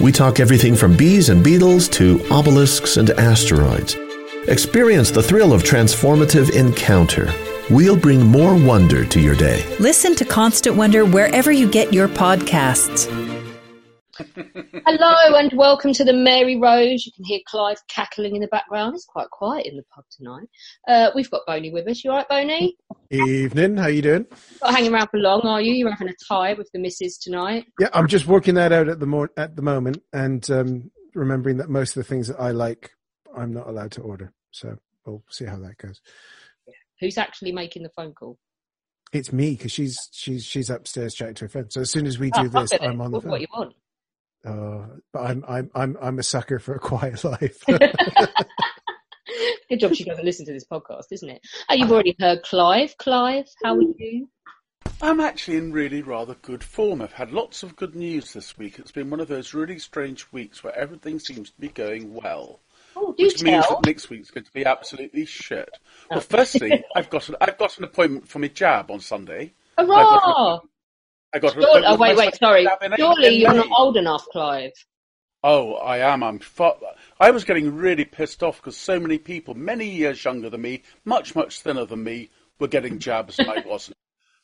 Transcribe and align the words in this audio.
we 0.00 0.12
talk 0.12 0.40
everything 0.40 0.76
from 0.76 0.96
bees 0.96 1.28
and 1.28 1.42
beetles 1.42 1.88
to 1.88 2.20
obelisks 2.30 2.96
and 2.96 3.10
asteroids. 3.10 3.96
Experience 4.48 5.10
the 5.10 5.22
thrill 5.22 5.52
of 5.52 5.62
transformative 5.62 6.54
encounter. 6.54 7.32
We'll 7.70 7.96
bring 7.96 8.24
more 8.24 8.54
wonder 8.54 9.04
to 9.04 9.20
your 9.20 9.34
day. 9.34 9.64
Listen 9.80 10.14
to 10.16 10.24
Constant 10.24 10.76
Wonder 10.76 11.04
wherever 11.04 11.50
you 11.50 11.68
get 11.68 11.92
your 11.92 12.08
podcasts. 12.08 13.10
Hello 14.18 15.36
and 15.36 15.52
welcome 15.54 15.92
to 15.92 16.04
the 16.04 16.12
Mary 16.12 16.56
Rose. 16.56 17.04
You 17.04 17.12
can 17.12 17.24
hear 17.24 17.40
Clive 17.46 17.78
cackling 17.88 18.34
in 18.34 18.40
the 18.40 18.48
background. 18.48 18.94
It's 18.94 19.04
quite 19.04 19.28
quiet 19.30 19.66
in 19.66 19.76
the 19.76 19.82
pub 19.94 20.04
tonight. 20.10 20.48
Uh, 20.88 21.10
we've 21.14 21.30
got 21.30 21.42
Boney 21.46 21.70
with 21.70 21.86
us. 21.88 22.02
You 22.02 22.10
all 22.12 22.18
right, 22.18 22.28
Boney? 22.28 22.76
Evening. 23.10 23.76
How 23.76 23.88
you 23.88 24.02
doing? 24.02 24.26
Not 24.62 24.74
hanging 24.74 24.92
around 24.94 25.08
for 25.08 25.18
long, 25.18 25.42
are 25.42 25.60
you? 25.60 25.74
You're 25.74 25.90
having 25.90 26.08
a 26.08 26.14
tie 26.28 26.54
with 26.54 26.70
the 26.72 26.78
missus 26.78 27.18
tonight. 27.18 27.66
Yeah, 27.78 27.88
I'm 27.92 28.06
just 28.08 28.26
working 28.26 28.54
that 28.54 28.72
out 28.72 28.88
at 28.88 29.00
the 29.00 29.06
mo- 29.06 29.28
at 29.36 29.54
the 29.56 29.62
moment, 29.62 29.98
and 30.12 30.48
um, 30.50 30.90
remembering 31.14 31.58
that 31.58 31.68
most 31.68 31.96
of 31.96 32.02
the 32.02 32.08
things 32.08 32.28
that 32.28 32.40
I 32.40 32.52
like, 32.52 32.92
I'm 33.36 33.52
not 33.52 33.68
allowed 33.68 33.92
to 33.92 34.00
order. 34.02 34.32
So 34.50 34.76
we'll 35.04 35.22
see 35.30 35.44
how 35.44 35.58
that 35.58 35.76
goes. 35.76 36.00
Who's 37.00 37.18
actually 37.18 37.52
making 37.52 37.82
the 37.82 37.90
phone 37.90 38.14
call? 38.14 38.38
It's 39.12 39.32
me 39.32 39.52
because 39.52 39.72
she's 39.72 40.08
she's 40.12 40.44
she's 40.44 40.70
upstairs 40.70 41.14
chatting 41.14 41.34
to 41.36 41.44
her 41.44 41.48
friend. 41.48 41.66
So 41.70 41.82
as 41.82 41.90
soon 41.90 42.06
as 42.06 42.18
we 42.18 42.30
Oh, 42.34 42.42
do 42.42 42.50
fuck 42.50 42.68
this. 42.68 42.80
I'm 42.80 43.00
on 43.00 43.12
the 43.12 43.20
phone. 43.20 43.30
what 43.30 43.40
you 43.40 43.46
want? 43.54 43.74
Uh, 44.44 44.86
but 45.12 45.20
I'm 45.20 45.44
I'm 45.48 45.70
I'm 45.74 45.96
I'm 46.00 46.18
a 46.18 46.22
sucker 46.22 46.58
for 46.58 46.74
a 46.74 46.78
quiet 46.78 47.24
life. 47.32 47.62
Good 49.68 49.80
job 49.80 49.94
she 49.94 50.04
doesn't 50.04 50.24
listen 50.24 50.46
to 50.46 50.52
this 50.52 50.64
podcast, 50.64 51.06
isn't 51.10 51.28
it? 51.28 51.40
Oh, 51.68 51.74
you've 51.74 51.90
already 51.90 52.14
heard 52.20 52.42
Clive. 52.42 52.96
Clive, 52.98 53.46
how 53.64 53.74
are 53.76 53.82
you? 53.82 54.28
I'm 55.02 55.20
actually 55.20 55.58
in 55.58 55.72
really 55.72 56.00
rather 56.00 56.34
good 56.34 56.64
form. 56.64 57.02
I've 57.02 57.12
had 57.12 57.32
lots 57.32 57.62
of 57.62 57.76
good 57.76 57.94
news 57.94 58.32
this 58.32 58.56
week. 58.56 58.78
It's 58.78 58.92
been 58.92 59.10
one 59.10 59.20
of 59.20 59.28
those 59.28 59.52
really 59.52 59.78
strange 59.78 60.30
weeks 60.32 60.64
where 60.64 60.76
everything 60.76 61.18
seems 61.18 61.50
to 61.50 61.60
be 61.60 61.68
going 61.68 62.14
well. 62.14 62.60
Oh, 62.94 63.12
do 63.12 63.24
Which 63.24 63.42
means 63.42 63.68
that 63.68 63.84
next 63.84 64.08
week's 64.08 64.30
going 64.30 64.44
to 64.44 64.52
be 64.52 64.64
absolutely 64.64 65.26
shit. 65.26 65.68
Well, 66.10 66.20
firstly, 66.20 66.82
I've 66.94 67.10
got 67.10 67.28
an, 67.28 67.36
I've 67.40 67.58
got 67.58 67.76
an 67.76 67.84
appointment 67.84 68.28
for 68.28 68.38
my 68.38 68.48
jab 68.48 68.90
on 68.90 69.00
Sunday. 69.00 69.52
Hurrah! 69.76 70.60
I 71.36 71.38
got 71.38 71.52
Surely- 71.52 71.82
oh, 71.84 71.96
wait, 71.96 72.16
wait, 72.16 72.34
sorry. 72.36 72.66
Surely 72.96 73.36
you're 73.36 73.50
May. 73.50 73.56
not 73.58 73.68
old 73.78 73.98
enough, 73.98 74.24
Clive. 74.32 74.72
Oh, 75.44 75.74
I 75.74 75.98
am. 75.98 76.22
I'm. 76.22 76.38
Fu- 76.38 76.72
I 77.20 77.30
was 77.30 77.44
getting 77.44 77.76
really 77.76 78.06
pissed 78.06 78.42
off 78.42 78.56
because 78.56 78.76
so 78.76 78.98
many 78.98 79.18
people, 79.18 79.52
many 79.54 79.86
years 79.86 80.24
younger 80.24 80.48
than 80.48 80.62
me, 80.62 80.82
much 81.04 81.34
much 81.34 81.60
thinner 81.60 81.84
than 81.84 82.02
me, 82.02 82.30
were 82.58 82.68
getting 82.68 82.98
jabs 82.98 83.38
and 83.38 83.50
I 83.50 83.60
wasn't. 83.66 83.98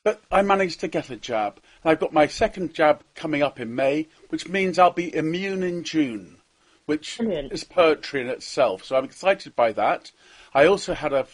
But 0.04 0.20
I 0.30 0.42
managed 0.42 0.80
to 0.80 0.88
get 0.88 1.08
a 1.08 1.16
jab, 1.16 1.60
and 1.82 1.90
I've 1.90 1.98
got 2.00 2.12
my 2.12 2.26
second 2.26 2.74
jab 2.74 3.02
coming 3.14 3.42
up 3.42 3.58
in 3.58 3.74
May, 3.74 4.08
which 4.28 4.48
means 4.48 4.78
I'll 4.78 4.90
be 4.90 5.14
immune 5.14 5.62
in 5.62 5.82
June, 5.82 6.36
which 6.84 7.16
Brilliant. 7.16 7.52
is 7.52 7.64
poetry 7.64 8.20
in 8.20 8.28
itself. 8.28 8.84
So 8.84 8.96
I'm 8.96 9.04
excited 9.06 9.56
by 9.56 9.72
that. 9.72 10.10
I 10.52 10.66
also 10.66 10.92
had 10.92 11.14
a 11.14 11.26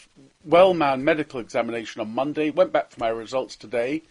well-manned 0.44 1.04
medical 1.04 1.40
examination 1.40 2.00
on 2.00 2.14
Monday. 2.14 2.50
Went 2.50 2.72
back 2.72 2.92
for 2.92 3.00
my 3.00 3.08
results 3.08 3.56
today, 3.56 4.02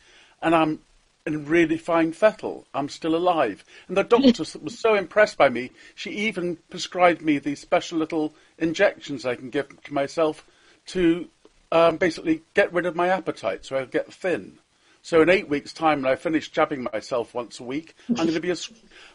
and 0.41 0.53
I'm 0.53 0.79
in 1.27 1.45
really 1.45 1.77
fine 1.77 2.13
fettle. 2.13 2.65
I'm 2.73 2.87
still 2.89 3.13
alive. 3.15 3.63
And 3.89 3.97
the 3.97 4.03
doctor 4.03 4.43
was 4.61 4.79
so 4.79 4.95
impressed 4.95 5.37
by 5.37 5.49
me, 5.49 5.71
she 5.93 6.09
even 6.11 6.57
prescribed 6.69 7.21
me 7.21 7.37
these 7.37 7.59
special 7.59 7.99
little 7.99 8.33
injections 8.57 9.25
I 9.25 9.35
can 9.35 9.49
give 9.49 9.67
to 9.83 9.93
myself 9.93 10.45
to 10.87 11.27
um, 11.71 11.97
basically 11.97 12.43
get 12.53 12.71
rid 12.73 12.85
of 12.85 12.95
my 12.95 13.09
appetite 13.09 13.65
so 13.65 13.77
I 13.77 13.83
get 13.83 14.11
thin. 14.11 14.59
So 15.01 15.21
in 15.21 15.29
eight 15.29 15.49
weeks' 15.49 15.73
time, 15.73 16.01
when 16.01 16.11
I 16.11 16.15
finish 16.15 16.49
jabbing 16.49 16.87
myself 16.91 17.33
once 17.33 17.59
a 17.59 17.63
week, 17.63 17.93
I'm 18.09 18.15
going 18.15 18.33
to 18.33 18.39
be 18.39 18.49
a. 18.49 18.53
s- 18.53 18.71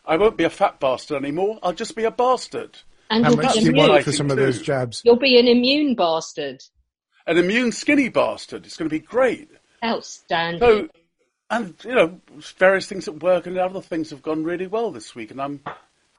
I 0.06 0.17
won't 0.17 0.37
be 0.37 0.45
a 0.45 0.51
fat 0.51 0.81
bastard 0.81 1.17
anymore. 1.22 1.59
I'll 1.62 1.72
just 1.72 1.97
be 1.97 2.05
a 2.05 2.11
bastard. 2.11 2.78
And 3.11 3.25
How 3.25 3.31
you'll 3.31 3.43
much 3.43 3.55
be 3.55 3.61
do 3.61 3.65
you 3.65 3.71
immune. 3.72 3.89
want 3.89 3.93
for 4.05 4.11
Exciting 4.11 4.17
some 4.17 4.31
of 4.31 4.37
those 4.37 4.62
jabs? 4.62 5.03
You'll 5.05 5.17
be 5.17 5.39
an 5.39 5.49
immune 5.49 5.95
bastard. 5.95 6.62
An 7.27 7.37
immune 7.37 7.72
skinny 7.72 8.09
bastard. 8.09 8.65
It's 8.65 8.77
going 8.77 8.89
to 8.89 8.95
be 8.95 9.01
great. 9.01 9.51
Outstanding. 9.84 10.61
So, 10.61 10.89
and 11.53 11.75
you 11.85 11.95
know, 11.95 12.21
various 12.59 12.89
things 12.89 13.07
at 13.07 13.23
work 13.23 13.47
and 13.47 13.57
other 13.59 13.83
things 13.83 14.11
have 14.11 14.23
gone 14.23 14.43
really 14.43 14.67
well 14.67 14.91
this 14.91 15.15
week, 15.15 15.31
and 15.31 15.41
I'm 15.41 15.61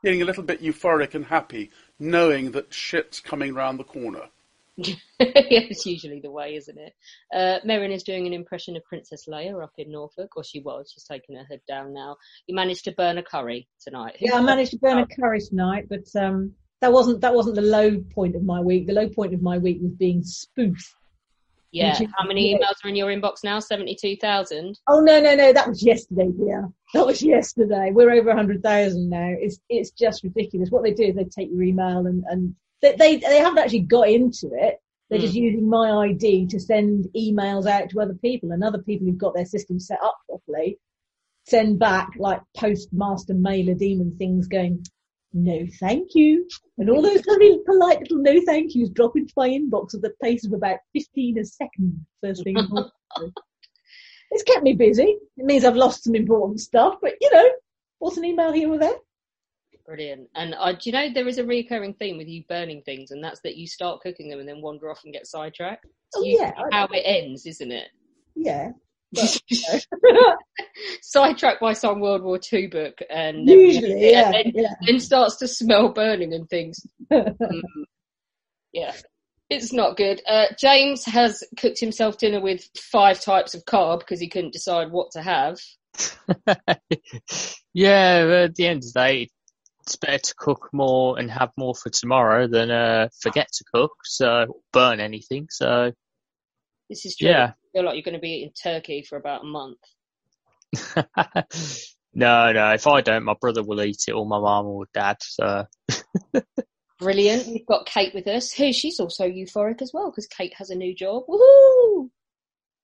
feeling 0.02 0.22
a 0.22 0.26
little 0.26 0.44
bit 0.44 0.62
euphoric 0.62 1.16
and 1.16 1.26
happy, 1.26 1.72
knowing 2.00 2.52
that 2.52 2.74
shit's 2.74 3.20
coming 3.20 3.54
round 3.54 3.80
the 3.80 3.84
corner. 3.84 4.28
yeah, 4.78 4.96
it's 5.20 5.86
usually 5.86 6.20
the 6.20 6.32
way, 6.32 6.56
isn't 6.56 6.78
it? 6.78 6.94
Uh, 7.34 7.60
Merrin 7.66 7.92
is 7.92 8.04
doing 8.04 8.26
an 8.28 8.34
impression 8.34 8.76
of 8.76 8.84
Princess 8.86 9.26
Leia 9.28 9.62
up 9.62 9.74
in 9.78 9.92
Norfolk, 9.92 10.36
or 10.36 10.44
she 10.44 10.62
was. 10.62 10.92
She's 10.94 11.04
taken 11.04 11.36
her 11.36 11.46
head 11.50 11.62
down 11.68 11.94
now. 11.94 12.18
You 12.48 12.56
managed 12.56 12.86
to 12.86 12.92
burn 12.92 13.18
a 13.18 13.24
curry 13.24 13.68
tonight. 13.82 14.18
Who 14.20 14.28
Yeah, 14.28 14.38
I 14.38 14.42
managed 14.42 14.72
to 14.72 14.78
burn 14.78 15.00
a 15.00 15.08
curry 15.08 15.42
tonight, 15.42 15.88
but 15.90 16.08
um, 16.16 16.54
that 16.82 16.92
wasn't 16.92 17.22
that 17.22 17.34
wasn't 17.34 17.56
the 17.56 17.62
low 17.62 18.04
point 18.14 18.36
of 18.36 18.44
my 18.44 18.60
week. 18.60 18.88
The 18.88 18.94
low 18.94 19.10
point 19.10 19.34
of 19.34 19.42
my 19.42 19.58
week 19.58 19.80
was 19.82 19.94
being 19.94 20.24
spoofed. 20.24 20.94
Yeah. 21.74 22.00
How 22.16 22.26
many 22.26 22.54
emails 22.54 22.76
are 22.84 22.90
in 22.90 22.96
your 22.96 23.10
inbox 23.10 23.44
now? 23.44 23.60
Seventy-two 23.60 24.18
thousand. 24.18 24.80
Oh 24.88 25.00
no, 25.00 25.20
no, 25.20 25.36
no, 25.36 25.52
that 25.52 25.68
was 25.68 25.84
yesterday, 25.84 26.30
dear. 26.38 26.70
That 26.94 27.08
was 27.08 27.24
yesterday. 27.24 27.90
We're 27.92 28.12
over 28.12 28.30
a 28.30 28.36
hundred 28.36 28.62
thousand 28.62 29.10
now. 29.10 29.34
It's 29.40 29.60
it's 29.70 29.90
just 29.90 30.24
ridiculous. 30.24 30.70
What 30.70 30.84
they 30.84 30.94
do 30.94 31.06
is 31.06 31.16
they 31.16 31.24
take 31.24 31.50
your 31.52 31.64
email 31.64 32.06
and 32.06 32.24
and 32.30 32.56
they 32.84 32.96
they, 32.96 33.18
they 33.18 33.40
haven't 33.40 33.58
actually 33.58 33.82
got 33.82 34.08
into 34.08 34.52
it. 34.54 34.80
They're 35.10 35.20
just 35.20 35.34
hmm. 35.34 35.44
using 35.44 35.68
my 35.68 36.10
ID 36.10 36.48
to 36.48 36.60
send 36.60 37.08
emails 37.18 37.66
out 37.66 37.90
to 37.90 38.02
other 38.02 38.16
people, 38.16 38.52
and 38.52 38.64
other 38.64 38.84
people 38.84 39.08
who've 39.08 39.18
got 39.18 39.34
their 39.34 39.46
system 39.46 39.80
set 39.80 40.00
up 40.04 40.18
properly 40.30 40.78
send 41.46 41.78
back 41.80 42.12
like 42.18 42.42
postmaster 42.56 43.34
mailer 43.34 43.74
daemon 43.74 44.16
things 44.18 44.48
going, 44.48 44.86
no 45.34 45.66
thank 45.80 46.16
you. 46.16 46.48
And 46.78 46.90
all 46.90 47.02
those 47.02 47.26
lovely 47.26 47.60
polite 47.66 48.02
little 48.02 48.18
no 48.18 48.40
thank 48.46 48.76
yous 48.76 48.90
drop 48.90 49.16
into 49.16 49.34
my 49.36 49.50
inbox 49.50 49.94
at 49.94 50.02
the 50.02 50.14
pace 50.22 50.46
of 50.46 50.54
about 50.54 50.80
15 50.94 51.40
a 51.40 51.46
second 51.46 52.06
first 52.22 52.44
thing 52.44 52.58
in 52.58 52.66
the 52.66 52.70
morning. 52.70 53.34
It's 54.32 54.42
kept 54.42 54.64
me 54.64 54.74
busy. 54.74 55.20
It 55.38 55.46
means 55.46 55.64
I've 55.64 55.76
lost 55.76 56.06
some 56.06 56.16
important 56.16 56.60
stuff, 56.60 56.96
but 57.04 57.14
you 57.22 57.32
know, 57.32 57.52
what's 58.00 58.18
an 58.18 58.26
email 58.26 58.52
here 58.52 58.68
or 58.68 58.80
there? 58.80 58.96
Brilliant. 59.86 60.28
And 60.34 60.56
uh, 60.58 60.72
do 60.72 60.80
you 60.86 60.92
know 60.92 61.14
there 61.14 61.28
is 61.28 61.38
a 61.38 61.44
recurring 61.44 61.94
theme 61.94 62.18
with 62.18 62.28
you 62.28 62.44
burning 62.50 62.82
things, 62.82 63.12
and 63.12 63.24
that's 63.24 63.42
that 63.42 63.58
you 63.58 63.68
start 63.68 64.02
cooking 64.02 64.30
them 64.30 64.40
and 64.40 64.50
then 64.50 64.62
wander 64.62 64.90
off 64.90 65.02
and 65.04 65.14
get 65.14 65.28
sidetracked. 65.28 65.86
It's 65.86 66.18
Oh, 66.18 66.24
yeah, 66.24 66.52
how 66.72 66.88
it 66.92 67.04
ends, 67.06 67.46
isn't 67.46 67.72
it? 67.72 67.90
Yeah. 68.36 68.72
But, 69.14 69.42
you 69.48 69.62
know. 69.62 70.36
Sidetracked 71.02 71.62
by 71.62 71.74
some 71.74 72.00
World 72.00 72.24
War 72.24 72.40
II 72.52 72.68
book, 72.68 73.00
and 73.10 73.48
Usually, 73.48 74.12
yeah, 74.12 74.26
and 74.26 74.34
then, 74.34 74.52
yeah. 74.56 74.74
then 74.86 75.00
starts 75.00 75.38
to 75.38 75.48
smell 75.48 75.90
burning 75.90 76.34
and 76.34 76.50
things. 76.50 76.80
Mm, 77.12 77.62
yeah, 78.72 78.94
it's 79.52 79.72
not 79.72 79.98
good. 79.98 80.20
Uh, 80.28 80.48
James 80.58 81.06
has 81.06 81.44
cooked 81.60 81.80
himself 81.80 82.18
dinner 82.18 82.42
with 82.42 82.68
five 82.76 83.22
types 83.22 83.54
of 83.54 83.66
carb 83.66 84.00
because 84.00 84.20
he 84.20 84.30
couldn't 84.30 84.54
decide 84.54 84.92
what 84.92 85.12
to 85.12 85.22
have. 85.22 85.60
yeah, 87.74 88.26
but 88.26 88.34
at 88.34 88.56
the 88.56 88.66
end 88.66 88.78
of 88.78 88.94
the 88.94 89.00
day, 89.00 89.30
it's 89.82 89.96
better 89.98 90.18
to 90.18 90.34
cook 90.38 90.70
more 90.74 91.20
and 91.20 91.30
have 91.30 91.52
more 91.58 91.76
for 91.76 91.90
tomorrow 91.90 92.48
than 92.48 92.72
uh, 92.72 93.10
forget 93.22 93.48
to 93.54 93.64
cook, 93.74 93.92
so 94.06 94.62
burn 94.72 95.00
anything. 95.00 95.48
So 95.52 95.92
This 96.90 97.06
is 97.06 97.16
true. 97.18 97.30
Yeah. 97.30 97.54
I 97.74 97.78
feel 97.78 97.86
like 97.86 97.96
you're 97.96 98.04
going 98.04 98.14
to 98.14 98.20
be 98.20 98.30
eating 98.30 98.54
turkey 98.62 99.04
for 99.08 99.18
about 99.18 99.42
a 99.42 99.46
month. 99.46 99.80
no, 102.14 102.52
no, 102.52 102.72
if 102.72 102.88
I 102.88 103.02
don't, 103.02 103.24
my 103.24 103.36
brother 103.40 103.64
will 103.64 103.82
eat 103.82 104.06
it, 104.08 104.12
or 104.12 104.26
my 104.26 104.40
mum 104.40 104.66
or 104.66 104.86
dad. 104.94 105.18
So 105.22 105.66
Brilliant. 107.00 107.48
We've 107.48 107.66
got 107.66 107.86
Kate 107.86 108.14
with 108.14 108.28
us, 108.28 108.54
who 108.54 108.72
she's 108.72 109.00
also 109.00 109.28
euphoric 109.28 109.82
as 109.82 109.92
well 109.94 110.10
because 110.10 110.28
Kate 110.28 110.54
has 110.58 110.70
a 110.70 110.76
new 110.76 110.96
job. 110.96 111.24
Woohoo! 111.28 112.10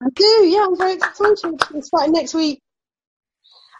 I 0.01 0.09
do, 0.13 0.45
yeah, 0.45 0.65
I'm 0.65 0.77
very 0.77 0.93
excited. 0.93 1.61
It's 1.73 1.87
starting 1.87 2.13
next 2.13 2.33
week. 2.33 2.61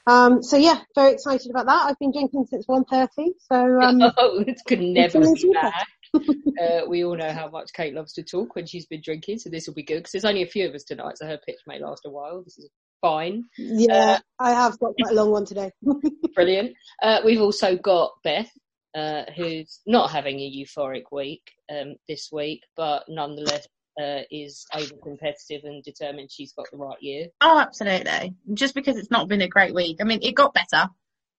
Um, 0.07 0.41
so 0.41 0.57
yeah, 0.57 0.79
very 0.95 1.13
excited 1.13 1.49
about 1.49 1.65
that. 1.65 1.85
I've 1.85 1.99
been 1.99 2.11
drinking 2.11 2.45
since 2.49 2.65
1.30, 2.67 3.31
so 3.39 3.81
um, 3.81 4.01
oh, 4.17 4.43
it 4.45 4.59
could 4.65 4.81
never 4.81 5.19
be 5.19 5.39
super. 5.39 5.53
bad. 5.61 5.85
uh, 6.15 6.81
we 6.87 7.03
all 7.03 7.15
know 7.15 7.31
how 7.31 7.49
much 7.49 7.73
Kate 7.73 7.93
loves 7.93 8.13
to 8.13 8.23
talk 8.23 8.55
when 8.55 8.65
she's 8.65 8.85
been 8.85 9.01
drinking, 9.01 9.39
so 9.39 9.49
this 9.49 9.67
will 9.67 9.73
be 9.73 9.83
good 9.83 9.97
because 9.97 10.11
there's 10.11 10.25
only 10.25 10.43
a 10.43 10.47
few 10.47 10.67
of 10.67 10.75
us 10.75 10.83
tonight, 10.83 11.17
so 11.17 11.25
her 11.25 11.39
pitch 11.45 11.59
may 11.67 11.79
last 11.79 12.05
a 12.05 12.09
while. 12.09 12.43
This 12.43 12.57
is 12.57 12.69
fine. 13.01 13.45
yeah, 13.57 14.19
Uh, 14.39 14.43
I 14.43 14.51
have 14.51 14.79
got 14.79 14.93
quite 15.01 15.11
a 15.11 15.15
long 15.15 15.31
one 15.31 15.45
today. 15.45 15.71
Brilliant. 16.35 16.73
Uh, 17.01 17.19
we've 17.25 17.41
also 17.41 17.77
got 17.77 18.11
Beth, 18.23 18.51
uh, 18.95 19.23
who's 19.35 19.79
not 19.85 20.11
having 20.11 20.39
a 20.39 20.51
euphoric 20.51 21.03
week 21.11 21.51
um, 21.71 21.95
this 22.07 22.29
week, 22.31 22.63
but 22.75 23.03
nonetheless 23.07 23.67
uh, 24.01 24.21
is 24.31 24.65
over 24.73 24.95
competitive 25.03 25.63
and 25.63 25.83
determined 25.83 26.31
she's 26.31 26.53
got 26.53 26.65
the 26.71 26.77
right 26.77 27.01
year. 27.01 27.27
Oh, 27.41 27.59
absolutely. 27.59 28.33
Just 28.53 28.73
because 28.75 28.97
it's 28.97 29.11
not 29.11 29.27
been 29.27 29.41
a 29.41 29.47
great 29.47 29.73
week. 29.73 29.97
I 30.01 30.05
mean, 30.05 30.19
it 30.21 30.35
got 30.35 30.53
better. 30.53 30.89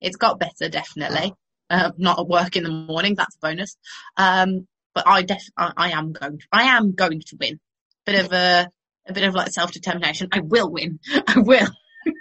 It's 0.01 0.17
got 0.17 0.39
better, 0.39 0.69
definitely. 0.69 1.35
Uh, 1.71 1.93
not 1.97 2.19
at 2.19 2.27
work 2.27 2.57
in 2.57 2.65
the 2.65 2.71
morning. 2.71 3.15
That's 3.15 3.37
a 3.37 3.39
bonus. 3.41 3.77
Um, 4.17 4.67
but 4.95 5.07
I 5.07 5.23
def, 5.23 5.43
I, 5.57 5.73
I 5.77 5.91
am 5.91 6.13
going 6.13 6.39
to, 6.39 6.47
I 6.53 6.63
am 6.77 6.95
going 6.95 7.21
to 7.21 7.37
win. 7.39 7.61
Bit 8.05 8.25
of 8.25 8.33
a, 8.33 8.69
a 9.07 9.13
bit 9.13 9.25
of 9.25 9.35
like 9.35 9.53
self-determination. 9.53 10.29
I 10.33 10.41
will 10.41 10.71
win. 10.71 10.99
I 11.27 11.39
will. 11.39 11.69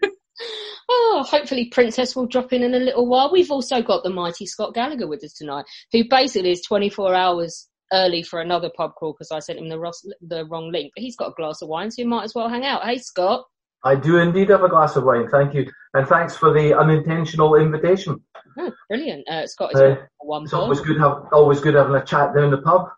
Oh, 0.92 1.24
hopefully 1.28 1.69
Princess 1.72 2.16
will 2.16 2.25
drop 2.25 2.51
in 2.51 2.63
in 2.63 2.74
a 2.74 2.80
little 2.80 3.06
while. 3.06 3.31
We've 3.31 3.51
also 3.51 3.84
got 3.84 4.04
the 4.04 4.10
mighty 4.10 4.48
Scott 4.48 4.74
Gallagher 4.74 5.07
with 5.07 5.24
us 5.24 5.34
tonight, 5.34 5.66
who 5.92 6.10
basically 6.10 6.52
is 6.52 6.63
24 6.63 7.13
hours 7.13 7.68
early 7.94 8.24
for 8.24 8.42
another 8.42 8.72
pub 8.75 8.95
crawl 8.95 9.13
because 9.13 9.31
I 9.31 9.38
sent 9.40 9.60
him 9.60 9.69
the, 9.69 9.80
Ross, 9.80 10.04
the 10.22 10.45
wrong 10.45 10.72
link. 10.72 10.94
But 10.95 11.04
he's 11.04 11.16
got 11.16 11.30
a 11.30 11.34
glass 11.36 11.62
of 11.62 11.69
wine, 11.69 11.92
so 11.92 12.02
you 12.02 12.07
might 12.07 12.24
as 12.24 12.34
well 12.34 12.50
hang 12.50 12.66
out. 12.66 12.84
Hey, 12.84 12.98
Scott. 12.98 13.45
I 13.84 13.95
do 13.95 14.18
indeed 14.18 14.50
have 14.50 14.63
a 14.63 14.69
glass 14.69 14.95
of 14.95 15.04
wine, 15.04 15.30
thank 15.30 15.54
you. 15.54 15.69
And 15.94 16.07
thanks 16.07 16.36
for 16.36 16.52
the 16.52 16.78
unintentional 16.78 17.56
invitation. 17.56 18.24
Oh, 18.57 18.72
brilliant. 18.88 19.28
Uh, 19.30 19.48
Scott 19.48 19.74
is 19.74 19.81
Uh, 19.81 19.96
one 20.19 20.44
It's 20.44 20.54
always 20.54 20.80
good 20.81 20.98
have 21.00 21.28
always 21.31 21.60
good 21.60 21.75
having 21.75 21.96
a 21.96 22.04
chat 22.04 22.36
down 22.36 22.51
the 22.51 22.57
pub. 22.60 22.90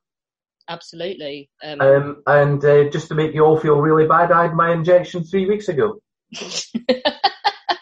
Absolutely. 0.69 1.49
Um, 1.63 1.81
Um, 1.81 2.23
and 2.27 2.63
uh, 2.63 2.89
just 2.89 3.07
to 3.09 3.15
make 3.15 3.33
you 3.33 3.43
all 3.43 3.59
feel 3.59 3.79
really 3.81 4.07
bad, 4.07 4.31
I 4.31 4.43
had 4.43 4.53
my 4.53 4.71
injection 4.71 5.23
three 5.23 5.45
weeks 5.47 5.67
ago. 5.67 5.99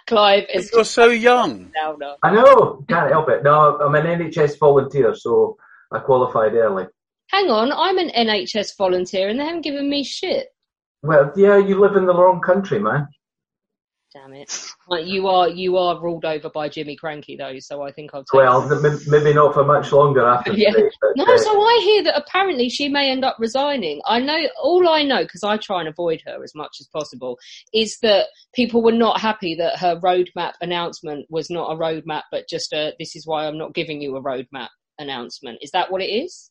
Clive 0.07 0.45
is 0.51 0.71
You're 0.73 0.83
so 0.85 1.07
young. 1.09 1.71
now 1.75 1.95
now. 1.99 2.15
I 2.23 2.31
know, 2.33 2.83
can't 2.89 3.11
help 3.11 3.29
it. 3.29 3.43
No, 3.43 3.77
I'm 3.77 3.93
an 3.93 4.05
NHS 4.05 4.57
volunteer, 4.57 5.13
so 5.13 5.57
I 5.91 5.99
qualified 5.99 6.53
early. 6.55 6.87
Hang 7.27 7.49
on, 7.51 7.71
I'm 7.71 7.99
an 7.99 8.09
NHS 8.09 8.75
volunteer 8.75 9.29
and 9.29 9.39
they 9.39 9.45
haven't 9.45 9.61
given 9.61 9.87
me 9.87 10.03
shit. 10.03 10.47
Well, 11.03 11.31
yeah, 11.35 11.57
you 11.57 11.79
live 11.79 11.95
in 11.95 12.07
the 12.07 12.13
wrong 12.15 12.41
country, 12.41 12.79
man. 12.79 13.07
Damn 14.11 14.33
it. 14.33 14.51
Like, 14.87 15.05
you 15.05 15.27
are 15.27 15.47
you 15.47 15.77
are 15.77 16.01
ruled 16.01 16.25
over 16.25 16.49
by 16.49 16.67
Jimmy 16.67 16.97
Krankie 16.97 17.37
though, 17.37 17.59
so 17.59 17.83
I 17.83 17.91
think 17.91 18.09
I'll 18.13 18.23
Well, 18.33 18.63
m- 18.83 18.99
maybe 19.07 19.33
not 19.33 19.53
for 19.53 19.63
much 19.63 19.91
longer 19.91 20.25
after 20.25 20.51
Yeah. 20.55 20.71
today. 20.71 20.89
But, 20.99 21.09
No, 21.15 21.23
uh, 21.25 21.37
so 21.37 21.51
I 21.61 21.81
hear 21.83 22.03
that 22.05 22.17
apparently 22.17 22.69
she 22.69 22.89
may 22.89 23.11
end 23.11 23.23
up 23.23 23.35
resigning. 23.37 24.01
I 24.07 24.19
know, 24.19 24.39
all 24.63 24.89
I 24.89 25.03
know, 25.03 25.21
because 25.21 25.43
I 25.43 25.57
try 25.57 25.79
and 25.81 25.87
avoid 25.87 26.21
her 26.25 26.43
as 26.43 26.55
much 26.55 26.77
as 26.79 26.87
possible, 26.87 27.37
is 27.71 27.99
that 28.01 28.27
people 28.55 28.81
were 28.81 28.91
not 28.91 29.19
happy 29.21 29.53
that 29.55 29.77
her 29.77 29.99
roadmap 29.99 30.53
announcement 30.59 31.27
was 31.29 31.51
not 31.51 31.71
a 31.71 31.75
roadmap, 31.75 32.23
but 32.31 32.49
just 32.49 32.73
a, 32.73 32.93
this 32.97 33.15
is 33.15 33.27
why 33.27 33.45
I'm 33.45 33.59
not 33.59 33.75
giving 33.75 34.01
you 34.01 34.15
a 34.17 34.23
roadmap 34.23 34.69
announcement. 34.97 35.59
Is 35.61 35.69
that 35.71 35.91
what 35.91 36.01
it 36.01 36.07
is? 36.09 36.49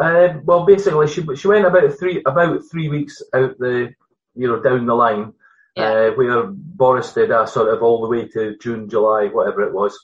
Uh, 0.00 0.34
well, 0.44 0.64
basically, 0.64 1.08
she 1.08 1.26
she 1.34 1.48
went 1.48 1.66
about 1.66 1.98
three 1.98 2.22
about 2.24 2.60
three 2.70 2.88
weeks 2.88 3.20
out 3.34 3.58
the 3.58 3.92
you 4.34 4.46
know 4.48 4.58
down 4.62 4.86
the 4.86 4.94
line, 4.94 5.34
uh, 5.82 6.10
where 6.12 6.44
Boris 6.46 7.12
did 7.12 7.30
sort 7.48 7.72
of 7.72 7.82
all 7.82 8.02
the 8.02 8.08
way 8.08 8.28
to 8.28 8.56
June, 8.58 8.88
July, 8.88 9.26
whatever 9.26 9.62
it 9.62 9.72
was, 9.72 9.98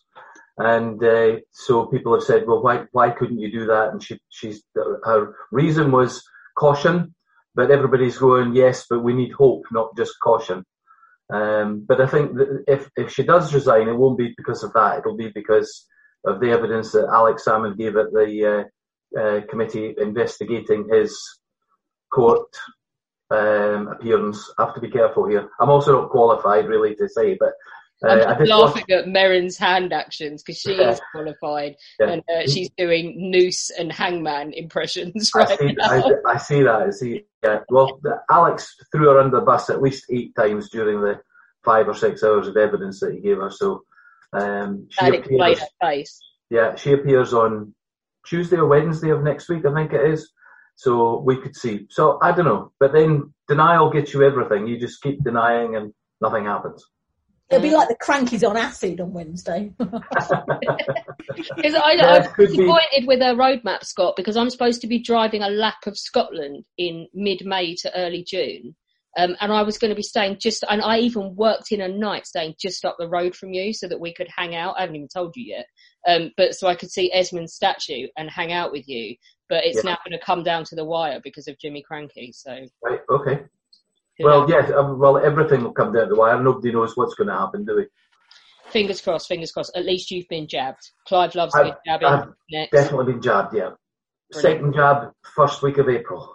and 0.59 1.03
uh, 1.03 1.37
so 1.53 1.87
people 1.87 2.15
have 2.15 2.25
said, 2.25 2.47
well, 2.47 2.63
why 2.63 2.85
why 2.93 3.11
couldn't 3.11 3.39
you 3.39 3.51
do 3.51 3.67
that? 3.67 3.91
And 3.91 4.03
she 4.03 4.19
she's 4.29 4.63
her 5.05 5.35
reason 5.53 5.93
was 5.93 6.23
caution, 6.59 7.15
but 7.55 7.71
everybody's 7.71 8.19
going 8.19 8.55
yes, 8.55 8.87
but 8.89 9.01
we 9.01 9.13
need 9.13 9.33
hope, 9.33 9.65
not 9.71 9.97
just 9.97 10.15
caution. 10.23 10.65
Um, 11.29 11.85
but 11.87 12.01
I 12.01 12.07
think 12.07 12.37
that 12.37 12.65
if 12.67 12.89
if 12.97 13.13
she 13.13 13.23
does 13.23 13.53
resign, 13.53 13.89
it 13.89 13.97
won't 13.97 14.19
be 14.19 14.33
because 14.37 14.63
of 14.63 14.73
that. 14.73 14.99
It'll 14.99 15.17
be 15.17 15.31
because 15.35 15.87
of 16.25 16.41
the 16.41 16.51
evidence 16.51 16.93
that 16.93 17.09
Alex 17.13 17.45
Salmond 17.47 17.77
gave 17.77 17.97
at 17.97 18.13
the 18.13 18.69
uh, 19.15 19.21
uh, 19.21 19.41
committee 19.49 19.95
investigating 19.99 20.89
his 20.91 21.19
court 22.13 22.49
um, 23.31 23.89
appearance. 23.89 24.53
I 24.59 24.65
have 24.65 24.75
to 24.75 24.81
be 24.81 24.91
careful 24.91 25.29
here. 25.29 25.49
I'm 25.61 25.71
also 25.71 26.01
not 26.01 26.11
qualified 26.11 26.67
really 26.69 26.95
to 26.97 27.09
say, 27.09 27.37
but 27.39 27.53
uh, 28.05 28.09
I'm 28.09 28.29
I 28.29 28.39
just 28.39 28.51
laughing 28.51 28.85
watch- 28.89 28.99
at 28.99 29.09
Merrin's 29.09 29.57
hand 29.57 29.93
actions 29.93 30.43
because 30.43 30.59
she 30.61 30.73
is 30.75 31.01
qualified 31.13 31.77
Yeah. 31.99 32.09
and 32.11 32.23
uh, 32.35 32.43
she's 32.49 32.71
doing 32.77 33.31
noose 33.31 33.71
and 33.71 33.91
hangman 33.91 34.53
impressions 34.53 35.31
I 35.35 35.39
right 35.39 35.59
see, 35.59 35.73
now. 35.73 35.85
I, 35.89 36.13
I 36.35 36.37
see 36.37 36.63
that. 36.63 36.83
I 36.83 36.91
see. 36.91 37.25
Yeah. 37.43 37.61
Well, 37.71 37.99
the- 38.03 38.21
Alex 38.31 38.75
threw 38.93 39.09
her 39.11 39.19
under 39.19 39.39
the 39.41 39.45
bus 39.47 39.71
at 39.71 39.81
least 39.83 40.05
eight 40.11 40.35
times 40.37 40.69
during 40.71 41.01
the 41.01 41.21
five 41.65 41.89
or 41.89 41.95
six 41.95 42.23
hours 42.23 42.47
of 42.49 42.57
evidence 42.57 43.01
that 43.01 43.15
he 43.15 43.21
gave 43.21 43.39
her. 43.39 43.51
So 43.51 43.83
um, 44.33 44.87
she 44.91 45.05
That 45.11 45.19
appears. 45.21 45.59
her 45.61 45.67
face. 45.81 46.21
Yeah, 46.51 46.75
she 46.77 46.93
appears 46.93 47.33
on 47.35 47.75
Tuesday 48.27 48.57
or 48.57 48.67
Wednesday 48.67 49.11
of 49.11 49.23
next 49.23 49.49
week, 49.49 49.65
I 49.65 49.73
think 49.75 49.93
it 49.93 50.11
is. 50.11 50.31
So 50.77 51.21
we 51.21 51.41
could 51.41 51.57
see. 51.57 51.87
So 51.91 52.19
I 52.23 52.33
don't 52.33 52.45
know. 52.45 52.73
But 52.79 52.93
then 52.93 53.33
denial 53.49 53.91
gets 53.91 54.15
you 54.15 54.23
everything. 54.23 54.67
You 54.67 54.79
just 54.79 55.03
keep 55.03 55.25
denying 55.25 55.75
and 55.75 55.93
nothing 56.21 56.45
happens. 56.45 56.85
It'll 57.51 57.63
be 57.63 57.71
like 57.71 57.89
the 57.89 57.97
Krankies 57.97 58.49
on 58.49 58.57
acid 58.57 59.01
on 59.01 59.13
Wednesday. 59.13 59.73
Because 61.57 61.75
I, 61.75 61.93
Yeah, 61.93 62.07
I 62.07 62.17
it 62.17 62.39
was 62.39 62.51
be. 62.51 62.57
disappointed 62.57 63.07
with 63.07 63.21
her 63.21 63.35
roadmap, 63.35 63.85
Scott, 63.85 64.15
because 64.17 64.37
I'm 64.37 64.51
supposed 64.51 64.81
to 64.81 64.87
be 64.87 64.99
driving 64.99 65.43
a 65.43 65.49
lap 65.49 65.87
of 65.87 65.99
Scotland 65.99 66.65
in 66.79 67.07
mid-May 67.15 67.75
to 67.77 67.97
early 67.97 68.25
June. 68.27 68.75
Um, 69.19 69.37
and 69.41 69.53
I 69.53 69.63
was 69.63 69.79
going 69.79 69.91
to 69.91 69.95
be 69.97 70.03
staying 70.03 70.39
just, 70.41 70.65
and 70.69 70.83
I 70.83 70.99
even 70.99 71.35
worked 71.37 71.73
in 71.73 71.81
a 71.81 71.89
night 71.89 72.27
staying 72.27 72.55
just 72.61 72.85
up 72.85 72.97
the 72.99 73.09
road 73.09 73.35
from 73.35 73.53
you 73.53 73.73
so 73.73 73.89
that 73.89 74.01
we 74.01 74.13
could 74.13 74.29
hang 74.35 74.55
out. 74.55 74.77
I 74.77 74.83
haven't 74.83 74.97
even 74.97 75.09
told 75.09 75.35
you 75.37 75.57
yet. 75.57 75.67
Um, 76.07 76.33
but 76.37 76.55
so 76.55 76.69
I 76.69 76.75
could 76.75 76.91
see 76.91 77.13
Esmond's 77.15 77.55
statue 77.55 78.09
and 78.17 78.31
hang 78.31 78.53
out 78.53 78.73
with 78.73 78.87
you. 78.87 79.17
But 79.49 79.65
it's 79.65 79.77
Yeah. 79.85 79.91
now 79.93 79.99
going 80.05 80.19
to 80.19 80.25
come 80.25 80.43
down 80.43 80.65
to 80.65 80.75
the 80.77 80.85
wire 80.85 81.21
because 81.23 81.47
of 81.49 81.59
Jimmy 81.59 81.85
Krankie. 81.89 82.35
So 82.35 82.67
Right. 82.83 83.01
Okay. 83.11 83.45
Well, 84.19 84.49
yes. 84.49 84.71
um, 84.73 84.99
Well, 84.99 85.19
everything 85.19 85.63
will 85.63 85.73
come 85.73 85.93
down 85.93 86.09
to 86.09 86.15
the 86.15 86.19
wire. 86.21 86.43
Nobody 86.43 86.73
knows 86.73 86.97
what's 86.97 87.15
going 87.15 87.29
to 87.29 87.35
happen, 87.35 87.65
do 87.65 87.77
we? 87.77 87.87
fingers 88.71 89.01
crossed, 89.01 89.29
fingers 89.29 89.53
crossed. 89.53 89.75
At 89.77 89.85
least 89.87 90.11
you've 90.11 90.27
been 90.29 90.49
jabbed. 90.49 90.91
Clive 91.07 91.35
loves 91.37 91.55
I've- 91.55 91.71
jabbing. 91.87 92.09
I've 92.09 92.29
Next. 92.51 92.73
Definitely 92.73 93.13
been 93.13 93.23
jabbed. 93.23 93.55
Yeah. 93.55 93.71
Brilliant. 94.33 94.59
Second 94.59 94.75
jab, 94.75 95.13
first 95.37 95.63
week 95.63 95.79
of 95.79 95.89
April. 95.89 96.35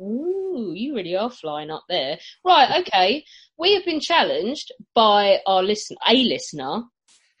Ooh, 0.00 0.72
you 0.74 0.94
really 0.96 1.14
are 1.16 1.30
flying 1.30 1.70
up 1.70 1.84
there. 1.88 2.18
Right, 2.44 2.80
okay. 2.80 3.24
We 3.56 3.74
have 3.74 3.84
been 3.84 4.00
challenged 4.00 4.72
by 4.94 5.40
our 5.46 5.62
listen 5.62 5.96
a 6.08 6.14
listener 6.14 6.82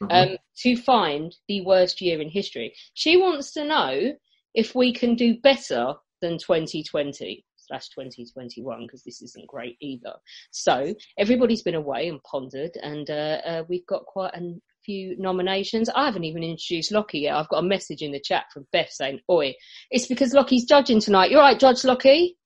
Mhm. 0.02 0.32
um, 0.32 0.36
to 0.58 0.76
find 0.76 1.34
the 1.48 1.62
worst 1.62 2.00
year 2.00 2.20
in 2.20 2.28
history. 2.28 2.74
She 2.94 3.16
wants 3.16 3.52
to 3.54 3.64
know 3.64 4.14
if 4.54 4.74
we 4.74 4.92
can 4.92 5.14
do 5.14 5.36
better 5.40 5.94
than 6.20 6.38
2020 6.38 7.44
slash 7.56 7.88
2021 7.90 8.82
because 8.82 9.02
this 9.04 9.22
isn't 9.22 9.46
great 9.46 9.76
either. 9.80 10.14
So 10.50 10.94
everybody's 11.18 11.62
been 11.62 11.74
away 11.74 12.08
and 12.08 12.22
pondered, 12.22 12.76
and 12.82 13.08
uh, 13.08 13.38
uh, 13.44 13.64
we've 13.68 13.86
got 13.86 14.04
quite 14.06 14.34
a 14.34 14.54
few 14.84 15.16
nominations. 15.18 15.88
I 15.88 16.06
haven't 16.06 16.24
even 16.24 16.42
introduced 16.42 16.92
Lockie 16.92 17.20
yet. 17.20 17.36
I've 17.36 17.48
got 17.48 17.64
a 17.64 17.66
message 17.66 18.02
in 18.02 18.12
the 18.12 18.20
chat 18.20 18.46
from 18.52 18.66
Beth 18.72 18.90
saying, 18.90 19.20
"Oi, 19.30 19.54
it's 19.90 20.06
because 20.06 20.34
Lockie's 20.34 20.64
judging 20.64 21.00
tonight. 21.00 21.30
You're 21.30 21.40
right, 21.40 21.58
Judge 21.58 21.84
Lockie. 21.84 22.36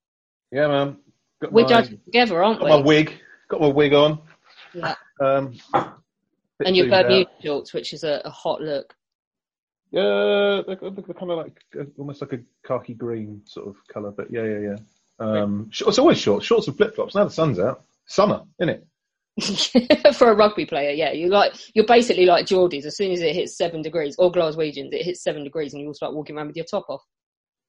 Yeah, 0.52 0.68
man. 0.68 0.96
We're 1.50 1.62
my, 1.62 1.68
judging 1.68 2.00
together, 2.04 2.42
aren't 2.42 2.62
we? 2.62 2.68
got 2.68 2.76
we? 2.76 2.82
my 2.82 2.87
wig. 2.87 3.12
Got 3.49 3.61
my 3.61 3.68
wig 3.68 3.94
on. 3.94 4.18
Yeah. 4.73 4.94
Um, 5.20 5.54
And 6.64 6.76
your. 6.76 6.88
Bermuda 6.88 7.30
shorts, 7.42 7.75
which 7.75 7.92
is 7.92 8.04
a, 8.04 8.23
a 8.25 8.30
hot 8.30 8.61
look. 8.61 8.94
Yeah, 9.94 10.62
they're, 10.66 10.90
they're 10.90 11.14
kind 11.14 11.30
of 11.30 11.38
like 11.38 11.56
uh, 11.78 11.84
almost 11.98 12.20
like 12.20 12.32
a 12.32 12.40
khaki 12.66 12.94
green 12.94 13.42
sort 13.44 13.68
of 13.68 13.76
colour, 13.86 14.10
but 14.10 14.28
yeah, 14.28 14.42
yeah, 14.42 14.58
yeah. 14.58 14.76
Um, 15.20 15.68
sh- 15.70 15.82
it's 15.86 16.00
always 16.00 16.18
shorts, 16.18 16.44
shorts 16.46 16.66
and 16.66 16.76
flip 16.76 16.96
flops. 16.96 17.14
Now 17.14 17.24
the 17.24 17.30
sun's 17.30 17.60
out, 17.60 17.84
summer, 18.06 18.42
isn't 18.60 18.82
it? 19.38 20.14
For 20.16 20.32
a 20.32 20.34
rugby 20.34 20.66
player, 20.66 20.90
yeah, 20.90 21.12
you 21.12 21.28
like 21.28 21.54
you're 21.74 21.86
basically 21.86 22.26
like 22.26 22.46
Geordies. 22.46 22.86
As 22.86 22.96
soon 22.96 23.12
as 23.12 23.20
it 23.20 23.36
hits 23.36 23.56
seven 23.56 23.82
degrees, 23.82 24.16
or 24.18 24.32
Glaswegians, 24.32 24.92
it 24.92 25.04
hits 25.04 25.22
seven 25.22 25.44
degrees, 25.44 25.72
and 25.72 25.80
you 25.80 25.86
all 25.88 25.94
start 25.94 26.12
walking 26.12 26.36
around 26.36 26.48
with 26.48 26.56
your 26.56 26.66
top 26.66 26.86
off. 26.88 27.02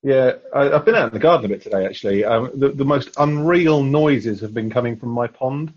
Yeah, 0.02 0.34
I, 0.54 0.72
I've 0.72 0.86
been 0.86 0.96
out 0.96 1.10
in 1.10 1.14
the 1.14 1.20
garden 1.20 1.46
a 1.46 1.50
bit 1.50 1.62
today. 1.62 1.86
Actually, 1.86 2.26
um, 2.26 2.52
the, 2.56 2.70
the 2.70 2.86
most 2.86 3.10
unreal 3.18 3.84
noises 3.84 4.42
have 4.42 4.54
been 4.54 4.72
coming 4.72 4.98
from 4.98 5.10
my 5.10 5.28
pond 5.28 5.74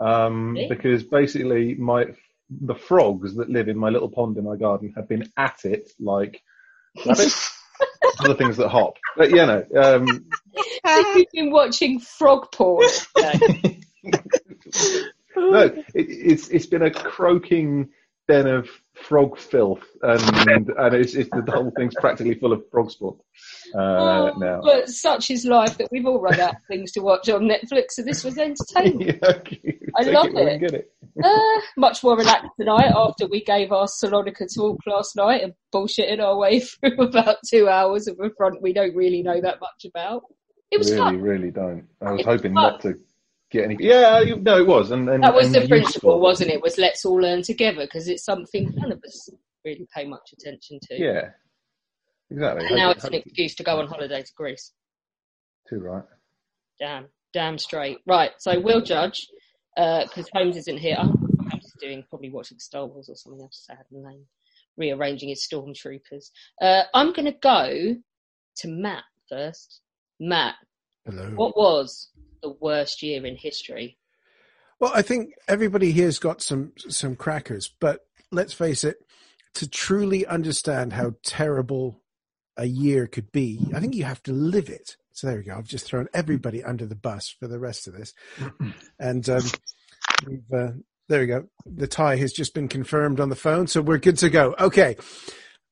um, 0.00 0.54
Really? 0.54 0.68
because 0.68 1.04
basically 1.04 1.74
my 1.74 2.06
the 2.60 2.74
frogs 2.74 3.34
that 3.36 3.50
live 3.50 3.68
in 3.68 3.78
my 3.78 3.88
little 3.88 4.08
pond 4.08 4.36
in 4.36 4.44
my 4.44 4.56
garden 4.56 4.92
have 4.96 5.08
been 5.08 5.30
at 5.36 5.64
it 5.64 5.90
like 5.98 6.42
rabbits. 7.06 7.58
other 8.20 8.34
things 8.34 8.58
that 8.58 8.68
hop. 8.68 8.98
But 9.16 9.30
you 9.30 9.46
know, 9.46 9.64
um, 9.76 10.26
You've 10.84 11.26
been 11.32 11.50
watching 11.50 12.00
frog 12.00 12.52
porn. 12.52 12.86
no, 13.16 13.32
it, 15.34 15.84
it's 15.94 16.48
it's 16.48 16.66
been 16.66 16.82
a 16.82 16.90
croaking 16.90 17.88
den 18.28 18.46
of 18.46 18.68
frog 18.94 19.36
filth, 19.38 19.82
and 20.02 20.68
and 20.78 20.94
it's, 20.94 21.14
it's 21.14 21.30
the 21.30 21.50
whole 21.50 21.72
thing's 21.76 21.94
practically 21.94 22.34
full 22.34 22.52
of 22.52 22.62
frog 22.70 22.90
sport 22.90 23.16
uh, 23.74 23.78
Oh, 23.78 24.32
now. 24.38 24.60
But 24.62 24.88
such 24.88 25.30
is 25.30 25.44
life 25.44 25.78
that 25.78 25.88
we've 25.90 26.06
all 26.06 26.20
run 26.20 26.38
out 26.40 26.54
of 26.56 26.62
things 26.68 26.92
to 26.92 27.00
watch 27.00 27.28
on 27.28 27.42
Netflix, 27.48 27.92
so 27.92 28.02
this 28.02 28.22
was 28.24 28.38
entertaining. 28.38 29.18
I 29.24 30.04
Take 30.04 30.14
love 30.14 30.26
it 30.28 30.36
it. 30.36 30.60
get 30.60 30.74
it. 30.74 30.92
Uh, 31.22 31.60
much 31.76 32.02
more 32.02 32.16
relaxed 32.16 32.48
tonight 32.58 32.90
after 32.94 33.26
we 33.26 33.42
gave 33.44 33.70
our 33.72 33.86
Salonica 33.86 34.46
talk 34.54 34.78
last 34.86 35.14
night 35.16 35.42
and 35.42 35.52
bullshitted 35.74 36.20
our 36.20 36.36
way 36.38 36.60
through 36.60 36.96
about 37.02 37.36
two 37.50 37.68
hours 37.68 38.06
of 38.08 38.18
a 38.20 38.30
front 38.36 38.62
we 38.62 38.72
don't 38.72 38.94
really 38.96 39.22
know 39.22 39.38
that 39.40 39.60
much 39.60 39.84
about. 39.84 40.22
It 40.70 40.78
was 40.78 40.90
really, 40.90 41.02
fun. 41.02 41.20
really 41.20 41.50
don't. 41.50 41.84
I 42.00 42.12
was 42.12 42.20
It 42.20 42.26
hoping 42.26 42.54
fun. 42.54 42.62
not 42.62 42.80
to 42.82 42.94
get 43.52 43.64
any. 43.64 43.76
Yeah, 43.78 44.22
no, 44.40 44.58
it 44.58 44.66
was, 44.66 44.90
and, 44.90 45.08
and 45.08 45.22
That 45.22 45.34
was 45.34 45.46
and 45.46 45.54
the 45.54 45.60
useful. 45.60 45.78
principle, 45.78 46.20
wasn't 46.20 46.50
it? 46.50 46.62
Was 46.62 46.78
let's 46.78 47.04
all 47.04 47.20
learn 47.20 47.42
together 47.42 47.82
because 47.82 48.08
it's 48.08 48.24
something 48.24 48.70
none 48.74 48.90
of 48.92 49.02
us 49.04 49.28
really 49.64 49.86
pay 49.94 50.04
much 50.06 50.32
attention 50.32 50.78
to. 50.88 51.00
Yeah, 51.00 51.30
exactly. 52.30 52.66
And 52.66 52.76
now 52.76 52.90
it's 52.90 53.04
an 53.04 53.14
excuse 53.14 53.54
to 53.56 53.62
go 53.62 53.78
on 53.78 53.86
holiday 53.86 54.22
to 54.22 54.32
Greece. 54.36 54.72
Too 55.68 55.78
right. 55.78 56.02
Damn, 56.80 57.06
damn 57.32 57.58
straight. 57.58 57.98
Right, 58.06 58.32
so 58.38 58.58
we'll 58.58 58.82
judge 58.82 59.28
because 59.76 60.28
Holmes 60.34 60.56
isn't 60.56 60.78
here. 60.78 60.96
Oh, 60.98 61.12
Holmes 61.50 61.64
is 61.64 61.74
doing 61.80 62.04
probably 62.08 62.30
watching 62.30 62.58
Star 62.58 62.86
Wars 62.86 63.08
or 63.08 63.14
something 63.16 63.40
else 63.42 63.64
sad 63.66 63.84
and 63.92 64.04
then 64.04 64.24
rearranging 64.76 65.28
his 65.28 65.46
stormtroopers. 65.46 66.30
Uh, 66.60 66.82
I'm 66.94 67.12
going 67.12 67.26
to 67.26 67.38
go 67.40 67.94
to 68.56 68.68
Matt 68.68 69.04
first. 69.28 69.80
Matt, 70.20 70.54
Hello. 71.06 71.30
what 71.34 71.56
was 71.56 72.10
the 72.42 72.54
worst 72.60 73.02
year 73.02 73.24
in 73.24 73.36
history? 73.36 73.98
Well, 74.80 74.92
I 74.94 75.02
think 75.02 75.34
everybody 75.46 75.92
here's 75.92 76.18
got 76.18 76.42
some 76.42 76.72
some 76.76 77.16
crackers, 77.16 77.70
but 77.80 78.00
let's 78.30 78.52
face 78.52 78.84
it, 78.84 78.96
to 79.54 79.68
truly 79.68 80.26
understand 80.26 80.92
how 80.92 81.14
terrible 81.22 82.02
a 82.56 82.66
year 82.66 83.06
could 83.06 83.30
be, 83.32 83.60
I 83.74 83.80
think 83.80 83.94
you 83.94 84.04
have 84.04 84.22
to 84.24 84.32
live 84.32 84.68
it. 84.68 84.96
So 85.12 85.26
there 85.26 85.36
we 85.36 85.44
go. 85.44 85.54
I've 85.54 85.68
just 85.68 85.86
thrown 85.86 86.08
everybody 86.14 86.64
under 86.64 86.86
the 86.86 86.96
bus 86.96 87.28
for 87.38 87.46
the 87.46 87.58
rest 87.58 87.86
of 87.86 87.94
this, 87.94 88.14
and 88.98 89.28
um, 89.28 89.42
we've, 90.26 90.52
uh, 90.52 90.72
there 91.08 91.20
we 91.20 91.26
go. 91.26 91.48
The 91.66 91.86
tie 91.86 92.16
has 92.16 92.32
just 92.32 92.54
been 92.54 92.68
confirmed 92.68 93.20
on 93.20 93.28
the 93.28 93.36
phone, 93.36 93.66
so 93.66 93.82
we're 93.82 93.98
good 93.98 94.18
to 94.18 94.30
go. 94.30 94.54
Okay, 94.58 94.96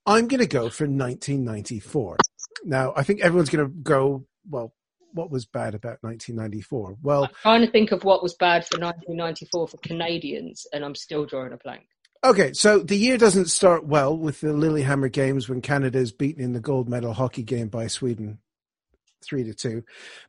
I'm 0.06 0.28
going 0.28 0.40
to 0.40 0.46
go 0.46 0.68
for 0.68 0.84
1994. 0.84 2.16
Now, 2.64 2.92
I 2.94 3.02
think 3.02 3.20
everyone's 3.20 3.50
going 3.50 3.66
to 3.66 3.72
go. 3.72 4.26
Well, 4.48 4.74
what 5.12 5.30
was 5.30 5.46
bad 5.46 5.74
about 5.74 5.98
1994? 6.02 6.96
Well. 7.02 7.24
I'm 7.24 7.30
trying 7.42 7.66
to 7.66 7.70
think 7.70 7.92
of 7.92 8.04
what 8.04 8.22
was 8.22 8.34
bad 8.34 8.66
for 8.66 8.78
1994 8.78 9.68
for 9.68 9.76
Canadians, 9.78 10.66
and 10.72 10.84
I'm 10.84 10.94
still 10.94 11.26
drawing 11.26 11.52
a 11.52 11.56
blank. 11.56 11.86
Okay, 12.22 12.52
so 12.52 12.80
the 12.80 12.96
year 12.96 13.16
doesn't 13.16 13.46
start 13.46 13.86
well 13.86 14.16
with 14.16 14.40
the 14.40 14.52
Lillehammer 14.52 15.08
games 15.08 15.48
when 15.48 15.62
Canada 15.62 15.98
is 15.98 16.12
beaten 16.12 16.42
in 16.42 16.52
the 16.52 16.60
gold 16.60 16.88
medal 16.88 17.14
hockey 17.14 17.42
game 17.42 17.68
by 17.68 17.86
Sweden, 17.86 18.38
three 19.24 19.42
to 19.44 19.54
two. 19.54 19.84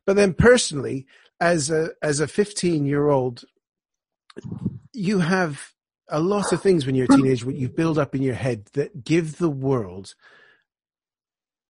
But 0.06 0.16
then, 0.16 0.32
personally, 0.32 1.06
as 1.38 1.70
a 1.70 1.90
as 2.00 2.20
a 2.20 2.26
fifteen 2.26 2.86
year 2.86 3.10
old, 3.10 3.44
you 4.94 5.18
have 5.18 5.72
a 6.08 6.20
lot 6.20 6.52
of 6.52 6.62
things 6.62 6.86
when 6.86 6.94
you're 6.94 7.06
a 7.10 7.16
teenager 7.16 7.46
what 7.46 7.56
you 7.56 7.68
build 7.68 7.98
up 7.98 8.14
in 8.14 8.22
your 8.22 8.34
head 8.34 8.66
that 8.72 9.04
give 9.04 9.38
the 9.38 9.50
world 9.50 10.14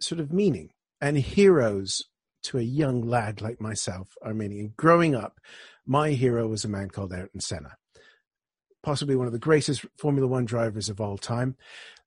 sort 0.00 0.20
of 0.20 0.32
meaning 0.32 0.70
and 1.00 1.16
heroes 1.16 2.04
to 2.44 2.58
a 2.58 2.62
young 2.62 3.02
lad 3.02 3.40
like 3.40 3.60
myself, 3.60 4.08
Armenian. 4.24 4.74
Growing 4.76 5.14
up, 5.14 5.38
my 5.86 6.10
hero 6.10 6.46
was 6.48 6.64
a 6.64 6.68
man 6.68 6.90
called 6.90 7.12
Ayrton 7.12 7.40
Senna 7.40 7.76
possibly 8.82 9.16
one 9.16 9.26
of 9.26 9.32
the 9.32 9.38
greatest 9.38 9.84
Formula 9.98 10.26
One 10.26 10.44
drivers 10.44 10.88
of 10.88 11.00
all 11.00 11.16
time. 11.16 11.56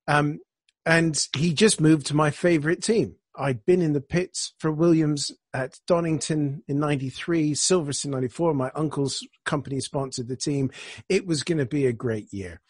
Um, 0.08 0.39
and 0.86 1.27
he 1.36 1.54
just 1.54 1.82
moved 1.82 2.06
to 2.08 2.15
my 2.15 2.30
favorite 2.30 2.84
team. 2.84 3.15
I'd 3.38 3.65
been 3.65 3.82
in 3.82 3.94
the 3.94 4.01
pits 4.01 4.54
for 4.60 4.72
Williams 4.72 5.32
at 5.54 5.80
Donington 5.88 6.63
in 6.68 6.80
93, 6.80 7.54
Silverstone 7.54 8.12
94. 8.12 8.54
My 8.54 8.72
uncle's 8.75 9.27
company 9.46 9.80
sponsored 9.82 10.27
the 10.27 10.38
team. 10.38 10.72
It 11.10 11.25
was 11.25 11.44
going 11.44 11.58
to 11.58 11.65
be 11.65 11.86
a 11.86 11.94
great 11.94 12.32
year. 12.32 12.62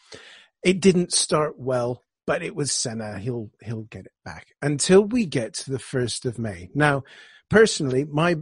It 0.64 0.80
didn't 0.80 1.12
start 1.12 1.58
well, 1.58 2.02
but 2.26 2.42
it 2.42 2.56
was 2.56 2.72
Senna. 2.72 3.18
He'll, 3.18 3.50
he'll 3.62 3.82
get 3.82 4.06
it 4.06 4.12
back 4.24 4.48
until 4.60 5.04
we 5.04 5.26
get 5.26 5.54
to 5.54 5.70
the 5.70 5.78
1st 5.78 6.24
of 6.24 6.38
May. 6.38 6.70
Now, 6.74 7.04
personally, 7.50 8.04
my 8.04 8.36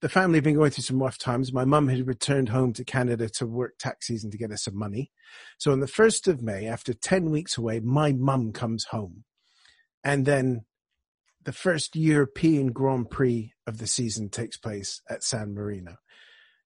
the 0.00 0.08
family 0.08 0.36
have 0.36 0.44
been 0.44 0.54
going 0.54 0.70
through 0.70 0.84
some 0.84 1.02
rough 1.02 1.18
times. 1.18 1.52
My 1.52 1.64
mum 1.64 1.88
had 1.88 2.06
returned 2.06 2.50
home 2.50 2.72
to 2.74 2.84
Canada 2.84 3.28
to 3.30 3.46
work 3.46 3.74
tax 3.78 4.06
season 4.06 4.30
to 4.30 4.38
get 4.38 4.52
us 4.52 4.64
some 4.64 4.78
money. 4.78 5.10
So 5.58 5.72
on 5.72 5.80
the 5.80 5.86
1st 5.86 6.28
of 6.28 6.42
May, 6.42 6.66
after 6.66 6.94
10 6.94 7.30
weeks 7.30 7.58
away, 7.58 7.80
my 7.80 8.12
mum 8.12 8.52
comes 8.52 8.84
home. 8.84 9.24
And 10.04 10.24
then 10.24 10.66
the 11.44 11.52
first 11.52 11.96
European 11.96 12.68
Grand 12.68 13.10
Prix 13.10 13.52
of 13.66 13.78
the 13.78 13.86
season 13.86 14.28
takes 14.28 14.56
place 14.56 15.00
at 15.08 15.24
San 15.24 15.54
Marino. 15.54 15.96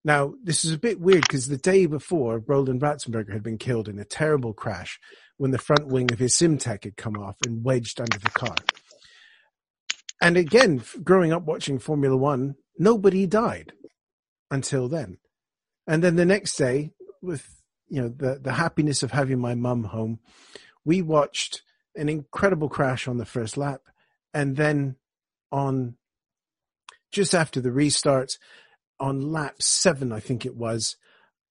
Now, 0.04 0.34
this 0.42 0.64
is 0.64 0.72
a 0.72 0.78
bit 0.78 1.00
weird 1.00 1.22
because 1.22 1.48
the 1.48 1.56
day 1.56 1.86
before, 1.86 2.38
Roland 2.46 2.80
Ratzenberger 2.80 3.32
had 3.32 3.42
been 3.42 3.58
killed 3.58 3.88
in 3.88 3.98
a 3.98 4.04
terrible 4.04 4.52
crash 4.52 5.00
when 5.36 5.50
the 5.50 5.58
front 5.58 5.88
wing 5.88 6.12
of 6.12 6.18
his 6.18 6.34
Simtek 6.34 6.84
had 6.84 6.96
come 6.96 7.16
off 7.16 7.36
and 7.44 7.64
wedged 7.64 8.00
under 8.00 8.18
the 8.18 8.30
car. 8.30 8.54
And 10.20 10.36
again, 10.36 10.82
growing 11.02 11.32
up 11.32 11.44
watching 11.44 11.78
Formula 11.78 12.16
One, 12.16 12.56
nobody 12.78 13.26
died 13.26 13.72
until 14.50 14.88
then. 14.88 15.18
And 15.86 16.02
then 16.02 16.16
the 16.16 16.24
next 16.24 16.56
day, 16.56 16.92
with 17.22 17.46
you 17.88 18.02
know 18.02 18.08
the 18.08 18.38
the 18.42 18.52
happiness 18.52 19.02
of 19.02 19.12
having 19.12 19.38
my 19.38 19.54
mum 19.54 19.84
home, 19.84 20.20
we 20.84 21.02
watched 21.02 21.62
an 21.94 22.08
incredible 22.08 22.68
crash 22.68 23.06
on 23.08 23.18
the 23.18 23.24
first 23.24 23.56
lap, 23.56 23.82
and 24.34 24.56
then 24.56 24.96
on 25.52 25.96
just 27.12 27.34
after 27.34 27.60
the 27.60 27.72
restart, 27.72 28.38
on 28.98 29.32
lap 29.32 29.62
seven, 29.62 30.12
I 30.12 30.20
think 30.20 30.44
it 30.44 30.56
was, 30.56 30.96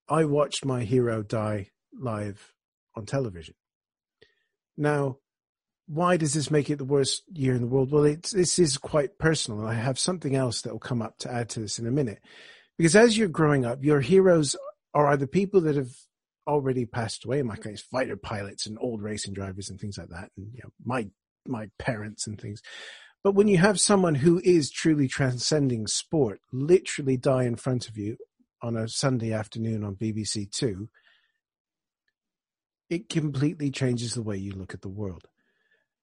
I 0.09 0.25
watched 0.25 0.65
my 0.65 0.83
hero 0.83 1.23
die 1.23 1.71
live 1.97 2.53
on 2.95 3.05
television. 3.05 3.55
Now, 4.77 5.17
why 5.87 6.17
does 6.17 6.33
this 6.33 6.49
make 6.49 6.69
it 6.69 6.77
the 6.77 6.85
worst 6.85 7.23
year 7.31 7.53
in 7.53 7.61
the 7.61 7.67
world? 7.67 7.91
Well, 7.91 8.05
it's, 8.05 8.31
this 8.31 8.57
is 8.59 8.77
quite 8.77 9.17
personal, 9.19 9.65
I 9.65 9.75
have 9.75 9.99
something 9.99 10.35
else 10.35 10.61
that 10.61 10.71
will 10.71 10.79
come 10.79 11.01
up 11.01 11.17
to 11.19 11.31
add 11.31 11.49
to 11.49 11.59
this 11.59 11.79
in 11.79 11.87
a 11.87 11.91
minute. 11.91 12.19
Because 12.77 12.95
as 12.95 13.17
you're 13.17 13.27
growing 13.27 13.65
up, 13.65 13.83
your 13.83 14.01
heroes 14.01 14.55
are 14.93 15.07
either 15.07 15.27
people 15.27 15.61
that 15.61 15.75
have 15.75 15.91
already 16.47 16.85
passed 16.85 17.25
away, 17.25 17.39
in 17.39 17.47
my 17.47 17.55
case, 17.55 17.81
fighter 17.81 18.17
pilots 18.17 18.65
and 18.65 18.77
old 18.79 19.01
racing 19.01 19.33
drivers 19.33 19.69
and 19.69 19.79
things 19.79 19.97
like 19.97 20.09
that, 20.09 20.31
and 20.37 20.47
you 20.53 20.61
know, 20.63 20.69
my 20.83 21.07
my 21.47 21.69
parents 21.77 22.25
and 22.27 22.39
things. 22.39 22.61
But 23.23 23.35
when 23.35 23.47
you 23.47 23.57
have 23.57 23.79
someone 23.79 24.15
who 24.15 24.39
is 24.43 24.71
truly 24.71 25.07
transcending 25.07 25.87
sport, 25.87 26.41
literally 26.51 27.17
die 27.17 27.43
in 27.43 27.55
front 27.55 27.87
of 27.87 27.97
you 27.97 28.17
on 28.61 28.75
a 28.75 28.87
Sunday 28.87 29.31
afternoon 29.31 29.83
on 29.83 29.95
BBC 29.95 30.51
Two, 30.51 30.89
it 32.89 33.09
completely 33.09 33.71
changes 33.71 34.13
the 34.13 34.23
way 34.23 34.37
you 34.37 34.53
look 34.53 34.73
at 34.73 34.81
the 34.81 34.89
world. 34.89 35.27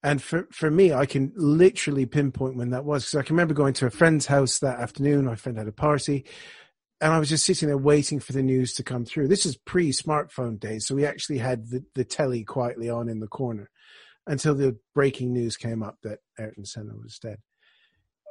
And 0.03 0.21
for, 0.21 0.49
for 0.51 0.71
me, 0.71 0.93
I 0.93 1.07
can 1.07 1.33
literally 1.37 2.07
pinpoint 2.07 2.57
when 2.57 2.71
that 2.71 2.85
was 2.85 3.05
because 3.05 3.21
I 3.21 3.23
can 3.23 3.37
remember 3.37 3.55
going 3.55 3.75
to 3.75 3.87
a 3.87 3.91
friend's 3.91 4.27
house 4.27 4.59
that 4.59 4.81
afternoon. 4.81 5.27
My 5.27 5.37
friend 5.37 5.57
had 5.57 5.69
a 5.69 5.73
party 5.73 6.25
and 7.03 7.13
I 7.13 7.19
was 7.19 7.29
just 7.29 7.45
sitting 7.45 7.69
there 7.69 7.77
waiting 7.77 8.21
for 8.21 8.33
the 8.33 8.45
news 8.45 8.75
to 8.75 8.85
come 8.85 9.05
through. 9.05 9.27
This 9.27 9.45
is 9.45 9.57
pre 9.57 9.91
smartphone 9.91 10.59
days. 10.59 10.87
So 10.87 10.95
we 10.95 11.05
actually 11.05 11.39
had 11.39 11.69
the, 11.69 11.85
the 11.97 12.05
telly 12.05 12.45
quietly 12.45 12.89
on 12.89 13.09
in 13.09 13.19
the 13.19 13.27
corner 13.27 13.71
until 14.29 14.55
the 14.55 14.79
breaking 14.95 15.33
news 15.33 15.57
came 15.57 15.83
up 15.83 15.99
that 16.05 16.21
Ayrton 16.39 16.65
Senna 16.65 16.95
was 16.95 17.19
dead. 17.19 17.39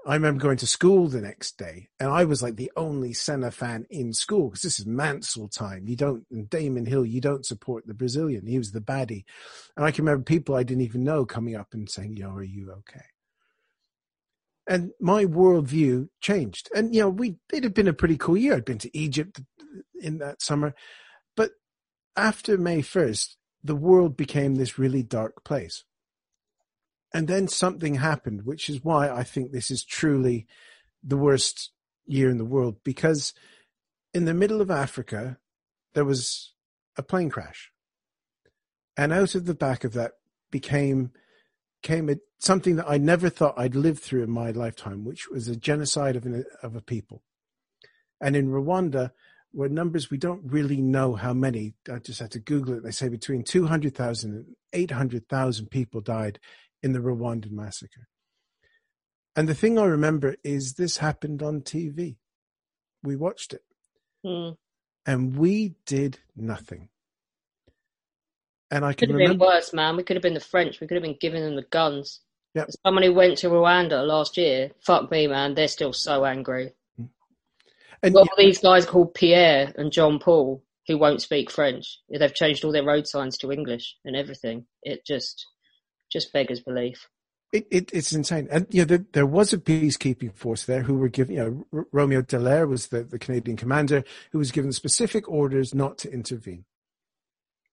I 0.05 0.15
remember 0.15 0.41
going 0.41 0.57
to 0.57 0.67
school 0.67 1.07
the 1.07 1.21
next 1.21 1.57
day, 1.57 1.89
and 1.99 2.09
I 2.09 2.25
was 2.25 2.41
like 2.41 2.55
the 2.55 2.71
only 2.75 3.13
Senna 3.13 3.51
fan 3.51 3.85
in 3.89 4.13
school 4.13 4.49
because 4.49 4.63
this 4.63 4.79
is 4.79 4.85
Mansell 4.85 5.47
time. 5.47 5.87
You 5.87 5.95
don't, 5.95 6.49
Damon 6.49 6.87
Hill, 6.87 7.05
you 7.05 7.21
don't 7.21 7.45
support 7.45 7.85
the 7.85 7.93
Brazilian. 7.93 8.47
He 8.47 8.57
was 8.57 8.71
the 8.71 8.81
baddie. 8.81 9.25
And 9.77 9.85
I 9.85 9.91
can 9.91 10.05
remember 10.05 10.23
people 10.23 10.55
I 10.55 10.63
didn't 10.63 10.83
even 10.83 11.03
know 11.03 11.25
coming 11.25 11.55
up 11.55 11.67
and 11.73 11.89
saying, 11.89 12.17
Yo, 12.17 12.31
are 12.31 12.41
you 12.41 12.71
okay? 12.71 13.05
And 14.67 14.91
my 14.99 15.25
worldview 15.25 16.09
changed. 16.19 16.69
And, 16.73 16.95
you 16.95 17.01
know, 17.01 17.09
we, 17.09 17.37
it 17.53 17.63
had 17.63 17.73
been 17.73 17.87
a 17.87 17.93
pretty 17.93 18.17
cool 18.17 18.37
year. 18.37 18.55
I'd 18.55 18.65
been 18.65 18.77
to 18.79 18.97
Egypt 18.97 19.41
in 19.99 20.19
that 20.19 20.41
summer. 20.41 20.73
But 21.35 21.51
after 22.15 22.57
May 22.57 22.81
1st, 22.81 23.35
the 23.63 23.75
world 23.75 24.17
became 24.17 24.55
this 24.55 24.79
really 24.79 25.03
dark 25.03 25.43
place. 25.43 25.83
And 27.13 27.27
then 27.27 27.47
something 27.47 27.95
happened, 27.95 28.45
which 28.45 28.69
is 28.69 28.83
why 28.83 29.09
I 29.09 29.23
think 29.23 29.51
this 29.51 29.69
is 29.69 29.83
truly 29.83 30.47
the 31.03 31.17
worst 31.17 31.71
year 32.05 32.29
in 32.29 32.37
the 32.37 32.45
world. 32.45 32.77
Because 32.83 33.33
in 34.13 34.25
the 34.25 34.33
middle 34.33 34.61
of 34.61 34.71
Africa, 34.71 35.37
there 35.93 36.05
was 36.05 36.53
a 36.97 37.03
plane 37.03 37.29
crash. 37.29 37.71
And 38.95 39.11
out 39.11 39.35
of 39.35 39.45
the 39.45 39.53
back 39.53 39.83
of 39.83 39.93
that 39.93 40.13
became 40.51 41.11
came 41.81 42.09
a, 42.09 42.15
something 42.37 42.75
that 42.75 42.89
I 42.89 42.97
never 42.97 43.29
thought 43.29 43.55
I'd 43.57 43.75
live 43.75 43.99
through 43.99 44.23
in 44.23 44.29
my 44.29 44.51
lifetime, 44.51 45.03
which 45.03 45.29
was 45.29 45.47
a 45.47 45.55
genocide 45.55 46.15
of, 46.15 46.25
an, 46.25 46.45
of 46.61 46.75
a 46.75 46.81
people. 46.81 47.23
And 48.19 48.35
in 48.35 48.49
Rwanda, 48.49 49.11
were 49.53 49.69
numbers 49.69 50.09
we 50.09 50.17
don't 50.17 50.41
really 50.45 50.81
know 50.81 51.15
how 51.15 51.33
many. 51.33 51.73
I 51.91 51.99
just 51.99 52.19
had 52.19 52.31
to 52.31 52.39
Google 52.39 52.75
it. 52.75 52.83
They 52.83 52.91
say 52.91 53.09
between 53.09 53.43
200,000 53.43 54.31
and 54.31 54.45
800,000 54.73 55.67
people 55.67 56.01
died 56.01 56.39
in 56.83 56.93
the 56.93 56.99
Rwandan 56.99 57.51
massacre. 57.51 58.07
And 59.35 59.47
the 59.47 59.55
thing 59.55 59.79
I 59.79 59.85
remember 59.85 60.35
is 60.43 60.73
this 60.73 60.97
happened 60.97 61.41
on 61.41 61.61
TV. 61.61 62.17
We 63.03 63.15
watched 63.15 63.53
it. 63.53 63.63
Mm. 64.25 64.55
And 65.05 65.37
we 65.37 65.75
did 65.85 66.19
nothing. 66.35 66.89
And 68.69 68.85
I 68.85 68.93
Could 68.93 69.09
have 69.09 69.17
been 69.17 69.37
worse, 69.37 69.73
man. 69.73 69.97
We 69.97 70.03
could 70.03 70.15
have 70.15 70.23
been 70.23 70.33
the 70.33 70.39
French. 70.39 70.79
We 70.79 70.87
could 70.87 70.95
have 70.95 71.03
been 71.03 71.17
giving 71.19 71.43
them 71.43 71.55
the 71.55 71.63
guns. 71.63 72.21
Yep. 72.55 72.69
Someone 72.85 73.03
who 73.03 73.13
went 73.13 73.37
to 73.39 73.49
Rwanda 73.49 74.05
last 74.05 74.37
year, 74.37 74.71
fuck 74.81 75.09
me, 75.09 75.27
man. 75.27 75.55
They're 75.55 75.67
still 75.67 75.93
so 75.93 76.25
angry. 76.25 76.73
And 78.03 78.13
Well, 78.13 78.27
these 78.37 78.59
guys 78.59 78.85
called 78.85 79.13
Pierre 79.13 79.73
and 79.77 79.91
John 79.91 80.19
Paul 80.19 80.63
who 80.87 80.97
won't 80.97 81.21
speak 81.21 81.51
French. 81.51 81.99
They've 82.09 82.33
changed 82.33 82.63
all 82.63 82.71
their 82.71 82.83
road 82.83 83.07
signs 83.07 83.37
to 83.37 83.51
English 83.51 83.95
and 84.03 84.15
everything. 84.15 84.65
It 84.83 85.05
just, 85.05 85.47
just 86.11 86.33
beggars 86.33 86.59
belief. 86.59 87.07
It, 87.51 87.67
it, 87.69 87.89
it's 87.93 88.13
insane. 88.13 88.47
And 88.49 88.65
you 88.69 88.81
know, 88.81 88.85
there, 88.85 89.05
there 89.11 89.25
was 89.25 89.51
a 89.51 89.57
peacekeeping 89.57 90.33
force 90.35 90.65
there 90.65 90.83
who 90.83 90.95
were 90.95 91.09
given, 91.09 91.35
you 91.35 91.65
know, 91.71 91.85
Romeo 91.91 92.21
Dallaire 92.21 92.67
was 92.67 92.87
the, 92.87 93.03
the 93.03 93.19
Canadian 93.19 93.57
commander 93.57 94.03
who 94.31 94.37
was 94.37 94.51
given 94.51 94.71
specific 94.71 95.27
orders 95.29 95.75
not 95.75 95.97
to 95.99 96.11
intervene. 96.11 96.65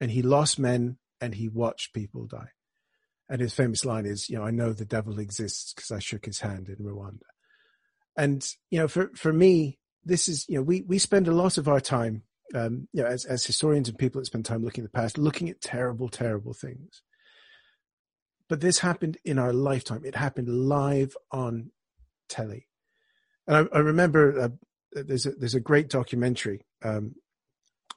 And 0.00 0.10
he 0.10 0.22
lost 0.22 0.58
men 0.58 0.98
and 1.20 1.34
he 1.34 1.48
watched 1.48 1.94
people 1.94 2.26
die. 2.26 2.50
And 3.28 3.40
his 3.40 3.54
famous 3.54 3.84
line 3.84 4.06
is, 4.06 4.28
you 4.28 4.38
know, 4.38 4.44
I 4.44 4.50
know 4.50 4.72
the 4.72 4.84
devil 4.84 5.18
exists 5.18 5.74
because 5.74 5.92
I 5.92 5.98
shook 5.98 6.24
his 6.24 6.40
hand 6.40 6.68
in 6.68 6.84
Rwanda. 6.84 7.26
And, 8.16 8.44
you 8.70 8.80
know, 8.80 8.88
for, 8.88 9.10
for 9.14 9.32
me, 9.32 9.78
this 10.04 10.28
is, 10.28 10.48
you 10.48 10.56
know, 10.56 10.62
we, 10.62 10.82
we 10.82 10.98
spend 10.98 11.28
a 11.28 11.32
lot 11.32 11.56
of 11.56 11.68
our 11.68 11.80
time, 11.80 12.22
um, 12.54 12.88
you 12.92 13.02
know, 13.02 13.08
as, 13.08 13.24
as 13.26 13.44
historians 13.44 13.88
and 13.88 13.98
people 13.98 14.20
that 14.20 14.26
spend 14.26 14.44
time 14.44 14.64
looking 14.64 14.82
at 14.82 14.90
the 14.90 14.98
past, 14.98 15.18
looking 15.18 15.48
at 15.48 15.60
terrible, 15.60 16.08
terrible 16.08 16.52
things 16.52 17.02
but 18.48 18.60
this 18.60 18.78
happened 18.78 19.18
in 19.24 19.38
our 19.38 19.52
lifetime. 19.52 20.02
It 20.04 20.16
happened 20.16 20.48
live 20.48 21.16
on 21.30 21.70
telly, 22.28 22.68
and 23.46 23.56
I, 23.56 23.76
I 23.76 23.80
remember 23.80 24.40
uh, 24.40 24.48
there's 24.92 25.26
a, 25.26 25.32
there's 25.32 25.54
a 25.54 25.60
great 25.60 25.88
documentary 25.88 26.66
um, 26.82 27.14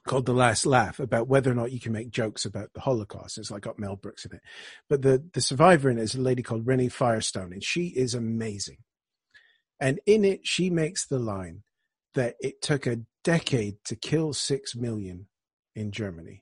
called 0.06 0.26
The 0.26 0.34
Last 0.34 0.66
Laugh 0.66 0.98
about 0.98 1.28
whether 1.28 1.50
or 1.50 1.54
not 1.54 1.72
you 1.72 1.80
can 1.80 1.92
make 1.92 2.10
jokes 2.10 2.44
about 2.44 2.72
the 2.74 2.80
Holocaust. 2.80 3.38
It's 3.38 3.50
like 3.50 3.62
got 3.62 3.78
Mel 3.78 3.96
Brooks 3.96 4.24
in 4.24 4.36
it, 4.36 4.42
but 4.88 5.02
the 5.02 5.24
the 5.32 5.40
survivor 5.40 5.90
in 5.90 5.98
it 5.98 6.02
is 6.02 6.14
a 6.14 6.20
lady 6.20 6.42
called 6.42 6.66
Renee 6.66 6.88
Firestone, 6.88 7.52
and 7.52 7.64
she 7.64 7.86
is 7.88 8.14
amazing. 8.14 8.78
And 9.80 9.98
in 10.06 10.24
it, 10.24 10.46
she 10.46 10.70
makes 10.70 11.06
the 11.06 11.18
line 11.18 11.64
that 12.14 12.36
it 12.40 12.62
took 12.62 12.86
a 12.86 13.00
decade 13.24 13.76
to 13.86 13.96
kill 13.96 14.32
six 14.32 14.76
million 14.76 15.26
in 15.74 15.90
Germany. 15.90 16.41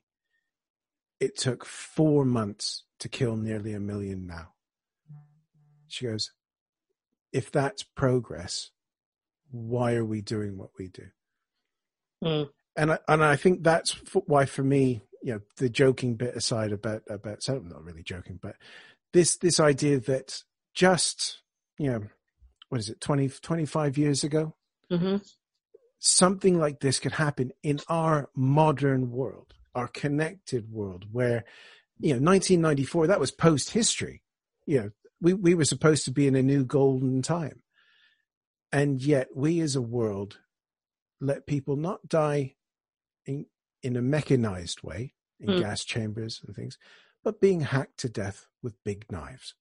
It 1.21 1.37
took 1.37 1.63
four 1.63 2.25
months 2.25 2.83
to 2.99 3.07
kill 3.07 3.37
nearly 3.37 3.73
a 3.73 3.79
million 3.79 4.27
now. 4.27 4.49
She 5.87 6.05
goes, 6.05 6.31
if 7.31 7.49
that's 7.49 7.83
progress, 7.83 8.71
why 9.51 9.93
are 9.93 10.03
we 10.03 10.21
doing 10.21 10.57
what 10.57 10.71
we 10.77 10.89
do? 10.89 11.07
Mm. 12.23 12.49
And 12.75 12.91
I, 12.93 12.99
and 13.07 13.23
I 13.23 13.37
think 13.37 13.63
that's 13.63 13.91
why 14.25 14.45
for 14.45 14.63
me, 14.63 15.01
you 15.23 15.33
know, 15.33 15.41
the 15.57 15.69
joking 15.69 16.15
bit 16.15 16.35
aside 16.35 16.73
about, 16.73 17.03
about, 17.09 17.43
so 17.43 17.55
I'm 17.55 17.69
not 17.69 17.83
really 17.83 18.03
joking, 18.03 18.37
but 18.41 18.55
this, 19.13 19.37
this 19.37 19.59
idea 19.59 19.99
that 19.99 20.43
just, 20.73 21.39
you 21.77 21.91
know, 21.91 22.03
what 22.67 22.81
is 22.81 22.89
it, 22.89 22.99
20, 22.99 23.29
25 23.29 23.97
years 23.97 24.25
ago, 24.25 24.55
hmm 24.89 25.17
something 26.01 26.59
like 26.59 26.79
this 26.79 26.99
could 26.99 27.11
happen 27.13 27.51
in 27.61 27.79
our 27.87 28.29
modern 28.35 29.11
world, 29.11 29.53
our 29.75 29.87
connected 29.87 30.71
world, 30.71 31.05
where, 31.11 31.43
you 31.99 32.09
know, 32.09 32.19
1994, 32.19 33.07
that 33.07 33.19
was 33.19 33.31
post 33.31 33.71
history. 33.71 34.21
You 34.65 34.79
know, 34.79 34.89
we, 35.21 35.33
we 35.33 35.55
were 35.55 35.65
supposed 35.65 36.05
to 36.05 36.11
be 36.11 36.27
in 36.27 36.35
a 36.35 36.41
new 36.43 36.65
golden 36.65 37.21
time. 37.21 37.61
And 38.71 39.01
yet 39.01 39.29
we 39.35 39.59
as 39.59 39.75
a 39.75 39.81
world 39.81 40.39
let 41.19 41.45
people 41.45 41.75
not 41.75 42.07
die 42.07 42.55
in, 43.25 43.45
in 43.83 43.95
a 43.95 44.01
mechanized 44.01 44.81
way, 44.81 45.13
in 45.39 45.49
Mm. 45.49 45.59
gas 45.59 45.83
chambers 45.83 46.41
and 46.45 46.55
things, 46.55 46.77
but 47.23 47.41
being 47.41 47.61
hacked 47.61 47.97
to 47.97 48.09
death 48.09 48.47
with 48.63 48.83
big 48.83 49.05
knives. 49.11 49.55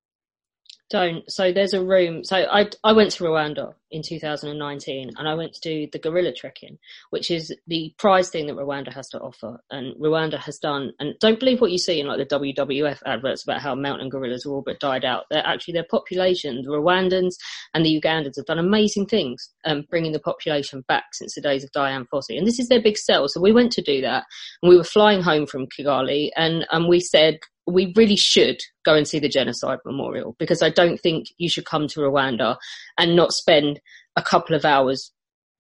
Don't. 0.90 1.30
So 1.30 1.52
there's 1.52 1.72
a 1.72 1.84
room. 1.84 2.24
So 2.24 2.36
I 2.36 2.68
I 2.82 2.92
went 2.92 3.12
to 3.12 3.24
Rwanda 3.24 3.74
in 3.92 4.02
2019, 4.02 5.12
and 5.16 5.28
I 5.28 5.34
went 5.34 5.54
to 5.54 5.60
do 5.60 5.88
the 5.92 6.00
gorilla 6.00 6.32
trekking, 6.32 6.78
which 7.10 7.30
is 7.30 7.54
the 7.68 7.94
prize 7.96 8.28
thing 8.28 8.48
that 8.48 8.56
Rwanda 8.56 8.92
has 8.92 9.08
to 9.10 9.20
offer. 9.20 9.60
And 9.70 9.94
Rwanda 9.96 10.36
has 10.38 10.58
done. 10.58 10.92
And 10.98 11.14
don't 11.20 11.38
believe 11.38 11.60
what 11.60 11.70
you 11.70 11.78
see 11.78 12.00
in 12.00 12.08
like 12.08 12.18
the 12.18 12.36
WWF 12.36 12.98
adverts 13.06 13.44
about 13.44 13.62
how 13.62 13.76
mountain 13.76 14.08
gorillas 14.08 14.44
are 14.44 14.50
all 14.50 14.62
but 14.62 14.80
died 14.80 15.04
out. 15.04 15.26
They're 15.30 15.46
actually 15.46 15.74
their 15.74 15.86
population, 15.88 16.62
the 16.62 16.70
Rwandans 16.70 17.36
and 17.72 17.84
the 17.84 18.00
Ugandans 18.00 18.36
have 18.36 18.46
done 18.46 18.58
amazing 18.58 19.06
things, 19.06 19.50
um, 19.64 19.84
bringing 19.90 20.12
the 20.12 20.18
population 20.18 20.84
back 20.88 21.14
since 21.14 21.34
the 21.36 21.40
days 21.40 21.62
of 21.62 21.70
Dian 21.70 22.06
Fossey. 22.12 22.36
And 22.36 22.46
this 22.46 22.58
is 22.58 22.68
their 22.68 22.82
big 22.82 22.98
sell. 22.98 23.28
So 23.28 23.40
we 23.40 23.52
went 23.52 23.70
to 23.72 23.82
do 23.82 24.00
that, 24.00 24.24
and 24.60 24.68
we 24.68 24.76
were 24.76 24.84
flying 24.84 25.22
home 25.22 25.46
from 25.46 25.68
Kigali, 25.68 26.30
and 26.36 26.66
and 26.72 26.88
we 26.88 26.98
said 26.98 27.38
we 27.70 27.92
really 27.96 28.16
should 28.16 28.60
go 28.84 28.94
and 28.94 29.06
see 29.06 29.18
the 29.18 29.28
genocide 29.28 29.78
memorial 29.84 30.36
because 30.38 30.62
I 30.62 30.70
don't 30.70 30.98
think 30.98 31.28
you 31.38 31.48
should 31.48 31.64
come 31.64 31.88
to 31.88 32.00
Rwanda 32.00 32.56
and 32.98 33.16
not 33.16 33.32
spend 33.32 33.80
a 34.16 34.22
couple 34.22 34.54
of 34.56 34.64
hours 34.64 35.12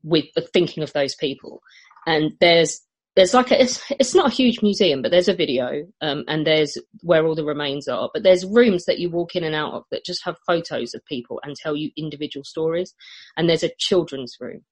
with 0.02 0.26
thinking 0.52 0.82
of 0.82 0.92
those 0.92 1.14
people. 1.14 1.62
And 2.06 2.32
there's 2.40 2.80
there's 3.16 3.34
like 3.34 3.50
a, 3.50 3.60
it's 3.60 3.82
it's 3.98 4.14
not 4.14 4.28
a 4.28 4.34
huge 4.34 4.62
museum, 4.62 5.02
but 5.02 5.10
there's 5.10 5.28
a 5.28 5.34
video, 5.34 5.86
um, 6.00 6.24
and 6.28 6.46
there's 6.46 6.78
where 7.02 7.26
all 7.26 7.34
the 7.34 7.44
remains 7.44 7.88
are. 7.88 8.08
But 8.14 8.22
there's 8.22 8.46
rooms 8.46 8.84
that 8.84 8.98
you 8.98 9.10
walk 9.10 9.34
in 9.34 9.44
and 9.44 9.54
out 9.54 9.74
of 9.74 9.84
that 9.90 10.04
just 10.04 10.24
have 10.24 10.36
photos 10.46 10.94
of 10.94 11.04
people 11.06 11.40
and 11.42 11.56
tell 11.56 11.76
you 11.76 11.90
individual 11.96 12.44
stories. 12.44 12.94
And 13.36 13.48
there's 13.48 13.64
a 13.64 13.72
children's 13.78 14.36
room, 14.40 14.64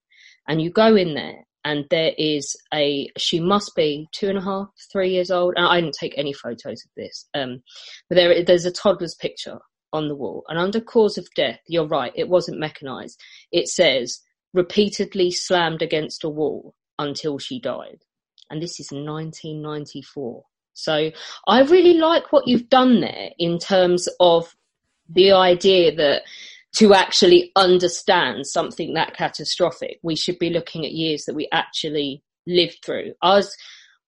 and 0.47 0.63
you 0.63 0.71
go 0.71 0.95
in 0.95 1.15
there, 1.15 1.45
and 1.69 1.85
there 1.91 2.13
is 2.17 2.57
a 2.73 3.11
she 3.19 3.41
must 3.41 3.77
be 3.77 4.09
two 4.13 4.31
and 4.31 4.39
a 4.39 4.43
half, 4.43 4.69
three 4.91 5.11
years 5.11 5.31
old. 5.31 5.53
And 5.55 5.67
I 5.67 5.83
didn't 5.83 5.97
take 6.01 6.15
any 6.17 6.33
photos 6.33 6.83
of 6.83 6.91
this, 6.97 7.29
um, 7.35 7.63
but 8.09 8.17
there 8.17 8.43
there's 8.43 8.65
a 8.65 8.73
toddler's 8.73 9.15
picture 9.15 9.59
on 9.93 10.09
the 10.09 10.17
wall, 10.17 10.45
and 10.49 10.59
under 10.59 10.81
cause 10.81 11.19
of 11.19 11.29
death, 11.37 11.61
you're 11.69 11.87
right, 11.87 12.13
it 12.15 12.31
wasn't 12.31 12.59
mechanized. 12.59 13.21
It 13.53 13.69
says 13.69 14.21
repeatedly 14.55 15.31
slammed 15.31 15.83
against 15.83 16.25
a 16.25 16.31
wall 16.31 16.75
until 16.99 17.39
she 17.39 17.61
died, 17.61 17.99
and 18.49 18.63
this 18.63 18.81
is 18.81 18.89
1994. 18.91 20.43
So 20.73 21.11
I 21.47 21.63
really 21.63 21.99
like 21.99 22.33
what 22.33 22.49
you've 22.49 22.71
done 22.71 23.01
there 23.03 23.31
in 23.39 23.59
terms 23.59 24.09
of 24.21 24.55
the 25.11 25.33
idea 25.33 25.95
that 25.97 26.23
to 26.77 26.95
actually 26.95 27.51
understand 27.57 28.47
something 28.47 28.95
that 28.95 29.17
catastrophic, 29.17 29.99
we 30.03 30.17
should 30.17 30.39
be 30.39 30.51
looking 30.51 30.85
at 30.85 30.93
years 30.93 31.25
that 31.25 31.35
we 31.35 31.49
actually 31.53 32.23
lived 32.47 32.79
through. 32.85 33.15
I 33.23 33.37
was, 33.37 33.57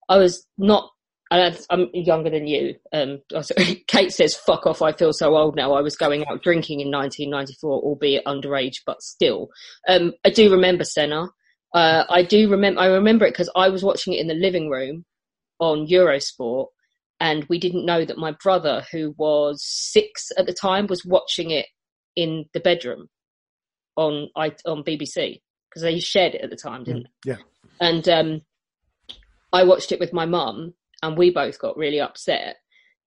I 0.08 0.18
was 0.18 0.46
not. 0.58 0.90
I'm 1.32 1.90
younger 1.92 2.28
than 2.28 2.48
you. 2.48 2.74
Um, 2.92 3.20
Kate 3.86 4.12
says, 4.12 4.34
"Fuck 4.34 4.66
off! 4.66 4.82
I 4.82 4.92
feel 4.92 5.12
so 5.12 5.36
old 5.36 5.54
now." 5.54 5.74
I 5.74 5.80
was 5.80 5.96
going 5.96 6.26
out 6.26 6.42
drinking 6.42 6.80
in 6.80 6.90
1994, 6.90 7.70
albeit 7.70 8.24
underage, 8.24 8.78
but 8.84 9.00
still. 9.00 9.48
Um, 9.88 10.12
I 10.24 10.30
do 10.30 10.50
remember 10.50 10.82
Senna. 10.82 11.28
Uh, 11.72 12.02
I 12.08 12.24
do 12.24 12.50
remember. 12.50 12.80
I 12.80 12.86
remember 12.86 13.26
it 13.26 13.30
because 13.30 13.50
I 13.54 13.68
was 13.68 13.84
watching 13.84 14.12
it 14.12 14.20
in 14.20 14.26
the 14.26 14.34
living 14.34 14.70
room 14.70 15.04
on 15.60 15.86
Eurosport, 15.86 16.66
and 17.20 17.44
we 17.48 17.60
didn't 17.60 17.86
know 17.86 18.04
that 18.04 18.18
my 18.18 18.32
brother, 18.42 18.84
who 18.90 19.14
was 19.16 19.62
six 19.64 20.32
at 20.36 20.46
the 20.46 20.52
time, 20.52 20.88
was 20.88 21.04
watching 21.04 21.52
it 21.52 21.66
in 22.16 22.46
the 22.54 22.60
bedroom 22.60 23.08
on 23.96 24.28
I, 24.36 24.54
on 24.66 24.82
BBC 24.84 25.40
because 25.68 25.82
they 25.82 25.98
shared 26.00 26.34
it 26.34 26.42
at 26.42 26.50
the 26.50 26.56
time, 26.56 26.84
didn't 26.84 27.06
Yeah. 27.24 27.36
they? 27.36 27.86
And 27.86 28.08
um, 28.08 28.40
I 29.52 29.64
watched 29.64 29.92
it 29.92 30.00
with 30.00 30.12
my 30.12 30.26
mum, 30.26 30.74
and 31.02 31.16
we 31.16 31.30
both 31.30 31.58
got 31.58 31.76
really 31.76 32.00
upset. 32.00 32.56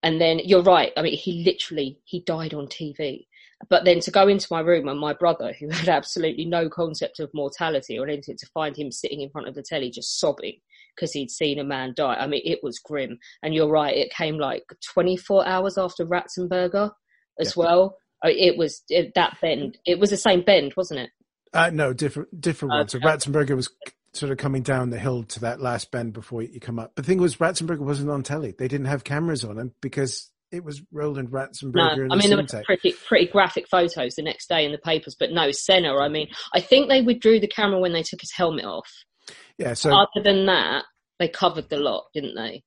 And 0.01 0.19
then 0.19 0.39
you're 0.43 0.63
right. 0.63 0.91
I 0.97 1.01
mean, 1.01 1.17
he 1.17 1.43
literally 1.45 1.99
he 2.05 2.21
died 2.21 2.53
on 2.53 2.67
TV. 2.67 3.27
But 3.69 3.85
then 3.85 4.01
to 4.01 4.11
go 4.11 4.27
into 4.27 4.47
my 4.51 4.59
room 4.59 4.89
and 4.89 4.99
my 4.99 5.13
brother, 5.13 5.53
who 5.57 5.69
had 5.71 5.87
absolutely 5.89 6.45
no 6.45 6.69
concept 6.69 7.19
of 7.19 7.29
mortality 7.33 7.97
or 7.97 8.07
anything, 8.07 8.35
to 8.37 8.47
find 8.53 8.75
him 8.75 8.91
sitting 8.91 9.21
in 9.21 9.29
front 9.29 9.47
of 9.47 9.55
the 9.55 9.61
telly 9.63 9.89
just 9.89 10.19
sobbing 10.19 10.59
because 10.95 11.11
he'd 11.13 11.31
seen 11.31 11.59
a 11.59 11.63
man 11.63 11.93
die. 11.95 12.15
I 12.15 12.27
mean, 12.27 12.41
it 12.43 12.59
was 12.61 12.79
grim. 12.79 13.17
And 13.41 13.53
you're 13.53 13.69
right, 13.69 13.95
it 13.95 14.11
came 14.11 14.37
like 14.37 14.63
24 14.93 15.47
hours 15.47 15.77
after 15.77 16.05
Ratzenberger 16.05 16.91
as 17.39 17.55
well. 17.55 17.97
Uh, 18.23 18.29
It 18.29 18.57
was 18.57 18.83
it, 18.89 19.13
that 19.15 19.37
bend. 19.41 19.77
It 19.85 19.99
was 19.99 20.09
the 20.09 20.17
same 20.17 20.41
bend, 20.41 20.73
wasn't 20.75 21.01
it? 21.01 21.09
Uh, 21.53 21.69
no, 21.71 21.93
different 21.93 22.39
different 22.39 22.73
one. 22.73 22.87
So. 22.87 22.99
Ratzenberger 22.99 23.55
was 23.55 23.69
sort 24.13 24.31
of 24.31 24.37
coming 24.37 24.61
down 24.61 24.89
the 24.89 24.99
hill 24.99 25.23
to 25.23 25.39
that 25.41 25.59
last 25.59 25.91
bend 25.91 26.13
before 26.13 26.41
you 26.41 26.59
come 26.59 26.79
up. 26.79 26.93
But 26.95 27.05
the 27.05 27.11
thing 27.11 27.19
was, 27.19 27.37
Ratzenberger 27.37 27.79
wasn't 27.79 28.09
on 28.09 28.23
telly. 28.23 28.53
They 28.57 28.67
didn't 28.67 28.85
have 28.85 29.03
cameras 29.03 29.43
on 29.43 29.57
him 29.57 29.73
because 29.81 30.31
it 30.51 30.63
was 30.63 30.81
Roland 30.91 31.31
No, 31.31 31.39
Ratzenberger 31.39 32.03
and 32.03 32.13
I 32.13 32.15
mean 32.15 32.29
there 32.29 32.37
were 32.37 32.63
pretty 32.63 32.93
pretty 33.07 33.27
graphic 33.27 33.67
photos 33.67 34.15
the 34.15 34.21
next 34.21 34.47
day 34.47 34.65
in 34.65 34.71
the 34.71 34.77
papers, 34.77 35.15
but 35.19 35.31
no 35.31 35.51
Senna. 35.51 35.97
I 35.97 36.09
mean, 36.09 36.27
I 36.53 36.59
think 36.59 36.89
they 36.89 37.01
withdrew 37.01 37.39
the 37.39 37.47
camera 37.47 37.79
when 37.79 37.93
they 37.93 38.03
took 38.03 38.21
his 38.21 38.31
helmet 38.31 38.65
off. 38.65 38.89
Yeah, 39.57 39.73
so 39.73 39.91
Other 39.91 40.23
than 40.23 40.45
that, 40.45 40.85
they 41.19 41.27
covered 41.27 41.69
the 41.69 41.77
lot, 41.77 42.05
didn't 42.13 42.35
they? 42.35 42.63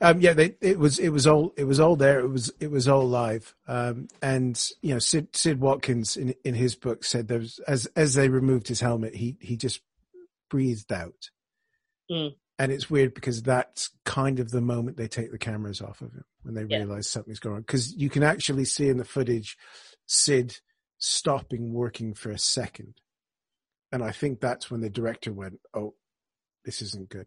Um, 0.00 0.20
yeah, 0.20 0.32
they, 0.32 0.56
it 0.60 0.78
was 0.78 0.98
it 0.98 1.10
was 1.10 1.26
all 1.26 1.52
it 1.56 1.64
was 1.64 1.80
all 1.80 1.96
there. 1.96 2.20
It 2.20 2.28
was 2.28 2.52
it 2.60 2.70
was 2.70 2.88
all 2.88 3.06
live. 3.08 3.54
Um, 3.66 4.08
and 4.22 4.70
you 4.82 4.92
know, 4.94 4.98
Sid 4.98 5.34
Sid 5.34 5.60
Watkins 5.60 6.16
in 6.16 6.34
in 6.44 6.54
his 6.54 6.74
book 6.74 7.04
said 7.04 7.28
there 7.28 7.38
was 7.38 7.58
as 7.66 7.86
as 7.96 8.14
they 8.14 8.28
removed 8.28 8.68
his 8.68 8.80
helmet, 8.80 9.14
he 9.14 9.36
he 9.40 9.56
just 9.56 9.80
breathed 10.50 10.92
out. 10.92 11.30
Mm. 12.10 12.34
And 12.58 12.72
it's 12.72 12.88
weird 12.88 13.12
because 13.14 13.42
that's 13.42 13.90
kind 14.04 14.40
of 14.40 14.50
the 14.50 14.62
moment 14.62 14.96
they 14.96 15.08
take 15.08 15.30
the 15.30 15.38
cameras 15.38 15.82
off 15.82 16.00
of 16.00 16.12
him 16.12 16.24
when 16.42 16.54
they 16.54 16.64
Yeah. 16.64 16.78
realize 16.78 17.08
something's 17.08 17.38
going 17.40 17.56
on. 17.56 17.60
Because 17.62 17.94
you 17.94 18.08
can 18.08 18.22
actually 18.22 18.64
see 18.64 18.88
in 18.88 18.96
the 18.96 19.04
footage 19.04 19.56
Sid 20.06 20.60
stopping 20.98 21.72
working 21.74 22.14
for 22.14 22.30
a 22.30 22.38
second, 22.38 22.94
and 23.92 24.02
I 24.02 24.12
think 24.12 24.40
that's 24.40 24.70
when 24.70 24.80
the 24.80 24.90
director 24.90 25.32
went, 25.32 25.60
"Oh, 25.74 25.94
this 26.64 26.80
isn't 26.82 27.08
good." 27.10 27.26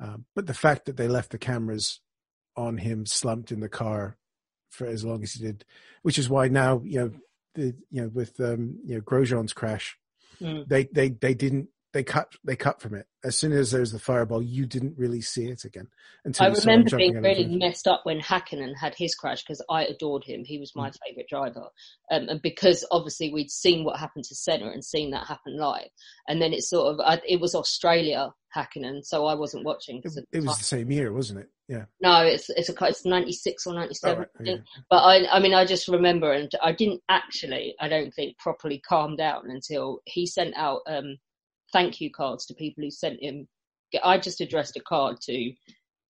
Um, 0.00 0.24
but 0.34 0.46
the 0.46 0.54
fact 0.54 0.86
that 0.86 0.96
they 0.96 1.08
left 1.08 1.30
the 1.30 1.38
cameras 1.38 2.00
on 2.56 2.78
him 2.78 3.04
slumped 3.06 3.50
in 3.52 3.60
the 3.60 3.68
car 3.68 4.16
for 4.70 4.86
as 4.86 5.04
long 5.04 5.22
as 5.22 5.32
he 5.32 5.44
did, 5.44 5.64
which 6.02 6.18
is 6.18 6.28
why 6.28 6.48
now 6.48 6.82
you 6.84 7.00
know 7.00 7.10
the 7.54 7.74
you 7.90 8.02
know 8.02 8.08
with 8.08 8.38
um, 8.40 8.78
you 8.84 8.94
know 8.96 9.00
Grosjean's 9.00 9.52
crash, 9.52 9.96
Mm. 10.40 10.68
they 10.68 10.84
they 10.84 11.08
they 11.08 11.34
didn't 11.34 11.68
they 11.92 12.04
cut 12.04 12.34
they 12.44 12.56
cut 12.56 12.80
from 12.80 12.94
it 12.94 13.06
as 13.24 13.36
soon 13.36 13.52
as 13.52 13.70
there 13.70 13.80
was 13.80 13.92
the 13.92 13.98
fireball. 13.98 14.42
You 14.42 14.66
didn't 14.66 14.98
really 14.98 15.20
see 15.20 15.46
it 15.46 15.64
again 15.64 15.88
until 16.24 16.46
I 16.46 16.48
you 16.50 16.54
saw 16.56 16.62
him 16.62 16.68
remember 16.68 16.96
being 16.96 17.10
out 17.10 17.16
of 17.16 17.22
the 17.22 17.28
really 17.28 17.56
messed 17.56 17.88
up 17.88 18.00
when 18.04 18.20
Hakkinen 18.20 18.74
had 18.76 18.94
his 18.94 19.14
crash 19.14 19.42
because 19.42 19.64
I 19.70 19.84
adored 19.84 20.24
him. 20.24 20.44
He 20.44 20.58
was 20.58 20.72
Mm. 20.72 20.76
my 20.76 20.90
favourite 21.06 21.28
driver. 21.28 21.68
Um, 22.10 22.28
and 22.28 22.42
because 22.42 22.84
obviously 22.90 23.32
we'd 23.32 23.50
seen 23.50 23.84
what 23.84 23.98
happened 23.98 24.24
to 24.24 24.34
Senna 24.34 24.70
and 24.70 24.84
seen 24.84 25.10
that 25.12 25.26
happen 25.26 25.56
live. 25.58 25.88
And 26.28 26.40
then 26.42 26.52
it's 26.52 26.68
sort 26.68 26.92
of, 26.94 27.00
I, 27.00 27.20
it 27.26 27.40
was 27.40 27.54
Australia 27.54 28.32
Hakkinen, 28.54 29.04
so 29.04 29.26
I 29.26 29.34
wasn't 29.34 29.64
watching. 29.64 30.02
It, 30.04 30.12
it 30.32 30.44
was 30.44 30.58
the 30.58 30.64
same 30.64 30.90
year, 30.90 31.12
wasn't 31.12 31.40
it? 31.40 31.48
Yeah. 31.68 31.84
No, 32.00 32.20
it's 32.22 32.48
it's 32.48 32.70
a 32.70 32.74
it's 32.86 33.04
ninety 33.04 33.32
six 33.32 33.66
or 33.66 33.74
ninety 33.74 33.92
seven. 33.92 34.24
Oh, 34.24 34.38
right, 34.38 34.48
yeah. 34.48 34.56
But 34.88 35.02
I 35.02 35.26
I 35.36 35.38
mean 35.38 35.52
I 35.52 35.66
just 35.66 35.86
remember 35.86 36.32
and 36.32 36.50
I 36.62 36.72
didn't 36.72 37.02
actually 37.10 37.74
I 37.78 37.88
don't 37.88 38.12
think 38.14 38.38
properly 38.38 38.78
calm 38.78 39.16
down 39.16 39.50
until 39.50 40.00
he 40.06 40.24
sent 40.24 40.56
out 40.56 40.80
um 40.86 41.18
thank 41.72 42.00
you 42.00 42.10
cards 42.10 42.46
to 42.46 42.54
people 42.54 42.84
who 42.84 42.90
sent 42.90 43.22
him. 43.22 43.48
I 44.02 44.18
just 44.18 44.40
addressed 44.40 44.76
a 44.76 44.80
card 44.80 45.20
to 45.22 45.52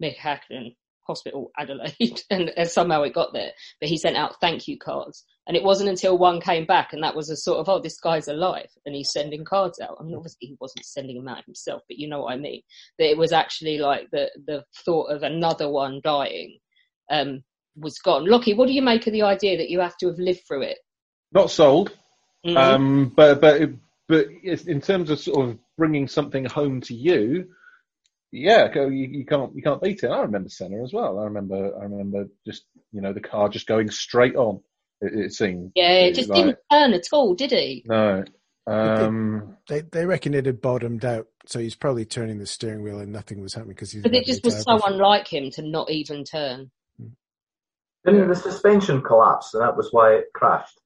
Mika 0.01 0.19
Hakkinen 0.21 0.75
Hospital 1.09 1.51
Adelaide 1.59 2.23
and, 2.31 2.51
and 2.57 2.69
somehow 2.69 3.03
it 3.03 3.15
got 3.15 3.33
there. 3.33 3.51
But 3.81 3.89
he 3.89 3.97
sent 3.97 4.17
out 4.17 4.41
thank 4.41 4.69
you 4.69 4.79
cards 4.79 5.25
and 5.47 5.57
it 5.57 5.63
wasn't 5.63 5.89
until 5.89 6.19
one 6.19 6.41
came 6.41 6.67
back 6.67 6.93
and 6.93 7.03
that 7.03 7.17
was 7.17 7.31
a 7.31 7.37
sort 7.37 7.59
of 7.59 7.69
oh 7.69 7.81
this 7.81 7.99
guy's 7.99 8.29
alive 8.29 8.69
and 8.85 8.95
he's 8.95 9.13
sending 9.13 9.45
cards 9.45 9.81
out. 9.81 9.97
I 9.99 10.03
mean 10.05 10.15
obviously 10.15 10.49
he 10.49 10.57
wasn't 10.61 10.85
sending 10.85 11.17
them 11.17 11.29
out 11.29 11.45
himself, 11.45 11.83
but 11.89 11.99
you 11.99 12.09
know 12.09 12.23
what 12.23 12.35
I 12.35 12.37
mean. 12.37 12.63
That 12.99 13.11
it 13.11 13.17
was 13.17 13.33
actually 13.33 13.79
like 13.79 14.11
the 14.13 14.31
the 14.47 14.65
thought 14.85 15.11
of 15.11 15.23
another 15.23 15.69
one 15.69 16.01
dying 16.05 16.59
um, 17.11 17.43
was 17.75 17.99
gone. 17.99 18.27
Lockie, 18.27 18.55
what 18.55 18.67
do 18.67 18.75
you 18.75 18.83
make 18.83 19.07
of 19.07 19.13
the 19.13 19.23
idea 19.23 19.57
that 19.57 19.71
you 19.71 19.81
have 19.81 19.97
to 19.99 20.09
have 20.09 20.19
lived 20.19 20.43
through 20.47 20.63
it? 20.63 20.79
Not 21.33 21.51
sold. 21.51 21.93
Mhm. 22.45 22.57
Um, 22.57 23.13
but 23.17 23.41
but 23.41 23.71
but 24.09 24.27
in 24.43 24.81
terms 24.81 25.11
of 25.11 25.21
sort 25.21 25.49
of 25.49 25.59
bringing 25.77 26.09
something 26.09 26.45
home 26.47 26.81
to 26.83 26.95
you, 26.95 27.51
yeah, 28.33 28.73
you, 28.75 28.89
you 28.91 29.27
can't 29.27 29.55
you 29.55 29.63
can't 29.63 29.83
beat 29.83 30.03
it. 30.03 30.09
I 30.09 30.21
remember 30.23 30.49
Senna 30.49 30.83
as 30.83 30.93
well. 30.93 31.19
I 31.19 31.25
remember 31.25 31.79
I 31.79 31.85
remember 31.85 32.29
just 32.47 32.65
you 32.93 33.01
know 33.01 33.13
the 33.13 33.21
car 33.21 33.49
just 33.49 33.67
going 33.67 33.91
straight 33.91 34.37
on. 34.37 34.61
It, 35.01 35.27
it 35.27 35.33
seemed. 35.33 35.73
yeah, 35.75 36.01
it 36.01 36.15
just 36.15 36.29
like- 36.29 36.45
didn't 36.45 36.59
turn 36.73 36.93
at 36.95 37.07
all, 37.13 37.35
did 37.35 37.53
he? 37.53 37.85
No. 37.87 38.25
Um, 38.67 39.57
They 39.69 39.81
they 39.81 40.05
reckon 40.05 40.35
it 40.35 40.45
had 40.45 40.61
bottomed 40.61 41.05
out, 41.05 41.27
so 41.47 41.59
he's 41.59 41.75
probably 41.75 42.05
turning 42.05 42.39
the 42.39 42.47
steering 42.47 42.83
wheel 42.83 43.01
and 43.01 43.13
nothing 43.13 43.41
was 43.41 43.55
happening 43.55 43.75
because 43.75 43.93
he's. 43.93 44.03
Because 44.03 44.19
it 44.19 44.27
just 44.27 44.45
was 44.45 44.63
so 44.63 44.75
before. 44.77 44.91
unlike 44.91 45.27
him 45.27 45.51
to 45.53 45.63
not 45.63 45.91
even 45.91 46.25
turn. 46.25 46.71
Didn't 48.05 48.29
the 48.29 48.37
suspension 48.37 49.03
collapse 49.03 49.55
and 49.55 49.63
that 49.63 49.77
was 49.77 49.89
why 49.91 50.15
it 50.15 50.27
crashed? 50.35 50.79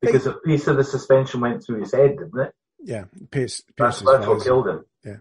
Because 0.00 0.26
a 0.26 0.32
piece 0.32 0.66
of 0.66 0.76
the 0.76 0.84
suspension 0.84 1.40
went 1.40 1.64
through 1.64 1.80
his 1.80 1.92
head, 1.92 2.18
didn't 2.18 2.38
it? 2.38 2.54
Yeah, 2.84 3.04
Pierce. 3.30 3.62
That's, 3.78 4.02
Pierce's 4.02 4.06
that's 4.06 4.26
what 4.26 4.44
killed 4.44 4.68
him. 4.68 4.84
Yeah, 5.04 5.16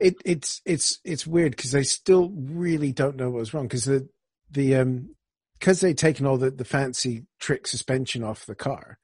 it 0.00 0.16
it's 0.24 0.60
it's 0.66 0.98
it's 1.04 1.26
weird 1.26 1.52
because 1.52 1.70
they 1.70 1.84
still 1.84 2.30
really 2.34 2.92
don't 2.92 3.16
know 3.16 3.30
what 3.30 3.38
was 3.38 3.54
wrong 3.54 3.68
because 3.68 3.84
the 3.84 4.08
the 4.50 4.74
um 4.76 5.14
because 5.58 5.80
they'd 5.80 5.96
taken 5.96 6.26
all 6.26 6.38
the 6.38 6.50
the 6.50 6.64
fancy 6.64 7.26
trick 7.38 7.68
suspension 7.68 8.24
off 8.24 8.46
the 8.46 8.56
car, 8.56 8.98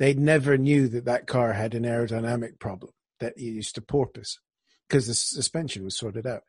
they 0.00 0.14
never 0.14 0.58
knew 0.58 0.88
that 0.88 1.04
that 1.04 1.28
car 1.28 1.52
had 1.52 1.74
an 1.74 1.84
aerodynamic 1.84 2.58
problem 2.58 2.92
that 3.20 3.38
used 3.38 3.76
to 3.76 3.82
porpoise 3.82 4.38
because 4.88 5.06
the 5.06 5.14
suspension 5.14 5.84
was 5.84 5.96
sorted 5.96 6.26
out, 6.26 6.42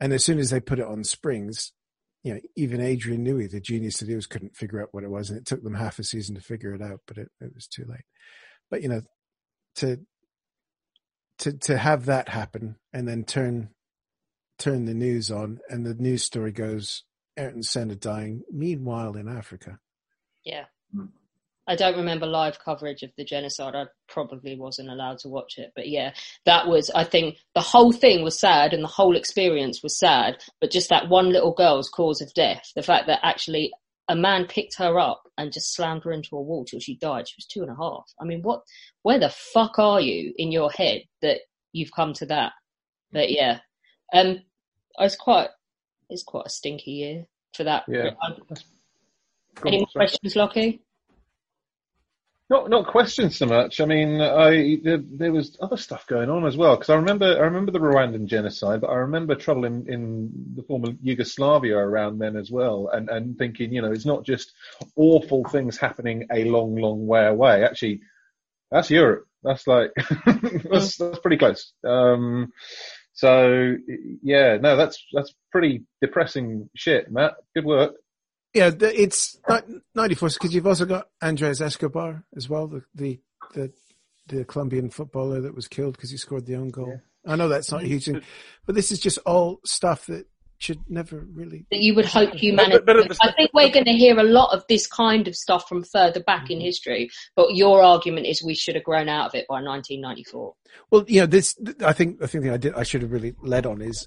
and 0.00 0.14
as 0.14 0.24
soon 0.24 0.38
as 0.38 0.48
they 0.50 0.60
put 0.60 0.80
it 0.80 0.86
on 0.86 1.04
springs. 1.04 1.72
You 2.24 2.34
know, 2.34 2.40
even 2.54 2.80
Adrian 2.80 3.26
Newey, 3.26 3.50
the 3.50 3.60
genius 3.60 3.98
that 3.98 4.08
he 4.08 4.14
was, 4.14 4.28
couldn't 4.28 4.54
figure 4.54 4.80
out 4.80 4.90
what 4.92 5.02
it 5.02 5.10
was, 5.10 5.28
and 5.28 5.36
it 5.36 5.44
took 5.44 5.64
them 5.64 5.74
half 5.74 5.98
a 5.98 6.04
season 6.04 6.36
to 6.36 6.40
figure 6.40 6.72
it 6.72 6.80
out. 6.80 7.00
But 7.04 7.16
it, 7.16 7.28
it 7.40 7.50
was 7.52 7.66
too 7.66 7.84
late. 7.88 8.04
But 8.70 8.80
you 8.80 8.88
know, 8.88 9.02
to 9.76 9.98
to 11.42 11.52
to 11.52 11.76
have 11.76 12.06
that 12.06 12.28
happen 12.28 12.76
and 12.92 13.06
then 13.06 13.24
turn 13.24 13.70
turn 14.58 14.84
the 14.84 14.94
news 14.94 15.30
on 15.30 15.60
and 15.68 15.84
the 15.84 15.94
news 15.94 16.22
story 16.22 16.52
goes 16.52 17.04
Ayrton 17.36 17.62
Senna 17.62 17.96
dying. 17.96 18.42
Meanwhile, 18.50 19.16
in 19.16 19.28
Africa, 19.28 19.78
Yeah. 20.44 20.64
Hmm. 20.94 21.06
I 21.66 21.76
don't 21.76 21.96
remember 21.96 22.26
live 22.26 22.58
coverage 22.58 23.04
of 23.04 23.12
the 23.16 23.24
genocide. 23.24 23.76
I 23.76 23.84
probably 24.08 24.56
wasn't 24.56 24.90
allowed 24.90 25.18
to 25.20 25.28
watch 25.28 25.58
it. 25.58 25.72
But 25.76 25.88
yeah, 25.88 26.12
that 26.44 26.66
was, 26.66 26.90
I 26.92 27.04
think 27.04 27.36
the 27.54 27.60
whole 27.60 27.92
thing 27.92 28.24
was 28.24 28.38
sad 28.38 28.74
and 28.74 28.82
the 28.82 28.88
whole 28.88 29.16
experience 29.16 29.80
was 29.80 29.96
sad. 29.96 30.38
But 30.60 30.72
just 30.72 30.88
that 30.88 31.08
one 31.08 31.32
little 31.32 31.54
girl's 31.54 31.88
cause 31.88 32.20
of 32.20 32.34
death, 32.34 32.72
the 32.74 32.82
fact 32.82 33.06
that 33.06 33.20
actually 33.22 33.72
a 34.08 34.16
man 34.16 34.46
picked 34.46 34.76
her 34.78 34.98
up 34.98 35.22
and 35.38 35.52
just 35.52 35.74
slammed 35.74 36.04
her 36.04 36.12
into 36.12 36.36
a 36.36 36.42
wall 36.42 36.64
till 36.64 36.80
she 36.80 36.96
died. 36.96 37.28
She 37.28 37.36
was 37.38 37.46
two 37.46 37.62
and 37.62 37.70
a 37.70 37.76
half. 37.76 38.04
I 38.20 38.24
mean, 38.24 38.42
what, 38.42 38.62
where 39.02 39.18
the 39.18 39.30
fuck 39.30 39.78
are 39.78 40.00
you 40.00 40.34
in 40.36 40.52
your 40.52 40.70
head 40.70 41.02
that 41.22 41.38
you've 41.72 41.92
come 41.94 42.12
to 42.14 42.26
that? 42.26 42.52
But 43.12 43.30
yeah, 43.30 43.60
um, 44.12 44.40
it's 44.98 45.16
quite, 45.16 45.48
it's 46.10 46.24
quite 46.24 46.46
a 46.46 46.50
stinky 46.50 46.90
year 46.92 47.26
for 47.54 47.64
that. 47.64 47.84
Yeah. 47.88 48.10
Any 49.64 49.78
more 49.78 49.86
questions, 49.94 50.34
Lockie? 50.34 50.82
Not 52.52 52.68
not 52.68 52.86
questions 52.86 53.38
so 53.38 53.46
much. 53.46 53.80
I 53.80 53.86
mean, 53.86 54.20
I 54.20 54.78
there, 54.84 54.98
there 55.02 55.32
was 55.32 55.56
other 55.62 55.78
stuff 55.78 56.06
going 56.06 56.28
on 56.28 56.44
as 56.44 56.54
well 56.54 56.76
because 56.76 56.90
I 56.90 56.96
remember 56.96 57.24
I 57.24 57.44
remember 57.44 57.72
the 57.72 57.78
Rwandan 57.78 58.26
genocide, 58.26 58.82
but 58.82 58.90
I 58.90 58.96
remember 58.96 59.34
trouble 59.34 59.64
in, 59.64 59.90
in 59.90 60.30
the 60.54 60.62
former 60.64 60.90
Yugoslavia 61.00 61.78
around 61.78 62.18
then 62.18 62.36
as 62.36 62.50
well, 62.50 62.90
and 62.92 63.08
and 63.08 63.38
thinking, 63.38 63.72
you 63.72 63.80
know, 63.80 63.90
it's 63.90 64.04
not 64.04 64.24
just 64.26 64.52
awful 64.96 65.44
things 65.44 65.78
happening 65.78 66.26
a 66.30 66.44
long, 66.44 66.76
long 66.76 67.06
way 67.06 67.24
away. 67.24 67.64
Actually, 67.64 68.02
that's 68.70 68.90
Europe. 68.90 69.24
That's 69.42 69.66
like 69.66 69.92
that's 70.70 70.98
that's 70.98 71.20
pretty 71.20 71.38
close. 71.38 71.72
Um, 71.86 72.52
so 73.14 73.76
yeah, 74.22 74.58
no, 74.58 74.76
that's 74.76 75.02
that's 75.14 75.34
pretty 75.52 75.84
depressing 76.02 76.68
shit, 76.76 77.10
Matt. 77.10 77.32
Good 77.54 77.64
work. 77.64 77.94
Yeah, 78.54 78.70
the, 78.70 79.00
it's 79.00 79.38
not 79.48 79.64
ninety 79.94 80.14
four 80.14 80.28
because 80.28 80.54
you've 80.54 80.66
also 80.66 80.84
got 80.84 81.08
Andres 81.20 81.60
Escobar 81.60 82.24
as 82.36 82.48
well, 82.48 82.66
the 82.66 82.82
the 82.94 83.20
the, 83.54 83.72
the 84.28 84.44
Colombian 84.44 84.90
footballer 84.90 85.40
that 85.40 85.54
was 85.54 85.68
killed 85.68 85.94
because 85.94 86.10
he 86.10 86.16
scored 86.16 86.46
the 86.46 86.56
own 86.56 86.70
goal. 86.70 87.00
I 87.26 87.36
know 87.36 87.48
that's 87.48 87.70
not 87.70 87.82
huge 87.82 88.08
but 88.66 88.74
this 88.74 88.90
is 88.90 88.98
just 88.98 89.18
all 89.18 89.60
stuff 89.64 90.06
that 90.06 90.26
should 90.58 90.78
never 90.88 91.26
really. 91.34 91.66
that 91.70 91.80
you 91.80 91.94
would 91.94 92.06
hope 92.06 92.34
humanity. 92.34 92.78
But- 92.86 92.96
but 92.96 93.10
it 93.10 93.18
I 93.20 93.32
think 93.32 93.50
we're 93.52 93.70
going 93.70 93.84
to 93.86 93.92
hear 93.92 94.18
a 94.18 94.22
lot 94.22 94.54
of 94.54 94.64
this 94.68 94.86
kind 94.86 95.26
of 95.26 95.34
stuff 95.36 95.68
from 95.68 95.82
further 95.82 96.20
back 96.22 96.44
Mm-hmm. 96.44 96.52
in 96.52 96.60
history, 96.60 97.10
but 97.36 97.54
your 97.54 97.82
argument 97.82 98.26
is 98.26 98.42
we 98.42 98.54
should 98.54 98.76
have 98.76 98.84
grown 98.84 99.08
out 99.08 99.26
of 99.26 99.34
it 99.34 99.46
by 99.48 99.60
1994. 99.60 100.54
Well, 100.90 101.04
you 101.08 101.20
know, 101.20 101.26
this 101.26 101.56
I 101.84 101.92
think 101.92 102.22
I 102.22 102.26
think 102.26 102.44
the 102.44 102.52
I 102.52 102.56
did 102.56 102.74
I 102.74 102.84
should 102.84 103.02
have 103.02 103.10
really 103.12 103.34
led 103.42 103.66
on 103.66 103.82
is 103.82 104.06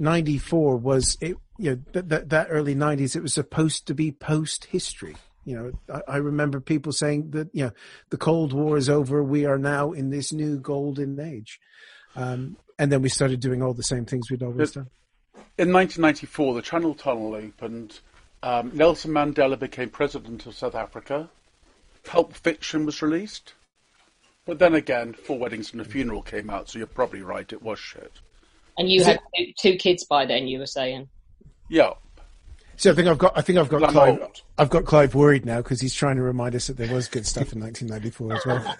ninety 0.00 0.38
four 0.38 0.76
was 0.76 1.16
it 1.20 1.36
you 1.58 1.70
know 1.70 1.80
that, 1.92 2.08
that 2.08 2.28
that 2.30 2.48
early 2.50 2.74
nineties 2.74 3.14
it 3.14 3.22
was 3.22 3.34
supposed 3.34 3.86
to 3.86 3.94
be 3.94 4.10
post 4.10 4.64
history. 4.66 5.16
You 5.44 5.56
know, 5.56 6.00
I, 6.08 6.14
I 6.14 6.16
remember 6.16 6.60
people 6.60 6.92
saying 6.92 7.30
that 7.30 7.48
you 7.52 7.64
know 7.64 7.70
the 8.10 8.16
Cold 8.16 8.52
War 8.52 8.76
is 8.76 8.88
over. 8.88 9.22
We 9.22 9.46
are 9.46 9.58
now 9.58 9.92
in 9.92 10.10
this 10.10 10.32
new 10.32 10.58
golden 10.58 11.20
age, 11.20 11.60
um, 12.16 12.56
and 12.78 12.90
then 12.90 13.02
we 13.02 13.08
started 13.08 13.40
doing 13.40 13.62
all 13.62 13.74
the 13.74 13.82
same 13.82 14.04
things 14.06 14.30
we'd 14.30 14.42
always 14.42 14.72
done. 14.72 14.90
In 15.58 15.72
1994, 15.72 16.54
the 16.54 16.62
Channel 16.62 16.94
Tunnel 16.94 17.34
opened. 17.34 18.00
Um, 18.42 18.70
Nelson 18.72 19.10
Mandela 19.10 19.58
became 19.58 19.90
president 19.90 20.46
of 20.46 20.54
South 20.54 20.74
Africa. 20.74 21.28
Pulp 22.04 22.32
Fiction 22.32 22.86
was 22.86 23.02
released. 23.02 23.52
But 24.46 24.58
then 24.58 24.74
again, 24.74 25.12
Four 25.12 25.38
Weddings 25.38 25.72
and 25.72 25.80
a 25.80 25.84
Funeral 25.84 26.22
came 26.22 26.48
out, 26.48 26.68
so 26.70 26.78
you're 26.78 26.86
probably 26.86 27.22
right, 27.22 27.52
it 27.52 27.62
was 27.62 27.78
shit. 27.78 28.20
And 28.80 28.90
you 28.90 29.02
Is 29.02 29.06
had 29.06 29.20
two, 29.36 29.52
two 29.58 29.76
kids 29.76 30.04
by 30.04 30.24
then, 30.24 30.48
you 30.48 30.58
were 30.58 30.64
saying. 30.66 31.06
Yeah. 31.68 31.90
So 32.76 32.90
I 32.90 32.94
think 32.94 33.08
I've 33.08 33.18
got 33.18 33.36
I 33.36 33.42
think 33.42 33.58
I've 33.58 33.68
got 33.68 33.84
I'm 33.84 33.92
Clive 33.92 34.20
old. 34.22 34.40
I've 34.56 34.70
got 34.70 34.86
Clive 34.86 35.14
worried 35.14 35.44
now 35.44 35.58
because 35.58 35.82
he's 35.82 35.92
trying 35.92 36.16
to 36.16 36.22
remind 36.22 36.54
us 36.54 36.68
that 36.68 36.78
there 36.78 36.90
was 36.90 37.08
good 37.08 37.26
stuff 37.26 37.52
in 37.52 37.60
1994 37.60 38.36
as 38.36 38.46
well. 38.46 38.76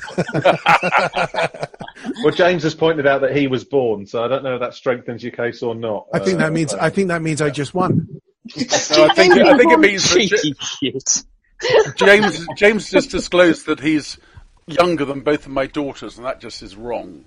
Well, 2.24 2.32
James 2.32 2.62
has 2.62 2.74
pointed 2.74 3.06
out 3.06 3.20
that 3.20 3.36
he 3.36 3.46
was 3.46 3.62
born, 3.62 4.06
so 4.06 4.24
I 4.24 4.28
don't 4.28 4.42
know 4.42 4.54
if 4.54 4.60
that 4.60 4.72
strengthens 4.72 5.22
your 5.22 5.32
case 5.32 5.62
or 5.62 5.74
not. 5.74 6.06
I 6.14 6.18
think 6.18 6.40
Uh, 6.40 6.44
that 6.44 6.52
means 6.52 6.72
I 6.72 6.88
think 6.88 7.08
that 7.08 7.20
means 7.20 7.42
I 7.42 7.50
just 7.50 7.74
won. 7.74 8.08
No, 8.56 8.62
I 8.62 9.12
think 9.14 9.34
I 9.34 9.54
think 9.58 9.70
it 9.70 9.78
means 9.78 10.10
that 10.10 10.18
Cheeky 10.18 10.54
shit. 10.58 11.24
James 11.96 12.46
James 12.56 12.90
just 12.90 13.10
disclosed 13.10 13.66
that 13.66 13.80
he's 13.80 14.16
younger 14.66 15.04
than 15.04 15.20
both 15.20 15.44
of 15.44 15.52
my 15.52 15.66
daughters, 15.66 16.16
and 16.16 16.24
that 16.26 16.40
just 16.40 16.62
is 16.62 16.74
wrong. 16.74 17.26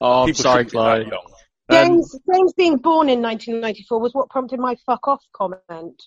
Oh, 0.00 0.22
I'm 0.22 0.26
People 0.26 0.42
sorry, 0.42 0.64
shouldn't 0.64 0.72
be 0.72 0.78
that 1.10 1.20
Clive. 1.20 1.34
Young. 1.70 1.80
Um, 1.82 1.88
James, 1.88 2.18
James 2.32 2.52
being 2.54 2.76
born 2.76 3.08
in 3.08 3.22
1994 3.22 4.00
was 4.00 4.14
what 4.14 4.30
prompted 4.30 4.60
my 4.60 4.76
fuck 4.86 5.06
off 5.08 5.22
comment. 5.32 6.02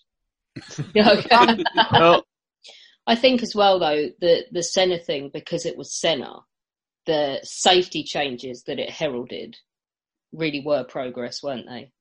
Yeah, 0.94 1.10
okay. 1.14 1.64
well, 1.92 2.24
I 3.08 3.16
think 3.16 3.42
as 3.42 3.56
well 3.56 3.80
though 3.80 4.10
the 4.22 4.46
the 4.52 4.62
Senna 4.62 5.00
thing 5.00 5.32
because 5.34 5.66
it 5.66 5.76
was 5.76 6.00
Senna, 6.00 6.42
the 7.08 7.40
safety 7.42 8.04
changes 8.04 8.64
that 8.68 8.78
it 8.78 8.92
heralded 8.92 9.58
really 10.32 10.62
were 10.64 10.84
progress, 10.84 11.42
weren't 11.42 11.68
they? 11.68 11.92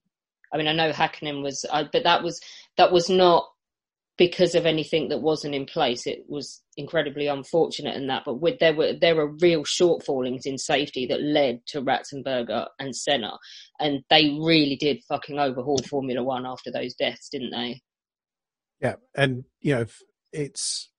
I 0.53 0.59
mean, 0.59 0.69
I 0.69 0.75
know 0.75 0.93
Hakkinen 0.93 1.43
was, 1.43 1.65
uh, 1.71 1.85
but 1.91 2.05
that 2.05 2.23
was 2.23 2.41
that 2.77 2.93
was 2.93 3.09
not 3.09 3.49
because 4.19 4.55
of 4.55 4.67
anything 4.67 5.09
that 5.09 5.23
wasn't 5.23 5.55
in 5.55 5.67
place. 5.67 6.07
It 6.07 6.25
was 6.29 6.63
incredibly 6.77 7.27
unfortunate 7.27 7.97
in 7.97 8.07
that, 8.09 8.23
but 8.25 8.41
with, 8.41 8.59
there 8.59 8.75
were 8.75 8.93
there 8.93 9.17
were 9.17 9.37
real 9.41 9.65
shortfallings 9.65 10.43
in 10.45 10.59
safety 10.59 11.07
that 11.07 11.23
led 11.23 11.61
to 11.69 11.83
Ratzenberger 11.83 12.67
and 12.79 12.95
Senna, 12.95 13.39
and 13.81 14.03
they 14.11 14.37
really 14.41 14.77
did 14.77 15.03
fucking 15.09 15.39
overhaul 15.39 15.79
Formula 15.89 16.23
One 16.23 16.47
after 16.47 16.71
those 16.71 16.95
deaths, 16.95 17.29
didn't 17.31 17.51
they? 17.53 17.81
Yeah, 18.81 18.97
and 19.15 19.45
you 19.61 19.75
know 19.77 19.87
it's 20.33 20.91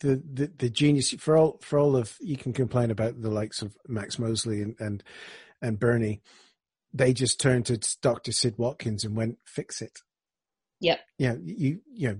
the, 0.00 0.22
the 0.32 0.52
the 0.58 0.70
genius 0.70 1.12
for 1.12 1.36
all 1.36 1.58
for 1.62 1.78
all 1.78 1.96
of 1.96 2.16
you 2.20 2.36
can 2.36 2.52
complain 2.52 2.90
about 2.90 3.20
the 3.20 3.30
likes 3.30 3.62
of 3.62 3.76
Max 3.88 4.18
Mosley 4.18 4.62
and 4.62 4.76
and, 4.78 5.02
and 5.62 5.78
Bernie, 5.78 6.20
they 6.92 7.12
just 7.12 7.40
turned 7.40 7.66
to 7.66 7.80
Doctor 8.02 8.32
Sid 8.32 8.54
Watkins 8.58 9.04
and 9.04 9.16
went 9.16 9.38
fix 9.44 9.80
it. 9.80 10.00
Yep. 10.80 11.00
Yeah, 11.18 11.34
you 11.42 11.80
you 11.92 12.08
know 12.08 12.18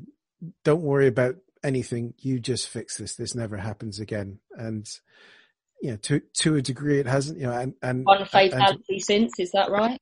don't 0.64 0.83
worry 0.83 1.07
about 1.07 1.37
anything. 1.64 2.14
You 2.19 2.38
just 2.40 2.69
fix 2.69 2.97
this. 2.97 3.16
This 3.16 3.35
never 3.35 3.57
happens 3.57 4.01
again. 4.01 4.38
And 4.53 4.88
you 5.83 5.90
know 5.90 5.97
to 5.97 6.21
to 6.38 6.57
a 6.57 6.62
degree 6.62 6.99
it 7.01 7.07
hasn't. 7.07 7.38
You 7.38 7.47
know 7.47 7.53
and 7.53 7.75
and 7.83 8.05
One 8.05 8.19
and- 8.19 8.29
fatality 8.29 8.99
since, 9.01 9.38
is 9.38 9.53
that 9.53 9.71
right? 9.71 10.01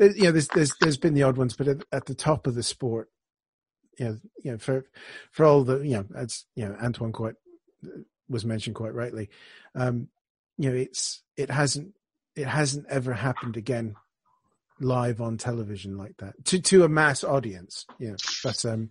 you 0.00 0.24
know, 0.24 0.32
there's 0.32 0.48
there's 0.48 0.72
there's 0.80 0.96
been 0.96 1.14
the 1.14 1.22
odd 1.22 1.36
ones, 1.36 1.54
but 1.54 1.68
at, 1.68 1.84
at 1.92 2.06
the 2.06 2.14
top 2.14 2.46
of 2.46 2.54
the 2.54 2.62
sport, 2.62 3.08
you 3.98 4.04
know, 4.04 4.18
you 4.42 4.50
know, 4.52 4.58
for 4.58 4.84
for 5.30 5.44
all 5.46 5.62
the 5.64 5.78
you 5.80 5.94
know, 5.94 6.04
as 6.16 6.44
you 6.56 6.66
know, 6.66 6.76
Antoine 6.82 7.12
quite 7.12 7.34
was 8.28 8.44
mentioned 8.44 8.74
quite 8.74 8.94
rightly, 8.94 9.30
um, 9.74 10.08
you 10.58 10.70
know, 10.70 10.76
it's 10.76 11.22
it 11.36 11.50
hasn't 11.50 11.94
it 12.34 12.46
hasn't 12.46 12.86
ever 12.88 13.12
happened 13.12 13.56
again 13.56 13.94
live 14.80 15.20
on 15.20 15.36
television 15.38 15.96
like 15.96 16.16
that 16.18 16.34
to 16.46 16.60
to 16.60 16.84
a 16.84 16.88
mass 16.88 17.22
audience, 17.24 17.86
Yeah. 17.98 18.14
But 18.42 18.64
um, 18.64 18.90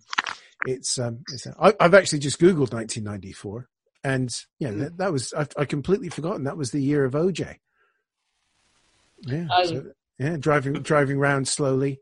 it's 0.66 0.98
um, 0.98 1.20
it's 1.32 1.46
I, 1.60 1.74
I've 1.80 1.94
actually 1.94 2.20
just 2.20 2.40
googled 2.40 2.72
1994, 2.72 3.68
and 4.04 4.30
you 4.58 4.68
know, 4.70 4.78
that, 4.84 4.96
that 4.98 5.12
was 5.12 5.32
I, 5.34 5.46
I 5.58 5.64
completely 5.64 6.08
forgotten 6.08 6.44
that 6.44 6.56
was 6.56 6.70
the 6.70 6.80
year 6.80 7.04
of 7.04 7.12
OJ. 7.14 7.56
Yeah. 9.22 9.46
Oh. 9.50 9.64
so- 9.64 9.92
yeah, 10.18 10.36
driving 10.36 10.74
driving 10.74 11.18
round 11.18 11.48
slowly. 11.48 12.00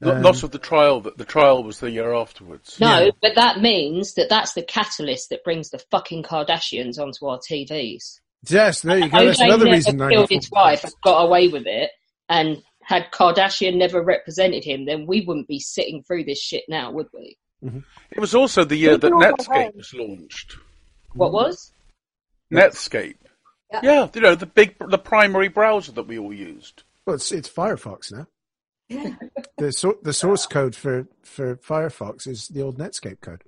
Not, 0.00 0.16
Um, 0.16 0.22
not 0.22 0.42
of 0.42 0.50
the 0.50 0.58
trial. 0.58 1.00
That 1.00 1.16
the 1.16 1.24
trial 1.24 1.62
was 1.62 1.78
the 1.80 1.90
year 1.90 2.12
afterwards. 2.12 2.78
No, 2.80 3.04
Yeah. 3.04 3.10
but 3.22 3.36
that 3.36 3.60
means 3.60 4.14
that 4.14 4.28
that's 4.28 4.52
the 4.52 4.62
catalyst 4.62 5.30
that 5.30 5.44
brings 5.44 5.70
the 5.70 5.78
fucking 5.90 6.24
Kardashians 6.24 6.98
onto 6.98 7.26
our 7.26 7.38
TVs. 7.38 8.18
yes, 8.48 8.82
there 8.82 8.98
you 8.98 9.08
go. 9.08 9.24
That's 9.24 9.40
OJ 9.40 9.44
another 9.46 9.64
never 9.64 9.76
reason. 9.76 9.98
killed 9.98 10.30
94. 10.30 10.36
his 10.36 10.50
wife 10.50 10.84
got 11.02 11.20
away 11.24 11.48
with 11.48 11.66
it, 11.66 11.90
and 12.28 12.60
had 12.84 13.10
Kardashian 13.12 13.76
never 13.76 14.02
represented 14.02 14.64
him, 14.64 14.84
then 14.84 15.06
we 15.06 15.22
wouldn't 15.22 15.48
be 15.48 15.60
sitting 15.60 16.02
through 16.02 16.24
this 16.24 16.40
shit 16.40 16.64
now, 16.68 16.90
would 16.90 17.08
we? 17.12 17.36
Mm-hmm. 17.64 17.80
It 18.10 18.20
was 18.20 18.34
also 18.34 18.64
the 18.64 18.74
uh, 18.74 18.78
year 18.78 18.98
that 18.98 19.12
Netscape 19.12 19.74
was 19.74 19.94
launched. 19.94 20.56
What 21.14 21.32
was? 21.32 21.72
Netscape. 22.52 23.16
Yeah. 23.72 23.80
Yeah, 23.82 24.08
you 24.14 24.20
know 24.20 24.34
the 24.34 24.46
big, 24.46 24.76
the 24.78 24.98
primary 24.98 25.48
browser 25.48 25.92
that 25.92 26.06
we 26.06 26.18
all 26.18 26.32
used. 26.32 26.84
Well, 27.06 27.16
it's 27.16 27.32
it's 27.32 27.48
Firefox 27.48 28.12
now. 28.12 28.26
The 29.56 29.72
sor- 29.72 29.98
the 30.02 30.12
source 30.12 30.46
code 30.46 30.74
for 30.74 31.06
for 31.22 31.56
Firefox 31.56 32.26
is 32.26 32.48
the 32.48 32.62
old 32.62 32.76
Netscape 32.76 33.20
code. 33.20 33.42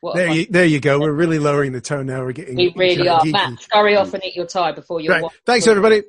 What 0.00 0.14
There 0.14 0.30
you 0.30 0.46
there 0.46 0.66
you 0.66 0.78
go. 0.78 1.00
We're 1.00 1.12
really 1.12 1.38
lowering 1.38 1.72
the 1.72 1.80
tone 1.80 2.06
now. 2.06 2.22
We're 2.22 2.32
getting 2.32 2.56
we 2.56 2.72
really 2.76 3.08
are. 3.08 3.20
geeky. 3.20 3.32
Matt, 3.32 3.60
scurry 3.60 3.96
off 3.96 4.12
and 4.14 4.22
eat 4.24 4.36
your 4.36 4.46
tie 4.46 4.72
before 4.72 5.00
you're. 5.00 5.20
Right. 5.20 5.32
Thanks 5.44 5.66
everybody. 5.66 6.02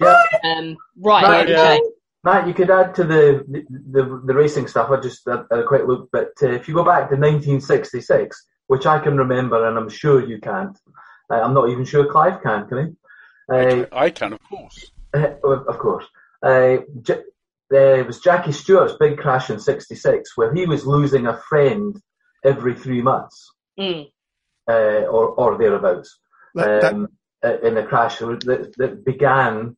Um, 0.00 0.76
right. 1.00 1.22
Matt, 1.22 1.50
okay. 1.50 1.80
Matt, 2.24 2.46
you 2.48 2.54
could 2.54 2.70
add 2.70 2.94
to 2.96 3.04
the 3.04 3.44
the, 3.48 3.64
the, 4.02 4.22
the 4.26 4.34
racing 4.34 4.66
stuff. 4.68 4.90
I 4.90 5.00
just 5.00 5.22
had 5.26 5.44
had 5.50 5.60
a 5.60 5.64
quick 5.64 5.86
look, 5.86 6.08
but 6.12 6.32
uh, 6.42 6.48
if 6.48 6.68
you 6.68 6.74
go 6.74 6.84
back 6.84 7.08
to 7.10 7.16
1966, 7.16 8.46
which 8.66 8.86
I 8.86 8.98
can 8.98 9.16
remember, 9.16 9.66
and 9.68 9.78
I'm 9.78 9.88
sure 9.88 10.24
you 10.26 10.40
can't. 10.40 10.76
Uh, 11.30 11.40
I'm 11.40 11.54
not 11.54 11.68
even 11.70 11.84
sure 11.84 12.06
Clive 12.06 12.42
can. 12.42 12.66
Can 12.68 12.78
he? 12.86 13.54
Uh, 13.54 13.86
I 13.92 14.10
can, 14.10 14.32
of 14.32 14.40
course. 14.48 14.90
Uh, 15.14 15.34
of 15.44 15.78
course. 15.78 16.04
Uh, 16.42 16.78
J- 17.02 17.22
there 17.70 18.04
was 18.04 18.20
Jackie 18.20 18.52
Stewart's 18.52 18.94
big 18.98 19.18
crash 19.18 19.50
in 19.50 19.58
'66, 19.58 20.36
where 20.36 20.52
he 20.52 20.66
was 20.66 20.86
losing 20.86 21.26
a 21.26 21.36
friend 21.48 22.00
every 22.44 22.74
three 22.74 23.02
months, 23.02 23.52
Mm. 23.78 24.10
uh, 24.68 24.72
or 24.72 25.28
or 25.40 25.56
thereabouts, 25.58 26.18
That- 26.54 26.82
that- 26.82 26.92
um, 26.94 27.08
in 27.62 27.76
a 27.76 27.86
crash 27.86 28.18
that, 28.18 28.74
that 28.78 29.04
began 29.04 29.76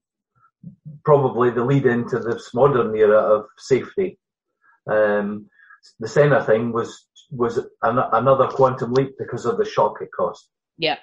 probably 1.05 1.51
the 1.51 1.64
lead 1.64 1.87
into 1.87 2.18
this 2.18 2.53
modern 2.55 2.94
era 2.97 3.18
of 3.18 3.47
safety. 3.59 4.18
Um, 4.90 5.49
the 6.01 6.09
Senna 6.09 6.44
thing 6.44 6.73
was 6.73 7.07
was 7.31 7.59
an, 7.59 7.99
another 8.12 8.47
quantum 8.49 8.92
leap 8.92 9.14
because 9.18 9.44
of 9.44 9.59
the 9.59 9.64
shock 9.64 9.97
it 10.01 10.09
caused. 10.16 10.49
Yeah. 10.79 10.97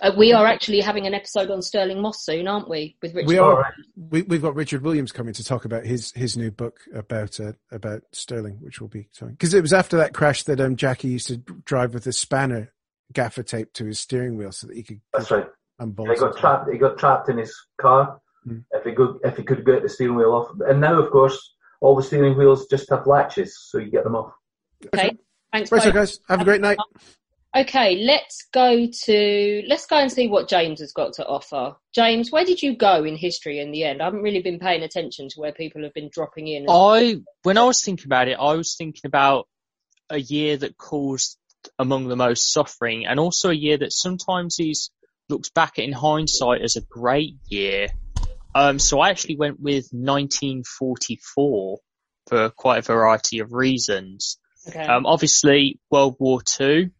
Uh, 0.00 0.12
we 0.16 0.32
are 0.32 0.46
actually 0.46 0.80
having 0.80 1.06
an 1.06 1.12
episode 1.12 1.50
on 1.50 1.60
Stirling 1.60 2.00
Moss 2.00 2.24
soon, 2.24 2.48
aren't 2.48 2.68
we? 2.68 2.96
With 3.02 3.14
Richard. 3.14 3.28
We 3.28 3.38
All 3.38 3.50
are. 3.50 3.60
right. 3.60 3.72
We, 3.94 4.22
we've 4.22 4.40
got 4.40 4.54
Richard 4.54 4.82
Williams 4.82 5.12
coming 5.12 5.34
to 5.34 5.44
talk 5.44 5.66
about 5.66 5.84
his 5.84 6.12
his 6.12 6.34
new 6.34 6.50
book 6.50 6.80
about 6.94 7.38
uh, 7.38 7.52
about 7.70 8.02
Stirling, 8.12 8.56
which 8.60 8.80
will 8.80 8.88
be 8.88 9.08
because 9.20 9.52
it 9.52 9.60
was 9.60 9.74
after 9.74 9.98
that 9.98 10.14
crash 10.14 10.44
that 10.44 10.60
um, 10.60 10.76
Jackie 10.76 11.08
used 11.08 11.28
to 11.28 11.36
drive 11.36 11.92
with 11.92 12.06
a 12.06 12.12
spanner 12.12 12.72
gaffer 13.12 13.42
tape 13.42 13.74
to 13.74 13.84
his 13.84 14.00
steering 14.00 14.36
wheel 14.36 14.52
so 14.52 14.66
that 14.66 14.76
he 14.76 14.82
could 14.82 15.00
That's 15.12 15.30
right. 15.30 15.46
unbolt. 15.78 16.08
He 16.08 16.16
got 16.16 16.38
trapped. 16.38 16.72
He 16.72 16.78
got 16.78 16.96
trapped 16.96 17.28
in 17.28 17.36
his 17.36 17.54
car. 17.78 18.18
Mm. 18.46 18.64
If 18.72 18.84
he 18.84 18.92
could, 18.92 19.18
if 19.24 19.36
he 19.36 19.42
could 19.42 19.64
get 19.64 19.82
the 19.82 19.88
steering 19.88 20.16
wheel 20.16 20.32
off, 20.32 20.50
and 20.68 20.80
now 20.80 21.00
of 21.00 21.10
course 21.10 21.54
all 21.80 21.96
the 21.96 22.02
steering 22.02 22.36
wheels 22.36 22.66
just 22.66 22.90
have 22.90 23.06
latches, 23.06 23.58
so 23.58 23.78
you 23.78 23.90
get 23.90 24.04
them 24.04 24.16
off. 24.16 24.32
Okay. 24.94 25.16
Thanks. 25.52 25.70
Right, 25.70 25.82
so 25.82 25.92
guys, 25.92 26.18
have 26.28 26.40
a 26.40 26.44
great 26.44 26.60
night. 26.60 26.78
Okay, 27.54 27.96
let's 27.96 28.46
go 28.50 28.86
to 28.86 29.62
let's 29.68 29.84
go 29.84 29.96
and 29.96 30.10
see 30.10 30.26
what 30.26 30.48
James 30.48 30.80
has 30.80 30.92
got 30.92 31.12
to 31.14 31.26
offer. 31.26 31.76
James, 31.94 32.32
where 32.32 32.46
did 32.46 32.62
you 32.62 32.74
go 32.74 33.04
in 33.04 33.14
history 33.14 33.60
in 33.60 33.72
the 33.72 33.84
end? 33.84 34.00
I 34.00 34.06
haven't 34.06 34.22
really 34.22 34.40
been 34.40 34.58
paying 34.58 34.82
attention 34.82 35.28
to 35.28 35.40
where 35.40 35.52
people 35.52 35.82
have 35.82 35.92
been 35.92 36.08
dropping 36.10 36.48
in. 36.48 36.64
I 36.70 37.20
when 37.42 37.58
I 37.58 37.64
was 37.64 37.84
thinking 37.84 38.06
about 38.06 38.28
it, 38.28 38.38
I 38.40 38.54
was 38.54 38.74
thinking 38.74 39.02
about 39.04 39.48
a 40.08 40.18
year 40.18 40.56
that 40.56 40.78
caused 40.78 41.36
among 41.78 42.08
the 42.08 42.16
most 42.16 42.52
suffering, 42.52 43.04
and 43.06 43.20
also 43.20 43.50
a 43.50 43.54
year 43.54 43.76
that 43.76 43.92
sometimes 43.92 44.56
is 44.58 44.90
looks 45.28 45.50
back 45.50 45.78
in 45.78 45.92
hindsight 45.92 46.62
as 46.62 46.76
a 46.76 46.80
great 46.80 47.36
year. 47.48 47.88
Um, 48.54 48.78
so 48.78 49.00
I 49.00 49.10
actually 49.10 49.36
went 49.36 49.60
with 49.60 49.88
1944 49.92 51.78
for 52.28 52.50
quite 52.50 52.78
a 52.78 52.82
variety 52.82 53.40
of 53.40 53.52
reasons. 53.52 54.38
Okay. 54.68 54.80
Um, 54.80 55.06
obviously, 55.06 55.80
World 55.90 56.16
War 56.18 56.40
Two 56.42 56.90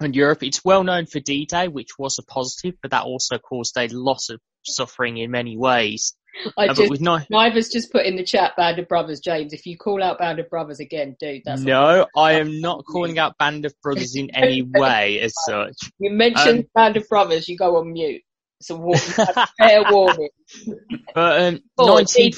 and 0.00 0.16
Europe. 0.16 0.42
It's 0.42 0.64
well 0.64 0.82
known 0.82 1.06
for 1.06 1.20
D-Day, 1.20 1.68
which 1.68 1.98
was 1.98 2.18
a 2.18 2.22
positive, 2.22 2.74
but 2.82 2.90
that 2.90 3.04
also 3.04 3.38
caused 3.38 3.76
a 3.76 3.88
lot 3.88 4.30
of 4.30 4.40
suffering 4.64 5.18
in 5.18 5.30
many 5.30 5.56
ways. 5.56 6.14
I 6.56 6.68
Uh, 6.68 6.74
just 6.74 7.00
no, 7.00 7.20
Niver's 7.30 7.68
just 7.68 7.92
put 7.92 8.06
in 8.06 8.16
the 8.16 8.24
chat 8.24 8.56
Band 8.56 8.78
of 8.78 8.88
Brothers, 8.88 9.20
James. 9.20 9.52
If 9.52 9.66
you 9.66 9.76
call 9.76 10.02
out 10.02 10.18
Band 10.18 10.38
of 10.38 10.48
Brothers 10.48 10.80
again, 10.80 11.14
dude, 11.20 11.42
that's 11.44 11.60
no, 11.60 12.06
I 12.16 12.34
am 12.34 12.60
not 12.60 12.84
calling 12.86 13.18
out 13.18 13.36
Band 13.36 13.66
of 13.66 13.74
Brothers 13.82 14.16
in 14.16 14.30
any 14.34 14.62
way 14.62 15.20
as 15.20 15.34
such. 15.44 15.76
you 15.98 16.10
mentioned 16.10 16.60
Um, 16.60 16.68
Band 16.74 16.96
of 16.96 17.06
Brothers, 17.08 17.48
you 17.48 17.56
go 17.56 17.76
on 17.76 17.92
mute. 17.92 18.22
It's 18.62 18.70
a 18.70 18.76
war- 18.76 18.96
fair 18.96 19.82
warning. 19.90 20.28
But 21.14 21.42
um, 21.42 21.60
19, 21.78 22.32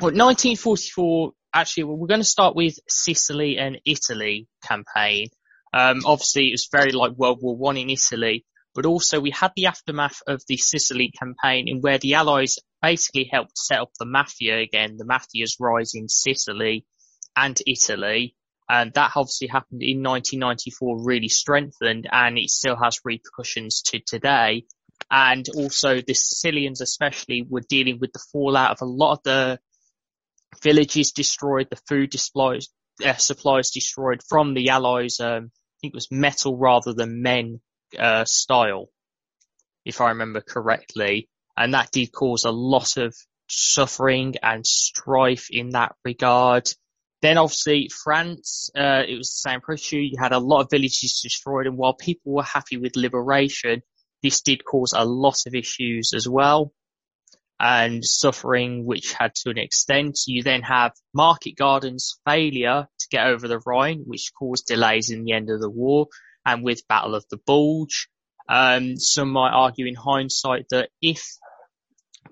well, 0.00 0.12
1944, 0.12 1.32
actually, 1.52 1.84
well, 1.84 1.96
we're 1.96 2.06
going 2.06 2.20
to 2.20 2.24
start 2.24 2.54
with 2.54 2.78
Sicily 2.88 3.58
and 3.58 3.80
Italy 3.84 4.46
campaign. 4.62 5.30
Um, 5.74 6.02
obviously, 6.06 6.48
it 6.48 6.52
was 6.52 6.68
very 6.70 6.92
like 6.92 7.12
World 7.12 7.40
War 7.42 7.56
One 7.56 7.76
in 7.78 7.90
Italy, 7.90 8.44
but 8.72 8.86
also 8.86 9.18
we 9.18 9.30
had 9.32 9.50
the 9.56 9.66
aftermath 9.66 10.22
of 10.28 10.40
the 10.46 10.56
Sicily 10.56 11.10
campaign 11.18 11.66
in 11.66 11.80
where 11.80 11.98
the 11.98 12.14
Allies 12.14 12.60
basically 12.80 13.28
helped 13.30 13.58
set 13.58 13.80
up 13.80 13.90
the 13.98 14.06
mafia 14.06 14.60
again, 14.60 14.98
the 14.98 15.04
mafia's 15.04 15.56
rise 15.58 15.94
in 15.94 16.08
Sicily 16.08 16.86
and 17.34 17.60
Italy. 17.66 18.36
And 18.70 18.92
that 18.94 19.10
obviously 19.16 19.48
happened 19.48 19.82
in 19.82 20.00
1994, 20.00 21.04
really 21.04 21.28
strengthened, 21.28 22.08
and 22.12 22.38
it 22.38 22.50
still 22.50 22.76
has 22.80 23.00
repercussions 23.04 23.82
to 23.86 23.98
today. 23.98 24.64
And 25.10 25.44
also 25.56 26.00
the 26.00 26.14
Sicilians 26.14 26.80
especially 26.80 27.44
were 27.48 27.62
dealing 27.68 27.98
with 27.98 28.12
the 28.12 28.24
fallout 28.30 28.70
of 28.70 28.80
a 28.80 28.84
lot 28.84 29.14
of 29.14 29.22
the 29.24 29.58
villages 30.62 31.10
destroyed, 31.10 31.66
the 31.68 31.82
food 31.88 32.12
supplies, 32.12 32.68
uh, 33.04 33.14
supplies 33.14 33.72
destroyed 33.72 34.20
from 34.28 34.54
the 34.54 34.68
Allies. 34.68 35.18
Um, 35.18 35.50
I 35.50 35.76
think 35.80 35.92
it 35.92 35.94
was 35.94 36.12
metal 36.12 36.56
rather 36.56 36.92
than 36.92 37.22
men 37.22 37.60
uh, 37.98 38.24
style, 38.24 38.88
if 39.84 40.00
I 40.00 40.10
remember 40.10 40.42
correctly. 40.42 41.28
And 41.56 41.74
that 41.74 41.90
did 41.90 42.12
cause 42.12 42.44
a 42.44 42.52
lot 42.52 42.98
of 42.98 43.16
suffering 43.48 44.36
and 44.44 44.64
strife 44.64 45.48
in 45.50 45.70
that 45.70 45.96
regard. 46.04 46.70
Then 47.22 47.38
obviously 47.38 47.90
France, 48.04 48.70
uh, 48.76 49.02
it 49.06 49.16
was 49.16 49.28
the 49.28 49.50
same 49.50 49.60
issue. 49.72 49.98
You 49.98 50.16
had 50.18 50.32
a 50.32 50.38
lot 50.38 50.62
of 50.62 50.70
villages 50.70 51.20
destroyed 51.22 51.66
and 51.66 51.76
while 51.76 51.94
people 51.94 52.32
were 52.32 52.42
happy 52.42 52.76
with 52.76 52.96
liberation, 52.96 53.82
this 54.22 54.40
did 54.40 54.64
cause 54.64 54.92
a 54.94 55.04
lot 55.04 55.46
of 55.46 55.54
issues 55.54 56.12
as 56.14 56.28
well 56.28 56.72
and 57.60 58.02
suffering, 58.02 58.86
which 58.86 59.12
had 59.12 59.34
to 59.34 59.50
an 59.50 59.58
extent. 59.58 60.18
You 60.26 60.42
then 60.42 60.62
have 60.62 60.92
Market 61.12 61.56
Garden's 61.56 62.18
failure 62.26 62.88
to 62.98 63.08
get 63.10 63.26
over 63.26 63.46
the 63.46 63.60
Rhine, 63.66 64.04
which 64.06 64.32
caused 64.36 64.66
delays 64.66 65.10
in 65.10 65.24
the 65.24 65.32
end 65.32 65.50
of 65.50 65.60
the 65.60 65.68
war 65.68 66.06
and 66.46 66.64
with 66.64 66.88
Battle 66.88 67.14
of 67.14 67.26
the 67.30 67.36
Bulge. 67.36 68.08
Um, 68.48 68.96
some 68.96 69.30
might 69.30 69.52
argue 69.52 69.86
in 69.86 69.94
hindsight 69.94 70.66
that 70.70 70.88
if 71.02 71.22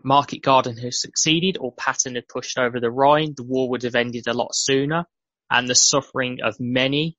Market 0.02 0.42
Garden 0.42 0.76
had 0.76 0.94
succeeded 0.94 1.58
or 1.58 1.72
Patton 1.72 2.14
had 2.14 2.28
pushed 2.28 2.58
over 2.58 2.80
the 2.80 2.90
Rhine, 2.90 3.34
the 3.36 3.42
war 3.42 3.68
would 3.70 3.82
have 3.82 3.94
ended 3.94 4.26
a 4.26 4.34
lot 4.34 4.54
sooner. 4.54 5.06
And 5.50 5.68
the 5.68 5.74
suffering 5.74 6.38
of 6.42 6.60
many 6.60 7.16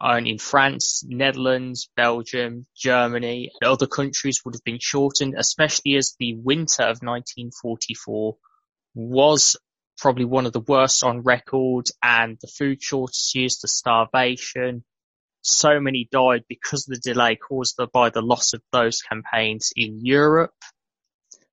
in 0.00 0.38
France, 0.38 1.04
Netherlands, 1.06 1.90
Belgium, 1.96 2.66
Germany 2.76 3.50
and 3.60 3.68
other 3.68 3.86
countries 3.86 4.42
would 4.44 4.54
have 4.54 4.64
been 4.64 4.78
shortened, 4.80 5.34
especially 5.36 5.96
as 5.96 6.14
the 6.18 6.34
winter 6.34 6.82
of 6.82 7.02
1944 7.02 8.36
was 8.94 9.56
probably 9.98 10.24
one 10.24 10.46
of 10.46 10.52
the 10.52 10.60
worst 10.60 11.02
on 11.02 11.22
record 11.22 11.86
and 12.02 12.38
the 12.40 12.46
food 12.46 12.82
shortages, 12.82 13.58
the 13.60 13.68
starvation, 13.68 14.84
so 15.42 15.80
many 15.80 16.08
died 16.10 16.44
because 16.48 16.88
of 16.88 16.94
the 16.94 17.12
delay 17.12 17.36
caused 17.36 17.78
by 17.92 18.10
the 18.10 18.22
loss 18.22 18.52
of 18.54 18.62
those 18.72 19.02
campaigns 19.02 19.72
in 19.76 20.04
Europe 20.04 20.54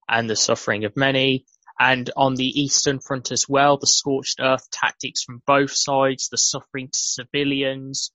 and 0.08 0.30
the 0.30 0.36
suffering 0.36 0.86
of 0.86 0.96
many. 0.96 1.46
And 1.80 2.10
on 2.16 2.36
the 2.36 2.62
Eastern 2.62 3.00
Front 3.00 3.32
as 3.32 3.50
well, 3.50 3.78
the 3.78 3.88
scorched 3.88 4.40
earth 4.40 4.70
tactics 4.72 5.24
from 5.24 5.42
both 5.46 5.72
sides, 5.74 6.30
the 6.30 6.38
suffering 6.38 6.88
to 6.88 6.98
civilians, 7.00 8.12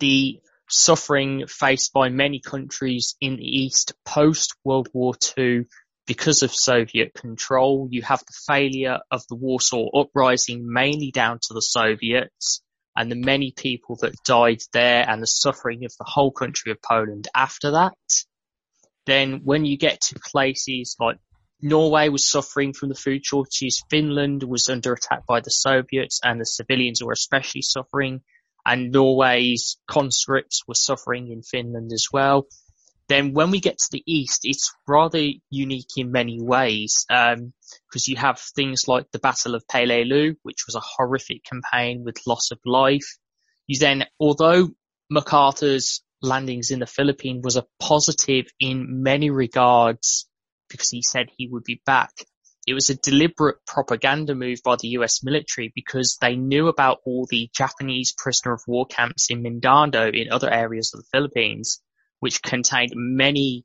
the 0.00 0.40
suffering 0.68 1.46
faced 1.46 1.92
by 1.92 2.08
many 2.08 2.40
countries 2.40 3.16
in 3.20 3.36
the 3.36 3.44
East 3.44 3.92
post 4.04 4.54
World 4.64 4.88
War 4.92 5.14
II 5.36 5.66
because 6.06 6.42
of 6.42 6.54
Soviet 6.54 7.14
control. 7.14 7.88
You 7.90 8.02
have 8.02 8.20
the 8.20 8.38
failure 8.46 8.98
of 9.10 9.22
the 9.28 9.36
Warsaw 9.36 9.90
Uprising 9.94 10.64
mainly 10.64 11.10
down 11.10 11.38
to 11.42 11.54
the 11.54 11.62
Soviets 11.62 12.62
and 12.96 13.10
the 13.10 13.16
many 13.16 13.52
people 13.56 13.96
that 14.02 14.14
died 14.24 14.60
there 14.72 15.08
and 15.08 15.22
the 15.22 15.26
suffering 15.26 15.84
of 15.84 15.92
the 15.98 16.06
whole 16.06 16.32
country 16.32 16.72
of 16.72 16.82
Poland 16.82 17.28
after 17.34 17.72
that. 17.72 17.94
Then 19.08 19.40
when 19.42 19.64
you 19.64 19.78
get 19.78 20.02
to 20.02 20.20
places 20.22 20.94
like 21.00 21.16
Norway 21.62 22.10
was 22.10 22.28
suffering 22.28 22.74
from 22.74 22.90
the 22.90 22.94
food 22.94 23.24
shortages, 23.24 23.82
Finland 23.88 24.42
was 24.42 24.68
under 24.68 24.92
attack 24.92 25.24
by 25.26 25.40
the 25.40 25.50
Soviets 25.50 26.20
and 26.22 26.38
the 26.38 26.44
civilians 26.44 27.02
were 27.02 27.12
especially 27.12 27.62
suffering 27.62 28.20
and 28.66 28.92
Norway's 28.92 29.78
conscripts 29.86 30.64
were 30.68 30.74
suffering 30.74 31.32
in 31.32 31.40
Finland 31.40 31.90
as 31.94 32.08
well. 32.12 32.48
Then 33.08 33.32
when 33.32 33.50
we 33.50 33.60
get 33.60 33.78
to 33.78 33.88
the 33.90 34.02
east, 34.06 34.40
it's 34.44 34.74
rather 34.86 35.26
unique 35.48 35.96
in 35.96 36.12
many 36.12 36.38
ways, 36.38 37.06
because 37.08 37.38
um, 37.38 38.08
you 38.08 38.16
have 38.16 38.38
things 38.38 38.88
like 38.88 39.10
the 39.10 39.18
Battle 39.18 39.54
of 39.54 39.66
Peleliu, 39.66 40.36
which 40.42 40.66
was 40.66 40.74
a 40.74 40.84
horrific 40.84 41.44
campaign 41.44 42.04
with 42.04 42.26
loss 42.26 42.50
of 42.50 42.58
life. 42.66 43.16
You 43.66 43.78
then, 43.78 44.04
although 44.20 44.68
MacArthur's 45.08 46.02
landings 46.22 46.70
in 46.70 46.78
the 46.78 46.86
Philippines 46.86 47.44
was 47.44 47.56
a 47.56 47.66
positive 47.80 48.46
in 48.60 49.02
many 49.02 49.30
regards, 49.30 50.28
because 50.68 50.90
he 50.90 51.02
said 51.02 51.28
he 51.36 51.48
would 51.48 51.64
be 51.64 51.80
back, 51.86 52.12
it 52.68 52.74
was 52.74 52.90
a 52.90 52.96
deliberate 52.96 53.64
propaganda 53.66 54.34
move 54.34 54.60
by 54.62 54.76
the 54.76 54.88
US 54.88 55.24
military 55.24 55.72
because 55.74 56.18
they 56.20 56.36
knew 56.36 56.68
about 56.68 56.98
all 57.06 57.24
the 57.24 57.48
Japanese 57.54 58.12
prisoner 58.12 58.52
of 58.52 58.60
war 58.66 58.84
camps 58.84 59.30
in 59.30 59.40
Mindanao 59.40 60.10
in 60.10 60.30
other 60.30 60.52
areas 60.52 60.92
of 60.92 61.00
the 61.00 61.08
Philippines 61.10 61.80
which 62.20 62.42
contained 62.42 62.92
many 62.94 63.64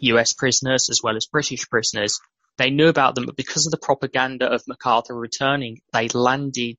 US 0.00 0.34
prisoners 0.34 0.90
as 0.90 1.00
well 1.02 1.16
as 1.16 1.26
British 1.32 1.66
prisoners. 1.70 2.20
They 2.58 2.68
knew 2.68 2.88
about 2.88 3.14
them, 3.14 3.24
but 3.24 3.36
because 3.38 3.66
of 3.66 3.70
the 3.70 3.78
propaganda 3.78 4.52
of 4.52 4.68
MacArthur 4.68 5.14
returning, 5.14 5.80
they 5.94 6.08
landed 6.08 6.76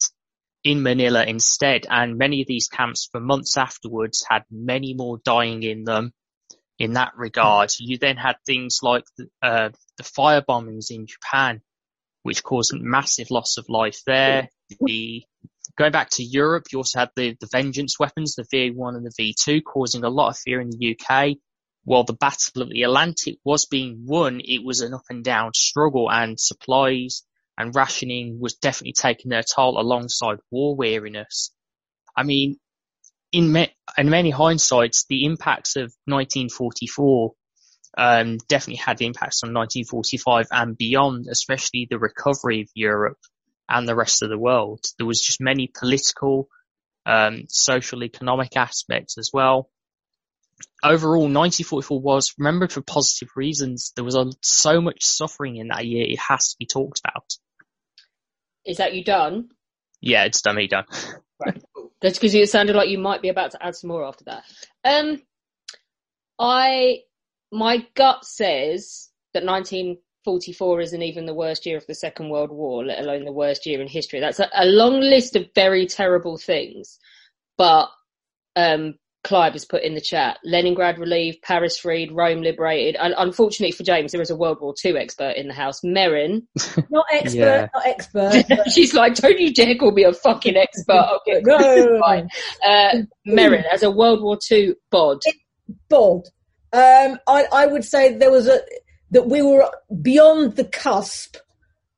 in 0.63 0.84
Manila 0.84 1.24
instead. 1.26 1.86
And 1.89 2.17
many 2.17 2.41
of 2.41 2.47
these 2.47 2.67
camps 2.67 3.10
for 3.12 3.19
months 3.19 3.58
afterwards 3.58 4.26
had 4.30 4.43
many 4.50 4.93
more 4.93 5.19
dying 5.24 5.63
in 5.63 5.84
them 5.84 6.13
in 6.78 6.93
that 6.93 7.13
regard. 7.15 7.71
You 7.80 7.97
then 7.97 8.17
had 8.17 8.38
things 8.45 8.80
like 8.82 9.04
the, 9.17 9.28
uh, 9.41 9.69
the 9.97 10.04
fire 10.04 10.41
bombings 10.41 10.89
in 10.89 11.08
Japan, 11.08 11.62
which 12.24 12.43
caused 12.43 12.74
massive 12.74 13.32
loss 13.32 13.58
of 13.58 13.69
life 13.69 14.02
there. 14.06 14.50
The 14.80 15.24
Going 15.78 15.93
back 15.93 16.10
to 16.12 16.24
Europe, 16.24 16.65
you 16.71 16.80
also 16.80 17.00
had 17.00 17.12
the, 17.15 17.36
the 17.39 17.47
Vengeance 17.50 17.97
weapons, 17.97 18.36
the 18.36 18.43
V1 18.43 18.95
and 18.95 19.06
the 19.06 19.34
V2, 19.34 19.62
causing 19.63 20.04
a 20.04 20.10
lot 20.10 20.30
of 20.30 20.38
fear 20.38 20.60
in 20.60 20.69
the 20.69 20.97
UK. 20.97 21.38
While 21.86 22.04
the 22.04 22.13
Battle 22.13 22.62
of 22.62 22.69
the 22.69 22.84
Atlantic 22.84 23.38
was 23.43 23.65
being 23.65 24.06
won, 24.06 24.41
it 24.43 24.63
was 24.63 24.82
an 24.82 24.93
up 24.93 25.04
and 25.10 25.24
down 25.24 25.54
struggle 25.56 26.12
and 26.12 26.39
supplies 26.39 27.24
and 27.62 27.76
rationing 27.76 28.39
was 28.39 28.56
definitely 28.56 28.93
taking 28.93 29.30
their 29.30 29.43
toll 29.43 29.80
alongside 29.80 30.39
war 30.50 30.76
weariness. 30.76 31.52
I 32.17 32.24
mean, 32.24 32.58
in, 33.32 33.52
me- 33.52 33.74
in 33.97 34.10
many 34.10 34.32
hindsights, 34.32 35.06
the 35.08 35.26
impacts 35.26 35.76
of 35.76 35.93
1944 36.06 37.34
um, 37.97 38.38
definitely 38.47 38.82
had 38.84 39.02
impacts 39.02 39.43
on 39.43 39.54
1945 39.54 40.47
and 40.52 40.78
beyond, 40.78 41.28
especially 41.30 41.88
the 41.89 42.00
recovery 42.00 42.62
of 42.62 42.69
Europe 42.74 43.19
and 43.69 43.88
the 43.88 43.95
rest 43.95 44.24
of 44.24 44.30
the 44.30 44.39
world. 44.39 44.84
There 44.97 45.08
was 45.08 45.21
just 45.21 45.39
many 45.39 45.67
political, 45.67 46.50
um, 47.06 47.45
social, 47.47 48.04
economic 48.04 48.58
aspects 48.58 49.17
as 49.17 49.30
well. 49.34 49.69
Overall, 50.84 51.24
1944 51.24 52.02
was 52.02 52.34
remembered 52.38 52.71
for 52.71 52.82
positive 52.82 53.30
reasons. 53.36 53.93
There 53.95 54.06
was 54.06 54.15
a, 54.15 54.26
so 54.41 54.82
much 54.82 55.04
suffering 55.04 55.58
in 55.58 55.69
that 55.69 55.86
year; 55.86 56.06
it 56.08 56.19
has 56.19 56.50
to 56.50 56.56
be 56.60 56.65
talked 56.65 57.00
about. 57.00 57.26
Is 58.65 58.78
that 58.78 58.93
you 58.93 59.04
done? 59.04 59.50
Yeah, 60.02 60.24
it's 60.26 60.41
done. 60.41 60.56
Me 60.56 60.67
done. 60.67 60.86
Right. 61.43 61.62
That's 62.02 62.17
because 62.17 62.34
it 62.34 62.50
sounded 62.50 62.76
like 62.76 62.89
you 62.89 62.97
might 62.97 63.21
be 63.21 63.30
about 63.30 63.52
to 63.52 63.63
add 63.63 63.76
some 63.76 63.89
more 63.89 64.06
after 64.06 64.26
that. 64.26 64.43
Um, 64.84 65.21
I 66.39 67.00
my 67.52 67.86
gut 67.95 68.26
says 68.26 69.10
that 69.34 69.43
19 69.43 69.97
44 70.24 70.82
isn't 70.82 71.02
even 71.02 71.26
the 71.26 71.34
worst 71.34 71.65
year 71.65 71.78
of 71.78 71.88
the 71.88 71.95
Second 71.95 72.30
World 72.30 72.52
War, 72.52 72.86
let 72.86 73.00
alone 73.00 73.26
the 73.26 73.32
worst 73.32 73.65
year 73.65 73.82
in 73.82 73.88
history. 73.88 74.19
That's 74.19 74.39
a, 74.39 74.50
a 74.54 74.65
long 74.65 75.00
list 75.00 75.36
of 75.36 75.50
very 75.56 75.88
terrible 75.88 76.38
things. 76.38 77.00
But 77.58 77.89
um, 78.56 78.95
Clive 79.24 79.54
has 79.54 79.66
put 79.66 79.84
in 79.84 79.94
the 79.94 80.02
chat 80.02 80.40
Leningrad 80.44 80.98
relieved, 80.98 81.42
Paris 81.44 81.78
freed, 81.78 82.12
Rome 82.12 82.42
liberated. 82.42 82.96
And 82.96 83.14
unfortunately 83.18 83.72
for 83.72 83.84
James, 83.84 84.12
there 84.12 84.22
is 84.22 84.32
a 84.32 84.36
World 84.36 84.60
War 84.62 84.74
II 84.84 84.98
expert 84.98 85.36
in 85.36 85.48
the 85.48 85.54
house. 85.54 85.82
Merrin. 85.82 86.44
Not 86.90 87.06
expert, 87.12 87.38
yeah. 87.38 87.68
not 87.74 87.86
expert. 87.86 88.45
She's 88.74 88.93
like, 88.93 89.16
don't 89.16 89.39
you 89.39 89.54
dare 89.54 89.76
call 89.76 89.91
me 89.91 90.04
a 90.04 90.14
fucking 90.14 90.58
expert. 90.58 90.91
Okay, 91.22 91.41
no, 91.43 91.58
no, 91.58 92.00
no, 92.00 92.28
Uh, 92.66 92.95
Merrin, 93.28 93.64
as 93.72 93.84
a 93.84 93.91
World 93.91 94.22
War 94.22 94.38
II 94.50 94.74
bod. 94.89 95.20
Bod. 95.89 96.24
Um, 96.74 97.20
I, 97.28 97.45
I 97.52 97.66
would 97.68 97.84
say 97.84 98.16
there 98.16 98.32
was 98.32 98.48
a 98.48 98.62
that 99.12 99.28
we 99.28 99.41
were 99.41 99.70
beyond 100.02 100.56
the 100.56 100.64
cusp. 100.64 101.38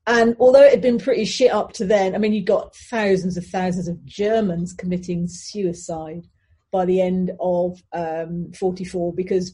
And 0.06 0.36
although 0.38 0.62
it 0.62 0.72
had 0.72 0.82
been 0.82 0.98
pretty 0.98 1.24
shit 1.24 1.52
up 1.52 1.72
to 1.74 1.86
then, 1.86 2.14
I 2.14 2.18
mean, 2.18 2.34
you 2.34 2.44
got 2.44 2.74
thousands 2.90 3.36
of 3.36 3.46
thousands 3.46 3.88
of 3.88 4.04
Germans 4.04 4.74
committing 4.74 5.26
suicide 5.28 6.26
by 6.74 6.84
the 6.84 7.00
end 7.00 7.30
of 7.38 7.80
um, 7.92 8.50
44 8.52 9.14
because 9.14 9.52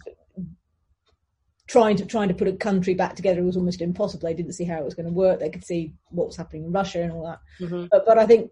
trying 1.69 1.95
to 1.97 2.07
trying 2.07 2.29
to 2.29 2.35
put 2.35 2.49
a 2.49 2.55
country 2.55 2.95
back 2.95 3.15
together 3.15 3.43
was 3.43 3.59
almost 3.59 3.83
impossible. 3.83 4.27
They 4.27 4.33
didn't 4.33 4.55
see 4.55 4.65
how 4.65 4.79
it 4.79 4.87
was 4.87 4.95
going 4.95 5.05
to 5.05 5.13
work. 5.13 5.39
They 5.39 5.51
could 5.51 5.63
see 5.63 5.93
what 6.09 6.29
was 6.29 6.37
happening 6.39 6.65
in 6.65 6.73
Russia 6.73 7.03
and 7.03 7.13
all 7.13 7.27
that. 7.27 7.41
Mm-hmm. 7.61 7.89
But, 7.91 8.07
but 8.07 8.17
I 8.17 8.25
think 8.25 8.51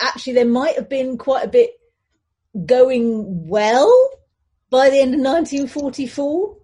actually 0.00 0.32
there 0.32 0.48
might 0.48 0.74
have 0.74 0.88
been 0.88 1.16
quite 1.16 1.44
a 1.44 1.48
bit 1.48 1.70
going 2.66 3.46
well 3.46 4.10
by 4.68 4.90
the 4.90 4.98
end 4.98 5.14
of 5.14 5.20
1944, 5.20 6.56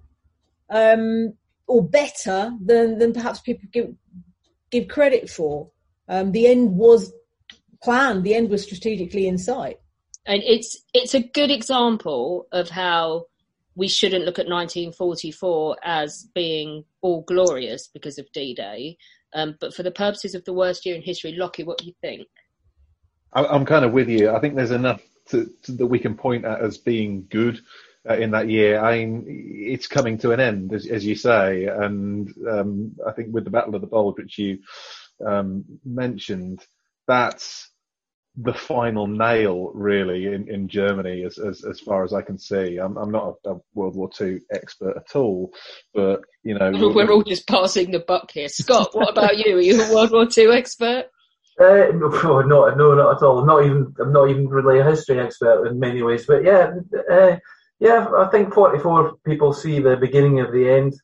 um, 0.70 1.34
or 1.68 1.88
better 1.88 2.52
than, 2.60 2.98
than 2.98 3.12
perhaps 3.12 3.38
people 3.38 3.68
give, 3.72 3.94
give 4.72 4.88
credit 4.88 5.30
for. 5.30 5.70
Um, 6.08 6.32
the 6.32 6.48
end 6.48 6.74
was 6.74 7.12
planned, 7.80 8.24
the 8.24 8.34
end 8.34 8.50
was 8.50 8.64
strategically 8.64 9.28
in 9.28 9.38
sight. 9.38 9.78
And 10.26 10.42
it's 10.42 10.82
it's 10.94 11.14
a 11.14 11.22
good 11.22 11.50
example 11.50 12.46
of 12.52 12.70
how 12.70 13.26
we 13.76 13.88
shouldn't 13.88 14.24
look 14.24 14.38
at 14.38 14.48
1944 14.48 15.76
as 15.82 16.28
being 16.34 16.84
all 17.02 17.22
glorious 17.22 17.88
because 17.88 18.18
of 18.18 18.30
D-Day, 18.32 18.96
um, 19.34 19.56
but 19.60 19.74
for 19.74 19.82
the 19.82 19.90
purposes 19.90 20.34
of 20.34 20.44
the 20.44 20.52
worst 20.52 20.86
year 20.86 20.94
in 20.94 21.02
history, 21.02 21.32
Lockie, 21.32 21.64
what 21.64 21.78
do 21.78 21.86
you 21.86 21.92
think? 22.00 22.28
I'm 23.32 23.66
kind 23.66 23.84
of 23.84 23.92
with 23.92 24.08
you. 24.08 24.30
I 24.30 24.38
think 24.38 24.54
there's 24.54 24.70
enough 24.70 25.02
to, 25.30 25.50
to, 25.64 25.72
that 25.72 25.86
we 25.86 25.98
can 25.98 26.14
point 26.14 26.44
at 26.44 26.60
as 26.60 26.78
being 26.78 27.26
good 27.28 27.60
uh, 28.08 28.14
in 28.14 28.30
that 28.30 28.48
year. 28.48 28.78
I 28.78 28.98
mean, 28.98 29.24
it's 29.26 29.88
coming 29.88 30.18
to 30.18 30.30
an 30.30 30.38
end, 30.38 30.72
as, 30.72 30.86
as 30.86 31.04
you 31.04 31.16
say, 31.16 31.64
and 31.64 32.32
um, 32.48 32.94
I 33.04 33.10
think 33.10 33.34
with 33.34 33.42
the 33.42 33.50
Battle 33.50 33.74
of 33.74 33.80
the 33.80 33.88
Bulge, 33.88 34.18
which 34.18 34.38
you 34.38 34.58
um, 35.26 35.64
mentioned, 35.84 36.64
that's 37.08 37.70
the 38.36 38.52
final 38.52 39.06
nail, 39.06 39.70
really, 39.74 40.26
in, 40.26 40.48
in 40.48 40.68
Germany, 40.68 41.22
as, 41.24 41.38
as 41.38 41.64
as 41.64 41.78
far 41.78 42.02
as 42.02 42.12
I 42.12 42.22
can 42.22 42.38
see. 42.38 42.78
I'm 42.78 42.96
I'm 42.96 43.12
not 43.12 43.36
a, 43.44 43.50
a 43.52 43.60
World 43.74 43.94
War 43.94 44.10
II 44.20 44.40
expert 44.50 44.96
at 44.96 45.14
all, 45.14 45.52
but 45.94 46.22
you 46.42 46.58
know, 46.58 46.70
we're 46.94 47.12
all 47.12 47.22
just 47.22 47.46
passing 47.46 47.92
the 47.92 48.00
buck 48.00 48.32
here. 48.32 48.48
Scott, 48.48 48.88
what 48.92 49.10
about 49.10 49.38
you? 49.38 49.56
Are 49.56 49.60
you 49.60 49.82
a 49.82 49.94
World 49.94 50.10
War 50.10 50.26
II 50.36 50.50
expert? 50.52 51.06
Uh, 51.60 51.86
no, 51.94 52.42
no, 52.42 52.74
no, 52.74 52.94
not 52.94 53.16
at 53.16 53.22
all. 53.22 53.46
Not 53.46 53.64
even. 53.64 53.94
I'm 54.00 54.12
not 54.12 54.28
even 54.28 54.48
really 54.48 54.80
a 54.80 54.84
history 54.84 55.20
expert 55.20 55.66
in 55.68 55.78
many 55.78 56.02
ways. 56.02 56.26
But 56.26 56.42
yeah, 56.42 56.72
uh, 57.10 57.36
yeah. 57.78 58.08
I 58.18 58.28
think 58.30 58.52
44 58.52 59.18
people 59.24 59.52
see 59.52 59.78
the 59.78 59.96
beginning 59.96 60.40
of 60.40 60.52
the 60.52 60.68
end. 60.68 60.94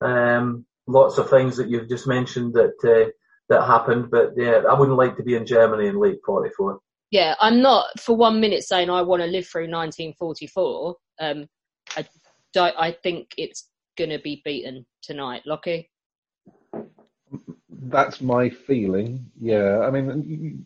Um, 0.00 0.64
lots 0.86 1.18
of 1.18 1.28
things 1.28 1.58
that 1.58 1.68
you've 1.68 1.90
just 1.90 2.06
mentioned 2.06 2.54
that 2.54 2.76
uh, 2.82 3.10
that 3.50 3.66
happened. 3.66 4.10
But 4.10 4.32
yeah, 4.36 4.62
I 4.68 4.78
wouldn't 4.78 4.96
like 4.96 5.16
to 5.18 5.22
be 5.22 5.34
in 5.34 5.44
Germany 5.44 5.88
in 5.88 6.00
late 6.00 6.18
44. 6.24 6.80
Yeah, 7.10 7.34
I'm 7.40 7.60
not 7.60 7.86
for 7.98 8.16
one 8.16 8.40
minute 8.40 8.62
saying 8.62 8.88
I 8.88 9.02
want 9.02 9.20
to 9.22 9.26
live 9.26 9.46
through 9.46 9.68
1944. 9.68 10.96
Um, 11.20 11.46
I, 11.96 12.06
I 12.56 12.92
think 12.92 13.34
it's 13.36 13.68
going 13.98 14.10
to 14.10 14.18
be 14.18 14.40
beaten 14.44 14.86
tonight, 15.02 15.42
Lockie. 15.44 15.90
That's 17.68 18.20
my 18.20 18.50
feeling. 18.50 19.26
Yeah, 19.40 19.80
I 19.80 19.90
mean, 19.90 20.64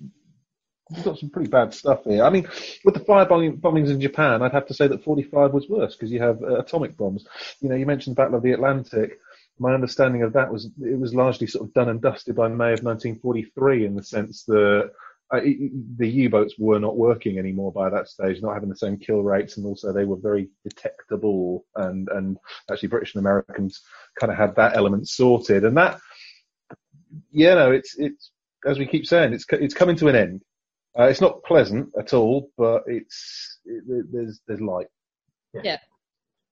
you've 0.91 1.05
got 1.05 1.18
some 1.18 1.30
pretty 1.30 1.49
bad 1.49 1.72
stuff 1.72 2.05
here. 2.05 2.22
I 2.22 2.30
mean, 2.30 2.47
with 2.85 2.95
the 2.95 3.01
fire 3.01 3.24
bombings 3.24 3.89
in 3.89 4.01
Japan, 4.01 4.43
I'd 4.43 4.53
have 4.53 4.66
to 4.66 4.74
say 4.74 4.87
that 4.89 5.03
45 5.03 5.53
was 5.53 5.68
worse 5.68 5.97
because 5.97 6.12
you 6.12 6.20
have 6.20 6.43
uh, 6.43 6.59
atomic 6.59 6.97
bombs. 6.97 7.26
You 7.61 7.70
know, 7.70 7.76
you 7.76 7.87
mentioned 7.87 8.16
the 8.16 8.22
Battle 8.22 8.37
of 8.37 8.43
the 8.43 8.53
Atlantic 8.53 9.18
my 9.59 9.73
understanding 9.73 10.23
of 10.23 10.33
that 10.33 10.53
was 10.53 10.69
it 10.83 10.99
was 10.99 11.15
largely 11.15 11.47
sort 11.47 11.67
of 11.67 11.75
done 11.75 11.89
and 11.89 12.01
dusted 12.01 12.35
by 12.35 12.49
May 12.49 12.73
of 12.73 12.83
1943 12.83 13.87
in 13.87 13.95
the 13.95 14.03
sense 14.03 14.45
that 14.45 14.91
uh, 15.33 15.39
it, 15.39 15.99
the 15.99 16.09
U-boats 16.09 16.55
were 16.59 16.79
not 16.79 16.97
working 16.97 17.39
anymore 17.39 17.73
by 17.73 17.89
that 17.89 18.09
stage, 18.09 18.43
not 18.43 18.55
having 18.55 18.69
the 18.69 18.77
same 18.77 18.99
kill 18.99 19.23
rates, 19.23 19.57
and 19.57 19.67
also 19.67 19.93
they 19.93 20.05
were 20.05 20.17
very 20.17 20.49
detectable. 20.65 21.65
And 21.77 22.09
and 22.11 22.37
actually, 22.71 22.89
British 22.89 23.15
and 23.15 23.21
Americans 23.21 23.81
kind 24.19 24.31
of 24.31 24.39
had 24.39 24.57
that 24.57 24.77
element 24.77 25.09
sorted, 25.09 25.65
and 25.65 25.77
that, 25.77 25.99
you 27.31 27.47
know, 27.47 27.71
it's 27.71 27.97
it's 27.99 28.31
as 28.67 28.79
we 28.79 28.87
keep 28.87 29.07
saying, 29.07 29.33
it's 29.33 29.47
it's 29.51 29.75
coming 29.75 29.97
to 29.97 30.09
an 30.09 30.17
end. 30.17 30.43
Uh, 30.99 31.05
it's 31.05 31.21
not 31.21 31.43
pleasant 31.43 31.91
at 31.99 32.13
all, 32.13 32.51
but 32.57 32.83
it's 32.87 33.59
it, 33.65 34.07
there's 34.13 34.41
there's 34.47 34.61
light. 34.61 34.87
Yeah. 35.55 35.61
yeah. 35.65 35.79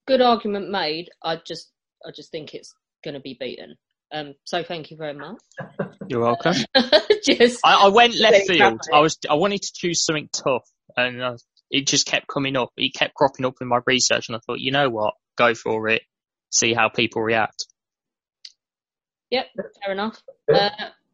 good 0.06 0.20
argument 0.20 0.70
made. 0.70 1.10
I 1.22 1.36
just 1.36 1.72
I 2.06 2.10
just 2.10 2.30
think 2.30 2.54
it's 2.54 2.74
going 3.02 3.14
to 3.14 3.20
be 3.20 3.36
beaten. 3.38 3.76
Um, 4.12 4.34
so 4.44 4.62
thank 4.62 4.90
you 4.90 4.96
very 4.96 5.14
much. 5.14 5.38
You're 6.06 6.20
welcome. 6.20 6.54
just 7.24 7.60
I, 7.64 7.86
I, 7.86 7.88
went 7.88 8.14
left 8.16 8.46
field. 8.46 8.80
I 8.92 9.00
was 9.00 9.18
I 9.28 9.34
wanted 9.34 9.62
to 9.62 9.72
choose 9.74 10.04
something 10.04 10.28
tough, 10.32 10.68
and 10.96 11.22
uh, 11.22 11.36
it 11.70 11.86
just 11.86 12.06
kept 12.06 12.28
coming 12.28 12.56
up. 12.56 12.70
It 12.76 12.94
kept 12.94 13.14
cropping 13.14 13.46
up 13.46 13.54
in 13.60 13.68
my 13.68 13.80
research, 13.86 14.28
and 14.28 14.36
I 14.36 14.40
thought, 14.40 14.60
you 14.60 14.70
know 14.70 14.90
what, 14.90 15.14
go 15.36 15.54
for 15.54 15.88
it. 15.88 16.02
See 16.50 16.74
how 16.74 16.90
people 16.90 17.22
react. 17.22 17.64
Yep, 19.30 19.46
fair 19.82 19.92
enough. 19.92 20.22
Uh, 20.52 20.68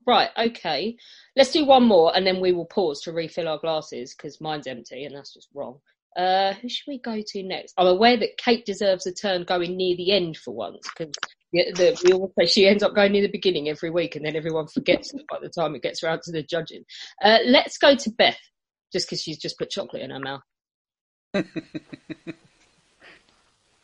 right, 0.04 0.30
okay. 0.36 0.96
Let's 1.36 1.52
do 1.52 1.64
one 1.64 1.84
more, 1.84 2.16
and 2.16 2.26
then 2.26 2.40
we 2.40 2.50
will 2.50 2.66
pause 2.66 3.02
to 3.02 3.12
refill 3.12 3.46
our 3.46 3.58
glasses 3.58 4.12
because 4.16 4.40
mine's 4.40 4.66
empty, 4.66 5.04
and 5.04 5.14
that's 5.14 5.34
just 5.34 5.48
wrong. 5.54 5.78
Uh, 6.16 6.54
who 6.54 6.68
should 6.68 6.88
we 6.88 6.98
go 6.98 7.22
to 7.24 7.42
next? 7.44 7.74
I'm 7.78 7.86
aware 7.86 8.16
that 8.16 8.38
Kate 8.38 8.66
deserves 8.66 9.06
a 9.06 9.12
turn 9.12 9.44
going 9.44 9.76
near 9.76 9.96
the 9.96 10.10
end 10.10 10.36
for 10.36 10.52
once 10.52 10.88
because 10.88 11.12
the, 11.52 12.00
we 12.04 12.12
always 12.12 12.32
say 12.38 12.46
she 12.46 12.66
ends 12.66 12.82
up 12.82 12.94
going 12.94 13.12
near 13.12 13.22
the 13.22 13.28
beginning 13.28 13.68
every 13.68 13.90
week, 13.90 14.16
and 14.16 14.24
then 14.24 14.36
everyone 14.36 14.66
forgets 14.66 15.12
by 15.30 15.38
the 15.40 15.48
time 15.48 15.74
it 15.74 15.82
gets 15.82 16.02
around 16.02 16.22
to 16.22 16.32
the 16.32 16.42
judging. 16.42 16.84
Uh, 17.22 17.38
let's 17.46 17.78
go 17.78 17.94
to 17.94 18.10
Beth, 18.10 18.38
just 18.92 19.06
because 19.06 19.22
she's 19.22 19.38
just 19.38 19.58
put 19.58 19.70
chocolate 19.70 20.02
in 20.02 20.10
her 20.10 20.20
mouth. 20.20 20.42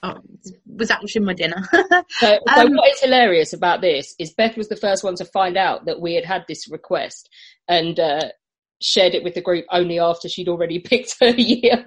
oh, 0.03 0.19
was 0.67 0.91
actually 0.91 1.25
my 1.25 1.35
dinner. 1.35 1.69
so, 1.73 2.03
so 2.19 2.39
um, 2.55 2.75
what 2.75 2.93
is 2.93 3.01
hilarious 3.01 3.53
about 3.53 3.81
this 3.81 4.15
is 4.19 4.33
Beth 4.33 4.57
was 4.57 4.69
the 4.69 4.77
first 4.77 5.05
one 5.05 5.15
to 5.17 5.25
find 5.25 5.57
out 5.57 5.87
that 5.87 6.01
we 6.01 6.15
had 6.15 6.25
had 6.25 6.45
this 6.49 6.69
request, 6.69 7.29
and 7.69 7.99
uh, 7.99 8.29
shared 8.81 9.15
it 9.15 9.25
with 9.25 9.35
the 9.35 9.41
group 9.41 9.65
only 9.71 9.99
after 9.99 10.29
she'd 10.29 10.49
already 10.49 10.79
picked 10.85 11.17
her 11.21 11.31
year. 11.31 11.85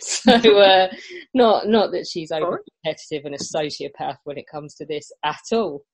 so 0.00 0.32
uh, 0.32 0.88
not 1.34 1.68
not 1.68 1.92
that 1.92 2.06
she's 2.06 2.30
over 2.30 2.62
competitive 2.84 3.24
and 3.24 3.34
a 3.34 3.38
sociopath 3.38 4.16
when 4.24 4.38
it 4.38 4.46
comes 4.50 4.74
to 4.74 4.86
this 4.86 5.10
at 5.24 5.40
all. 5.52 5.84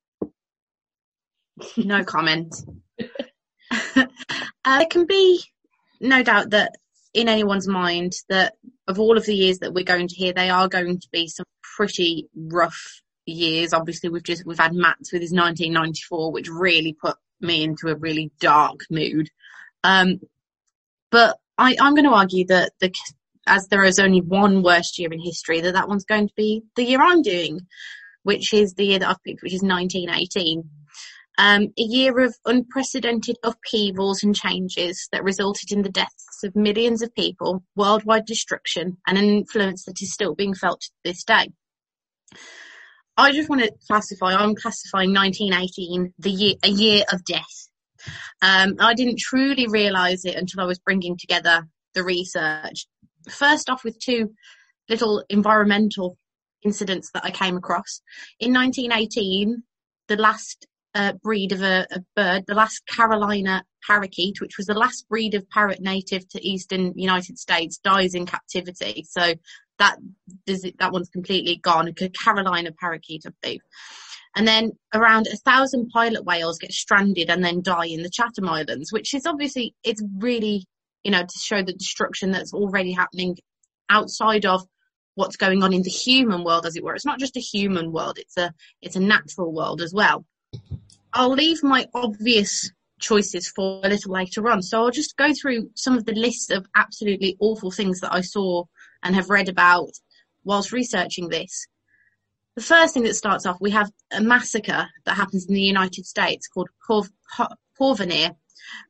No 1.76 2.04
comment. 2.04 2.54
uh, 3.96 4.06
there 4.64 4.86
can 4.86 5.06
be 5.06 5.42
no 6.00 6.22
doubt 6.22 6.50
that 6.50 6.76
in 7.14 7.28
anyone's 7.28 7.66
mind 7.66 8.12
that 8.28 8.54
of 8.86 9.00
all 9.00 9.16
of 9.16 9.26
the 9.26 9.34
years 9.34 9.58
that 9.58 9.74
we're 9.74 9.84
going 9.84 10.08
to 10.08 10.14
hear, 10.14 10.32
they 10.32 10.50
are 10.50 10.68
going 10.68 11.00
to 11.00 11.08
be 11.10 11.26
some 11.26 11.46
pretty 11.76 12.28
rough 12.34 13.02
years. 13.26 13.72
Obviously, 13.72 14.08
we've 14.08 14.22
just 14.22 14.46
we've 14.46 14.58
had 14.58 14.72
Matt's 14.72 15.12
with 15.12 15.22
his 15.22 15.32
1994, 15.32 16.32
which 16.32 16.48
really 16.48 16.92
put 16.92 17.16
me 17.40 17.64
into 17.64 17.88
a 17.88 17.96
really 17.96 18.30
dark 18.40 18.80
mood. 18.90 19.28
Um, 19.88 20.20
but 21.10 21.38
I, 21.56 21.76
I'm 21.80 21.94
going 21.94 22.04
to 22.04 22.14
argue 22.14 22.44
that 22.48 22.72
the, 22.78 22.92
as 23.46 23.66
there 23.68 23.84
is 23.84 23.98
only 23.98 24.20
one 24.20 24.62
worst 24.62 24.98
year 24.98 25.10
in 25.10 25.18
history, 25.18 25.60
that 25.62 25.72
that 25.72 25.88
one's 25.88 26.04
going 26.04 26.28
to 26.28 26.34
be 26.36 26.62
the 26.76 26.84
year 26.84 27.00
I'm 27.00 27.22
doing, 27.22 27.60
which 28.22 28.52
is 28.52 28.74
the 28.74 28.84
year 28.84 28.98
that 28.98 29.08
I've 29.08 29.22
picked, 29.24 29.42
which 29.42 29.54
is 29.54 29.62
1918. 29.62 30.68
Um, 31.38 31.68
a 31.78 31.82
year 31.82 32.18
of 32.18 32.34
unprecedented 32.44 33.36
upheavals 33.42 34.22
and 34.22 34.36
changes 34.36 35.08
that 35.12 35.24
resulted 35.24 35.72
in 35.72 35.82
the 35.82 35.88
deaths 35.88 36.42
of 36.44 36.54
millions 36.54 37.00
of 37.00 37.14
people, 37.14 37.62
worldwide 37.74 38.26
destruction, 38.26 38.98
and 39.06 39.16
an 39.16 39.24
influence 39.24 39.84
that 39.84 40.02
is 40.02 40.12
still 40.12 40.34
being 40.34 40.52
felt 40.52 40.82
to 40.82 40.90
this 41.04 41.24
day. 41.24 41.48
I 43.16 43.32
just 43.32 43.48
want 43.48 43.62
to 43.62 43.72
classify, 43.86 44.34
I'm 44.34 44.54
classifying 44.54 45.14
1918 45.14 46.12
the 46.18 46.30
year, 46.30 46.54
a 46.62 46.68
year 46.68 47.04
of 47.10 47.24
death. 47.24 47.67
Um, 48.42 48.76
I 48.78 48.94
didn't 48.94 49.18
truly 49.18 49.66
realise 49.66 50.24
it 50.24 50.36
until 50.36 50.60
I 50.60 50.66
was 50.66 50.78
bringing 50.78 51.16
together 51.16 51.66
the 51.94 52.04
research. 52.04 52.86
First 53.28 53.68
off, 53.68 53.84
with 53.84 53.98
two 53.98 54.32
little 54.88 55.24
environmental 55.28 56.16
incidents 56.64 57.10
that 57.12 57.24
I 57.24 57.30
came 57.30 57.56
across. 57.56 58.00
In 58.40 58.52
1918, 58.52 59.62
the 60.08 60.16
last 60.16 60.66
uh, 60.94 61.12
breed 61.22 61.52
of 61.52 61.62
a, 61.62 61.86
a, 61.90 62.00
bird, 62.16 62.44
the 62.46 62.54
last 62.54 62.86
Carolina 62.86 63.62
parakeet, 63.86 64.40
which 64.40 64.56
was 64.56 64.66
the 64.66 64.74
last 64.74 65.08
breed 65.08 65.34
of 65.34 65.48
parrot 65.50 65.80
native 65.80 66.28
to 66.30 66.46
eastern 66.46 66.92
United 66.96 67.38
States, 67.38 67.78
dies 67.78 68.14
in 68.14 68.26
captivity. 68.26 69.04
So 69.08 69.34
that 69.78 69.96
that 70.46 70.92
one's 70.92 71.08
completely 71.10 71.56
gone. 71.56 71.88
A 71.88 71.92
Carolina 71.92 72.72
parakeet, 72.72 73.24
I 73.26 73.30
believe. 73.40 73.60
And 74.36 74.46
then 74.46 74.72
around 74.94 75.26
a 75.26 75.36
thousand 75.36 75.90
pilot 75.90 76.24
whales 76.24 76.58
get 76.58 76.72
stranded 76.72 77.30
and 77.30 77.44
then 77.44 77.62
die 77.62 77.86
in 77.86 78.02
the 78.02 78.10
Chatham 78.10 78.48
Islands, 78.48 78.92
which 78.92 79.14
is 79.14 79.26
obviously, 79.26 79.74
it's 79.82 80.02
really, 80.18 80.66
you 81.02 81.10
know, 81.10 81.22
to 81.22 81.38
show 81.38 81.62
the 81.62 81.72
destruction 81.72 82.30
that's 82.30 82.52
already 82.52 82.92
happening 82.92 83.36
outside 83.90 84.46
of 84.46 84.64
what's 85.14 85.36
going 85.36 85.62
on 85.62 85.72
in 85.72 85.82
the 85.82 85.90
human 85.90 86.44
world, 86.44 86.66
as 86.66 86.76
it 86.76 86.84
were. 86.84 86.94
It's 86.94 87.06
not 87.06 87.18
just 87.18 87.36
a 87.36 87.40
human 87.40 87.90
world, 87.90 88.18
it's 88.18 88.36
a, 88.36 88.52
it's 88.80 88.96
a 88.96 89.00
natural 89.00 89.52
world 89.52 89.80
as 89.80 89.92
well. 89.92 90.24
I'll 91.12 91.32
leave 91.32 91.62
my 91.62 91.86
obvious 91.94 92.70
choices 93.00 93.48
for 93.48 93.80
a 93.82 93.88
little 93.88 94.12
later 94.12 94.48
on. 94.48 94.62
So 94.62 94.84
I'll 94.84 94.90
just 94.90 95.16
go 95.16 95.32
through 95.32 95.70
some 95.74 95.96
of 95.96 96.04
the 96.04 96.12
lists 96.12 96.50
of 96.50 96.66
absolutely 96.76 97.36
awful 97.40 97.70
things 97.70 98.00
that 98.00 98.12
I 98.12 98.20
saw 98.20 98.64
and 99.02 99.14
have 99.14 99.30
read 99.30 99.48
about 99.48 99.90
whilst 100.44 100.72
researching 100.72 101.28
this. 101.28 101.66
The 102.58 102.64
first 102.64 102.92
thing 102.92 103.04
that 103.04 103.14
starts 103.14 103.46
off, 103.46 103.60
we 103.60 103.70
have 103.70 103.92
a 104.10 104.20
massacre 104.20 104.88
that 105.04 105.16
happens 105.16 105.46
in 105.46 105.54
the 105.54 105.60
United 105.60 106.04
States 106.06 106.48
called 106.48 106.68
Porvenir, 107.78 108.34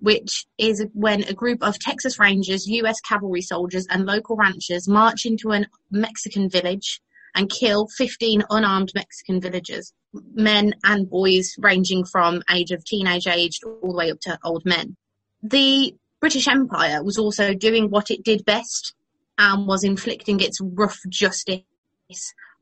which 0.01 0.47
is 0.57 0.87
when 0.95 1.25
a 1.25 1.35
group 1.35 1.63
of 1.63 1.79
Texas 1.79 2.19
Rangers, 2.19 2.67
US 2.67 2.99
cavalry 3.03 3.43
soldiers, 3.43 3.87
and 3.91 4.07
local 4.07 4.37
ranchers 4.37 4.89
march 4.89 5.27
into 5.27 5.53
a 5.53 5.67
Mexican 5.91 6.49
village 6.49 7.03
and 7.35 7.51
kill 7.51 7.89
15 7.89 8.43
unarmed 8.49 8.93
Mexican 8.95 9.39
villagers, 9.39 9.93
men 10.33 10.73
and 10.85 11.11
boys 11.11 11.55
ranging 11.59 12.07
from 12.07 12.43
age 12.51 12.71
of 12.71 12.83
teenage 12.87 13.27
age 13.27 13.61
all 13.67 13.91
the 13.91 13.99
way 13.99 14.11
up 14.11 14.21
to 14.21 14.39
old 14.45 14.65
men. 14.65 14.97
The 15.43 15.95
British 16.21 16.49
Empire 16.49 17.05
was 17.05 17.19
also 17.19 17.53
doing 17.53 17.91
what 17.91 18.11
it 18.11 18.25
did 18.25 18.47
best 18.47 18.95
and 19.37 19.67
was 19.67 19.85
inflicting 19.85 20.41
its 20.41 20.59
rough 20.59 21.01
justice 21.11 21.61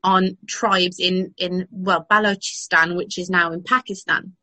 on 0.03 0.37
tribes 0.47 0.99
in, 0.99 1.33
in 1.37 1.67
well, 1.71 2.05
Balochistan, 2.09 2.95
which 2.95 3.17
is 3.17 3.29
now 3.29 3.51
in 3.51 3.63
Pakistan. 3.63 4.33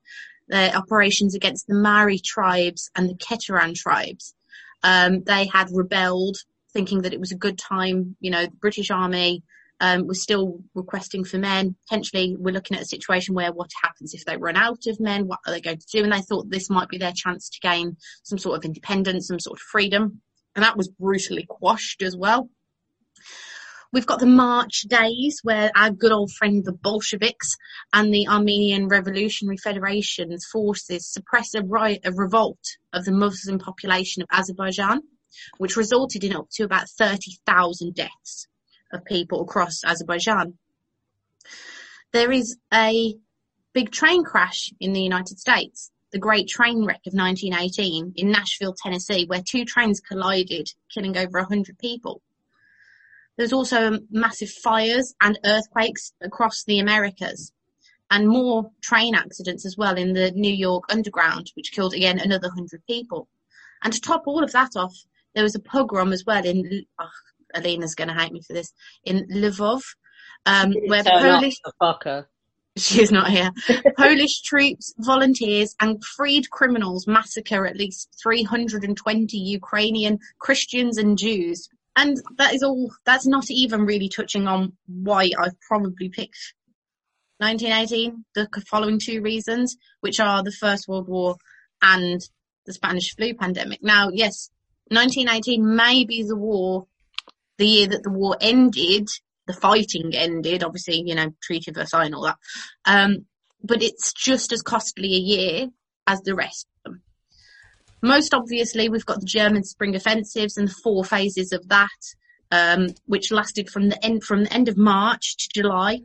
The 0.48 0.74
operations 0.76 1.34
against 1.34 1.66
the 1.66 1.74
Marri 1.74 2.18
tribes 2.18 2.90
and 2.94 3.09
the 3.09 3.14
Khetran 3.14 3.74
tribes. 3.74 4.34
Um, 4.82 5.22
they 5.24 5.46
had 5.46 5.68
rebelled, 5.72 6.36
thinking 6.72 7.02
that 7.02 7.14
it 7.14 7.20
was 7.20 7.32
a 7.32 7.36
good 7.36 7.59
time. 7.59 8.16
You 8.20 8.30
know, 8.30 8.44
the 8.44 8.57
British 8.61 8.90
Army 8.90 9.42
um, 9.80 10.07
was 10.07 10.22
still 10.22 10.61
requesting 10.74 11.24
for 11.24 11.38
men. 11.38 11.76
Potentially, 11.88 12.36
we're 12.38 12.55
looking 12.55 12.76
at 12.76 12.82
a 12.82 12.86
situation 12.86 13.34
where 13.34 13.52
what 13.52 13.70
happens 13.82 14.14
if 14.14 14.24
they 14.24 14.36
run 14.36 14.57
out 14.57 14.86
of 14.86 15.00
men? 15.00 15.26
What 15.26 15.40
are 15.46 15.52
they 15.52 15.61
going 15.61 15.78
to 15.78 15.86
do? 15.92 16.02
And 16.02 16.12
they 16.12 16.20
thought 16.20 16.50
this 16.50 16.70
might 16.70 16.88
be 16.88 16.98
their 16.98 17.12
chance 17.14 17.48
to 17.48 17.61
gain 17.61 17.96
some 18.22 18.38
sort 18.38 18.59
of 18.59 18.64
independence, 18.64 19.28
some 19.28 19.40
sort 19.40 19.59
of 19.59 19.62
freedom. 19.62 20.20
And 20.55 20.62
that 20.64 20.76
was 20.76 20.88
brutally 20.88 21.46
quashed 21.48 22.02
as 22.02 22.16
well. 22.16 22.48
We've 23.95 24.05
got 24.05 24.18
the 24.18 24.26
March 24.26 24.80
days 24.88 25.38
where 25.45 25.70
our 25.76 25.88
good 25.88 26.11
old 26.11 26.32
friend 26.32 26.64
the 26.64 26.72
Bolsheviks 26.72 27.57
and 27.92 28.12
the 28.12 28.26
Armenian 28.26 28.88
Revolutionary 28.88 29.57
Federation's 29.57 30.45
forces 30.47 31.07
suppress 31.07 31.55
a, 31.55 31.62
riot, 31.62 32.01
a 32.05 32.11
revolt 32.11 32.59
of 32.92 33.05
the 33.05 33.12
Muslim 33.12 33.61
population 33.61 34.20
of 34.20 34.28
Azerbaijan, 34.32 35.01
which 35.59 35.76
resulted 35.76 36.24
in 36.24 36.34
up 36.34 36.49
to 36.55 36.64
about 36.64 36.88
30,000 36.88 37.95
deaths 37.95 38.49
of 38.92 39.05
people 39.05 39.42
across 39.42 39.84
Azerbaijan. 39.84 40.55
There 42.12 42.32
is 42.32 42.57
a 42.72 43.14
big 43.74 43.92
train 43.92 44.24
crash 44.24 44.72
in 44.80 44.92
the 44.92 45.03
United 45.03 45.38
States, 45.38 45.92
the 46.11 46.18
Great 46.18 46.49
Train 46.49 46.84
Wreck 46.84 47.03
of 47.07 47.14
1918 47.14 48.14
in 48.16 48.30
Nashville, 48.32 48.74
Tennessee, 48.76 49.26
where 49.26 49.40
two 49.40 49.64
trains 49.64 50.01
collided, 50.01 50.68
killing 50.92 51.16
over 51.16 51.38
100 51.38 51.78
people. 51.78 52.22
There's 53.37 53.53
also 53.53 53.99
massive 54.11 54.51
fires 54.51 55.14
and 55.20 55.39
earthquakes 55.45 56.12
across 56.20 56.64
the 56.64 56.78
Americas 56.78 57.53
and 58.11 58.28
more 58.28 58.70
train 58.80 59.14
accidents 59.14 59.66
as 59.66 59.76
well 59.76 59.97
in 59.97 60.12
the 60.12 60.30
New 60.32 60.53
York 60.53 60.85
Underground, 60.91 61.51
which 61.55 61.72
killed 61.72 61.95
again 61.95 62.18
another 62.18 62.49
100 62.49 62.82
people. 62.87 63.28
And 63.82 63.93
to 63.93 64.01
top 64.01 64.22
all 64.26 64.45
of 64.45 64.53
that 64.53 64.76
off, 64.76 64.95
there 65.35 65.43
was 65.43 65.55
a 65.55 65.61
pogrom 65.61 66.12
as 66.12 66.24
well 66.24 66.45
in, 66.45 66.85
oh, 67.01 67.09
Alina's 67.55 67.95
going 67.95 68.09
to 68.09 68.14
hate 68.14 68.32
me 68.32 68.41
for 68.41 68.53
this, 68.53 68.72
in 69.05 69.26
Lvov, 69.28 69.82
um, 70.47 70.72
where 70.87 71.03
the 71.03 71.11
Polish. 71.11 71.61
She's 72.76 73.12
not 73.12 73.30
here. 73.30 73.51
Polish 73.97 74.43
troops, 74.43 74.95
volunteers, 74.99 75.74
and 75.80 76.03
freed 76.05 76.51
criminals 76.51 77.07
massacre 77.07 77.66
at 77.66 77.76
least 77.76 78.16
320 78.22 79.39
Ukrainian 79.39 80.18
Christians 80.39 80.99
and 80.99 81.16
Jews 81.16 81.68
and 81.97 82.20
that 82.38 82.55
is 82.55 82.62
all. 82.62 82.92
That's 83.05 83.26
not 83.26 83.51
even 83.51 83.86
really 83.86 84.09
touching 84.09 84.47
on 84.47 84.72
why 84.86 85.30
I've 85.38 85.61
probably 85.61 86.09
picked 86.09 86.55
1918. 87.38 88.24
The 88.34 88.49
following 88.68 88.99
two 88.99 89.22
reasons, 89.22 89.76
which 90.01 90.20
are 90.20 90.42
the 90.42 90.53
First 90.53 90.88
World 90.88 91.09
War 91.09 91.36
and 91.82 92.20
the 92.66 92.72
Spanish 92.72 93.14
flu 93.14 93.34
pandemic. 93.34 93.82
Now, 93.82 94.11
yes, 94.12 94.51
1918 94.88 95.76
may 95.76 96.05
be 96.05 96.22
the 96.22 96.36
war, 96.36 96.86
the 97.59 97.66
year 97.66 97.88
that 97.88 98.03
the 98.03 98.11
war 98.11 98.36
ended, 98.40 99.09
the 99.47 99.53
fighting 99.53 100.14
ended. 100.14 100.64
Obviously, 100.64 101.03
you 101.07 101.14
know, 101.14 101.34
Treaty 101.42 101.70
of 101.70 101.76
Versailles 101.76 102.07
and 102.07 102.14
all 102.14 102.24
that. 102.24 102.38
Um, 102.84 103.26
but 103.62 103.82
it's 103.82 104.12
just 104.12 104.53
as 104.53 104.62
costly 104.62 105.14
a 105.14 105.18
year 105.18 105.68
as 106.07 106.20
the 106.22 106.34
rest. 106.34 106.66
Most 108.05 108.34
obviously, 108.34 108.90
we've 108.90 109.07
got 109.07 109.20
the 109.20 109.26
German 109.26 109.64
spring 109.64 109.96
offensives 109.96 110.59
and 110.59 110.68
the 110.68 110.74
four 110.82 111.07
phases 111.07 111.52
of 111.52 111.66
that, 111.70 111.88
um, 112.50 112.88
which 113.07 113.32
lasted 113.32 113.70
from 113.70 113.88
the 113.88 114.05
end 114.05 114.24
from 114.24 114.44
the 114.44 114.52
end 114.52 114.68
of 114.68 114.76
March 114.76 115.38
to 115.38 115.48
July, 115.55 116.00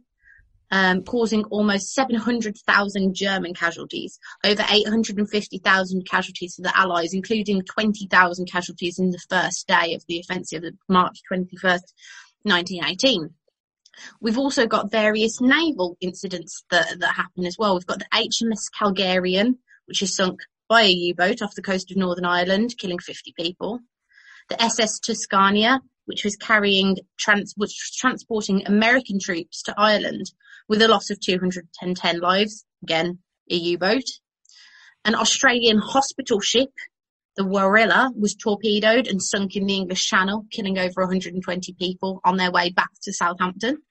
um, 0.72 1.04
causing 1.04 1.44
almost 1.52 1.94
700,000 1.94 3.14
German 3.14 3.54
casualties, 3.54 4.18
over 4.46 4.64
850,000 4.72 6.08
casualties 6.10 6.56
for 6.56 6.62
the 6.62 6.72
Allies, 6.74 7.14
including 7.14 7.64
20,000 7.64 8.50
casualties 8.50 8.98
in 8.98 9.12
the 9.12 9.20
first 9.30 9.68
day 9.68 9.94
of 9.94 10.02
the 10.08 10.22
offensive, 10.22 10.64
of 10.64 10.76
March 10.88 11.20
21st, 11.30 11.84
1918. 12.44 13.30
We've 14.22 14.38
also 14.38 14.68
got 14.68 14.90
various 14.90 15.42
naval 15.42 15.98
incidents 16.00 16.64
that, 16.72 16.98
that 16.98 17.16
happen 17.16 17.46
as 17.46 17.58
well. 17.60 17.74
We've 17.74 17.86
got 17.86 18.00
the 18.00 18.08
HMS 18.14 18.70
Calgarian, 18.74 19.58
which 19.86 20.02
is 20.02 20.16
sunk 20.16 20.40
by 20.70 20.84
a 20.84 20.90
U-boat 20.92 21.42
off 21.42 21.56
the 21.56 21.62
coast 21.62 21.92
of 21.92 21.98
Northern 21.98 22.26
Ireland, 22.26 22.76
killing 22.78 23.00
50 23.00 23.34
people. 23.36 23.80
The 24.50 24.62
SS 24.62 25.00
Tuscania, 25.00 25.80
which 26.06 26.24
was 26.24 26.36
carrying 26.36 26.98
trans- 27.18 27.56
was 27.58 27.76
transporting 27.98 28.66
American 28.66 29.20
troops 29.20 29.64
to 29.64 29.74
Ireland 29.78 30.32
with 30.68 30.82
a 30.82 30.88
loss 30.88 31.10
of 31.10 31.20
210 31.20 32.20
lives. 32.20 32.66
Again, 32.84 33.20
a 33.50 33.56
U-boat. 33.56 34.04
An 35.04 35.16
Australian 35.16 35.80
hospital 35.80 36.40
ship, 36.40 36.72
the 37.36 37.44
Warilda, 37.44 38.12
was 38.16 38.36
torpedoed 38.36 39.08
and 39.08 39.22
sunk 39.22 39.56
in 39.56 39.66
the 39.66 39.76
English 39.76 40.06
Channel, 40.06 40.46
killing 40.52 40.78
over 40.78 41.02
120 41.02 41.74
people 41.74 42.22
on 42.24 42.38
their 42.38 42.52
way 42.52 42.70
back 42.70 42.90
to 43.04 43.14
Southampton. 43.14 43.82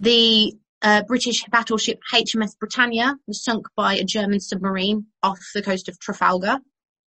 The 0.00 0.54
uh, 0.84 1.02
British 1.02 1.44
battleship 1.46 1.98
HMS 2.12 2.58
Britannia 2.58 3.16
was 3.26 3.42
sunk 3.42 3.68
by 3.74 3.94
a 3.94 4.04
German 4.04 4.38
submarine 4.38 5.06
off 5.22 5.40
the 5.54 5.62
coast 5.62 5.88
of 5.88 5.98
Trafalgar, 5.98 6.58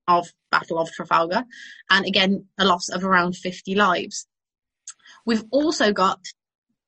of 0.08 0.28
Battle 0.52 0.80
of 0.80 0.92
Trafalgar, 0.92 1.44
and 1.90 2.06
again 2.06 2.48
a 2.58 2.66
loss 2.66 2.90
of 2.90 3.06
around 3.06 3.38
50 3.38 3.76
lives. 3.76 4.26
We've 5.28 5.44
also 5.52 5.94
got 5.94 6.20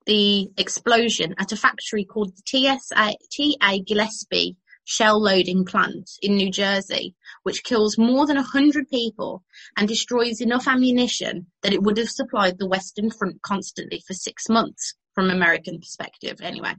the 0.07 0.49
explosion 0.57 1.35
at 1.37 1.51
a 1.51 1.55
factory 1.55 2.05
called 2.05 2.33
the 2.35 2.77
TSA, 2.79 3.17
TA 3.37 3.77
Gillespie 3.85 4.57
shell 4.83 5.21
loading 5.21 5.65
plant 5.65 6.09
in 6.23 6.35
New 6.35 6.49
Jersey, 6.49 7.13
which 7.43 7.63
kills 7.63 7.99
more 7.99 8.25
than 8.25 8.37
100 8.37 8.89
people 8.89 9.43
and 9.77 9.87
destroys 9.87 10.41
enough 10.41 10.67
ammunition 10.67 11.45
that 11.61 11.73
it 11.73 11.83
would 11.83 11.97
have 11.97 12.09
supplied 12.09 12.57
the 12.57 12.67
Western 12.67 13.11
Front 13.11 13.43
constantly 13.43 14.01
for 14.07 14.15
six 14.15 14.49
months 14.49 14.95
from 15.19 15.31
American 15.31 15.79
perspective 15.79 16.39
anyway. 16.41 16.73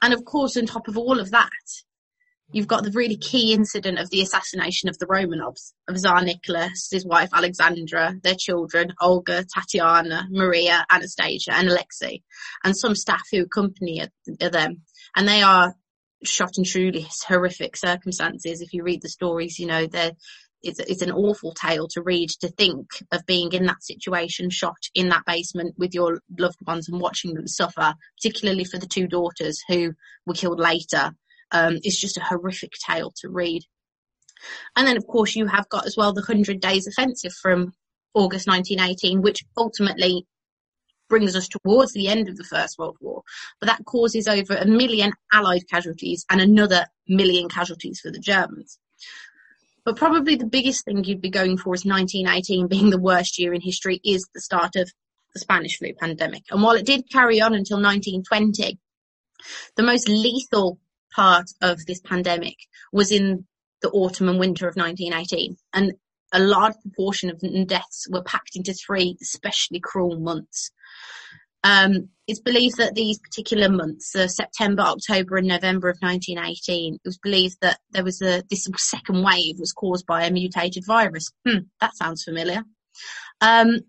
And 0.00 0.14
of 0.14 0.24
course, 0.24 0.56
on 0.56 0.64
top 0.64 0.88
of 0.88 0.96
all 0.96 1.20
of 1.20 1.30
that, 1.32 1.50
you've 2.52 2.66
got 2.66 2.84
the 2.84 2.90
really 2.90 3.18
key 3.18 3.52
incident 3.52 3.98
of 3.98 4.08
the 4.08 4.22
assassination 4.22 4.88
of 4.88 4.96
the 4.98 5.04
Romanovs, 5.04 5.74
of 5.88 5.98
Tsar 5.98 6.22
Nicholas, 6.22 6.88
his 6.90 7.04
wife 7.04 7.28
Alexandra, 7.34 8.14
their 8.22 8.34
children, 8.34 8.94
Olga, 8.98 9.44
Tatiana, 9.44 10.26
Maria, 10.30 10.86
Anastasia, 10.90 11.52
and 11.52 11.68
Alexei, 11.68 12.22
and 12.64 12.74
some 12.74 12.94
staff 12.94 13.24
who 13.30 13.42
accompany 13.42 14.02
them. 14.40 14.80
And 15.14 15.28
they 15.28 15.42
are 15.42 15.74
shot 16.24 16.52
in 16.56 16.64
truly 16.64 17.06
horrific 17.28 17.76
circumstances. 17.76 18.62
If 18.62 18.72
you 18.72 18.84
read 18.84 19.02
the 19.02 19.10
stories, 19.10 19.58
you 19.58 19.66
know, 19.66 19.86
they're 19.86 20.12
it's, 20.62 20.78
it's 20.80 21.02
an 21.02 21.12
awful 21.12 21.52
tale 21.52 21.88
to 21.88 22.02
read 22.02 22.30
to 22.40 22.48
think 22.48 22.86
of 23.12 23.26
being 23.26 23.52
in 23.52 23.66
that 23.66 23.82
situation, 23.82 24.50
shot 24.50 24.76
in 24.94 25.08
that 25.10 25.24
basement 25.26 25.74
with 25.78 25.94
your 25.94 26.20
loved 26.38 26.58
ones 26.66 26.88
and 26.88 27.00
watching 27.00 27.34
them 27.34 27.46
suffer, 27.46 27.94
particularly 28.18 28.64
for 28.64 28.78
the 28.78 28.86
two 28.86 29.06
daughters 29.06 29.62
who 29.68 29.92
were 30.26 30.34
killed 30.34 30.60
later. 30.60 31.12
Um, 31.52 31.78
it's 31.82 32.00
just 32.00 32.16
a 32.16 32.24
horrific 32.24 32.72
tale 32.86 33.12
to 33.20 33.28
read. 33.28 33.62
And 34.76 34.86
then, 34.86 34.96
of 34.96 35.06
course, 35.06 35.36
you 35.36 35.46
have 35.46 35.68
got 35.68 35.86
as 35.86 35.96
well 35.96 36.12
the 36.12 36.22
Hundred 36.22 36.60
Days 36.60 36.86
Offensive 36.86 37.32
from 37.32 37.72
August 38.14 38.48
1918, 38.48 39.22
which 39.22 39.44
ultimately 39.56 40.26
brings 41.08 41.36
us 41.36 41.48
towards 41.48 41.92
the 41.92 42.08
end 42.08 42.28
of 42.28 42.36
the 42.36 42.44
First 42.44 42.78
World 42.78 42.96
War. 43.00 43.22
But 43.60 43.68
that 43.68 43.84
causes 43.84 44.26
over 44.26 44.54
a 44.54 44.66
million 44.66 45.12
Allied 45.32 45.68
casualties 45.70 46.24
and 46.30 46.40
another 46.40 46.86
million 47.08 47.48
casualties 47.48 48.00
for 48.00 48.10
the 48.10 48.18
Germans. 48.18 48.78
But 49.86 49.94
probably 49.94 50.34
the 50.34 50.46
biggest 50.46 50.84
thing 50.84 51.04
you'd 51.04 51.20
be 51.20 51.30
going 51.30 51.56
for 51.56 51.72
is 51.72 51.84
1918 51.84 52.66
being 52.66 52.90
the 52.90 52.98
worst 52.98 53.38
year 53.38 53.54
in 53.54 53.60
history 53.60 54.00
is 54.04 54.28
the 54.34 54.40
start 54.40 54.74
of 54.74 54.90
the 55.32 55.38
Spanish 55.38 55.78
flu 55.78 55.94
pandemic. 55.94 56.42
And 56.50 56.60
while 56.60 56.74
it 56.74 56.84
did 56.84 57.08
carry 57.08 57.40
on 57.40 57.54
until 57.54 57.76
1920, 57.76 58.80
the 59.76 59.82
most 59.84 60.08
lethal 60.08 60.80
part 61.14 61.46
of 61.62 61.86
this 61.86 62.00
pandemic 62.00 62.56
was 62.92 63.12
in 63.12 63.46
the 63.80 63.90
autumn 63.90 64.28
and 64.28 64.40
winter 64.40 64.66
of 64.66 64.74
1918. 64.74 65.56
And 65.72 65.92
a 66.32 66.40
large 66.40 66.74
proportion 66.82 67.30
of 67.30 67.40
deaths 67.68 68.08
were 68.10 68.24
packed 68.24 68.56
into 68.56 68.74
three 68.74 69.16
especially 69.22 69.78
cruel 69.78 70.18
months. 70.18 70.72
Um, 71.66 72.10
it's 72.28 72.40
believed 72.40 72.76
that 72.76 72.94
these 72.94 73.18
particular 73.18 73.68
months, 73.68 74.14
uh, 74.14 74.28
September, 74.28 74.82
October, 74.82 75.36
and 75.36 75.48
November 75.48 75.88
of 75.88 75.98
1918, 76.00 76.94
it 76.94 77.00
was 77.04 77.18
believed 77.18 77.56
that 77.60 77.78
there 77.90 78.04
was 78.04 78.22
a 78.22 78.44
this 78.48 78.68
second 78.76 79.24
wave 79.24 79.58
was 79.58 79.72
caused 79.72 80.06
by 80.06 80.24
a 80.24 80.30
mutated 80.30 80.84
virus. 80.86 81.32
Hmm, 81.46 81.66
that 81.80 81.96
sounds 81.96 82.22
familiar. 82.22 82.62
Um, 83.40 83.80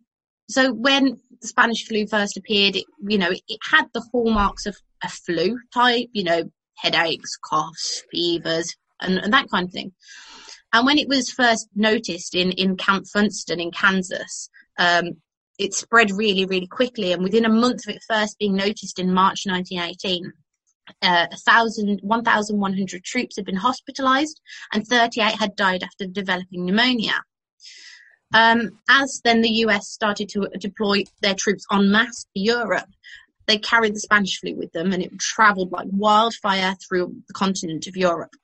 so 0.49 0.73
when 0.73 1.17
the 1.39 1.47
Spanish 1.47 1.85
flu 1.87 2.07
first 2.07 2.35
appeared, 2.35 2.75
it, 2.75 2.85
you 3.07 3.19
know, 3.19 3.29
it, 3.29 3.41
it 3.47 3.59
had 3.69 3.85
the 3.93 4.05
hallmarks 4.11 4.65
of 4.65 4.75
a 5.03 5.09
flu 5.09 5.59
type, 5.71 6.07
you 6.13 6.23
know, 6.23 6.49
headaches, 6.77 7.37
coughs, 7.37 8.03
fevers, 8.11 8.75
and, 8.99 9.19
and 9.19 9.33
that 9.33 9.49
kind 9.51 9.67
of 9.67 9.71
thing. 9.71 9.91
And 10.73 10.85
when 10.85 10.97
it 10.97 11.07
was 11.07 11.29
first 11.29 11.67
noticed 11.75 12.33
in, 12.33 12.51
in 12.53 12.75
Camp 12.75 13.05
Funston 13.13 13.59
in 13.59 13.71
Kansas, 13.71 14.49
um, 14.79 15.17
it 15.57 15.73
spread 15.73 16.11
really, 16.11 16.45
really 16.45 16.67
quickly. 16.67 17.11
And 17.11 17.23
within 17.23 17.45
a 17.45 17.49
month 17.49 17.87
of 17.87 17.95
it 17.95 18.03
first 18.07 18.37
being 18.37 18.55
noticed 18.55 18.99
in 18.99 19.13
March 19.13 19.45
1918, 19.45 20.31
uh, 21.01 21.27
1,100 21.45 23.03
troops 23.03 23.35
had 23.35 23.45
been 23.45 23.55
hospitalized 23.55 24.39
and 24.71 24.87
38 24.87 25.35
had 25.35 25.55
died 25.55 25.83
after 25.83 26.05
developing 26.05 26.65
pneumonia. 26.65 27.23
Um, 28.33 28.79
as 28.89 29.21
then 29.23 29.41
the 29.41 29.49
US 29.65 29.87
started 29.87 30.29
to 30.29 30.49
deploy 30.59 31.03
their 31.21 31.35
troops 31.35 31.65
en 31.71 31.91
masse 31.91 32.25
to 32.35 32.39
Europe, 32.39 32.89
they 33.47 33.57
carried 33.57 33.95
the 33.95 33.99
Spanish 33.99 34.39
flu 34.39 34.55
with 34.55 34.71
them 34.73 34.91
and 34.91 35.01
it 35.01 35.17
traveled 35.17 35.71
like 35.71 35.87
wildfire 35.89 36.75
through 36.87 37.15
the 37.27 37.33
continent 37.33 37.87
of 37.87 37.95
Europe. 37.95 38.35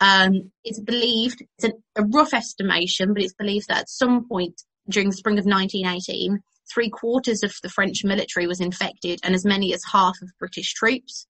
Um, 0.00 0.50
it's 0.64 0.80
believed, 0.80 1.44
it's 1.56 1.64
an, 1.64 1.72
a 1.94 2.04
rough 2.04 2.34
estimation, 2.34 3.14
but 3.14 3.22
it's 3.22 3.34
believed 3.34 3.68
that 3.68 3.82
at 3.82 3.88
some 3.88 4.28
point 4.28 4.60
during 4.92 5.10
the 5.10 5.16
spring 5.16 5.38
of 5.38 5.44
1918, 5.44 6.40
three 6.72 6.90
quarters 6.90 7.42
of 7.42 7.54
the 7.62 7.68
French 7.68 8.04
military 8.04 8.46
was 8.46 8.60
infected 8.60 9.20
and 9.22 9.34
as 9.34 9.44
many 9.44 9.74
as 9.74 9.82
half 9.90 10.16
of 10.22 10.30
British 10.38 10.72
troops. 10.74 11.26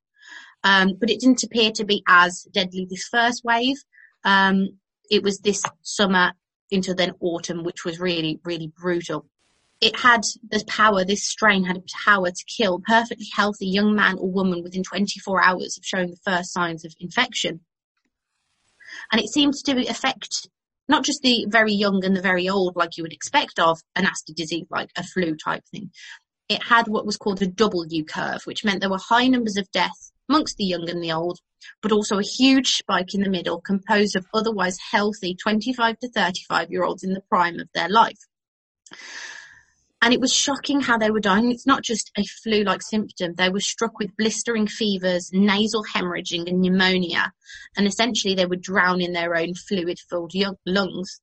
Um, 0.65 0.95
but 0.99 1.11
it 1.11 1.21
didn't 1.21 1.43
appear 1.43 1.73
to 1.73 1.85
be 1.85 2.03
as 2.07 2.47
deadly 2.53 2.87
this 2.89 3.09
first 3.09 3.43
wave. 3.45 3.77
Um, 4.25 4.79
it 5.11 5.23
was 5.23 5.39
this 5.39 5.65
summer 5.83 6.33
into 6.71 6.95
then 6.95 7.13
autumn, 7.21 7.65
which 7.65 7.85
was 7.85 8.01
really, 8.01 8.41
really 8.45 8.73
brutal. 8.79 9.27
It 9.81 9.99
had 9.99 10.23
this 10.49 10.65
power, 10.69 11.05
this 11.05 11.29
strain 11.29 11.65
had 11.65 11.77
a 11.77 11.83
power 12.05 12.31
to 12.31 12.45
kill 12.45 12.81
perfectly 12.87 13.27
healthy 13.35 13.67
young 13.67 13.97
man 13.97 14.17
or 14.19 14.31
woman 14.31 14.63
within 14.63 14.85
24 14.85 15.43
hours 15.43 15.77
of 15.77 15.85
showing 15.85 16.11
the 16.11 16.17
first 16.25 16.53
signs 16.53 16.85
of 16.85 16.95
infection. 17.01 17.61
And 19.11 19.21
it 19.21 19.29
seemed 19.29 19.55
to 19.55 19.89
affect 19.89 20.49
not 20.89 21.05
just 21.05 21.23
the 21.23 21.47
very 21.49 21.73
young 21.73 22.05
and 22.05 22.17
the 22.17 22.23
very 22.23 22.49
old, 22.49 22.77
like 22.77 22.97
you 22.97 23.05
would 23.05 23.13
expect 23.13 23.59
of 23.59 23.81
a 23.97 24.03
nasty 24.03 24.33
disease 24.33 24.67
like 24.71 24.91
a 24.97 25.03
flu 25.03 25.37
type 25.37 25.63
thing. 25.71 25.91
It 26.49 26.63
had 26.63 26.89
what 26.89 27.07
was 27.07 27.17
called 27.17 27.41
a 27.41 27.47
W 27.47 28.05
curve, 28.05 28.43
which 28.45 28.65
meant 28.65 28.81
there 28.81 28.91
were 28.91 28.99
high 28.99 29.29
numbers 29.29 29.57
of 29.57 29.71
deaths 29.71 30.13
amongst 30.29 30.57
the 30.57 30.65
young 30.65 30.89
and 30.89 31.03
the 31.03 31.13
old, 31.13 31.39
but 31.81 31.93
also 31.93 32.19
a 32.19 32.23
huge 32.23 32.75
spike 32.75 33.15
in 33.15 33.23
the 33.23 33.31
middle 33.31 33.61
composed 33.61 34.17
of 34.17 34.27
otherwise 34.35 34.79
healthy 34.91 35.35
25 35.35 35.99
to 36.01 36.09
35 36.11 36.71
year 36.71 36.85
olds 36.85 37.05
in 37.05 37.13
the 37.13 37.23
prime 37.29 37.59
of 37.59 37.69
their 37.75 37.89
life. 37.89 38.19
And 40.03 40.13
it 40.13 40.21
was 40.21 40.33
shocking 40.33 40.81
how 40.81 40.99
they 40.99 41.13
were 41.13 41.21
dying. 41.21 41.53
It's 41.53 41.67
not 41.67 41.85
just 41.85 42.11
a 42.19 42.25
flu 42.25 42.65
like 42.65 42.83
symptom. 42.83 43.35
They 43.37 43.51
were 43.51 43.61
struck 43.61 44.01
with 44.01 44.17
blistering 44.17 44.67
fevers, 44.67 45.31
nasal 45.33 45.85
hemorrhaging, 45.85 46.49
and 46.49 46.61
pneumonia. 46.61 47.33
And 47.77 47.87
essentially, 47.87 48.35
they 48.35 48.45
would 48.45 48.63
drown 48.63 49.01
in 49.01 49.13
their 49.13 49.37
own 49.37 49.55
fluid 49.55 50.01
filled 50.11 50.33
lungs. 50.67 51.21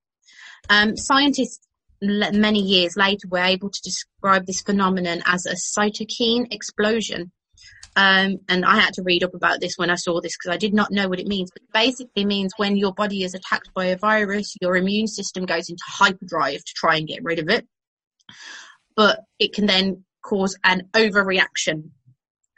Um, 0.70 0.96
scientists 0.96 1.60
many 2.02 2.62
years 2.62 2.96
later 2.96 3.28
were 3.30 3.40
able 3.40 3.70
to 3.70 3.82
describe 3.84 4.46
this 4.46 4.62
phenomenon 4.62 5.22
as 5.26 5.46
a 5.46 5.56
cytokine 5.56 6.48
explosion. 6.54 7.34
Um, 7.98 8.38
and 8.48 8.64
I 8.64 8.80
had 8.80 8.94
to 8.94 9.04
read 9.04 9.26
up 9.26 9.34
about 9.34 9.60
this 9.60 9.74
when 9.76 9.90
I 9.90 9.96
saw 9.96 10.22
this 10.22 10.38
because 10.38 10.56
I 10.56 10.58
did 10.58 10.74
not 10.74 10.90
know 10.90 11.10
what 11.10 11.20
it 11.20 11.28
means. 11.28 11.52
But 11.52 11.64
basically 11.74 12.24
means 12.24 12.54
when 12.56 12.78
your 12.78 12.94
body 12.94 13.24
is 13.24 13.34
attacked 13.34 13.74
by 13.74 13.88
a 13.88 13.98
virus, 13.98 14.56
your 14.62 14.78
immune 14.78 15.08
system 15.08 15.46
goes 15.46 15.70
into 15.70 15.84
hyperdrive 15.86 16.64
to 16.64 16.74
try 16.78 16.96
and 16.96 17.06
get 17.06 17.26
rid 17.26 17.40
of 17.40 17.50
it 17.50 17.68
but 19.00 19.22
it 19.40 19.54
can 19.54 19.66
then 19.66 20.04
cause 20.26 20.58
an 20.66 20.82
overreaction 20.94 21.92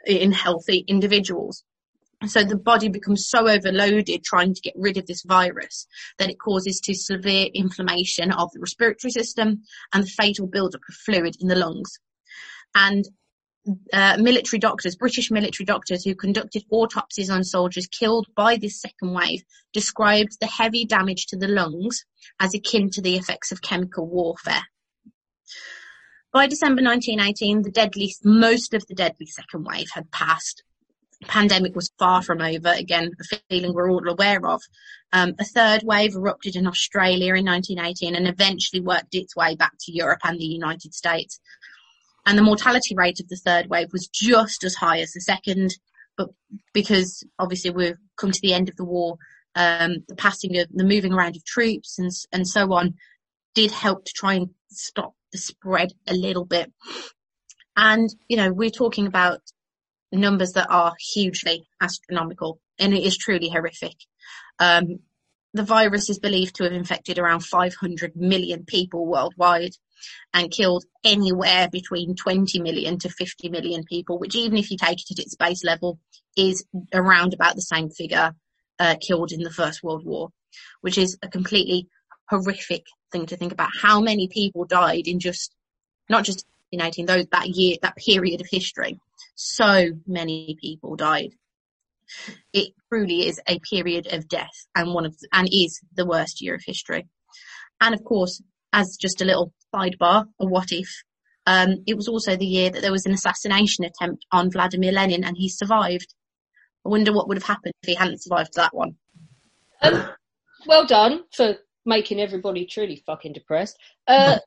in 0.04 0.32
healthy 0.32 0.84
individuals. 0.88 1.62
So 2.26 2.42
the 2.42 2.56
body 2.56 2.88
becomes 2.88 3.28
so 3.28 3.48
overloaded 3.48 4.24
trying 4.24 4.52
to 4.52 4.60
get 4.60 4.74
rid 4.76 4.96
of 4.96 5.06
this 5.06 5.22
virus 5.22 5.86
that 6.18 6.30
it 6.30 6.40
causes 6.40 6.80
to 6.80 6.94
severe 6.94 7.46
inflammation 7.54 8.32
of 8.32 8.50
the 8.52 8.58
respiratory 8.58 9.12
system 9.12 9.62
and 9.94 10.02
the 10.02 10.08
fatal 10.08 10.48
buildup 10.48 10.80
of 10.88 10.96
fluid 10.96 11.36
in 11.38 11.46
the 11.46 11.54
lungs. 11.54 12.00
And 12.74 13.04
uh, 13.92 14.16
military 14.18 14.58
doctors, 14.58 14.96
British 14.96 15.30
military 15.30 15.64
doctors 15.64 16.02
who 16.04 16.16
conducted 16.16 16.64
autopsies 16.72 17.30
on 17.30 17.44
soldiers 17.44 17.86
killed 17.86 18.26
by 18.34 18.56
this 18.56 18.80
second 18.80 19.14
wave 19.14 19.44
described 19.72 20.38
the 20.40 20.48
heavy 20.48 20.86
damage 20.86 21.26
to 21.26 21.36
the 21.36 21.46
lungs 21.46 22.04
as 22.40 22.52
akin 22.52 22.90
to 22.90 23.00
the 23.00 23.14
effects 23.14 23.52
of 23.52 23.62
chemical 23.62 24.08
warfare. 24.08 24.64
By 26.32 26.46
December 26.46 26.82
1918, 26.82 27.60
the 27.60 27.70
deadly, 27.70 28.14
most 28.24 28.72
of 28.72 28.86
the 28.86 28.94
deadly 28.94 29.26
second 29.26 29.64
wave 29.64 29.88
had 29.92 30.10
passed. 30.10 30.62
The 31.20 31.26
pandemic 31.26 31.76
was 31.76 31.92
far 31.98 32.22
from 32.22 32.40
over, 32.40 32.72
again, 32.72 33.10
a 33.20 33.36
feeling 33.50 33.74
we're 33.74 33.90
all 33.90 34.08
aware 34.08 34.44
of. 34.46 34.62
Um, 35.12 35.34
a 35.38 35.44
third 35.44 35.82
wave 35.84 36.14
erupted 36.14 36.56
in 36.56 36.66
Australia 36.66 37.34
in 37.34 37.44
1918 37.44 38.16
and 38.16 38.26
eventually 38.26 38.80
worked 38.80 39.14
its 39.14 39.36
way 39.36 39.56
back 39.56 39.72
to 39.80 39.92
Europe 39.92 40.20
and 40.24 40.40
the 40.40 40.46
United 40.46 40.94
States. 40.94 41.38
And 42.24 42.38
the 42.38 42.42
mortality 42.42 42.94
rate 42.96 43.20
of 43.20 43.28
the 43.28 43.36
third 43.36 43.66
wave 43.66 43.92
was 43.92 44.08
just 44.08 44.64
as 44.64 44.74
high 44.74 45.00
as 45.00 45.12
the 45.12 45.20
second, 45.20 45.76
but 46.16 46.30
because 46.72 47.22
obviously 47.38 47.72
we've 47.72 47.98
come 48.16 48.32
to 48.32 48.40
the 48.40 48.54
end 48.54 48.70
of 48.70 48.76
the 48.76 48.84
war, 48.84 49.18
um, 49.54 49.96
the 50.08 50.16
passing 50.16 50.56
of 50.56 50.68
the 50.72 50.84
moving 50.84 51.12
around 51.12 51.36
of 51.36 51.44
troops 51.44 51.98
and, 51.98 52.10
and 52.32 52.48
so 52.48 52.72
on 52.72 52.94
did 53.54 53.70
help 53.70 54.06
to 54.06 54.12
try 54.14 54.32
and 54.32 54.48
stop 54.70 55.12
spread 55.38 55.92
a 56.06 56.14
little 56.14 56.44
bit. 56.44 56.72
And, 57.76 58.08
you 58.28 58.36
know, 58.36 58.52
we're 58.52 58.70
talking 58.70 59.06
about 59.06 59.40
numbers 60.12 60.52
that 60.52 60.68
are 60.70 60.94
hugely 61.14 61.66
astronomical 61.80 62.60
and 62.78 62.92
it 62.92 63.02
is 63.02 63.16
truly 63.16 63.48
horrific. 63.48 63.94
Um, 64.58 64.98
the 65.54 65.62
virus 65.62 66.08
is 66.08 66.18
believed 66.18 66.56
to 66.56 66.64
have 66.64 66.72
infected 66.72 67.18
around 67.18 67.40
500 67.40 68.16
million 68.16 68.64
people 68.64 69.06
worldwide 69.06 69.72
and 70.32 70.50
killed 70.50 70.84
anywhere 71.04 71.68
between 71.70 72.16
20 72.16 72.60
million 72.60 72.98
to 73.00 73.08
50 73.08 73.48
million 73.50 73.84
people, 73.84 74.18
which 74.18 74.34
even 74.34 74.56
if 74.56 74.70
you 74.70 74.76
take 74.76 74.98
it 74.98 75.18
at 75.18 75.24
its 75.24 75.36
base 75.36 75.62
level 75.64 75.98
is 76.36 76.64
around 76.92 77.34
about 77.34 77.54
the 77.54 77.62
same 77.62 77.90
figure 77.90 78.34
uh, 78.78 78.96
killed 79.00 79.32
in 79.32 79.42
the 79.42 79.50
First 79.50 79.82
World 79.82 80.04
War, 80.04 80.30
which 80.80 80.98
is 80.98 81.18
a 81.22 81.28
completely 81.28 81.88
horrific 82.28 82.84
thing 83.10 83.26
to 83.26 83.36
think 83.36 83.52
about 83.52 83.70
how 83.80 84.00
many 84.00 84.28
people 84.28 84.64
died 84.64 85.06
in 85.06 85.20
just 85.20 85.54
not 86.08 86.24
just 86.24 86.44
in 86.70 86.80
18 86.80 87.06
those 87.06 87.26
that 87.32 87.48
year 87.48 87.76
that 87.82 87.96
period 87.96 88.40
of 88.40 88.46
history. 88.50 88.98
So 89.34 89.90
many 90.06 90.56
people 90.60 90.96
died. 90.96 91.32
It 92.52 92.72
truly 92.88 93.26
is 93.26 93.40
a 93.46 93.58
period 93.58 94.12
of 94.12 94.28
death 94.28 94.66
and 94.74 94.94
one 94.94 95.06
of 95.06 95.16
and 95.32 95.48
is 95.52 95.80
the 95.94 96.06
worst 96.06 96.40
year 96.40 96.54
of 96.54 96.62
history. 96.64 97.06
And 97.80 97.94
of 97.94 98.04
course 98.04 98.42
as 98.72 98.96
just 99.00 99.20
a 99.20 99.24
little 99.24 99.52
sidebar 99.74 100.26
a 100.40 100.46
what 100.46 100.72
if 100.72 100.88
um, 101.46 101.82
it 101.86 101.96
was 101.96 102.08
also 102.08 102.36
the 102.36 102.46
year 102.46 102.70
that 102.70 102.82
there 102.82 102.92
was 102.92 103.06
an 103.06 103.12
assassination 103.12 103.84
attempt 103.84 104.24
on 104.30 104.50
Vladimir 104.50 104.92
Lenin 104.92 105.24
and 105.24 105.36
he 105.36 105.48
survived. 105.48 106.14
I 106.86 106.88
wonder 106.88 107.12
what 107.12 107.28
would 107.28 107.36
have 107.36 107.46
happened 107.46 107.74
if 107.82 107.88
he 107.88 107.94
hadn't 107.94 108.22
survived 108.22 108.54
that 108.54 108.74
one. 108.74 108.96
Um, 109.82 110.08
well 110.66 110.86
done 110.86 111.24
for 111.34 111.56
making 111.84 112.20
everybody 112.20 112.66
truly 112.66 113.02
fucking 113.06 113.32
depressed. 113.32 113.78
Uh, 114.06 114.38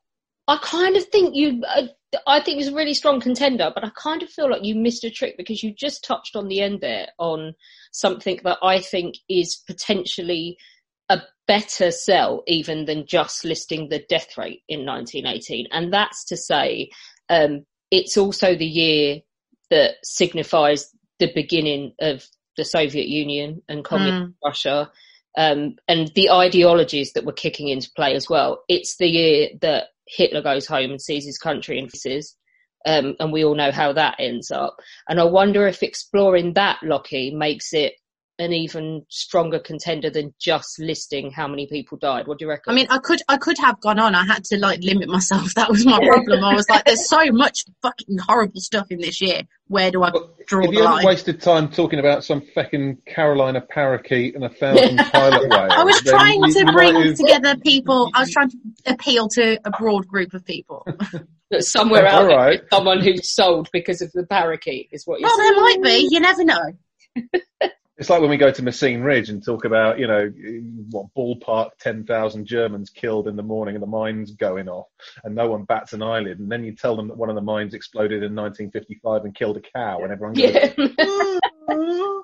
I 0.48 0.58
kind 0.62 0.96
of 0.96 1.04
think 1.04 1.34
you, 1.34 1.62
uh, 1.66 1.88
I 2.26 2.40
think 2.40 2.60
it's 2.60 2.68
a 2.68 2.74
really 2.74 2.94
strong 2.94 3.20
contender, 3.20 3.72
but 3.74 3.84
I 3.84 3.90
kind 3.90 4.22
of 4.22 4.30
feel 4.30 4.50
like 4.50 4.64
you 4.64 4.76
missed 4.76 5.04
a 5.04 5.10
trick 5.10 5.36
because 5.36 5.62
you 5.62 5.74
just 5.74 6.04
touched 6.04 6.36
on 6.36 6.48
the 6.48 6.60
end 6.60 6.80
there 6.80 7.08
on 7.18 7.54
something 7.92 8.40
that 8.44 8.58
I 8.62 8.80
think 8.80 9.16
is 9.28 9.56
potentially 9.66 10.56
a 11.08 11.20
better 11.46 11.90
sell 11.90 12.42
even 12.46 12.84
than 12.84 13.06
just 13.06 13.44
listing 13.44 13.88
the 13.88 14.04
death 14.08 14.38
rate 14.38 14.62
in 14.68 14.86
1918. 14.86 15.66
And 15.72 15.92
that's 15.92 16.24
to 16.26 16.36
say, 16.36 16.90
um, 17.28 17.64
it's 17.90 18.16
also 18.16 18.54
the 18.54 18.66
year 18.66 19.20
that 19.70 19.94
signifies 20.04 20.90
the 21.18 21.32
beginning 21.34 21.92
of 22.00 22.26
the 22.56 22.64
Soviet 22.64 23.08
Union 23.08 23.62
and 23.68 23.84
communist 23.84 24.30
mm. 24.30 24.34
Russia 24.44 24.90
um, 25.36 25.76
and 25.86 26.10
the 26.14 26.30
ideologies 26.30 27.12
that 27.12 27.24
were 27.24 27.32
kicking 27.32 27.68
into 27.68 27.90
play 27.94 28.14
as 28.14 28.28
well. 28.28 28.62
It's 28.68 28.96
the 28.96 29.08
year 29.08 29.48
that 29.60 29.88
Hitler 30.08 30.42
goes 30.42 30.66
home 30.66 30.90
and 30.90 31.00
sees 31.00 31.24
his 31.26 31.38
country 31.38 31.78
in 31.78 31.88
pieces. 31.88 32.34
Um, 32.86 33.16
and 33.18 33.32
we 33.32 33.44
all 33.44 33.56
know 33.56 33.72
how 33.72 33.92
that 33.94 34.16
ends 34.20 34.52
up. 34.52 34.76
And 35.08 35.18
I 35.18 35.24
wonder 35.24 35.66
if 35.66 35.82
exploring 35.82 36.52
that, 36.52 36.78
Lockie, 36.84 37.34
makes 37.34 37.74
it 37.74 37.94
an 38.38 38.52
even 38.52 39.02
stronger 39.08 39.58
contender 39.58 40.10
than 40.10 40.34
just 40.38 40.78
listing 40.78 41.30
how 41.30 41.48
many 41.48 41.66
people 41.66 41.96
died? 41.96 42.26
What 42.26 42.38
do 42.38 42.44
you 42.44 42.50
reckon? 42.50 42.70
I 42.70 42.74
mean, 42.76 42.86
I 42.90 42.98
could, 42.98 43.20
I 43.28 43.38
could 43.38 43.56
have 43.58 43.80
gone 43.80 43.98
on. 43.98 44.14
I 44.14 44.24
had 44.26 44.44
to 44.44 44.58
like 44.58 44.80
limit 44.82 45.08
myself. 45.08 45.52
That 45.54 45.70
was 45.70 45.86
my 45.86 45.98
problem. 45.98 46.44
I 46.44 46.54
was 46.54 46.68
like, 46.68 46.84
there's 46.84 47.08
so 47.08 47.24
much 47.32 47.64
fucking 47.80 48.18
horrible 48.18 48.60
stuff 48.60 48.86
in 48.90 48.98
this 49.00 49.20
year. 49.22 49.42
Where 49.68 49.90
do 49.90 50.02
I 50.04 50.10
draw 50.46 50.64
If 50.64 50.70
the 50.70 50.76
you 50.76 50.82
haven't 50.82 50.96
line? 50.96 51.06
wasted 51.06 51.40
time 51.40 51.70
talking 51.70 51.98
about 51.98 52.24
some 52.24 52.42
fucking 52.54 52.98
Carolina 53.06 53.60
parakeet 53.62 54.34
and 54.34 54.44
a 54.44 54.48
thousand 54.50 54.98
pilot 55.12 55.48
whales, 55.48 55.72
I 55.72 55.82
was 55.84 56.00
trying 56.02 56.42
to 56.42 56.72
bring 56.72 56.94
have- 56.94 57.16
together 57.16 57.56
people. 57.56 58.10
I 58.14 58.20
was 58.20 58.30
trying 58.32 58.50
to 58.50 58.56
appeal 58.86 59.28
to 59.30 59.58
a 59.64 59.70
broad 59.70 60.06
group 60.06 60.34
of 60.34 60.44
people. 60.44 60.86
somewhere 61.60 62.06
All 62.06 62.24
out 62.24 62.28
there, 62.28 62.36
right. 62.36 62.58
there's 62.60 62.70
someone 62.70 63.00
who's 63.00 63.30
sold 63.30 63.70
because 63.72 64.02
of 64.02 64.12
the 64.12 64.26
parakeet 64.26 64.88
is 64.92 65.06
what 65.06 65.20
you're 65.20 65.28
Well, 65.28 65.36
saying. 65.38 65.52
there 65.52 65.60
might 65.62 65.82
be. 65.82 66.08
You 66.10 66.20
never 66.20 66.44
know. 66.44 66.72
It's 67.98 68.10
like 68.10 68.20
when 68.20 68.28
we 68.28 68.36
go 68.36 68.50
to 68.50 68.62
Messines 68.62 69.02
Ridge 69.02 69.30
and 69.30 69.42
talk 69.42 69.64
about, 69.64 69.98
you 69.98 70.06
know, 70.06 70.30
what 70.90 71.06
ballpark 71.16 71.70
10,000 71.80 72.44
Germans 72.44 72.90
killed 72.90 73.26
in 73.26 73.36
the 73.36 73.42
morning 73.42 73.74
and 73.74 73.82
the 73.82 73.86
mines 73.86 74.32
going 74.32 74.68
off 74.68 74.88
and 75.24 75.34
no 75.34 75.48
one 75.48 75.64
bats 75.64 75.94
an 75.94 76.02
eyelid. 76.02 76.38
And 76.38 76.52
then 76.52 76.62
you 76.62 76.72
tell 76.72 76.94
them 76.94 77.08
that 77.08 77.16
one 77.16 77.30
of 77.30 77.36
the 77.36 77.40
mines 77.40 77.72
exploded 77.72 78.22
in 78.22 78.34
1955 78.34 79.24
and 79.24 79.34
killed 79.34 79.56
a 79.56 79.60
cow 79.60 80.02
and 80.02 80.12
everyone 80.12 80.34
goes, 80.34 80.52
Yeah. 80.52 80.72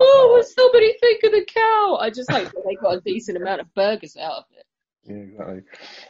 oh, 0.00 0.32
will 0.34 0.42
somebody 0.42 0.94
think 1.00 1.22
of 1.24 1.32
the 1.32 1.44
cow? 1.44 1.98
I 2.00 2.10
just 2.10 2.30
hope 2.30 2.50
that 2.50 2.62
they 2.66 2.76
got 2.76 2.96
a 2.96 3.00
decent 3.00 3.36
amount 3.36 3.60
of 3.60 3.74
burgers 3.74 4.16
out 4.16 4.38
of 4.38 4.44
it. 4.56 4.64
Yeah, 5.06 5.16
exactly. 5.16 5.62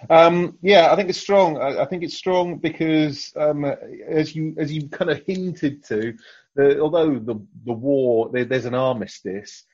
Um, 0.08 0.58
yeah, 0.62 0.92
I 0.92 0.96
think 0.96 1.08
it's 1.08 1.20
strong. 1.20 1.58
I, 1.58 1.82
I 1.82 1.84
think 1.86 2.04
it's 2.04 2.16
strong 2.16 2.58
because, 2.58 3.32
um, 3.34 3.64
as 3.64 4.36
you 4.36 4.54
as 4.56 4.72
you 4.72 4.88
kind 4.88 5.10
of 5.10 5.20
hinted 5.26 5.84
to, 5.86 6.14
the, 6.54 6.80
although 6.80 7.18
the 7.18 7.46
the 7.64 7.72
war 7.72 8.30
there, 8.32 8.44
there's 8.44 8.64
an 8.64 8.74
armistice, 8.74 9.64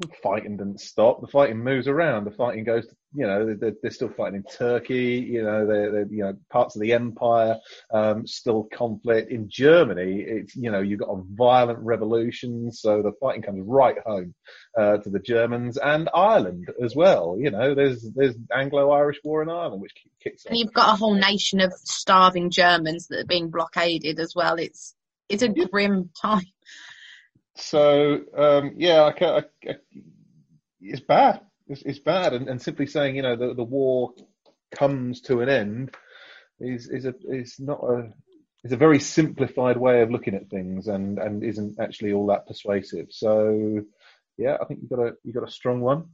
the 0.00 0.08
fighting 0.22 0.56
didn't 0.56 0.80
stop. 0.80 1.20
The 1.20 1.26
fighting 1.26 1.62
moves 1.62 1.86
around. 1.86 2.24
The 2.24 2.30
fighting 2.30 2.64
goes. 2.64 2.86
To, 2.86 2.96
you 3.12 3.26
know, 3.26 3.54
they're, 3.54 3.74
they're 3.82 3.90
still 3.90 4.08
fighting 4.08 4.36
in 4.36 4.44
Turkey. 4.44 5.26
You 5.30 5.42
know, 5.42 5.66
they're, 5.66 5.92
they're 5.92 6.06
you 6.08 6.22
know 6.22 6.34
parts 6.50 6.74
of 6.74 6.80
the 6.80 6.94
empire 6.94 7.58
um, 7.92 8.26
still 8.26 8.66
conflict 8.72 9.30
in 9.30 9.48
Germany. 9.50 10.24
It's 10.26 10.56
you 10.56 10.70
know 10.70 10.80
you've 10.80 11.00
got 11.00 11.10
a 11.10 11.22
violent 11.34 11.80
revolution, 11.80 12.72
so 12.72 13.02
the 13.02 13.12
fighting 13.20 13.42
comes 13.42 13.60
right 13.62 13.98
home 14.06 14.34
uh, 14.78 14.98
to 14.98 15.10
the 15.10 15.18
Germans 15.18 15.76
and 15.76 16.08
Ireland 16.14 16.70
as 16.82 16.96
well. 16.96 17.36
You 17.38 17.50
know, 17.50 17.74
there's 17.74 18.02
there's 18.14 18.36
Anglo-Irish 18.54 19.18
War 19.22 19.42
in 19.42 19.50
Ireland, 19.50 19.82
which 19.82 19.94
ki- 19.94 20.10
kicks 20.22 20.46
off. 20.46 20.50
And 20.50 20.58
you've 20.58 20.72
got 20.72 20.94
a 20.94 20.96
whole 20.96 21.14
nation 21.14 21.60
of 21.60 21.74
starving 21.74 22.50
Germans 22.50 23.08
that 23.08 23.20
are 23.20 23.26
being 23.26 23.50
blockaded 23.50 24.18
as 24.18 24.34
well. 24.34 24.54
It's 24.54 24.94
it's 25.30 25.42
a 25.42 25.48
grim 25.48 26.10
time. 26.20 26.44
So 27.56 28.20
um, 28.36 28.74
yeah, 28.76 29.02
I, 29.02 29.24
I, 29.24 29.44
I, 29.68 29.76
it's 30.80 31.00
bad. 31.00 31.40
It's, 31.68 31.82
it's 31.82 31.98
bad, 31.98 32.32
and, 32.34 32.48
and 32.48 32.60
simply 32.60 32.86
saying 32.86 33.16
you 33.16 33.22
know 33.22 33.36
the 33.36 33.54
the 33.54 33.64
war 33.64 34.12
comes 34.74 35.20
to 35.22 35.40
an 35.40 35.48
end 35.48 35.94
is 36.58 36.88
is 36.88 37.06
a 37.06 37.14
is 37.28 37.56
not 37.58 37.80
a 37.82 38.10
is 38.64 38.72
a 38.72 38.76
very 38.76 38.98
simplified 38.98 39.76
way 39.76 40.02
of 40.02 40.10
looking 40.10 40.34
at 40.34 40.50
things, 40.50 40.88
and 40.88 41.18
and 41.18 41.44
isn't 41.44 41.78
actually 41.80 42.12
all 42.12 42.26
that 42.26 42.46
persuasive. 42.46 43.06
So 43.10 43.82
yeah, 44.36 44.56
I 44.60 44.64
think 44.64 44.80
you 44.82 44.88
got 44.88 45.06
a 45.06 45.12
you 45.22 45.32
got 45.32 45.48
a 45.48 45.52
strong 45.52 45.80
one. 45.80 46.06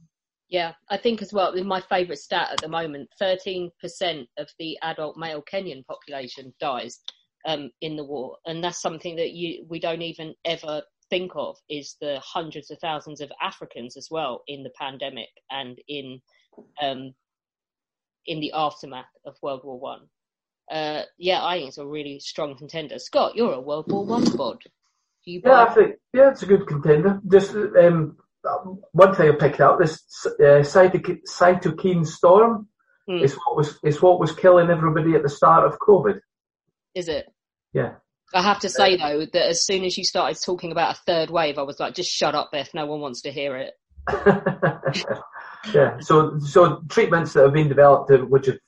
Yeah, 0.49 0.73
I 0.89 0.97
think 0.97 1.21
as 1.21 1.33
well, 1.33 1.53
my 1.63 1.81
favourite 1.81 2.19
stat 2.19 2.49
at 2.53 2.61
the 2.61 2.69
moment 2.69 3.09
13% 3.21 3.69
of 4.37 4.49
the 4.57 4.77
adult 4.81 5.17
male 5.17 5.43
Kenyan 5.43 5.85
population 5.85 6.53
dies 6.57 7.01
um, 7.47 7.71
in 7.81 7.95
the 7.95 8.03
war. 8.03 8.37
And 8.45 8.63
that's 8.63 8.81
something 8.81 9.15
that 9.15 9.31
you 9.31 9.65
we 9.67 9.79
don't 9.79 10.03
even 10.03 10.35
ever 10.45 10.83
think 11.09 11.31
of 11.35 11.57
is 11.69 11.95
the 11.99 12.19
hundreds 12.23 12.69
of 12.69 12.77
thousands 12.79 13.21
of 13.21 13.31
Africans 13.41 13.97
as 13.97 14.09
well 14.11 14.43
in 14.47 14.63
the 14.63 14.71
pandemic 14.79 15.29
and 15.49 15.79
in 15.87 16.21
um, 16.81 17.13
in 18.25 18.39
the 18.39 18.51
aftermath 18.53 19.05
of 19.25 19.35
World 19.41 19.61
War 19.63 19.79
One. 19.79 20.01
Uh, 20.69 21.03
yeah, 21.17 21.43
I 21.43 21.57
think 21.57 21.69
it's 21.69 21.77
a 21.77 21.87
really 21.87 22.19
strong 22.19 22.57
contender. 22.57 22.99
Scott, 22.99 23.35
you're 23.35 23.53
a 23.53 23.61
World 23.61 23.89
War 23.91 24.05
One 24.05 24.29
bod. 24.35 24.61
You 25.23 25.41
Yeah, 25.43 25.63
I 25.63 25.73
think 25.73 25.95
yeah, 26.13 26.31
it's 26.31 26.43
a 26.43 26.47
good 26.47 26.67
contender. 26.67 27.19
Just 27.27 27.55
um, 27.55 28.17
one 28.91 29.15
thing 29.15 29.29
I 29.29 29.35
picked 29.35 29.61
out 29.61 29.79
this 29.79 30.03
uh, 30.25 30.63
cytokine, 30.63 31.19
cytokine 31.27 32.05
storm 32.05 32.67
Hmm. 33.07 33.23
is 33.23 33.35
what 33.35 33.55
was 33.55 33.79
is 33.83 34.01
what 34.01 34.19
was 34.19 34.33
killing 34.33 34.69
everybody 34.69 35.15
at 35.15 35.23
the 35.23 35.29
start 35.29 35.65
of 35.65 35.79
COVID. 35.79 36.19
Is 36.93 37.07
it? 37.07 37.25
Yeah. 37.73 37.95
I 38.33 38.41
have 38.41 38.59
to 38.61 38.69
say 38.69 38.97
though 38.97 39.25
that 39.25 39.49
as 39.49 39.65
soon 39.65 39.85
as 39.85 39.97
you 39.97 40.03
started 40.03 40.37
talking 40.43 40.71
about 40.71 40.95
a 40.95 40.99
third 41.05 41.29
wave, 41.29 41.57
I 41.57 41.63
was 41.63 41.79
like, 41.79 41.95
just 41.95 42.11
shut 42.11 42.35
up, 42.35 42.51
Beth. 42.51 42.73
No 42.73 42.85
one 42.85 42.99
wants 42.99 43.21
to 43.21 43.31
hear 43.31 43.55
it. 43.55 43.73
Yeah. 45.73 45.99
So 45.99 46.39
so 46.39 46.81
treatments 46.89 47.33
that 47.33 47.43
have 47.43 47.53
been 47.53 47.67
developed 47.67 48.11
uh, 48.11 48.19
which 48.19 48.45
have 48.45 48.59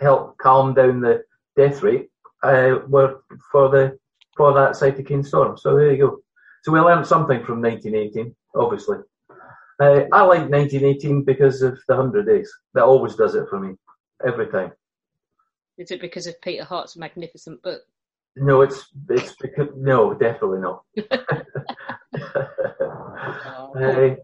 helped 0.00 0.38
calm 0.38 0.74
down 0.74 1.00
the 1.00 1.22
death 1.56 1.82
rate 1.82 2.08
uh, 2.42 2.78
were 2.88 3.22
for 3.50 3.68
the 3.68 3.98
for 4.36 4.52
that 4.54 4.72
cytokine 4.72 5.24
storm. 5.24 5.56
So 5.56 5.76
there 5.76 5.92
you 5.92 5.98
go. 5.98 6.18
So 6.62 6.72
we 6.72 6.80
learned 6.80 7.06
something 7.06 7.44
from 7.44 7.60
1918, 7.60 8.34
obviously. 8.56 8.98
Uh, 9.80 10.04
I 10.12 10.22
like 10.22 10.48
1918 10.48 11.24
because 11.24 11.62
of 11.62 11.78
the 11.88 11.96
100 11.96 12.26
days. 12.26 12.50
That 12.74 12.84
always 12.84 13.16
does 13.16 13.34
it 13.34 13.48
for 13.48 13.60
me, 13.60 13.74
every 14.26 14.46
time. 14.46 14.72
Is 15.76 15.90
it 15.90 16.00
because 16.00 16.26
of 16.26 16.40
Peter 16.40 16.64
Hart's 16.64 16.96
magnificent 16.96 17.62
book? 17.62 17.82
No, 18.36 18.62
it's 18.62 18.86
it's 19.10 19.34
because 19.40 19.68
no, 19.76 20.14
definitely 20.14 20.60
not. 20.60 20.82
Oh, 23.46 23.72
Uh, 23.76 24.14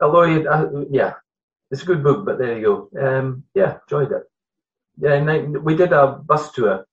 although, 0.00 0.22
uh, 0.48 0.84
yeah, 0.90 1.14
it's 1.70 1.82
a 1.82 1.86
good 1.86 2.02
book, 2.02 2.24
but 2.24 2.38
there 2.38 2.56
you 2.58 2.64
go. 2.92 3.06
Um, 3.06 3.44
yeah, 3.54 3.78
enjoyed 3.86 4.12
it. 4.12 4.24
Yeah, 4.98 5.14
and 5.14 5.30
I- 5.30 5.58
we 5.60 5.76
did 5.76 5.92
a 5.92 6.06
bus 6.30 6.52
tour 6.52 6.86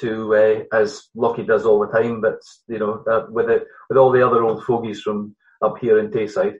to, 0.00 0.34
uh, 0.34 0.62
as 0.72 1.08
Lockie 1.14 1.44
does 1.44 1.64
all 1.66 1.80
the 1.80 1.88
time, 1.92 2.20
but 2.20 2.40
you 2.68 2.78
know, 2.78 3.04
uh, 3.10 3.26
with 3.30 3.50
it, 3.50 3.66
with 3.88 3.98
all 3.98 4.10
the 4.10 4.22
other 4.26 4.42
old 4.44 4.64
fogies 4.64 5.02
from 5.02 5.34
up 5.62 5.78
here 5.78 5.98
in 5.98 6.10
Tayside, 6.10 6.58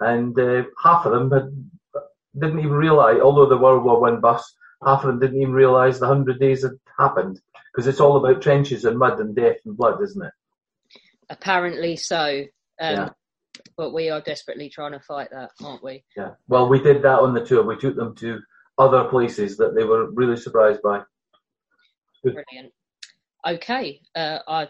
and 0.00 0.38
uh, 0.38 0.64
half 0.82 1.06
of 1.06 1.12
them 1.12 1.30
had, 1.30 1.48
didn't 2.38 2.60
even 2.60 2.72
realise, 2.72 3.20
although 3.20 3.46
the 3.46 3.58
World 3.58 3.84
War 3.84 4.00
One 4.00 4.20
bus, 4.20 4.54
half 4.84 5.04
of 5.04 5.08
them 5.08 5.20
didn't 5.20 5.40
even 5.40 5.52
realise 5.52 5.98
the 5.98 6.06
hundred 6.06 6.38
days 6.40 6.62
had 6.62 6.72
happened 6.98 7.40
because 7.72 7.86
it's 7.86 8.00
all 8.00 8.16
about 8.16 8.42
trenches 8.42 8.84
and 8.84 8.98
mud 8.98 9.20
and 9.20 9.34
death 9.34 9.56
and 9.64 9.76
blood, 9.76 10.02
isn't 10.02 10.24
it? 10.24 10.32
Apparently 11.30 11.96
so. 11.96 12.44
Um, 12.80 12.94
Yeah. 12.94 13.08
But 13.76 13.92
we 13.92 14.08
are 14.08 14.20
desperately 14.20 14.68
trying 14.68 14.92
to 14.92 15.00
fight 15.00 15.30
that, 15.32 15.50
aren't 15.62 15.82
we? 15.82 16.04
Yeah. 16.16 16.30
Well, 16.46 16.68
we 16.68 16.80
did 16.80 17.02
that 17.02 17.18
on 17.18 17.34
the 17.34 17.44
tour. 17.44 17.62
We 17.64 17.76
took 17.76 17.96
them 17.96 18.14
to 18.16 18.40
other 18.78 19.04
places 19.04 19.56
that 19.56 19.74
they 19.74 19.84
were 19.84 20.10
really 20.10 20.36
surprised 20.36 20.80
by. 20.82 21.02
Brilliant. 22.22 22.72
Okay. 23.46 24.00
Uh, 24.14 24.38
I 24.46 24.68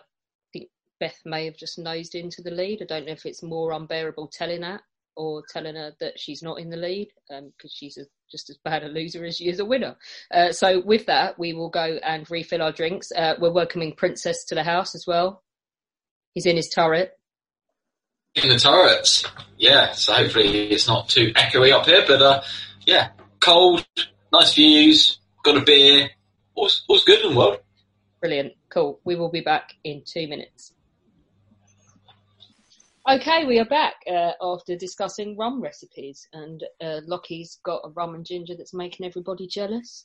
think 0.52 0.68
Beth 1.00 1.20
may 1.24 1.44
have 1.44 1.56
just 1.56 1.78
nosed 1.78 2.14
into 2.14 2.42
the 2.42 2.50
lead. 2.50 2.82
I 2.82 2.86
don't 2.86 3.06
know 3.06 3.12
if 3.12 3.26
it's 3.26 3.42
more 3.42 3.72
unbearable 3.72 4.28
telling 4.28 4.62
that 4.62 4.80
or 5.18 5.42
telling 5.52 5.74
her 5.74 5.92
that 6.00 6.18
she's 6.18 6.42
not 6.42 6.60
in 6.60 6.70
the 6.70 6.76
lead 6.76 7.08
because 7.28 7.72
she's 7.74 7.98
a, 7.98 8.04
just 8.30 8.48
as 8.48 8.56
bad 8.64 8.84
a 8.84 8.88
loser 8.88 9.24
as 9.24 9.36
she 9.36 9.48
is 9.48 9.58
a 9.58 9.64
winner. 9.64 9.96
Uh, 10.32 10.52
so 10.52 10.80
with 10.80 11.06
that, 11.06 11.38
we 11.38 11.52
will 11.52 11.68
go 11.68 11.98
and 12.04 12.30
refill 12.30 12.62
our 12.62 12.72
drinks. 12.72 13.10
Uh, 13.10 13.34
we're 13.40 13.50
welcoming 13.50 13.92
Princess 13.94 14.44
to 14.44 14.54
the 14.54 14.62
house 14.62 14.94
as 14.94 15.04
well. 15.06 15.42
He's 16.34 16.46
in 16.46 16.56
his 16.56 16.68
turret. 16.68 17.18
in 18.36 18.48
the 18.48 18.58
turrets. 18.58 19.24
Yeah, 19.58 19.92
so 19.92 20.12
hopefully 20.12 20.70
it's 20.70 20.86
not 20.86 21.08
too 21.08 21.32
echoey 21.34 21.72
up 21.72 21.86
here, 21.86 22.04
but 22.06 22.22
uh, 22.22 22.42
yeah, 22.86 23.08
cold, 23.40 23.84
nice 24.32 24.54
views, 24.54 25.18
got 25.42 25.56
a 25.56 25.62
beer, 25.62 26.10
all's, 26.54 26.84
all's 26.88 27.04
good 27.04 27.24
and 27.24 27.34
well. 27.36 27.58
Brilliant. 28.20 28.52
Cool. 28.70 29.00
We 29.04 29.16
will 29.16 29.30
be 29.30 29.40
back 29.40 29.74
in 29.82 30.02
two 30.04 30.28
minutes. 30.28 30.72
Okay, 33.10 33.46
we 33.46 33.58
are 33.58 33.64
back 33.64 33.94
uh, 34.06 34.32
after 34.42 34.76
discussing 34.76 35.34
rum 35.38 35.62
recipes, 35.62 36.28
and 36.34 36.62
uh, 36.82 37.00
Lockie's 37.06 37.58
got 37.64 37.80
a 37.84 37.88
rum 37.90 38.14
and 38.14 38.24
ginger 38.26 38.54
that's 38.54 38.74
making 38.74 39.06
everybody 39.06 39.46
jealous. 39.46 40.04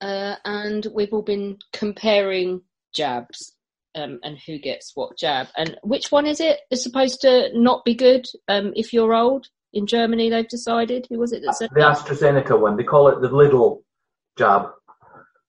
Uh, 0.00 0.34
and 0.44 0.88
we've 0.92 1.12
all 1.12 1.22
been 1.22 1.58
comparing 1.72 2.60
jabs 2.92 3.54
um, 3.94 4.18
and 4.24 4.36
who 4.46 4.58
gets 4.58 4.92
what 4.96 5.16
jab. 5.16 5.46
And 5.56 5.76
which 5.84 6.10
one 6.10 6.26
is 6.26 6.40
it? 6.40 6.58
Is 6.72 6.82
supposed 6.82 7.20
to 7.20 7.50
not 7.54 7.84
be 7.84 7.94
good 7.94 8.26
um, 8.48 8.72
if 8.74 8.92
you're 8.92 9.14
old. 9.14 9.46
In 9.72 9.86
Germany, 9.86 10.28
they've 10.30 10.48
decided. 10.48 11.06
Who 11.08 11.20
was 11.20 11.32
it 11.32 11.42
that 11.44 11.54
said 11.54 11.70
The 11.72 11.80
that? 11.82 11.98
AstraZeneca 11.98 12.58
one, 12.60 12.76
they 12.76 12.82
call 12.82 13.06
it 13.08 13.20
the 13.20 13.28
little 13.28 13.84
jab 14.36 14.70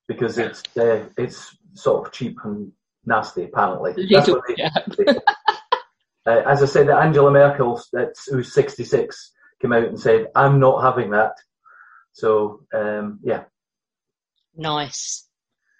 because 0.06 0.38
it's 0.38 0.62
uh, 0.78 1.06
it's 1.18 1.56
sort 1.74 2.06
of 2.06 2.12
cheap 2.12 2.36
and 2.44 2.70
nasty. 3.04 3.42
Apparently, 3.42 3.92
That's 4.08 4.28
Little 4.28 4.34
what 4.36 4.44
they- 4.46 4.54
jab. 4.54 5.22
They- 6.24 6.32
uh, 6.32 6.50
as 6.50 6.62
I 6.62 6.66
said, 6.66 6.88
Angela 6.88 7.30
Merkel, 7.30 7.82
that's, 7.92 8.26
who's 8.30 8.54
66, 8.54 9.32
came 9.60 9.72
out 9.72 9.84
and 9.84 10.00
said, 10.00 10.28
"I'm 10.34 10.60
not 10.60 10.82
having 10.82 11.10
that." 11.10 11.34
So 12.12 12.64
um, 12.74 13.20
yeah, 13.22 13.44
Nice. 14.56 15.28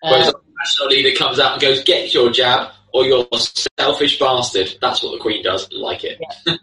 Whereas 0.03 0.29
Uh, 0.29 0.33
the 0.33 0.39
national 0.59 0.89
leader 0.89 1.17
comes 1.17 1.39
out 1.39 1.53
and 1.53 1.63
goes, 1.63 1.85
get 1.85 2.13
your 2.13 2.31
jab, 2.31 2.73
or 2.93 3.05
you're 3.05 3.27
a 3.33 3.39
selfish 3.79 4.19
bastard. 4.19 4.75
That's 4.81 5.03
what 5.03 5.13
the 5.13 5.19
Queen 5.19 5.43
does. 5.45 5.69
Like 5.73 6.05
it. 6.05 6.21
and, 6.47 6.59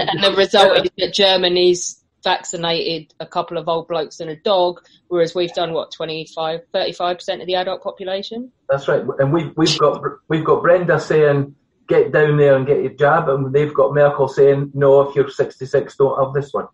and 0.00 0.22
the 0.22 0.34
result 0.36 0.84
is 0.84 0.90
that 0.98 1.14
Germany's 1.14 2.02
vaccinated 2.24 3.12
a 3.20 3.26
couple 3.26 3.58
of 3.58 3.68
old 3.68 3.88
blokes 3.88 4.20
and 4.20 4.30
a 4.30 4.36
dog, 4.36 4.80
whereas 5.08 5.34
we've 5.34 5.52
done 5.54 5.72
what 5.72 5.92
25, 5.92 6.60
35 6.72 7.16
percent 7.16 7.40
of 7.40 7.46
the 7.46 7.54
adult 7.56 7.82
population. 7.82 8.50
That's 8.68 8.88
right, 8.88 9.02
and 9.18 9.32
we've 9.32 9.52
we've 9.56 9.78
got 9.78 10.02
we've 10.28 10.44
got 10.44 10.62
Brenda 10.62 10.98
saying 11.00 11.54
get 11.88 12.12
down 12.12 12.36
there 12.36 12.56
and 12.56 12.66
get 12.66 12.82
your 12.82 12.92
jab, 12.92 13.28
and 13.28 13.52
they've 13.52 13.74
got 13.74 13.94
Merkel 13.94 14.28
saying 14.28 14.70
no, 14.74 15.02
if 15.02 15.14
you're 15.14 15.28
66, 15.28 15.96
don't 15.96 16.24
have 16.24 16.34
this 16.34 16.52
one. 16.52 16.68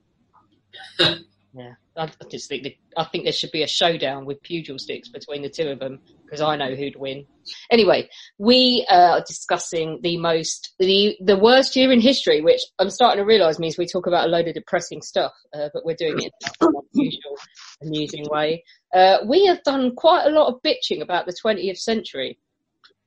Yeah, 1.54 1.74
I 1.96 2.08
just 2.30 2.48
think 2.48 2.68
I 2.96 3.04
think 3.04 3.24
there 3.24 3.32
should 3.32 3.50
be 3.50 3.62
a 3.62 3.66
showdown 3.66 4.26
with 4.26 4.42
pugil 4.42 4.78
sticks 4.78 5.08
between 5.08 5.42
the 5.42 5.48
two 5.48 5.68
of 5.68 5.80
them 5.80 5.98
because 6.24 6.40
I 6.40 6.56
know 6.56 6.74
who'd 6.74 6.94
win. 6.94 7.24
Anyway, 7.70 8.08
we 8.38 8.86
are 8.88 9.24
discussing 9.26 9.98
the 10.02 10.18
most 10.18 10.74
the 10.78 11.16
the 11.24 11.36
worst 11.36 11.74
year 11.74 11.90
in 11.90 12.00
history, 12.00 12.42
which 12.42 12.60
I'm 12.78 12.90
starting 12.90 13.22
to 13.22 13.26
realise 13.26 13.58
means 13.58 13.76
we 13.76 13.86
talk 13.86 14.06
about 14.06 14.26
a 14.26 14.30
load 14.30 14.46
of 14.46 14.54
depressing 14.54 15.02
stuff, 15.02 15.32
uh, 15.52 15.68
but 15.74 15.84
we're 15.84 15.96
doing 15.96 16.20
it 16.22 16.32
in 16.60 16.68
a 16.68 16.80
usual 16.92 17.36
amusing 17.82 18.26
way. 18.28 18.62
Uh, 18.94 19.18
we 19.26 19.46
have 19.46 19.62
done 19.64 19.94
quite 19.96 20.26
a 20.26 20.30
lot 20.30 20.52
of 20.52 20.60
bitching 20.62 21.00
about 21.00 21.26
the 21.26 21.36
20th 21.44 21.78
century 21.78 22.38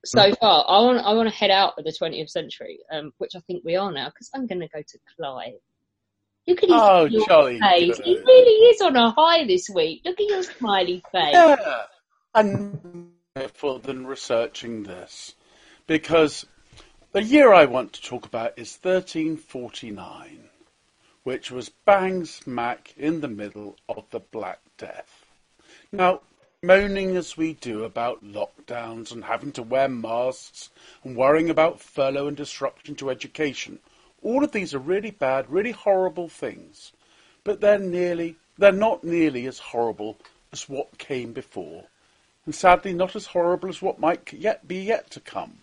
so 0.06 0.34
far. 0.36 0.66
I 0.68 0.80
want 0.82 1.06
I 1.06 1.14
want 1.14 1.30
to 1.30 1.36
head 1.36 1.52
out 1.52 1.74
of 1.78 1.84
the 1.86 1.91
20th 1.91 2.30
century, 2.30 2.80
um, 2.91 3.12
which 3.18 3.36
I 3.36 3.39
think 3.41 3.64
we 3.64 3.76
are 3.76 3.91
now 3.91 4.10
because 4.10 4.30
I'm 4.34 4.47
going 4.47 4.62
to 4.62 4.68
go 4.68 4.82
to 4.82 4.97
Clive. 5.16 5.54
Look 6.47 6.64
at 6.64 6.70
his 6.70 6.82
Oh, 6.82 7.08
jolly 7.28 7.60
face. 7.60 7.97
good. 7.97 8.06
He 8.06 8.18
really 8.18 8.70
is 8.70 8.82
on 8.82 8.95
a 8.95 9.12
high 9.12 9.45
this 9.45 9.70
week. 9.70 10.02
Look 10.04 10.20
at 10.20 10.28
your 10.28 10.43
smiley 10.43 11.04
face. 11.12 11.34
Yeah, 11.34 11.84
and 12.34 13.12
more 13.62 13.80
than 13.80 14.08
researching 14.08 14.84
this, 14.84 15.36
because 15.86 16.45
the 17.12 17.24
year 17.24 17.54
I 17.54 17.66
want 17.66 17.93
to 17.93 18.02
talk 18.02 18.26
about 18.26 18.58
is 18.58 18.78
1349, 18.82 20.49
which 21.24 21.52
was 21.52 21.70
bang 21.86 22.26
smack 22.26 22.93
in 22.97 23.22
the 23.22 23.28
middle 23.28 23.78
of 23.88 24.06
the 24.10 24.20
Black 24.20 24.60
Death. 24.78 25.26
Now, 25.91 26.22
moaning 26.64 27.18
as 27.18 27.36
we 27.36 27.53
do 27.53 27.84
about 27.84 28.24
lockdowns 28.24 29.12
and 29.12 29.24
having 29.24 29.51
to 29.51 29.64
wear 29.64 29.88
masks 29.88 30.70
and 31.03 31.18
worrying 31.18 31.49
about 31.49 31.82
furlough 31.82 32.28
and 32.28 32.38
disruption 32.38 32.93
to 32.93 33.09
education, 33.09 33.80
all 34.22 34.43
of 34.43 34.51
these 34.51 34.72
are 34.76 34.80
really 34.80 35.09
bad, 35.09 35.49
really 35.49 35.72
horrible 35.72 36.30
things. 36.30 36.91
But 37.43 37.62
they're 37.62 37.80
nearly, 37.80 38.36
they're 38.59 38.72
not 38.72 39.03
nearly 39.03 39.47
as 39.47 39.57
horrible 39.57 40.20
as 40.51 40.70
what 40.70 40.99
came 40.99 41.34
before, 41.34 41.86
and 42.45 42.53
sadly 42.53 42.93
not 42.93 43.16
as 43.16 43.26
horrible 43.26 43.70
as 43.70 43.82
what 43.82 43.97
might 43.97 44.32
yet 44.32 44.68
be 44.68 44.84
yet 44.84 45.09
to 45.09 45.20
come. 45.20 45.62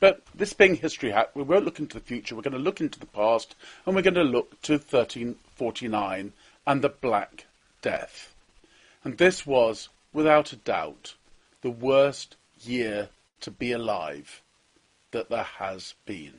But 0.00 0.22
this 0.34 0.54
being 0.54 0.76
History 0.76 1.10
Hack, 1.10 1.36
we 1.36 1.42
won't 1.42 1.66
look 1.66 1.78
into 1.78 1.98
the 1.98 2.04
future, 2.04 2.34
we're 2.34 2.40
going 2.40 2.54
to 2.54 2.58
look 2.58 2.80
into 2.80 2.98
the 2.98 3.04
past, 3.04 3.54
and 3.84 3.94
we're 3.94 4.00
going 4.00 4.14
to 4.14 4.24
look 4.24 4.62
to 4.62 4.78
1349 4.78 6.32
and 6.66 6.80
the 6.80 6.88
Black 6.88 7.44
Death. 7.82 8.32
And 9.04 9.18
this 9.18 9.46
was, 9.46 9.90
without 10.16 10.50
a 10.50 10.56
doubt, 10.56 11.14
the 11.60 11.70
worst 11.70 12.36
year 12.62 13.10
to 13.38 13.50
be 13.50 13.70
alive 13.70 14.40
that 15.10 15.28
there 15.28 15.42
has 15.58 15.94
been, 16.06 16.32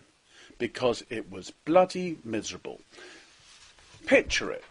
because 0.57 1.03
it 1.11 1.31
was 1.31 1.51
bloody 1.63 2.17
miserable. 2.23 2.81
Picture 4.07 4.49
it. 4.49 4.63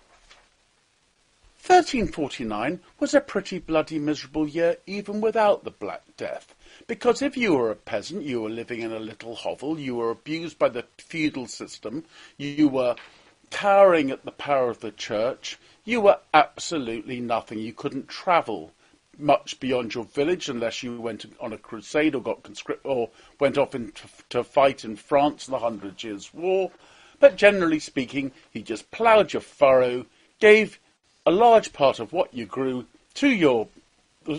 1349 1.64 2.80
was 2.98 3.14
a 3.14 3.20
pretty 3.20 3.60
bloody 3.60 4.00
miserable 4.00 4.48
year 4.48 4.76
even 4.88 5.20
without 5.20 5.62
the 5.62 5.70
Black 5.70 6.02
Death. 6.16 6.56
Because 6.88 7.22
if 7.22 7.36
you 7.36 7.54
were 7.54 7.70
a 7.70 7.76
peasant, 7.76 8.24
you 8.24 8.40
were 8.40 8.50
living 8.50 8.82
in 8.82 8.92
a 8.92 8.98
little 8.98 9.36
hovel, 9.36 9.78
you 9.78 9.94
were 9.94 10.10
abused 10.10 10.58
by 10.58 10.68
the 10.68 10.84
feudal 10.98 11.46
system, 11.46 12.04
you 12.36 12.66
were 12.66 12.96
cowering 13.50 14.10
at 14.10 14.24
the 14.24 14.32
power 14.32 14.68
of 14.68 14.80
the 14.80 14.90
church, 14.90 15.58
you 15.84 16.00
were 16.00 16.18
absolutely 16.34 17.20
nothing. 17.20 17.60
You 17.60 17.72
couldn't 17.72 18.08
travel 18.08 18.72
much 19.18 19.58
beyond 19.60 19.94
your 19.94 20.04
village 20.04 20.48
unless 20.48 20.82
you 20.82 21.00
went 21.00 21.24
on 21.40 21.52
a 21.52 21.58
crusade 21.58 22.14
or 22.14 22.22
got 22.22 22.42
conscript 22.42 22.84
or 22.84 23.10
went 23.40 23.58
off 23.58 23.74
in 23.74 23.92
to, 23.92 24.08
to 24.30 24.44
fight 24.44 24.84
in 24.84 24.96
France 24.96 25.48
in 25.48 25.52
the 25.52 25.58
Hundred 25.58 26.02
Years' 26.02 26.32
War. 26.34 26.70
But 27.18 27.36
generally 27.36 27.78
speaking, 27.78 28.32
he 28.50 28.62
just 28.62 28.90
ploughed 28.90 29.32
your 29.32 29.42
furrow, 29.42 30.06
gave 30.38 30.78
a 31.24 31.30
large 31.30 31.72
part 31.72 31.98
of 31.98 32.12
what 32.12 32.32
you 32.34 32.46
grew 32.46 32.86
to 33.14 33.28
your 33.28 33.68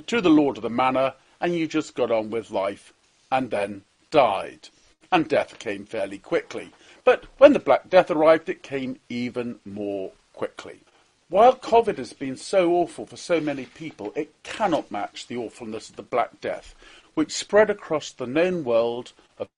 to 0.06 0.22
the 0.22 0.30
lord 0.30 0.58
of 0.58 0.64
the 0.64 0.70
manor, 0.70 1.14
and 1.40 1.56
you 1.56 1.68
just 1.68 1.96
got 1.96 2.12
on 2.12 2.30
with 2.30 2.52
life, 2.52 2.94
and 3.32 3.52
then 3.52 3.84
died. 4.12 4.70
And 5.12 5.28
death 5.28 5.60
came 5.60 5.86
fairly 5.86 6.18
quickly. 6.18 6.72
But 7.06 7.26
when 7.38 7.54
the 7.54 7.60
Black 7.60 7.90
Death 7.90 8.12
arrived, 8.12 8.50
it 8.50 8.62
came 8.62 9.00
even 9.08 9.60
more 9.66 10.12
quickly. 10.34 10.82
While 11.30 11.58
COVID 11.58 11.98
has 11.98 12.14
been 12.14 12.38
so 12.38 12.72
awful 12.72 13.06
for 13.06 13.18
so 13.18 13.42
many 13.42 13.66
people, 13.66 14.14
it 14.16 14.34
cannot 14.44 14.90
match 14.90 15.28
the 15.28 15.36
awfulness 15.36 15.90
of 15.90 15.98
the 15.98 16.02
Black 16.02 16.40
Death, 16.40 16.74
which 17.16 17.34
spread 17.34 17.70
across 17.70 18.12
the 18.14 18.26
known 18.26 18.64
world 18.64 19.12
of 19.38 19.50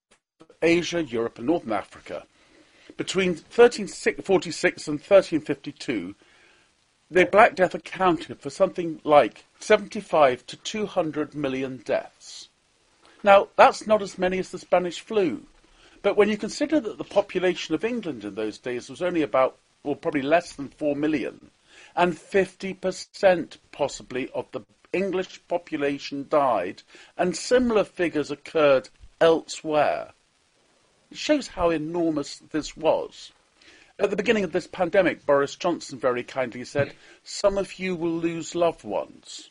Asia, 0.63 1.03
Europe, 1.03 1.38
and 1.38 1.45
Northern 1.45 1.74
Africa. 1.74 2.26
Between 2.97 3.34
1346 3.34 4.88
and 4.88 4.95
1352, 4.95 6.15
the 7.11 7.26
Black 7.28 7.53
Death 7.53 7.76
accounted 7.76 8.39
for 8.39 8.49
something 8.49 8.99
like 9.03 9.45
75 9.59 10.47
to 10.47 10.57
200 10.57 11.36
million 11.36 11.84
deaths. 11.86 12.49
Now, 13.24 13.49
that's 13.57 13.86
not 13.86 14.01
as 14.01 14.17
many 14.17 14.39
as 14.39 14.49
the 14.49 14.57
Spanish 14.57 15.01
flu, 15.01 15.43
but 16.01 16.17
when 16.17 16.30
you 16.30 16.38
consider 16.38 16.80
that 16.80 16.97
the 16.97 17.03
population 17.03 17.76
of 17.76 17.86
England 17.86 18.24
in 18.24 18.34
those 18.34 18.57
days 18.57 18.89
was 18.89 19.03
only 19.03 19.22
about, 19.22 19.59
or 19.84 19.95
probably 19.95 20.24
less 20.24 20.53
than 20.53 20.70
4 20.70 20.95
million, 20.95 21.51
and 21.96 22.14
50% 22.14 23.58
possibly 23.72 24.30
of 24.32 24.52
the 24.52 24.62
English 24.92 25.48
population 25.48 26.28
died, 26.30 26.82
and 27.18 27.36
similar 27.36 27.84
figures 27.84 28.32
occurred 28.32 28.90
elsewhere, 29.22 30.14
it 31.12 31.18
shows 31.18 31.48
how 31.48 31.70
enormous 31.70 32.40
this 32.52 32.76
was. 32.78 33.32
At 34.00 34.10
the 34.10 34.16
beginning 34.16 34.44
of 34.44 34.52
this 34.52 34.68
pandemic, 34.68 35.26
Boris 35.26 35.56
Johnson 35.56 36.00
very 36.00 36.24
kindly 36.24 36.64
said, 36.64 36.94
Some 37.24 37.58
of 37.58 37.80
you 37.80 37.96
will 37.96 38.18
lose 38.18 38.56
loved 38.56 38.84
ones. 38.84 39.50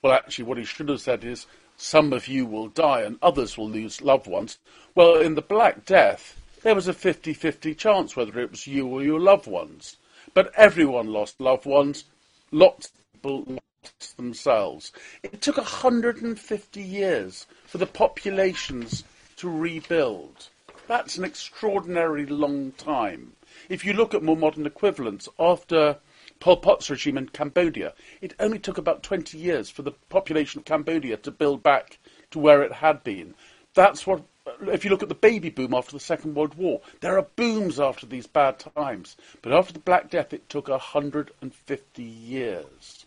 Well, 0.00 0.12
actually, 0.12 0.44
what 0.44 0.58
he 0.58 0.64
should 0.64 0.88
have 0.88 1.00
said 1.00 1.24
is, 1.24 1.46
Some 1.76 2.12
of 2.12 2.28
you 2.28 2.46
will 2.46 2.68
die 2.68 3.00
and 3.00 3.18
others 3.20 3.58
will 3.58 3.68
lose 3.68 4.00
loved 4.00 4.26
ones. 4.26 4.58
Well, 4.94 5.16
in 5.16 5.34
the 5.34 5.42
Black 5.42 5.84
Death, 5.84 6.40
there 6.62 6.74
was 6.74 6.86
a 6.86 6.92
50 6.92 7.34
50 7.34 7.74
chance 7.74 8.14
whether 8.14 8.38
it 8.38 8.50
was 8.50 8.66
you 8.66 8.86
or 8.86 9.02
your 9.02 9.20
loved 9.20 9.46
ones. 9.46 9.96
But 10.34 10.52
everyone 10.56 11.12
lost 11.12 11.40
loved 11.40 11.64
ones, 11.64 12.04
lots 12.50 12.88
of 12.88 13.12
people 13.12 13.44
lost 13.84 14.16
themselves. 14.16 14.92
It 15.22 15.40
took 15.40 15.56
150 15.56 16.82
years 16.82 17.46
for 17.64 17.78
the 17.78 17.86
populations 17.86 19.04
to 19.36 19.48
rebuild. 19.48 20.48
That's 20.86 21.16
an 21.16 21.24
extraordinarily 21.24 22.26
long 22.26 22.72
time. 22.72 23.34
If 23.68 23.84
you 23.84 23.92
look 23.92 24.12
at 24.12 24.22
more 24.22 24.36
modern 24.36 24.66
equivalents, 24.66 25.28
after 25.38 25.98
Pol 26.40 26.56
Pot's 26.56 26.90
regime 26.90 27.16
in 27.16 27.28
Cambodia, 27.28 27.94
it 28.20 28.34
only 28.40 28.58
took 28.58 28.76
about 28.76 29.02
20 29.02 29.38
years 29.38 29.70
for 29.70 29.82
the 29.82 29.92
population 29.92 30.58
of 30.58 30.64
Cambodia 30.64 31.16
to 31.18 31.30
build 31.30 31.62
back 31.62 31.98
to 32.32 32.38
where 32.38 32.62
it 32.62 32.72
had 32.72 33.04
been. 33.04 33.34
That's 33.74 34.06
what, 34.06 34.22
if 34.62 34.84
you 34.84 34.90
look 34.90 35.02
at 35.02 35.08
the 35.08 35.14
baby 35.14 35.50
boom 35.50 35.74
after 35.74 35.92
the 35.92 36.00
Second 36.00 36.34
World 36.34 36.54
War, 36.54 36.80
there 37.00 37.18
are 37.18 37.26
booms 37.36 37.80
after 37.80 38.06
these 38.06 38.26
bad 38.26 38.58
times. 38.76 39.16
But 39.42 39.52
after 39.52 39.72
the 39.72 39.78
Black 39.78 40.10
Death, 40.10 40.32
it 40.32 40.48
took 40.48 40.68
150 40.68 42.02
years. 42.02 43.06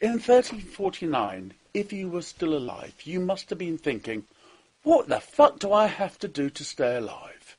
In 0.00 0.12
1349, 0.12 1.54
if 1.74 1.92
you 1.92 2.08
were 2.08 2.22
still 2.22 2.56
alive, 2.56 2.94
you 3.04 3.20
must 3.20 3.50
have 3.50 3.58
been 3.58 3.78
thinking, 3.78 4.24
what 4.82 5.08
the 5.08 5.20
fuck 5.20 5.58
do 5.58 5.72
I 5.72 5.86
have 5.86 6.18
to 6.18 6.28
do 6.28 6.50
to 6.50 6.64
stay 6.64 6.96
alive? 6.96 7.56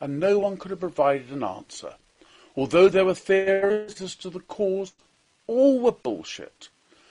And 0.00 0.20
no 0.20 0.38
one 0.38 0.56
could 0.56 0.70
have 0.70 0.80
provided 0.80 1.30
an 1.30 1.42
answer. 1.42 1.94
Although 2.56 2.88
there 2.88 3.04
were 3.04 3.14
theories 3.14 4.02
as 4.02 4.14
to 4.16 4.30
the 4.30 4.40
cause, 4.40 4.92
all 5.46 5.80
were 5.80 5.92
bullshit. 5.92 6.68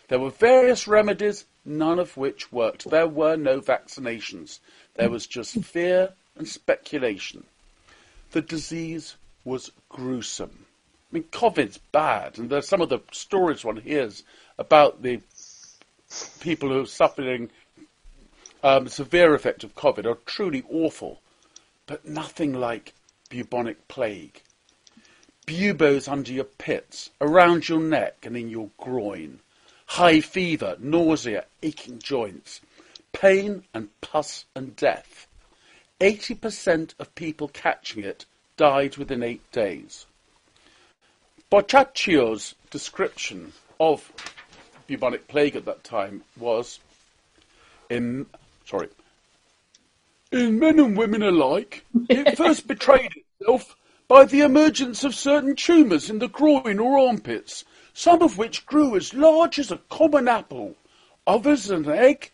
There 0.09 0.19
were 0.19 0.29
various 0.29 0.87
remedies, 0.87 1.45
none 1.66 1.99
of 1.99 2.18
which 2.18 2.51
worked. 2.51 2.89
There 2.89 3.07
were 3.07 3.36
no 3.36 3.62
vaccinations. 3.62 4.59
There 4.95 5.09
was 5.09 5.28
just 5.28 5.64
fear 5.64 6.14
and 6.36 6.47
speculation. 6.47 7.45
The 8.32 8.41
disease 8.41 9.16
was 9.43 9.72
gruesome. 9.89 10.66
I 11.12 11.16
mean, 11.16 11.24
COVID's 11.24 11.80
bad, 11.91 12.38
and 12.38 12.49
there's 12.49 12.68
some 12.68 12.82
of 12.82 12.89
the 12.89 12.99
stories 13.12 13.66
one 13.66 13.78
hears 13.78 14.24
about 14.57 15.01
the 15.01 15.22
people 16.39 16.70
who 16.70 16.82
are 16.82 16.86
suffering 16.86 17.49
um, 18.64 18.88
severe 18.88 19.34
effect 19.34 19.64
of 19.64 19.76
COVID 19.76 20.05
are 20.05 20.18
truly 20.26 20.64
awful, 20.70 21.20
but 21.88 22.05
nothing 22.05 22.53
like 22.53 22.93
bubonic 23.30 23.88
plague. 23.88 24.41
Buboes 25.45 26.07
under 26.07 26.32
your 26.32 26.45
pits, 26.45 27.09
around 27.20 27.68
your 27.68 27.80
neck 27.80 28.18
and 28.24 28.38
in 28.38 28.49
your 28.49 28.70
groin. 28.78 29.39
High 29.95 30.21
fever, 30.21 30.77
nausea, 30.79 31.43
aching 31.61 31.99
joints. 31.99 32.61
pain 33.11 33.65
and 33.73 33.89
pus 33.99 34.45
and 34.55 34.73
death. 34.77 35.27
80% 35.99 36.93
of 36.97 37.13
people 37.13 37.49
catching 37.49 38.01
it 38.01 38.25
died 38.55 38.95
within 38.95 39.21
eight 39.21 39.51
days. 39.51 40.05
Boccaccio's 41.51 42.55
description 42.69 43.51
of 43.81 44.13
bubonic 44.87 45.27
plague 45.27 45.57
at 45.57 45.65
that 45.65 45.83
time 45.83 46.23
was 46.37 46.79
in 47.89 48.27
sorry 48.65 48.87
in 50.31 50.57
men 50.57 50.79
and 50.79 50.97
women 50.97 51.21
alike 51.21 51.83
it 52.07 52.37
first 52.37 52.65
betrayed 52.65 53.11
itself 53.39 53.75
by 54.07 54.23
the 54.23 54.39
emergence 54.39 55.03
of 55.03 55.13
certain 55.13 55.53
tumours 55.55 56.09
in 56.09 56.19
the 56.19 56.29
groin 56.29 56.79
or 56.79 56.97
armpits 56.97 57.65
some 57.93 58.21
of 58.21 58.37
which 58.37 58.65
grew 58.65 58.95
as 58.95 59.13
large 59.13 59.59
as 59.59 59.71
a 59.71 59.81
common 59.89 60.27
apple 60.27 60.75
others 61.27 61.69
an 61.69 61.87
egg. 61.89 62.31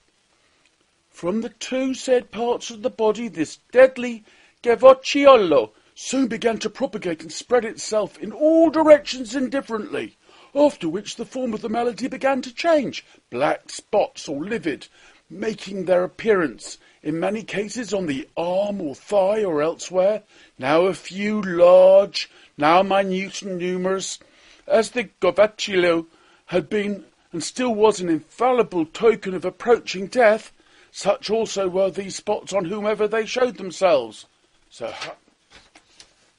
From 1.10 1.42
the 1.42 1.50
two 1.50 1.94
said 1.94 2.32
parts 2.32 2.70
of 2.70 2.82
the 2.82 2.90
body 2.90 3.28
this 3.28 3.58
deadly 3.72 4.24
gavocciolo 4.62 5.72
soon 5.96 6.28
began 6.28 6.60
to 6.60 6.70
propagate 6.70 7.22
and 7.22 7.32
spread 7.32 7.66
itself 7.66 8.18
in 8.20 8.32
all 8.32 8.70
directions 8.70 9.36
indifferently 9.36 10.16
after 10.56 10.90
which 10.90 11.16
the 11.16 11.26
form 11.26 11.54
of 11.54 11.62
the 11.62 11.70
malady 11.70 12.08
began 12.08 12.42
to 12.42 12.54
change, 12.54 13.06
black 13.30 13.70
spots 13.70 14.28
or 14.28 14.44
livid, 14.44 14.88
making 15.30 15.86
their 15.86 16.04
appearance 16.04 16.78
in 17.04 17.20
many 17.20 17.44
cases 17.44 17.94
on 17.94 18.08
the 18.08 18.28
arm 18.36 18.82
or 18.82 18.96
thigh 18.96 19.44
or 19.44 19.62
elsewhere, 19.62 20.24
now 20.58 20.86
a 20.86 20.94
few 20.94 21.42
large, 21.42 22.30
now 22.58 22.82
minute 22.82 23.42
and 23.42 23.60
numerous, 23.60 24.20
as 24.68 24.92
the 24.92 25.06
gavocciolo 25.22 26.06
had 26.48 26.70
been 26.70 27.06
and 27.32 27.44
still 27.44 27.74
was 27.74 28.00
an 28.00 28.10
infallible 28.10 28.86
token 28.86 29.34
of 29.34 29.46
approaching 29.46 30.08
death, 30.08 30.52
such 30.92 31.30
also 31.30 31.68
were 31.68 31.90
these 31.90 32.16
spots 32.16 32.54
on 32.54 32.66
whomever 32.66 33.08
they 33.08 33.26
showed 33.26 33.58
themselves. 33.58 34.26
So, 34.70 34.88
how, 34.92 35.16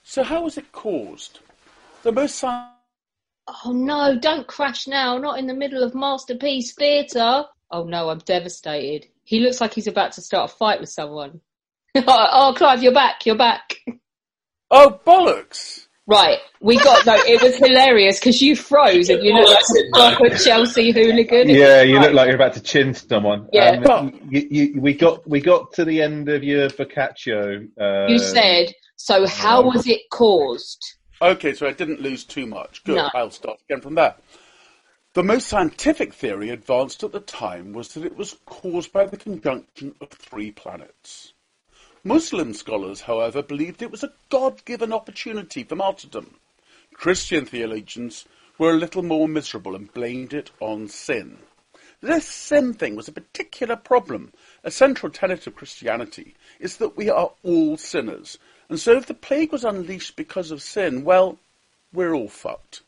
so 0.02 0.22
how 0.22 0.44
was 0.44 0.58
it 0.58 0.72
caused? 0.72 1.40
The 2.02 2.12
most 2.12 2.42
Oh 2.44 3.72
no, 3.72 4.18
don't 4.18 4.46
crash 4.46 4.86
now, 4.86 5.18
not 5.18 5.38
in 5.38 5.46
the 5.46 5.54
middle 5.54 5.82
of 5.82 5.94
Masterpiece 5.94 6.74
Theatre. 6.74 7.44
Oh 7.70 7.84
no, 7.84 8.10
I'm 8.10 8.18
devastated. 8.18 9.08
He 9.24 9.40
looks 9.40 9.60
like 9.60 9.74
he's 9.74 9.86
about 9.86 10.12
to 10.12 10.22
start 10.22 10.50
a 10.50 10.54
fight 10.54 10.80
with 10.80 10.90
someone. 10.90 11.40
oh, 11.94 12.54
Clive, 12.56 12.82
you're 12.82 12.92
back, 12.92 13.26
you're 13.26 13.36
back. 13.36 13.74
Oh, 14.70 15.00
bollocks! 15.06 15.87
Right, 16.08 16.38
we 16.62 16.78
got, 16.78 17.04
no, 17.04 17.16
it 17.16 17.42
was 17.42 17.56
hilarious 17.58 18.18
because 18.18 18.40
you 18.40 18.56
froze 18.56 19.10
and 19.10 19.22
you 19.22 19.34
look 19.34 19.46
like 19.46 19.60
a 19.60 20.16
proper 20.16 20.38
Chelsea 20.38 20.90
hooligan. 20.90 21.50
Yeah, 21.50 21.82
you 21.82 22.00
look 22.00 22.14
like 22.14 22.28
you're 22.28 22.36
about 22.36 22.54
to 22.54 22.62
chin 22.62 22.94
someone. 22.94 23.46
Yeah. 23.52 23.72
Um, 23.82 24.18
you, 24.30 24.48
you, 24.50 24.80
we 24.80 24.94
got 24.94 25.28
we 25.28 25.42
got 25.42 25.74
to 25.74 25.84
the 25.84 26.00
end 26.00 26.30
of 26.30 26.42
your 26.42 26.70
Boccaccio. 26.70 27.68
Uh, 27.78 28.06
You 28.08 28.18
said, 28.18 28.72
so 28.96 29.26
how 29.26 29.60
was 29.60 29.86
it 29.86 30.00
caused? 30.10 30.82
Okay, 31.20 31.52
so 31.52 31.66
I 31.66 31.72
didn't 31.72 32.00
lose 32.00 32.24
too 32.24 32.46
much. 32.46 32.84
Good. 32.84 32.96
No. 32.96 33.10
I'll 33.14 33.30
start 33.30 33.60
again 33.68 33.82
from 33.82 33.94
there. 33.94 34.14
The 35.12 35.22
most 35.22 35.48
scientific 35.48 36.14
theory 36.14 36.48
advanced 36.48 37.04
at 37.04 37.12
the 37.12 37.20
time 37.20 37.74
was 37.74 37.88
that 37.94 38.04
it 38.06 38.16
was 38.16 38.36
caused 38.46 38.92
by 38.92 39.04
the 39.04 39.16
conjunction 39.18 39.94
of 40.00 40.08
three 40.08 40.52
planets. 40.52 41.34
Muslim 42.08 42.54
scholars, 42.54 43.02
however, 43.02 43.42
believed 43.42 43.82
it 43.82 43.90
was 43.90 44.02
a 44.02 44.14
God-given 44.30 44.94
opportunity 44.94 45.62
for 45.62 45.76
martyrdom. 45.76 46.36
Christian 46.94 47.44
theologians 47.44 48.24
were 48.56 48.70
a 48.70 48.78
little 48.78 49.02
more 49.02 49.28
miserable 49.28 49.76
and 49.76 49.92
blamed 49.92 50.32
it 50.32 50.50
on 50.58 50.88
sin. 50.88 51.36
This 52.00 52.24
sin 52.24 52.72
thing 52.72 52.96
was 52.96 53.08
a 53.08 53.12
particular 53.12 53.76
problem. 53.76 54.32
A 54.64 54.70
central 54.70 55.12
tenet 55.12 55.46
of 55.46 55.54
Christianity 55.54 56.34
is 56.58 56.78
that 56.78 56.96
we 56.96 57.10
are 57.10 57.32
all 57.42 57.76
sinners, 57.76 58.38
and 58.70 58.80
so 58.80 58.96
if 58.96 59.04
the 59.04 59.12
plague 59.12 59.52
was 59.52 59.62
unleashed 59.62 60.16
because 60.16 60.50
of 60.50 60.62
sin, 60.62 61.04
well, 61.04 61.38
we're 61.92 62.14
all 62.14 62.28
fucked. 62.28 62.80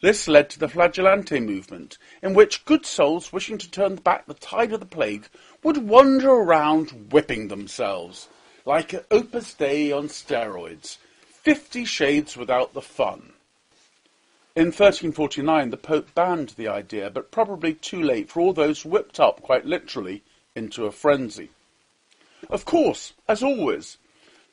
This 0.00 0.26
led 0.26 0.50
to 0.50 0.58
the 0.58 0.68
Flagellante 0.68 1.40
movement, 1.40 1.98
in 2.20 2.34
which 2.34 2.64
good 2.64 2.84
souls 2.84 3.32
wishing 3.32 3.58
to 3.58 3.70
turn 3.70 3.94
back 3.94 4.26
the 4.26 4.34
tide 4.34 4.72
of 4.72 4.80
the 4.80 4.86
plague 4.86 5.28
would 5.62 5.76
wander 5.76 6.30
around 6.30 7.12
whipping 7.12 7.46
themselves, 7.46 8.28
like 8.66 9.06
Opus 9.12 9.54
Dei 9.54 9.92
on 9.92 10.08
steroids, 10.08 10.98
fifty 11.28 11.84
shades 11.84 12.36
without 12.36 12.74
the 12.74 12.82
fun. 12.82 13.32
In 14.56 14.66
1349, 14.66 15.70
the 15.70 15.76
Pope 15.76 16.14
banned 16.14 16.48
the 16.50 16.66
idea, 16.66 17.08
but 17.08 17.30
probably 17.30 17.74
too 17.74 18.02
late 18.02 18.28
for 18.28 18.40
all 18.40 18.52
those 18.52 18.84
whipped 18.84 19.20
up, 19.20 19.40
quite 19.42 19.64
literally, 19.64 20.22
into 20.56 20.86
a 20.86 20.90
frenzy. 20.90 21.50
Of 22.50 22.64
course, 22.64 23.12
as 23.28 23.42
always, 23.42 23.98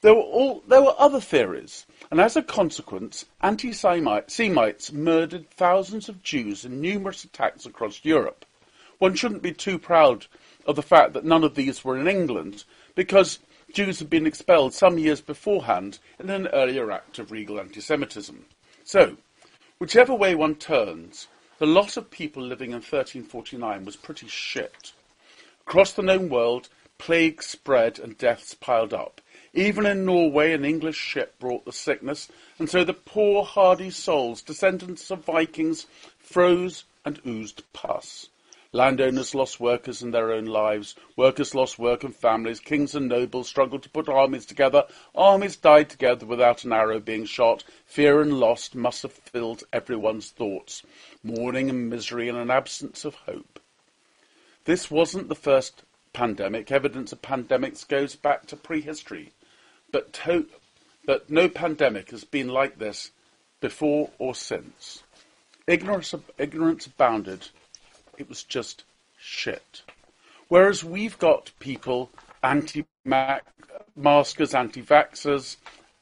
there 0.01 0.13
were, 0.13 0.21
all, 0.21 0.61
there 0.67 0.81
were 0.81 0.95
other 0.99 1.21
theories, 1.21 1.85
and 2.11 2.19
as 2.19 2.35
a 2.35 2.43
consequence, 2.43 3.25
anti-Semites 3.41 4.91
murdered 4.91 5.49
thousands 5.51 6.09
of 6.09 6.21
Jews 6.21 6.65
in 6.65 6.81
numerous 6.81 7.23
attacks 7.23 7.65
across 7.65 8.03
Europe. 8.03 8.45
One 8.99 9.15
shouldn't 9.15 9.41
be 9.41 9.53
too 9.53 9.79
proud 9.79 10.27
of 10.65 10.75
the 10.75 10.81
fact 10.81 11.13
that 11.13 11.25
none 11.25 11.43
of 11.43 11.55
these 11.55 11.83
were 11.83 11.97
in 11.97 12.07
England, 12.07 12.65
because 12.93 13.39
Jews 13.73 13.97
had 13.97 14.09
been 14.09 14.27
expelled 14.27 14.71
some 14.71 14.99
years 14.99 15.19
beforehand 15.19 15.97
in 16.19 16.29
an 16.29 16.45
earlier 16.47 16.91
act 16.91 17.17
of 17.17 17.31
regal 17.31 17.59
anti-Semitism. 17.59 18.45
So, 18.83 19.17
whichever 19.79 20.13
way 20.13 20.35
one 20.35 20.55
turns, 20.55 21.27
the 21.57 21.65
lot 21.65 21.97
of 21.97 22.11
people 22.11 22.43
living 22.43 22.69
in 22.69 22.77
1349 22.77 23.83
was 23.83 23.95
pretty 23.95 24.27
shit. 24.27 24.93
Across 25.65 25.93
the 25.93 26.03
known 26.03 26.29
world, 26.29 26.69
plague 26.99 27.41
spread 27.41 27.97
and 27.97 28.15
deaths 28.15 28.53
piled 28.53 28.93
up. 28.93 29.19
Even 29.55 29.87
in 29.87 30.05
Norway, 30.05 30.53
an 30.53 30.65
English 30.65 30.97
ship 30.97 31.39
brought 31.39 31.65
the 31.65 31.71
sickness, 31.71 32.29
and 32.59 32.69
so 32.69 32.83
the 32.83 32.93
poor 32.93 33.43
hardy 33.43 33.89
souls, 33.89 34.43
descendants 34.43 35.09
of 35.09 35.25
Vikings, 35.25 35.87
froze 36.19 36.83
and 37.03 37.19
oozed 37.25 37.63
pus. 37.73 38.29
Landowners 38.73 39.33
lost 39.33 39.61
workers 39.61 40.01
and 40.01 40.13
their 40.13 40.33
own 40.33 40.45
lives. 40.45 40.95
Workers 41.15 41.55
lost 41.55 41.79
work 41.79 42.03
and 42.03 42.13
families. 42.13 42.59
Kings 42.59 42.95
and 42.95 43.07
nobles 43.07 43.47
struggled 43.47 43.83
to 43.83 43.89
put 43.89 44.09
armies 44.09 44.45
together. 44.45 44.83
Armies 45.15 45.55
died 45.55 45.89
together 45.89 46.25
without 46.25 46.65
an 46.65 46.73
arrow 46.73 46.99
being 46.99 47.23
shot. 47.23 47.63
Fear 47.85 48.21
and 48.21 48.39
loss 48.39 48.75
must 48.75 49.03
have 49.03 49.13
filled 49.13 49.63
everyone's 49.71 50.31
thoughts. 50.31 50.83
Mourning 51.23 51.69
and 51.69 51.89
misery 51.89 52.27
and 52.27 52.37
an 52.37 52.51
absence 52.51 53.05
of 53.05 53.15
hope. 53.15 53.59
This 54.65 54.91
wasn't 54.91 55.29
the 55.29 55.35
first 55.35 55.83
pandemic. 56.11 56.71
Evidence 56.71 57.13
of 57.13 57.21
pandemics 57.21 57.87
goes 57.87 58.15
back 58.15 58.47
to 58.47 58.57
prehistory 58.57 59.31
but, 59.93 60.11
to, 60.11 60.47
but 61.05 61.29
no 61.29 61.47
pandemic 61.47 62.09
has 62.09 62.25
been 62.25 62.49
like 62.49 62.79
this 62.79 63.11
before 63.61 64.09
or 64.17 64.35
since. 64.35 65.03
Ignorance, 65.67 66.13
ignorance 66.37 66.87
abounded. 66.87 67.47
It 68.17 68.29
was 68.29 68.43
just 68.43 68.83
shit. 69.17 69.81
Whereas 70.47 70.83
we've 70.83 71.17
got 71.17 71.51
people, 71.59 72.11
anti-maskers, 72.43 74.53
anti-vaxxers, 74.53 75.57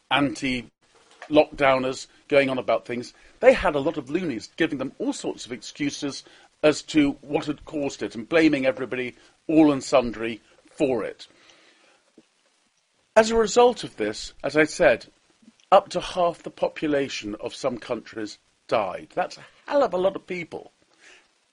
anti-lockdowners 0.10 2.08
going 2.28 2.50
on 2.50 2.58
about 2.58 2.86
things, 2.86 3.14
they 3.40 3.54
had 3.54 3.76
a 3.76 3.80
lot 3.80 3.98
of 3.98 4.10
loonies 4.10 4.50
giving 4.58 4.78
them 4.78 4.92
all 5.00 5.14
sorts 5.14 5.46
of 5.46 5.52
excuses 5.52 6.24
as 6.64 6.82
to 6.82 7.12
what 7.22 7.46
had 7.46 7.66
caused 7.66 8.04
it 8.04 8.16
and 8.16 8.30
blaming 8.30 8.66
everybody, 8.66 9.16
all 9.48 9.72
and 9.72 9.84
sundry, 9.84 10.42
for 10.70 11.04
it. 11.04 11.28
As 13.16 13.32
a 13.32 13.36
result 13.36 13.84
of 13.84 13.98
this, 13.98 14.34
as 14.44 14.56
I 14.56 14.66
said, 14.66 15.08
up 15.72 15.90
to 15.90 16.02
half 16.02 16.44
the 16.44 16.50
population 16.50 17.36
of 17.40 17.56
some 17.56 17.78
countries 17.78 18.38
died. 18.68 19.10
That's 19.16 19.38
a 19.38 19.46
hell 19.66 19.84
of 19.84 19.94
a 19.94 19.98
lot 19.98 20.16
of 20.16 20.28
people. 20.28 20.72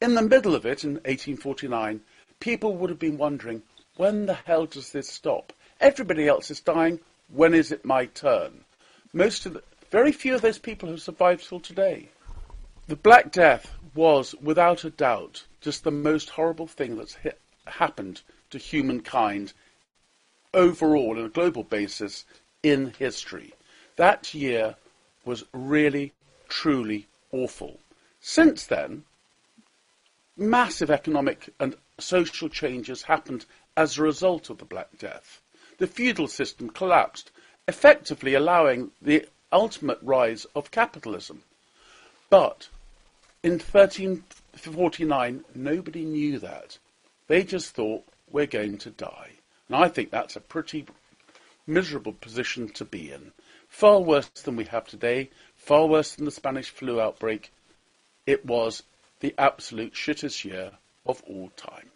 In 0.00 0.14
the 0.14 0.22
middle 0.22 0.54
of 0.54 0.64
it, 0.64 0.84
in 0.84 0.94
1849, 0.94 2.00
people 2.38 2.76
would 2.76 2.88
have 2.88 3.00
been 3.00 3.18
wondering, 3.18 3.62
when 3.96 4.26
the 4.26 4.34
hell 4.34 4.64
does 4.64 4.92
this 4.92 5.08
stop? 5.08 5.52
Everybody 5.80 6.28
else 6.28 6.52
is 6.52 6.60
dying. 6.60 7.00
When 7.28 7.52
is 7.52 7.72
it 7.72 7.84
my 7.84 8.06
turn? 8.06 8.64
Most 9.12 9.44
of 9.44 9.54
the, 9.54 9.62
very 9.90 10.12
few 10.12 10.36
of 10.36 10.40
those 10.40 10.58
people 10.58 10.88
have 10.88 11.02
survived 11.02 11.48
till 11.48 11.58
today. 11.58 12.10
The 12.86 12.94
Black 12.94 13.32
Death 13.32 13.74
was, 13.94 14.36
without 14.40 14.84
a 14.84 14.90
doubt, 14.90 15.44
just 15.60 15.82
the 15.82 15.90
most 15.90 16.30
horrible 16.30 16.68
thing 16.68 16.96
that's 16.96 17.14
hit, 17.14 17.40
happened 17.66 18.22
to 18.50 18.58
humankind 18.58 19.52
overall, 20.54 21.18
on 21.18 21.24
a 21.24 21.28
global 21.28 21.64
basis, 21.64 22.24
in 22.62 22.94
history. 22.98 23.52
That 23.96 24.32
year 24.32 24.76
was 25.24 25.44
really, 25.52 26.12
truly 26.48 27.08
awful. 27.32 27.80
Since 28.20 28.66
then, 28.66 29.04
massive 30.38 30.90
economic 30.90 31.52
and 31.58 31.74
social 31.98 32.48
changes 32.48 33.02
happened 33.02 33.44
as 33.76 33.98
a 33.98 34.02
result 34.02 34.50
of 34.50 34.58
the 34.58 34.64
Black 34.64 34.88
Death. 34.98 35.40
The 35.78 35.86
feudal 35.86 36.28
system 36.28 36.70
collapsed, 36.70 37.30
effectively 37.66 38.34
allowing 38.34 38.90
the 39.02 39.26
ultimate 39.52 39.98
rise 40.02 40.46
of 40.54 40.70
capitalism. 40.70 41.42
But 42.30 42.68
in 43.42 43.52
1349, 43.52 45.44
nobody 45.54 46.04
knew 46.04 46.38
that. 46.38 46.78
They 47.26 47.44
just 47.44 47.74
thought 47.74 48.04
we're 48.30 48.46
going 48.46 48.78
to 48.78 48.90
die. 48.90 49.30
And 49.68 49.76
I 49.76 49.88
think 49.88 50.10
that's 50.10 50.36
a 50.36 50.40
pretty 50.40 50.86
miserable 51.66 52.14
position 52.14 52.68
to 52.70 52.84
be 52.84 53.12
in. 53.12 53.32
Far 53.68 54.00
worse 54.00 54.28
than 54.28 54.56
we 54.56 54.64
have 54.64 54.86
today, 54.86 55.30
far 55.56 55.86
worse 55.86 56.14
than 56.14 56.24
the 56.24 56.30
Spanish 56.30 56.70
flu 56.70 57.00
outbreak. 57.00 57.52
It 58.26 58.44
was 58.44 58.82
the 59.20 59.34
absolute 59.38 59.94
shittest 59.94 60.44
year 60.44 60.72
of 61.06 61.22
all 61.26 61.50
time. 61.56 61.90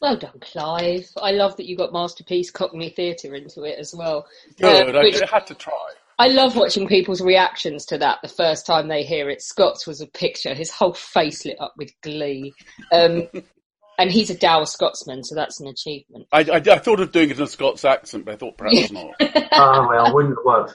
Well 0.00 0.16
done, 0.16 0.38
Clive. 0.40 1.08
I 1.20 1.32
love 1.32 1.56
that 1.56 1.66
you 1.66 1.76
got 1.76 1.92
Masterpiece 1.92 2.50
Cockney 2.50 2.90
Theatre 2.90 3.34
into 3.34 3.64
it 3.64 3.78
as 3.78 3.94
well. 3.96 4.26
Good, 4.60 4.94
Uh, 4.94 4.98
I 5.00 5.26
had 5.30 5.46
to 5.48 5.54
try. 5.54 5.92
I 6.20 6.28
love 6.28 6.56
watching 6.56 6.88
people's 6.88 7.20
reactions 7.20 7.84
to 7.86 7.98
that 7.98 8.18
the 8.22 8.28
first 8.28 8.66
time 8.66 8.88
they 8.88 9.04
hear 9.04 9.30
it. 9.30 9.40
Scott's 9.40 9.86
was 9.86 10.00
a 10.00 10.06
picture, 10.06 10.54
his 10.54 10.70
whole 10.70 10.92
face 10.92 11.44
lit 11.44 11.60
up 11.60 11.74
with 11.76 11.92
glee. 12.02 12.54
Um, 12.92 13.28
and 13.98 14.10
he's 14.10 14.30
a 14.30 14.36
dour 14.36 14.66
Scotsman, 14.66 15.24
so 15.24 15.34
that's 15.34 15.60
an 15.60 15.66
achievement. 15.68 16.26
I, 16.32 16.40
I, 16.40 16.56
I 16.56 16.78
thought 16.78 17.00
of 17.00 17.12
doing 17.12 17.30
it 17.30 17.36
in 17.36 17.42
a 17.42 17.46
Scots 17.46 17.84
accent, 17.84 18.24
but 18.24 18.34
I 18.34 18.36
thought 18.36 18.56
perhaps 18.56 18.92
not. 18.92 19.14
Ah, 19.52 19.86
well, 19.88 20.14
wouldn't 20.14 20.36
have 20.36 20.44
worked. 20.44 20.74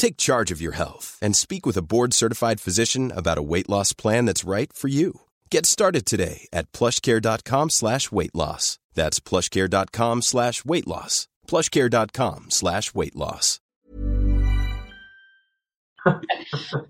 Take 0.00 0.16
charge 0.16 0.50
of 0.50 0.62
your 0.62 0.72
health 0.72 1.18
and 1.20 1.36
speak 1.36 1.66
with 1.66 1.76
a 1.76 1.82
board-certified 1.82 2.58
physician 2.58 3.12
about 3.14 3.36
a 3.36 3.42
weight 3.42 3.68
loss 3.68 3.92
plan 3.92 4.24
that's 4.24 4.44
right 4.44 4.72
for 4.72 4.88
you. 4.88 5.20
Get 5.50 5.66
started 5.66 6.06
today 6.06 6.48
at 6.54 6.72
plushcare.com 6.72 7.68
slash 7.68 8.10
weight 8.10 8.34
loss. 8.34 8.78
That's 8.94 9.20
plushcare.com 9.20 10.22
slash 10.22 10.64
weight 10.64 10.86
loss. 10.88 11.28
plushcare.com 11.46 12.46
slash 12.48 12.94
weight 12.94 13.14
loss. 13.14 13.60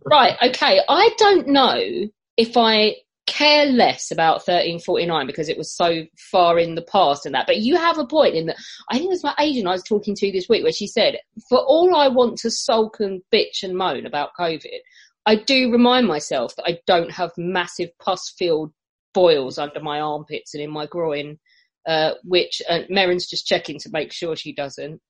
Right, 0.04 0.36
okay. 0.40 0.80
I 0.88 1.10
don't 1.18 1.48
know 1.48 2.08
if 2.36 2.56
I 2.56 2.94
care 3.26 3.66
less 3.66 4.10
about 4.10 4.38
1349 4.46 5.26
because 5.26 5.48
it 5.48 5.58
was 5.58 5.74
so 5.74 6.02
far 6.30 6.58
in 6.58 6.74
the 6.74 6.82
past 6.82 7.26
and 7.26 7.34
that. 7.34 7.46
But 7.46 7.58
you 7.58 7.76
have 7.76 7.98
a 7.98 8.06
point 8.06 8.34
in 8.34 8.46
that. 8.46 8.56
I 8.90 8.94
think 8.94 9.06
it 9.06 9.10
was 9.10 9.24
my 9.24 9.34
agent 9.38 9.66
I 9.66 9.72
was 9.72 9.82
talking 9.82 10.14
to 10.16 10.32
this 10.32 10.48
week 10.48 10.62
where 10.62 10.72
she 10.72 10.86
said, 10.86 11.18
for 11.48 11.58
all 11.58 11.94
I 11.94 12.08
want 12.08 12.38
to 12.38 12.50
sulk 12.50 13.00
and 13.00 13.22
bitch 13.32 13.62
and 13.62 13.76
moan 13.76 14.06
about 14.06 14.30
COVID, 14.38 14.80
I 15.26 15.36
do 15.36 15.70
remind 15.70 16.06
myself 16.06 16.56
that 16.56 16.64
I 16.66 16.78
don't 16.86 17.12
have 17.12 17.30
massive 17.36 17.90
pus 17.98 18.34
filled 18.36 18.72
boils 19.12 19.58
under 19.58 19.80
my 19.80 20.00
armpits 20.00 20.54
and 20.54 20.62
in 20.62 20.70
my 20.70 20.86
groin, 20.86 21.38
uh, 21.86 22.12
which 22.24 22.62
uh, 22.68 22.80
Merrin's 22.88 23.28
just 23.28 23.46
checking 23.46 23.78
to 23.80 23.90
make 23.92 24.12
sure 24.12 24.36
she 24.36 24.52
doesn't. 24.52 25.00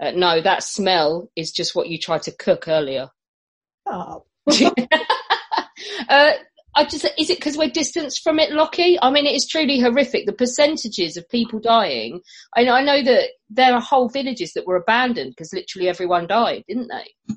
Uh, 0.00 0.12
no, 0.12 0.40
that 0.40 0.62
smell 0.62 1.30
is 1.36 1.52
just 1.52 1.74
what 1.74 1.88
you 1.88 1.98
tried 1.98 2.22
to 2.22 2.32
cook 2.32 2.68
earlier. 2.68 3.10
Oh. 3.86 4.24
uh, 6.08 6.32
I 6.74 6.84
just 6.84 7.04
is 7.18 7.30
it 7.30 7.38
because 7.38 7.56
we're 7.56 7.70
distanced 7.70 8.22
from 8.22 8.38
it, 8.38 8.52
Lockie? 8.52 8.98
I 9.00 9.10
mean, 9.10 9.26
it 9.26 9.34
is 9.34 9.46
truly 9.46 9.80
horrific. 9.80 10.26
The 10.26 10.32
percentages 10.32 11.16
of 11.16 11.28
people 11.28 11.58
dying. 11.58 12.20
I 12.56 12.64
know, 12.64 12.74
I 12.74 12.82
know 12.82 13.02
that 13.02 13.30
there 13.48 13.74
are 13.74 13.80
whole 13.80 14.08
villages 14.08 14.52
that 14.54 14.66
were 14.66 14.76
abandoned 14.76 15.32
because 15.32 15.52
literally 15.52 15.88
everyone 15.88 16.26
died, 16.26 16.64
didn't 16.68 16.88
they? 16.88 17.36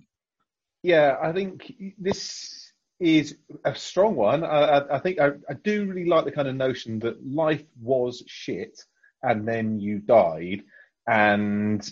Yeah, 0.83 1.17
I 1.21 1.31
think 1.31 1.73
this 1.97 2.71
is 2.99 3.37
a 3.65 3.73
strong 3.75 4.15
one. 4.15 4.43
I, 4.43 4.47
I, 4.47 4.95
I 4.97 4.99
think 4.99 5.19
I, 5.19 5.29
I 5.49 5.53
do 5.63 5.85
really 5.85 6.07
like 6.07 6.25
the 6.25 6.31
kind 6.31 6.47
of 6.47 6.55
notion 6.55 6.99
that 6.99 7.25
life 7.25 7.63
was 7.81 8.23
shit 8.27 8.79
and 9.23 9.47
then 9.47 9.79
you 9.79 9.99
died. 9.99 10.63
And 11.07 11.89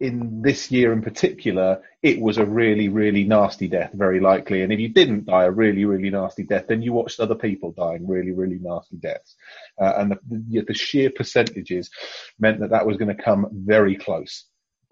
in 0.00 0.42
this 0.42 0.70
year 0.70 0.92
in 0.92 1.02
particular, 1.02 1.82
it 2.02 2.20
was 2.20 2.38
a 2.38 2.46
really, 2.46 2.88
really 2.88 3.24
nasty 3.24 3.66
death, 3.66 3.90
very 3.92 4.20
likely. 4.20 4.62
And 4.62 4.72
if 4.72 4.78
you 4.78 4.88
didn't 4.88 5.26
die 5.26 5.44
a 5.44 5.50
really, 5.50 5.84
really 5.84 6.10
nasty 6.10 6.44
death, 6.44 6.66
then 6.68 6.82
you 6.82 6.92
watched 6.92 7.18
other 7.18 7.34
people 7.34 7.72
dying 7.72 8.06
really, 8.06 8.30
really 8.30 8.58
nasty 8.60 8.96
deaths. 8.96 9.34
Uh, 9.80 9.94
and 9.98 10.12
the, 10.12 10.62
the, 10.62 10.74
sheer 10.74 11.10
percentages 11.10 11.90
meant 12.38 12.60
that 12.60 12.70
that 12.70 12.86
was 12.86 12.96
going 12.96 13.14
to 13.14 13.22
come 13.22 13.48
very 13.52 13.96
close 13.96 14.44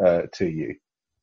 uh, 0.05 0.23
to 0.35 0.47
you 0.49 0.75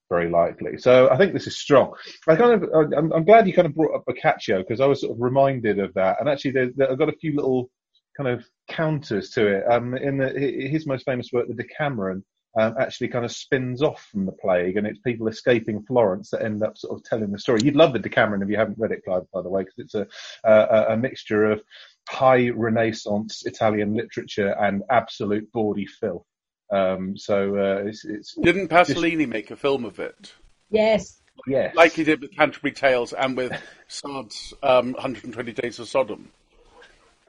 very 0.09 0.29
likely. 0.29 0.77
So 0.77 1.09
I 1.09 1.17
think 1.17 1.33
this 1.33 1.47
is 1.47 1.57
strong. 1.57 1.93
I 2.27 2.37
kind 2.37 2.63
of, 2.63 2.69
I'm, 2.73 3.11
I'm 3.11 3.25
glad 3.25 3.47
you 3.47 3.53
kind 3.53 3.65
of 3.65 3.75
brought 3.75 3.95
up 3.95 4.05
Boccaccio 4.05 4.59
because 4.59 4.79
I 4.79 4.85
was 4.85 5.01
sort 5.01 5.11
of 5.11 5.21
reminded 5.21 5.79
of 5.79 5.93
that. 5.95 6.21
And 6.21 6.29
actually, 6.29 6.51
there, 6.51 6.69
there, 6.75 6.91
I've 6.91 6.99
got 6.99 7.09
a 7.09 7.17
few 7.19 7.35
little 7.35 7.69
kind 8.15 8.29
of 8.29 8.45
counters 8.69 9.31
to 9.31 9.47
it. 9.47 9.63
Um, 9.69 9.95
in 9.95 10.19
the, 10.19 10.29
his 10.29 10.85
most 10.85 11.03
famous 11.03 11.31
work, 11.33 11.47
the 11.47 11.53
Decameron, 11.53 12.23
um, 12.55 12.75
actually 12.79 13.07
kind 13.07 13.25
of 13.25 13.31
spins 13.31 13.81
off 13.81 14.07
from 14.11 14.25
the 14.25 14.31
plague, 14.31 14.77
and 14.77 14.85
it's 14.85 14.99
people 14.99 15.27
escaping 15.27 15.83
Florence 15.83 16.29
that 16.31 16.43
end 16.43 16.63
up 16.63 16.77
sort 16.77 16.97
of 16.97 17.03
telling 17.03 17.31
the 17.31 17.39
story. 17.39 17.61
You'd 17.63 17.75
love 17.75 17.93
the 17.93 17.99
Decameron 17.99 18.41
if 18.41 18.49
you 18.49 18.57
haven't 18.57 18.77
read 18.77 18.91
it, 18.91 19.03
Clive, 19.03 19.29
by 19.31 19.41
the 19.41 19.49
way, 19.49 19.63
because 19.63 19.79
it's 19.79 19.95
a, 19.95 20.07
a, 20.43 20.93
a 20.93 20.97
mixture 20.97 21.51
of 21.51 21.61
high 22.07 22.49
Renaissance 22.49 23.45
Italian 23.45 23.95
literature 23.95 24.49
and 24.49 24.83
absolute 24.89 25.51
bawdy 25.51 25.85
filth. 25.85 26.25
Um, 26.71 27.17
so 27.17 27.55
uh, 27.55 27.87
it's, 27.87 28.05
it's 28.05 28.35
Didn't 28.35 28.69
Pasolini 28.69 29.27
make 29.27 29.51
a 29.51 29.55
film 29.55 29.85
of 29.85 29.99
it? 29.99 30.33
Yes. 30.69 31.21
Yes. 31.47 31.75
Like 31.75 31.93
he 31.93 32.03
did 32.03 32.21
with 32.21 32.35
Canterbury 32.35 32.73
Tales 32.73 33.13
and 33.13 33.35
with 33.35 33.51
Sade's 33.87 34.53
um, 34.63 34.93
120 34.93 35.51
Days 35.53 35.79
of 35.79 35.87
Sodom. 35.87 36.29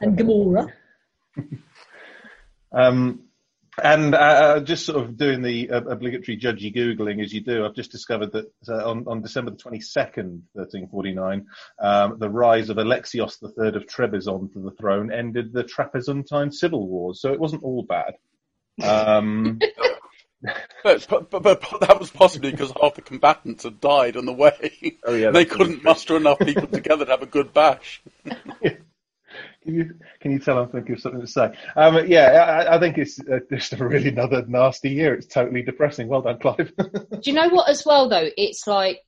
And 0.01 0.17
Gomorrah. 0.17 0.73
Um, 2.75 3.21
and 3.83 4.15
uh, 4.15 4.61
just 4.61 4.87
sort 4.87 5.03
of 5.03 5.17
doing 5.17 5.43
the 5.43 5.71
uh, 5.71 5.81
obligatory 5.83 6.39
judgy 6.39 6.75
googling 6.75 7.23
as 7.23 7.33
you 7.33 7.41
do, 7.41 7.65
I've 7.65 7.75
just 7.75 7.93
discovered 7.93 8.33
that 8.33 8.51
uh, 8.69 8.91
on, 8.91 9.05
on 9.07 9.23
December 9.23 9.51
the 9.51 9.57
22nd, 9.57 10.43
1349, 10.53 11.47
um, 11.81 12.19
the 12.19 12.31
rise 12.31 12.71
of 12.71 12.77
Alexios 12.77 13.43
III 13.43 13.69
of 13.77 13.87
Trebizond 13.87 14.53
to 14.53 14.61
the 14.61 14.73
throne 14.73 15.13
ended 15.13 15.53
the 15.53 15.65
Trapezuntine 15.65 16.53
civil 16.53 16.87
wars. 16.87 17.21
So 17.21 17.33
it 17.33 17.41
wasn't 17.41 17.63
all 17.63 17.83
bad. 17.83 18.15
Um, 18.83 19.61
But, 20.83 21.07
but, 21.09 21.31
but, 21.31 21.43
but 21.43 21.81
that 21.81 21.99
was 21.99 22.11
possibly 22.11 22.51
because 22.51 22.71
half 22.79 22.95
the 22.95 23.03
combatants 23.03 23.65
had 23.65 23.81
died 23.81 24.17
on 24.17 24.27
the 24.27 24.33
way. 24.33 24.99
Oh, 25.03 25.15
yeah, 25.15 25.31
they 25.31 25.47
couldn't 25.47 25.83
muster 25.83 26.17
enough 26.17 26.39
people 26.39 26.67
together 26.67 27.07
to 27.07 27.11
have 27.11 27.23
a 27.23 27.27
good 27.27 27.55
bash. 27.55 28.03
Can 29.65 29.75
you 29.75 29.95
can 30.21 30.31
you 30.33 30.39
tell 30.39 30.59
I'm 30.59 30.69
thinking 30.69 30.95
of 30.95 31.01
something 31.01 31.21
to 31.21 31.27
say? 31.27 31.55
Um, 31.77 32.07
yeah, 32.07 32.67
I, 32.69 32.77
I 32.77 32.79
think 32.79 32.99
it's 32.99 33.19
uh, 33.21 33.39
just 33.51 33.73
a 33.73 33.77
really 33.87 34.09
another 34.09 34.45
nasty 34.47 34.91
year. 34.91 35.15
It's 35.15 35.27
totally 35.27 35.63
depressing. 35.63 36.09
Well 36.09 36.23
done, 36.23 36.39
Clive. 36.39 36.73
Do 36.79 37.21
you 37.23 37.33
know 37.33 37.49
what? 37.49 37.69
As 37.69 37.85
well, 37.87 38.09
though, 38.09 38.29
it's 38.37 38.67
like 38.67 39.01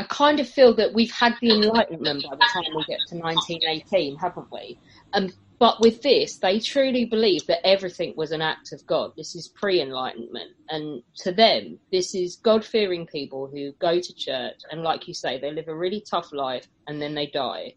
I 0.00 0.04
kind 0.04 0.40
of 0.40 0.48
feel 0.48 0.74
that 0.76 0.94
we've 0.94 1.12
had 1.12 1.34
the 1.40 1.50
Enlightenment 1.50 2.24
by 2.28 2.36
the 2.36 2.46
time 2.52 2.74
we 2.74 2.84
get 2.84 3.00
to 3.08 3.16
1918, 3.16 4.16
haven't 4.16 4.46
we? 4.50 4.78
Um, 5.12 5.30
but 5.58 5.80
with 5.80 6.02
this, 6.02 6.38
they 6.38 6.60
truly 6.60 7.04
believe 7.04 7.44
that 7.46 7.66
everything 7.66 8.14
was 8.16 8.30
an 8.30 8.40
act 8.40 8.72
of 8.72 8.86
God. 8.86 9.12
This 9.16 9.34
is 9.34 9.48
pre-Enlightenment, 9.48 10.52
and 10.70 11.02
to 11.16 11.32
them, 11.32 11.80
this 11.90 12.14
is 12.14 12.36
God-fearing 12.36 13.06
people 13.06 13.48
who 13.48 13.72
go 13.80 13.98
to 13.98 14.14
church 14.14 14.60
and, 14.70 14.82
like 14.82 15.08
you 15.08 15.14
say, 15.14 15.40
they 15.40 15.50
live 15.50 15.66
a 15.66 15.74
really 15.74 16.00
tough 16.08 16.32
life 16.32 16.68
and 16.86 17.02
then 17.02 17.14
they 17.14 17.26
die, 17.26 17.74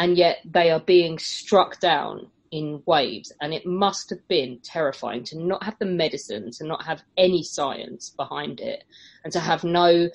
and 0.00 0.16
yet 0.16 0.38
they 0.46 0.70
are 0.70 0.80
being 0.80 1.18
struck 1.18 1.78
down 1.78 2.26
in 2.50 2.82
waves, 2.86 3.32
and 3.42 3.52
it 3.52 3.66
must 3.66 4.08
have 4.08 4.26
been 4.28 4.58
terrifying 4.62 5.22
to 5.22 5.38
not 5.38 5.62
have 5.62 5.78
the 5.78 5.84
medicine, 5.84 6.50
to 6.50 6.66
not 6.66 6.82
have 6.86 7.02
any 7.18 7.42
science 7.42 8.08
behind 8.08 8.60
it, 8.60 8.82
and 9.24 9.32
to 9.34 9.38
have 9.38 9.62
no. 9.62 10.08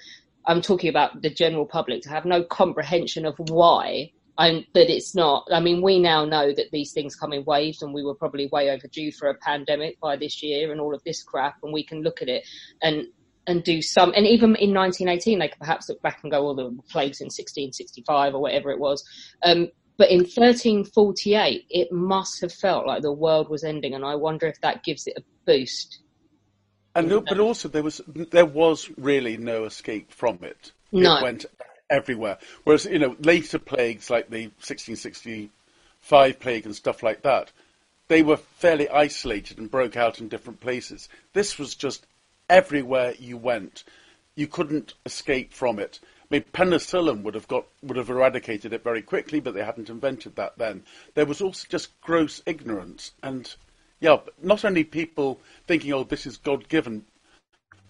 I'm 0.48 0.62
talking 0.64 0.90
about 0.90 1.22
the 1.22 1.30
general 1.30 1.68
public 1.68 2.02
to 2.02 2.10
have 2.10 2.26
no 2.26 2.44
comprehension 2.44 3.26
of 3.26 3.36
why 3.38 4.12
and 4.38 4.66
that 4.74 4.90
it's 4.90 5.14
not. 5.16 5.48
I 5.52 5.60
mean, 5.60 5.84
we 5.84 6.00
now 6.00 6.26
know 6.26 6.52
that 6.52 6.72
these 6.72 6.92
things 6.92 7.16
come 7.16 7.32
in 7.32 7.46
waves, 7.46 7.84
and 7.84 7.94
we 7.94 8.04
were 8.04 8.16
probably 8.16 8.48
way 8.48 8.72
overdue 8.72 9.12
for 9.12 9.30
a 9.30 9.36
pandemic 9.36 10.00
by 10.00 10.18
this 10.18 10.42
year 10.42 10.72
and 10.72 10.82
all 10.82 10.96
of 10.96 11.04
this 11.04 11.22
crap. 11.22 11.58
And 11.62 11.72
we 11.72 11.84
can 11.84 12.02
look 12.02 12.24
at 12.24 12.28
it, 12.28 12.44
and 12.82 13.06
and 13.48 13.64
do 13.64 13.82
some. 13.82 14.14
And 14.16 14.26
even 14.26 14.56
in 14.56 14.74
1918, 14.74 15.40
they 15.40 15.48
could 15.48 15.60
perhaps 15.60 15.90
look 15.90 16.02
back 16.02 16.20
and 16.24 16.32
go, 16.32 16.44
"Well, 16.44 16.56
the 16.56 16.78
plagues 16.90 17.22
in 17.22 17.26
1665 17.26 18.36
or 18.36 18.42
whatever 18.42 18.72
it 18.72 18.80
was." 18.80 19.04
Um, 19.44 19.70
but 19.98 20.10
in 20.10 20.20
1348, 20.20 21.66
it 21.70 21.92
must 21.92 22.42
have 22.42 22.52
felt 22.52 22.86
like 22.86 23.02
the 23.02 23.12
world 23.12 23.50
was 23.50 23.64
ending, 23.64 23.94
and 23.94 24.04
I 24.04 24.16
wonder 24.16 24.48
if 24.48 24.60
that 24.62 24.84
gives 24.84 25.08
it 25.08 25.18
a 25.18 25.24
boost. 25.46 26.00
And 26.96 27.10
no, 27.10 27.22
but 27.22 27.40
also 27.40 27.68
there 27.70 27.84
was 27.84 28.02
there 28.08 28.46
was 28.46 28.90
really 28.98 29.38
no 29.38 29.66
escape 29.66 30.12
from 30.12 30.40
it. 30.42 30.72
No. 30.92 31.18
It 31.18 31.24
went 31.24 31.46
everywhere. 31.90 32.38
Whereas 32.64 32.86
you 32.86 33.00
know 33.00 33.16
later 33.20 33.60
plagues 33.60 34.10
like 34.10 34.30
the 34.30 34.44
1665 34.44 36.40
plague 36.40 36.66
and 36.66 36.76
stuff 36.76 37.04
like 37.04 37.22
that, 37.24 37.52
they 38.08 38.24
were 38.24 38.38
fairly 38.38 38.90
isolated 38.90 39.58
and 39.58 39.70
broke 39.72 39.98
out 39.98 40.20
in 40.20 40.30
different 40.30 40.62
places. 40.62 41.10
This 41.34 41.58
was 41.60 41.76
just 41.76 42.06
everywhere 42.50 43.14
you 43.20 43.38
went. 43.38 43.84
You 44.36 44.48
couldn't 44.48 44.94
escape 45.06 45.54
from 45.54 45.80
it. 45.80 46.00
I 46.04 46.28
mean, 46.30 46.46
penicillin 46.54 47.24
would 47.24 47.36
have 47.36 47.48
got 47.48 47.68
would 47.84 47.98
have 47.98 48.10
eradicated 48.10 48.74
it 48.74 48.84
very 48.84 49.02
quickly, 49.02 49.40
but 49.40 49.54
they 49.54 49.64
hadn't 49.64 49.90
invented 49.90 50.36
that 50.36 50.58
then. 50.58 50.84
There 51.14 51.26
was 51.26 51.42
also 51.42 51.68
just 51.70 52.00
gross 52.02 52.42
ignorance, 52.46 53.12
and 53.22 53.54
yeah, 54.00 54.18
not 54.42 54.66
only 54.66 54.84
people 54.84 55.40
thinking, 55.68 55.94
"Oh, 55.94 56.04
this 56.04 56.26
is 56.26 56.38
God 56.38 56.68
given," 56.68 57.06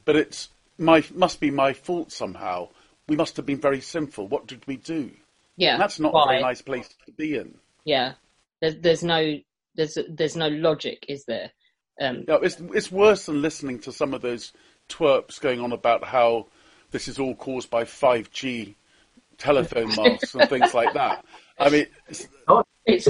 but 0.04 0.16
it's 0.16 0.50
my 0.78 1.04
must 1.14 1.40
be 1.40 1.50
my 1.50 1.74
fault 1.74 2.12
somehow. 2.12 2.70
We 3.08 3.16
must 3.16 3.38
have 3.38 3.46
been 3.46 3.62
very 3.62 3.82
sinful. 3.82 4.28
What 4.28 4.48
did 4.48 4.68
we 4.68 4.78
do? 4.78 5.12
Yeah, 5.58 5.74
and 5.74 5.82
that's 5.82 6.00
not 6.00 6.14
why? 6.14 6.24
a 6.24 6.28
very 6.28 6.42
nice 6.42 6.62
place 6.62 6.90
to 7.06 7.12
be 7.14 7.38
in. 7.38 7.58
Yeah, 7.86 8.14
there's 8.62 8.76
there's 8.78 9.04
no 9.04 9.40
there's 9.76 9.98
there's 10.10 10.36
no 10.36 10.50
logic, 10.50 11.06
is 11.08 11.24
there? 11.26 11.52
Um, 12.00 12.26
No, 12.28 12.36
it's 12.36 12.60
it's 12.74 12.92
worse 12.92 13.26
than 13.26 13.42
listening 13.42 13.80
to 13.80 13.92
some 13.92 14.14
of 14.14 14.22
those 14.22 14.54
twerps 14.90 15.40
going 15.40 15.60
on 15.60 15.72
about 15.72 16.04
how 16.04 16.48
this 16.92 17.08
is 17.08 17.20
all 17.20 17.36
caused 17.36 17.70
by 17.70 17.84
5G 17.84 18.76
telephone 19.38 19.88
masts 19.96 20.36
and 20.36 20.48
things 20.50 20.74
like 20.74 20.94
that. 20.94 21.26
I 21.60 21.70
mean, 21.70 21.88
it's, 22.10 22.28
It's, 22.88 23.08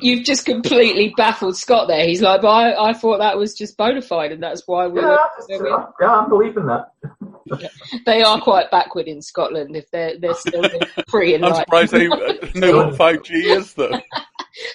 you've 0.00 0.24
just 0.24 0.46
completely 0.46 1.12
baffled 1.16 1.56
Scott 1.56 1.88
there. 1.88 2.06
He's 2.06 2.22
like, 2.22 2.40
but 2.42 2.48
I, 2.48 2.90
I 2.90 2.92
thought 2.92 3.18
that 3.18 3.36
was 3.36 3.54
just 3.54 3.76
bona 3.76 4.00
fide, 4.00 4.30
and 4.30 4.40
that's 4.40 4.62
why 4.66 4.86
we 4.86 5.00
Yeah, 5.00 5.06
were. 5.08 5.18
yeah, 5.48 5.86
yeah, 6.00 6.14
I'm 6.14 6.28
believing 6.28 6.66
that. 6.66 6.92
They 8.04 8.22
are 8.22 8.40
quite 8.40 8.70
backward 8.70 9.06
in 9.08 9.22
Scotland 9.22 9.74
if 9.76 9.90
they're 9.90 10.18
they're 10.18 10.34
still 10.34 10.68
free 11.08 11.34
and 11.34 11.44
I'm 11.44 11.52
like. 11.52 11.66
surprised 11.66 11.92
they 11.92 12.06
know 12.54 12.76
what 12.76 12.94
5G 12.94 13.30
is, 13.56 13.74
though. 13.74 14.00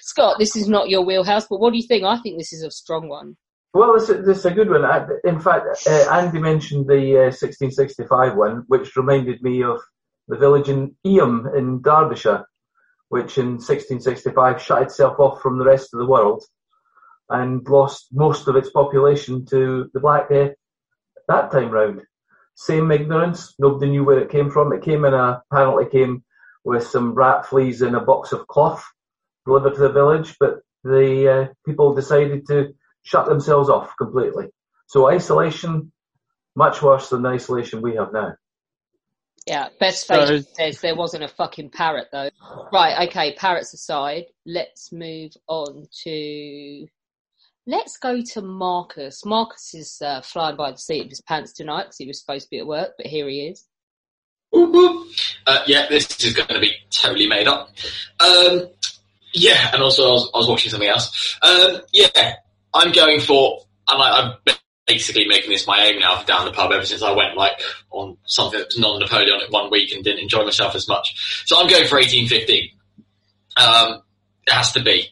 Scott, 0.01 0.37
this 0.39 0.55
is 0.55 0.67
not 0.67 0.89
your 0.89 1.01
wheelhouse, 1.01 1.47
but 1.47 1.59
what 1.59 1.71
do 1.71 1.77
you 1.77 1.87
think? 1.87 2.03
I 2.03 2.17
think 2.17 2.37
this 2.37 2.53
is 2.53 2.63
a 2.63 2.71
strong 2.71 3.07
one. 3.07 3.35
Well, 3.73 3.93
this 3.93 4.09
is, 4.09 4.45
a 4.45 4.51
good 4.51 4.69
one. 4.69 4.83
In 5.23 5.39
fact, 5.39 5.65
uh, 5.87 6.07
Andy 6.11 6.39
mentioned 6.39 6.87
the 6.87 7.17
uh, 7.17 7.31
1665 7.31 8.35
one, 8.35 8.63
which 8.67 8.95
reminded 8.97 9.41
me 9.41 9.63
of 9.63 9.79
the 10.27 10.37
village 10.37 10.67
in 10.67 10.95
Eyam 11.05 11.47
in 11.55 11.81
Derbyshire, 11.81 12.45
which 13.09 13.37
in 13.37 13.53
1665 13.53 14.61
shut 14.61 14.81
itself 14.81 15.19
off 15.19 15.41
from 15.41 15.57
the 15.57 15.65
rest 15.65 15.93
of 15.93 15.99
the 15.99 16.05
world 16.05 16.43
and 17.29 17.65
lost 17.69 18.07
most 18.11 18.49
of 18.49 18.57
its 18.57 18.69
population 18.71 19.45
to 19.45 19.89
the 19.93 20.01
Black 20.01 20.29
Death 20.29 20.51
that 21.29 21.49
time 21.49 21.71
round. 21.71 22.01
Same 22.55 22.91
ignorance, 22.91 23.55
nobody 23.57 23.89
knew 23.89 24.03
where 24.03 24.19
it 24.19 24.29
came 24.29 24.51
from. 24.51 24.73
It 24.73 24.83
came 24.83 25.05
in 25.05 25.13
a, 25.13 25.41
apparently 25.49 25.85
came 25.85 26.23
with 26.65 26.85
some 26.85 27.13
rat 27.13 27.45
fleas 27.45 27.81
in 27.81 27.95
a 27.95 28.01
box 28.01 28.33
of 28.33 28.47
cloth 28.47 28.83
delivered 29.51 29.75
to 29.75 29.81
the 29.81 29.91
village, 29.91 30.35
but 30.39 30.61
the 30.83 31.29
uh, 31.49 31.53
people 31.65 31.93
decided 31.93 32.47
to 32.47 32.73
shut 33.03 33.27
themselves 33.27 33.69
off 33.69 33.95
completely. 33.97 34.47
So 34.87 35.09
isolation, 35.09 35.91
much 36.55 36.81
worse 36.81 37.09
than 37.09 37.21
the 37.23 37.29
isolation 37.29 37.81
we 37.81 37.95
have 37.95 38.13
now. 38.13 38.35
Yeah, 39.47 39.69
best 39.79 40.07
So- 40.07 40.25
face 40.25 40.45
says 40.53 40.81
there 40.81 40.95
wasn't 40.95 41.23
a 41.23 41.27
fucking 41.27 41.71
parrot 41.71 42.07
though. 42.11 42.29
Right, 42.71 43.09
okay, 43.09 43.33
parrots 43.35 43.73
aside, 43.73 44.25
let's 44.45 44.91
move 44.91 45.33
on 45.47 45.87
to. 46.03 46.87
Let's 47.67 47.97
go 47.97 48.21
to 48.33 48.41
Marcus. 48.41 49.23
Marcus 49.23 49.73
is 49.75 50.01
uh, 50.01 50.21
flying 50.21 50.55
by 50.57 50.71
the 50.71 50.77
seat 50.77 51.03
of 51.05 51.09
his 51.09 51.21
pants 51.21 51.53
tonight 51.53 51.83
because 51.83 51.97
he 51.97 52.07
was 52.07 52.19
supposed 52.19 52.45
to 52.45 52.49
be 52.49 52.59
at 52.59 52.65
work, 52.65 52.93
but 52.97 53.05
here 53.05 53.27
he 53.29 53.47
is. 53.47 53.65
Uh, 54.53 55.63
yeah, 55.67 55.87
this 55.87 56.23
is 56.23 56.33
going 56.33 56.49
to 56.49 56.59
be 56.59 56.73
totally 56.89 57.27
made 57.27 57.47
up. 57.47 57.69
Um, 58.19 58.67
yeah, 59.33 59.71
and 59.73 59.81
also 59.81 60.03
I 60.03 60.11
was, 60.11 60.31
I 60.33 60.37
was 60.37 60.47
watching 60.47 60.71
something 60.71 60.89
else. 60.89 61.37
Um, 61.41 61.81
yeah, 61.91 62.35
I'm 62.73 62.91
going 62.91 63.19
for. 63.19 63.65
I'm, 63.87 64.01
I'm 64.01 64.55
basically 64.87 65.27
making 65.27 65.49
this 65.49 65.67
my 65.67 65.79
aim 65.83 65.99
now 65.99 66.19
for 66.19 66.25
down 66.25 66.45
the 66.45 66.51
pub 66.51 66.71
ever 66.71 66.85
since 66.85 67.01
I 67.01 67.11
went 67.11 67.37
like 67.37 67.61
on 67.91 68.17
something 68.25 68.59
that 68.59 68.67
was 68.67 68.77
non-Napoleonic 68.77 69.51
one 69.51 69.69
week 69.71 69.93
and 69.93 70.03
didn't 70.03 70.19
enjoy 70.19 70.43
myself 70.43 70.75
as 70.75 70.87
much. 70.87 71.43
So 71.45 71.59
I'm 71.59 71.69
going 71.69 71.87
for 71.87 71.97
1815. 71.97 72.69
Um, 73.57 74.01
it 74.47 74.53
has 74.53 74.71
to 74.73 74.83
be. 74.83 75.07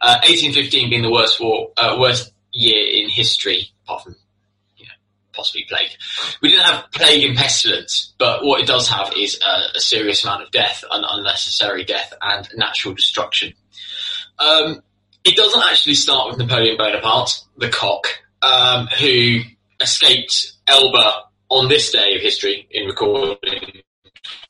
Uh, 0.00 0.20
1815 0.24 0.90
being 0.90 1.02
the 1.02 1.10
worst 1.10 1.40
war, 1.40 1.70
uh, 1.76 1.96
worst 1.98 2.32
year 2.52 3.02
in 3.02 3.08
history, 3.08 3.70
apart 3.84 4.04
from 4.04 4.16
possibly 5.36 5.64
plague. 5.68 5.90
We 6.40 6.48
didn't 6.48 6.64
have 6.64 6.90
plague 6.92 7.24
and 7.24 7.36
pestilence, 7.36 8.14
but 8.18 8.44
what 8.44 8.60
it 8.60 8.66
does 8.66 8.88
have 8.88 9.12
is 9.16 9.38
a, 9.46 9.76
a 9.76 9.80
serious 9.80 10.24
amount 10.24 10.42
of 10.42 10.50
death, 10.50 10.82
un- 10.90 11.04
unnecessary 11.06 11.84
death, 11.84 12.12
and 12.20 12.48
natural 12.56 12.94
destruction. 12.94 13.52
Um, 14.38 14.82
it 15.24 15.36
doesn't 15.36 15.62
actually 15.70 15.94
start 15.94 16.28
with 16.28 16.38
Napoleon 16.38 16.76
Bonaparte, 16.76 17.40
the 17.56 17.68
cock, 17.68 18.06
um, 18.42 18.86
who 18.98 19.40
escaped 19.80 20.52
Elba 20.66 21.22
on 21.48 21.68
this 21.68 21.90
day 21.90 22.14
of 22.14 22.22
history 22.22 22.66
in 22.70 22.86
recording 22.86 23.82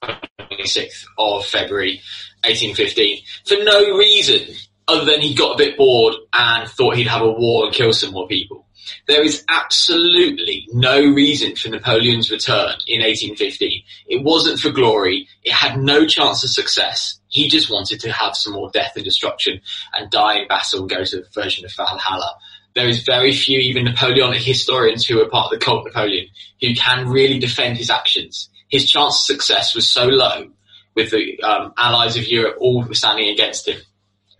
26th 0.02 1.04
of 1.18 1.44
February 1.44 2.00
1815 2.44 3.22
for 3.46 3.56
no 3.62 3.96
reason 3.96 4.54
other 4.88 5.04
than 5.04 5.20
he 5.20 5.34
got 5.34 5.54
a 5.54 5.58
bit 5.58 5.76
bored 5.76 6.14
and 6.32 6.68
thought 6.68 6.96
he'd 6.96 7.08
have 7.08 7.22
a 7.22 7.30
war 7.30 7.66
and 7.66 7.74
kill 7.74 7.92
some 7.92 8.12
more 8.12 8.28
people. 8.28 8.65
There 9.06 9.24
is 9.24 9.44
absolutely 9.48 10.68
no 10.72 11.00
reason 11.00 11.56
for 11.56 11.68
Napoleon's 11.68 12.30
return 12.30 12.76
in 12.86 13.00
1815. 13.00 13.82
It 14.06 14.22
wasn't 14.22 14.60
for 14.60 14.70
glory. 14.70 15.28
It 15.42 15.52
had 15.52 15.78
no 15.78 16.06
chance 16.06 16.44
of 16.44 16.50
success. 16.50 17.18
He 17.28 17.48
just 17.48 17.70
wanted 17.70 18.00
to 18.00 18.12
have 18.12 18.36
some 18.36 18.54
more 18.54 18.70
death 18.70 18.92
and 18.96 19.04
destruction 19.04 19.60
and 19.94 20.10
die 20.10 20.38
in 20.40 20.48
battle 20.48 20.80
and 20.80 20.90
go 20.90 21.04
to 21.04 21.16
the 21.16 21.26
version 21.34 21.64
of 21.64 21.74
Valhalla. 21.74 22.36
There 22.74 22.88
is 22.88 23.04
very 23.04 23.32
few 23.32 23.58
even 23.58 23.84
Napoleonic 23.84 24.42
historians 24.42 25.06
who 25.06 25.20
are 25.22 25.28
part 25.28 25.52
of 25.52 25.58
the 25.58 25.64
cult 25.64 25.86
Napoleon 25.86 26.28
who 26.60 26.74
can 26.74 27.08
really 27.08 27.38
defend 27.38 27.78
his 27.78 27.90
actions. 27.90 28.50
His 28.68 28.90
chance 28.90 29.14
of 29.14 29.36
success 29.36 29.74
was 29.74 29.90
so 29.90 30.06
low 30.06 30.50
with 30.94 31.10
the 31.10 31.40
um, 31.42 31.72
allies 31.76 32.16
of 32.16 32.26
Europe 32.26 32.56
all 32.58 32.84
standing 32.92 33.28
against 33.28 33.68
him 33.68 33.80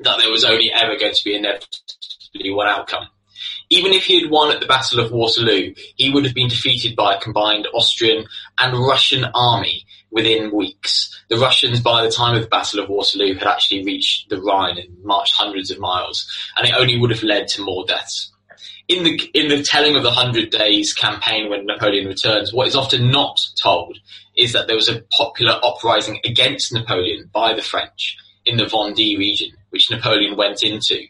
that 0.00 0.18
there 0.18 0.30
was 0.30 0.44
only 0.44 0.70
ever 0.72 0.96
going 0.96 1.14
to 1.14 1.24
be 1.24 1.34
inevitably 1.34 2.50
one 2.50 2.68
outcome. 2.68 3.06
Even 3.68 3.92
if 3.92 4.04
he 4.04 4.20
had 4.20 4.30
won 4.30 4.52
at 4.52 4.60
the 4.60 4.66
Battle 4.66 5.00
of 5.00 5.10
Waterloo, 5.10 5.74
he 5.96 6.10
would 6.10 6.24
have 6.24 6.34
been 6.34 6.48
defeated 6.48 6.94
by 6.94 7.14
a 7.14 7.20
combined 7.20 7.66
Austrian 7.74 8.26
and 8.58 8.78
Russian 8.78 9.24
army 9.34 9.84
within 10.10 10.54
weeks. 10.54 11.24
The 11.28 11.36
Russians, 11.36 11.80
by 11.80 12.04
the 12.04 12.10
time 12.10 12.36
of 12.36 12.42
the 12.42 12.48
Battle 12.48 12.80
of 12.80 12.88
Waterloo, 12.88 13.34
had 13.34 13.48
actually 13.48 13.84
reached 13.84 14.28
the 14.30 14.40
Rhine 14.40 14.78
and 14.78 15.04
marched 15.04 15.34
hundreds 15.36 15.70
of 15.70 15.80
miles, 15.80 16.26
and 16.56 16.68
it 16.68 16.74
only 16.74 16.96
would 16.96 17.10
have 17.10 17.24
led 17.24 17.48
to 17.48 17.64
more 17.64 17.84
deaths. 17.86 18.32
In 18.88 19.02
the 19.02 19.20
in 19.34 19.48
the 19.48 19.64
telling 19.64 19.96
of 19.96 20.04
the 20.04 20.12
Hundred 20.12 20.50
Days 20.50 20.94
campaign 20.94 21.50
when 21.50 21.66
Napoleon 21.66 22.06
returns, 22.06 22.54
what 22.54 22.68
is 22.68 22.76
often 22.76 23.10
not 23.10 23.36
told 23.60 23.98
is 24.36 24.52
that 24.52 24.68
there 24.68 24.76
was 24.76 24.88
a 24.88 25.02
popular 25.18 25.58
uprising 25.60 26.20
against 26.24 26.72
Napoleon 26.72 27.28
by 27.32 27.52
the 27.52 27.62
French 27.62 28.16
in 28.44 28.58
the 28.58 28.64
Vendée 28.64 29.18
region, 29.18 29.50
which 29.70 29.90
Napoleon 29.90 30.36
went 30.36 30.62
into 30.62 31.04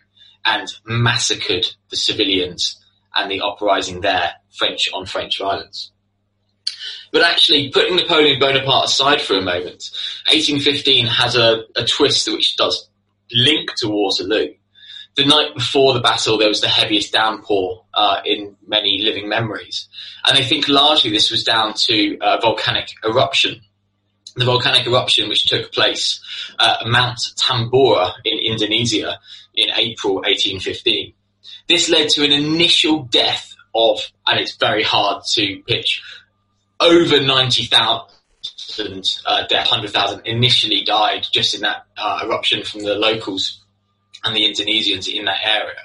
and 0.47 0.73
massacred 0.87 1.67
the 1.91 1.97
civilians 1.97 2.81
and 3.15 3.31
the 3.31 3.41
uprising 3.41 4.01
there, 4.01 4.35
French 4.57 4.89
on 4.95 5.07
French 5.07 5.39
violence. 5.39 5.91
But 7.13 7.23
actually, 7.23 7.71
putting 7.71 7.97
Napoleon 7.97 8.39
Bonaparte 8.39 8.87
aside 8.87 9.21
for 9.21 9.35
a 9.35 9.43
moment, 9.43 9.91
1815 10.29 11.07
has 11.07 11.37
a, 11.37 11.65
a 11.75 11.85
twist 11.85 12.31
which 12.31 12.57
does 12.57 12.89
link 13.33 13.71
to 13.79 13.89
Waterloo. 13.89 14.55
The 15.17 15.25
night 15.25 15.55
before 15.55 15.95
the 15.95 16.01
battle, 16.01 16.37
there 16.37 16.49
was 16.49 16.61
the 16.61 16.69
heaviest 16.69 17.13
downpour 17.13 17.85
uh, 17.95 18.21
in 18.25 18.57
many 18.67 19.01
living 19.03 19.29
memories. 19.29 19.89
And 20.27 20.37
I 20.37 20.43
think 20.43 20.69
largely 20.69 21.11
this 21.11 21.31
was 21.31 21.43
down 21.43 21.73
to 21.87 22.19
a 22.21 22.41
volcanic 22.41 22.91
eruption. 23.03 23.63
The 24.37 24.45
volcanic 24.45 24.87
eruption 24.87 25.29
which 25.29 25.49
took 25.49 25.73
place 25.73 26.21
at 26.61 26.87
Mount 26.87 27.19
Tambora 27.37 28.13
in 28.25 28.39
Indonesia 28.39 29.19
in 29.55 29.71
April 29.75 30.17
1815. 30.17 31.15
This 31.69 31.89
led 31.89 32.09
to 32.11 32.25
an 32.25 32.33
initial 32.33 33.05
death 33.05 33.55
of, 33.75 34.01
and 34.27 34.39
it's 34.39 34.57
very 34.57 34.83
hard 34.83 35.23
to 35.35 35.63
pitch, 35.67 36.03
over 36.81 37.21
90,000 37.21 39.21
uh, 39.25 39.47
death, 39.47 39.71
100,000 39.71 40.27
initially 40.27 40.85
died 40.85 41.27
just 41.33 41.55
in 41.55 41.63
that 41.63 41.87
uh, 41.97 42.21
eruption 42.25 42.63
from 42.63 42.83
the 42.83 42.95
locals 42.95 43.63
and 44.25 44.37
the 44.37 44.45
Indonesians 44.45 45.09
in 45.09 45.25
that 45.25 45.39
area. 45.45 45.77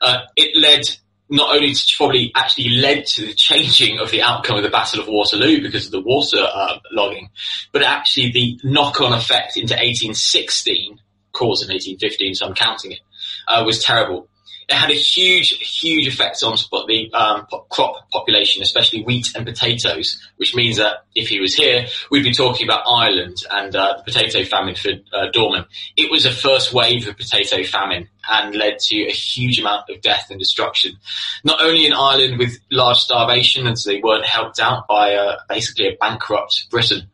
Uh, 0.00 0.22
it 0.36 0.56
led 0.56 0.82
not 1.30 1.54
only 1.54 1.74
probably 1.96 2.32
actually 2.34 2.68
led 2.70 3.06
to 3.06 3.26
the 3.26 3.34
changing 3.34 3.98
of 3.98 4.10
the 4.10 4.22
outcome 4.22 4.56
of 4.56 4.62
the 4.62 4.70
Battle 4.70 5.00
of 5.00 5.08
Waterloo 5.08 5.62
because 5.62 5.86
of 5.86 5.92
the 5.92 6.00
water 6.00 6.38
uh, 6.38 6.78
logging, 6.92 7.30
but 7.72 7.82
actually 7.82 8.30
the 8.32 8.60
knock-on 8.62 9.12
effect 9.12 9.56
into 9.56 9.74
1816, 9.74 11.00
cause 11.32 11.62
in 11.62 11.68
1815, 11.68 12.34
so 12.34 12.46
I'm 12.46 12.54
counting 12.54 12.92
it, 12.92 13.00
uh, 13.48 13.62
was 13.64 13.82
terrible 13.82 14.28
it 14.68 14.74
had 14.74 14.90
a 14.90 14.94
huge, 14.94 15.50
huge 15.58 16.06
effect 16.06 16.42
on 16.42 16.56
the 16.86 17.12
um, 17.12 17.46
crop 17.68 18.10
population, 18.10 18.62
especially 18.62 19.02
wheat 19.02 19.28
and 19.34 19.44
potatoes, 19.44 20.20
which 20.36 20.54
means 20.54 20.78
that 20.78 21.04
if 21.14 21.28
he 21.28 21.40
was 21.40 21.54
here, 21.54 21.86
we'd 22.10 22.22
be 22.22 22.32
talking 22.32 22.66
about 22.66 22.84
Ireland 22.88 23.36
and 23.50 23.74
uh, 23.76 23.98
the 23.98 24.04
potato 24.04 24.44
famine 24.44 24.74
for 24.74 24.92
uh, 25.12 25.26
Dorman. 25.32 25.66
It 25.96 26.10
was 26.10 26.24
a 26.24 26.32
first 26.32 26.72
wave 26.72 27.06
of 27.06 27.16
potato 27.16 27.62
famine 27.64 28.08
and 28.30 28.54
led 28.54 28.78
to 28.78 28.96
a 29.02 29.12
huge 29.12 29.58
amount 29.58 29.88
of 29.90 30.00
death 30.00 30.28
and 30.30 30.38
destruction, 30.38 30.96
not 31.44 31.60
only 31.60 31.86
in 31.86 31.92
Ireland 31.92 32.38
with 32.38 32.58
large 32.70 32.98
starvation, 32.98 33.66
and 33.66 33.78
so 33.78 33.90
they 33.90 34.00
weren't 34.00 34.26
helped 34.26 34.60
out 34.60 34.86
by 34.88 35.14
uh, 35.14 35.38
basically 35.48 35.88
a 35.88 35.96
bankrupt 36.00 36.66
Britain, 36.70 37.10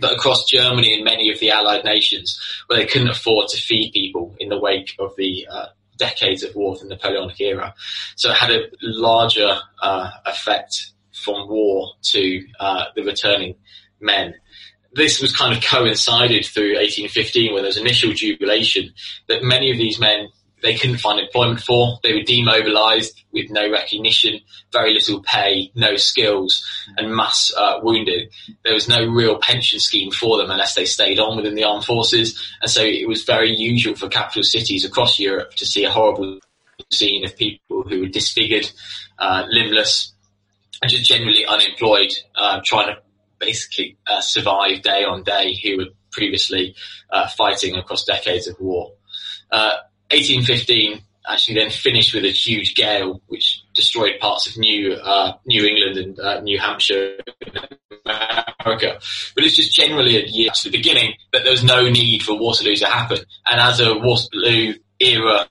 but 0.00 0.12
across 0.12 0.44
Germany 0.44 0.94
and 0.94 1.04
many 1.04 1.32
of 1.32 1.40
the 1.40 1.50
Allied 1.50 1.84
nations, 1.84 2.40
where 2.66 2.78
they 2.78 2.86
couldn't 2.86 3.08
afford 3.08 3.48
to 3.48 3.60
feed 3.60 3.92
people 3.92 4.34
in 4.38 4.48
the 4.48 4.58
wake 4.58 4.94
of 4.98 5.14
the 5.16 5.46
uh, 5.50 5.66
decades 5.96 6.42
of 6.42 6.54
war 6.54 6.76
from 6.76 6.88
the 6.88 6.94
Napoleonic 6.94 7.40
era. 7.40 7.74
So 8.16 8.30
it 8.30 8.36
had 8.36 8.50
a 8.50 8.68
larger 8.80 9.58
uh, 9.82 10.10
effect 10.26 10.90
from 11.12 11.48
war 11.48 11.92
to 12.02 12.46
uh, 12.60 12.84
the 12.94 13.02
returning 13.02 13.56
men. 14.00 14.34
This 14.96 15.20
was 15.20 15.34
kind 15.34 15.56
of 15.56 15.62
coincided 15.62 16.46
through 16.46 16.74
1815 16.76 17.52
when 17.52 17.62
there 17.62 17.68
was 17.68 17.76
initial 17.76 18.12
jubilation 18.12 18.92
that 19.28 19.42
many 19.42 19.70
of 19.70 19.76
these 19.76 19.98
men 19.98 20.28
they 20.62 20.74
couldn't 20.74 20.98
find 20.98 21.20
employment 21.20 21.60
for. 21.60 21.98
They 22.02 22.14
were 22.14 22.22
demobilised 22.22 23.22
with 23.32 23.50
no 23.50 23.70
recognition, 23.70 24.40
very 24.72 24.94
little 24.94 25.22
pay, 25.22 25.70
no 25.74 25.96
skills, 25.96 26.64
and 26.96 27.14
mass 27.14 27.52
uh, 27.56 27.80
wounded. 27.82 28.32
There 28.64 28.74
was 28.74 28.88
no 28.88 29.06
real 29.06 29.38
pension 29.38 29.80
scheme 29.80 30.10
for 30.10 30.38
them 30.38 30.50
unless 30.50 30.74
they 30.74 30.86
stayed 30.86 31.18
on 31.18 31.36
within 31.36 31.54
the 31.54 31.64
armed 31.64 31.84
forces. 31.84 32.40
And 32.62 32.70
so 32.70 32.82
it 32.82 33.06
was 33.06 33.24
very 33.24 33.54
usual 33.54 33.94
for 33.94 34.08
capital 34.08 34.42
cities 34.42 34.84
across 34.84 35.18
Europe 35.18 35.54
to 35.56 35.66
see 35.66 35.84
a 35.84 35.90
horrible 35.90 36.40
scene 36.90 37.24
of 37.24 37.36
people 37.36 37.82
who 37.82 38.00
were 38.00 38.08
disfigured, 38.08 38.70
uh, 39.18 39.44
limbless, 39.48 40.12
and 40.82 40.90
just 40.90 41.08
generally 41.08 41.46
unemployed, 41.46 42.12
uh, 42.34 42.60
trying 42.64 42.94
to 42.94 43.00
basically 43.38 43.96
uh, 44.06 44.20
survive 44.20 44.82
day 44.82 45.04
on 45.04 45.22
day 45.22 45.58
who 45.62 45.78
were 45.78 45.90
previously 46.12 46.74
uh, 47.10 47.28
fighting 47.28 47.76
across 47.76 48.04
decades 48.04 48.48
of 48.48 48.58
war. 48.60 48.92
Uh, 49.50 49.76
1815 50.10 51.02
actually 51.28 51.54
then 51.54 51.70
finished 51.70 52.14
with 52.14 52.24
a 52.24 52.30
huge 52.30 52.74
gale 52.74 53.20
which 53.26 53.62
destroyed 53.74 54.12
parts 54.20 54.46
of 54.46 54.56
New 54.56 54.92
uh, 54.92 55.32
New 55.44 55.64
England 55.64 55.96
and 55.98 56.20
uh, 56.20 56.40
New 56.40 56.58
Hampshire, 56.58 57.18
America. 58.04 58.98
But 59.34 59.44
it's 59.44 59.56
just 59.56 59.74
generally 59.74 60.16
a 60.16 60.26
year 60.26 60.50
to 60.50 60.70
the 60.70 60.76
beginning 60.76 61.14
that 61.32 61.42
there 61.42 61.52
was 61.52 61.64
no 61.64 61.88
need 61.88 62.22
for 62.22 62.38
Waterloo 62.38 62.76
to 62.76 62.86
happen. 62.86 63.18
And 63.46 63.60
as 63.60 63.80
a 63.80 63.94
Waterloo 63.94 64.74
era 65.00 65.48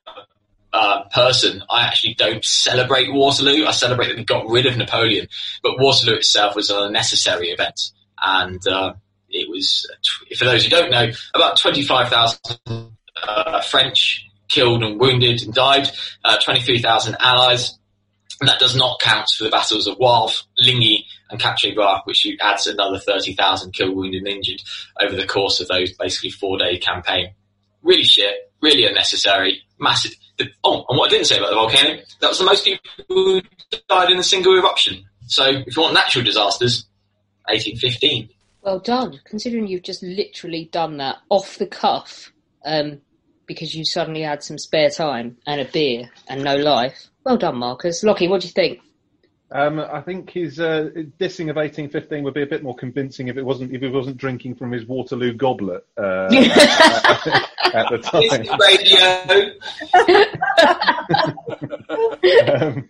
uh, 0.75 1.03
person, 1.09 1.63
I 1.69 1.85
actually 1.85 2.15
don't 2.15 2.43
celebrate 2.43 3.11
Waterloo. 3.11 3.65
I 3.65 3.71
celebrate 3.71 4.07
that 4.09 4.17
we 4.17 4.25
got 4.25 4.49
rid 4.49 4.65
of 4.65 4.75
Napoleon, 4.77 5.27
but 5.63 5.79
Waterloo 5.79 6.17
itself 6.17 6.55
was 6.55 6.69
an 6.69 6.83
unnecessary 6.83 7.47
event, 7.49 7.79
and 8.21 8.65
uh, 8.67 8.93
it 9.29 9.49
was, 9.49 9.89
for 10.37 10.45
those 10.45 10.63
who 10.63 10.69
don't 10.69 10.91
know, 10.91 11.11
about 11.33 11.57
twenty-five 11.59 12.09
thousand 12.09 12.91
uh, 13.23 13.61
French 13.61 14.25
killed 14.47 14.83
and 14.83 14.99
wounded 14.99 15.41
and 15.43 15.53
died, 15.53 15.89
uh, 16.23 16.37
23,000 16.43 17.17
allies. 17.19 17.77
And 18.41 18.49
that 18.49 18.59
does 18.59 18.75
not 18.75 18.99
count 18.99 19.29
for 19.29 19.45
the 19.45 19.49
battles 19.49 19.87
of 19.87 19.97
Wavre, 19.97 20.43
Ligny, 20.59 21.05
and 21.29 21.41
Quatre-Bras, 21.41 22.01
which 22.03 22.27
adds 22.41 22.67
another 22.67 22.99
30,000 22.99 23.71
killed, 23.71 23.95
wounded, 23.95 24.23
and 24.23 24.27
injured 24.27 24.61
over 25.01 25.15
the 25.15 25.25
course 25.25 25.61
of 25.61 25.69
those 25.69 25.93
basically 25.93 26.31
four 26.31 26.57
day 26.57 26.77
campaign. 26.77 27.33
Really 27.81 28.03
shit, 28.03 28.51
really 28.61 28.85
unnecessary, 28.85 29.61
massive. 29.79 30.11
The, 30.37 30.47
oh, 30.63 30.85
and 30.89 30.97
what 30.97 31.07
I 31.07 31.09
didn't 31.11 31.27
say 31.27 31.37
about 31.37 31.49
the 31.49 31.55
volcano, 31.55 32.01
that 32.19 32.27
was 32.27 32.39
the 32.39 32.45
most 32.45 32.65
people 32.65 32.89
who 33.07 33.41
died 33.87 34.11
in 34.11 34.17
a 34.17 34.23
single 34.23 34.57
eruption. 34.57 35.05
So 35.27 35.45
if 35.45 35.75
you 35.75 35.81
want 35.81 35.93
natural 35.93 36.25
disasters, 36.25 36.85
1815. 37.47 38.29
Well 38.61 38.79
done, 38.79 39.19
considering 39.25 39.67
you've 39.67 39.83
just 39.83 40.03
literally 40.03 40.69
done 40.71 40.97
that 40.97 41.17
off 41.29 41.57
the 41.57 41.67
cuff. 41.67 42.31
Um, 42.65 43.01
because 43.45 43.75
you 43.75 43.85
suddenly 43.85 44.21
had 44.21 44.43
some 44.43 44.57
spare 44.57 44.89
time 44.89 45.37
and 45.45 45.61
a 45.61 45.65
beer 45.65 46.09
and 46.27 46.43
no 46.43 46.55
life. 46.55 47.09
Well 47.23 47.37
done, 47.37 47.57
Marcus. 47.57 48.03
Lockie, 48.03 48.27
what 48.27 48.41
do 48.41 48.47
you 48.47 48.53
think? 48.53 48.79
Um, 49.55 49.79
I 49.79 50.01
think 50.01 50.31
his 50.31 50.59
uh, 50.59 50.89
dissing 51.17 51.49
of 51.49 51.55
1815 51.55 52.25
would 52.25 52.33
be 52.33 52.41
a 52.41 52.45
bit 52.45 52.61
more 52.61 52.75
convincing 52.75 53.29
if 53.29 53.37
it 53.37 53.43
wasn't 53.43 53.71
if 53.71 53.81
he 53.81 53.87
wasn't 53.87 54.17
drinking 54.17 54.55
from 54.55 54.69
his 54.73 54.85
Waterloo 54.85 55.31
goblet 55.33 55.85
uh, 55.97 56.25
at, 56.25 56.33
at, 57.73 57.89
the 57.89 57.99
time. 58.03 58.49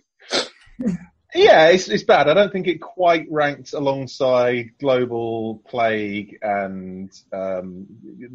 um, 0.90 1.05
yeah, 1.36 1.68
it's, 1.68 1.88
it's 1.88 2.02
bad. 2.02 2.28
I 2.28 2.34
don't 2.34 2.52
think 2.52 2.66
it 2.66 2.80
quite 2.80 3.26
ranks 3.30 3.72
alongside 3.72 4.72
global 4.80 5.62
plague 5.68 6.38
and 6.42 7.10
um, 7.32 7.86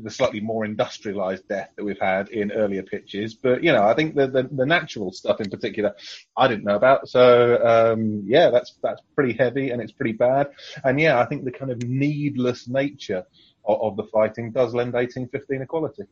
the 0.01 0.09
slightly 0.09 0.39
more 0.39 0.63
industrialized 0.65 1.47
death 1.47 1.69
that 1.75 1.83
we've 1.83 1.99
had 1.99 2.29
in 2.29 2.51
earlier 2.51 2.83
pitches. 2.83 3.33
But 3.33 3.63
you 3.63 3.71
know, 3.71 3.83
I 3.83 3.93
think 3.93 4.15
the 4.15 4.27
the, 4.27 4.49
the 4.51 4.65
natural 4.65 5.11
stuff 5.11 5.41
in 5.41 5.49
particular, 5.49 5.95
I 6.37 6.47
didn't 6.47 6.63
know 6.63 6.75
about. 6.75 7.09
So 7.09 7.63
um, 7.65 8.23
yeah, 8.25 8.49
that's 8.49 8.75
that's 8.81 9.01
pretty 9.15 9.33
heavy 9.33 9.71
and 9.71 9.81
it's 9.81 9.91
pretty 9.91 10.13
bad. 10.13 10.51
And 10.83 10.99
yeah, 10.99 11.19
I 11.19 11.25
think 11.25 11.43
the 11.43 11.51
kind 11.51 11.71
of 11.71 11.83
needless 11.83 12.67
nature 12.67 13.25
of, 13.65 13.81
of 13.81 13.97
the 13.97 14.03
fighting 14.11 14.51
does 14.51 14.73
lend 14.73 14.93
1815 14.93 15.61
equality. 15.61 16.03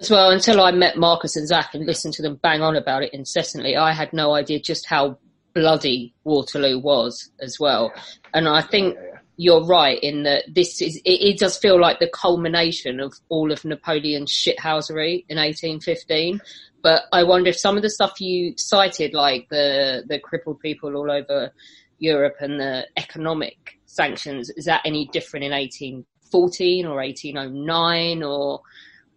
As 0.00 0.10
well, 0.10 0.30
until 0.30 0.60
I 0.60 0.70
met 0.70 0.96
Marcus 0.96 1.34
and 1.34 1.48
Zach 1.48 1.74
and 1.74 1.84
listened 1.84 2.14
to 2.14 2.22
them 2.22 2.36
bang 2.36 2.62
on 2.62 2.76
about 2.76 3.02
it 3.02 3.12
incessantly, 3.12 3.76
I 3.76 3.92
had 3.92 4.12
no 4.12 4.32
idea 4.32 4.60
just 4.60 4.86
how 4.86 5.18
bloody 5.58 6.14
Waterloo 6.24 6.78
was 6.78 7.30
as 7.40 7.58
well. 7.58 7.92
And 8.32 8.48
I 8.48 8.62
think 8.62 8.96
you're 9.36 9.64
right 9.64 9.98
in 10.02 10.24
that 10.24 10.44
this 10.48 10.80
is, 10.80 10.96
it, 11.04 11.10
it, 11.10 11.38
does 11.38 11.56
feel 11.56 11.80
like 11.80 11.98
the 11.98 12.10
culmination 12.12 13.00
of 13.00 13.14
all 13.28 13.52
of 13.52 13.64
Napoleon's 13.64 14.32
shithousery 14.32 15.24
in 15.28 15.36
1815. 15.36 16.40
But 16.82 17.02
I 17.12 17.24
wonder 17.24 17.50
if 17.50 17.58
some 17.58 17.76
of 17.76 17.82
the 17.82 17.90
stuff 17.90 18.20
you 18.20 18.54
cited, 18.56 19.14
like 19.14 19.48
the, 19.48 20.04
the 20.08 20.18
crippled 20.18 20.60
people 20.60 20.96
all 20.96 21.10
over 21.10 21.52
Europe 21.98 22.36
and 22.40 22.60
the 22.60 22.86
economic 22.96 23.78
sanctions, 23.86 24.50
is 24.50 24.64
that 24.66 24.82
any 24.84 25.08
different 25.12 25.44
in 25.44 25.52
1814 25.52 26.86
or 26.86 26.96
1809 26.96 28.22
or, 28.22 28.60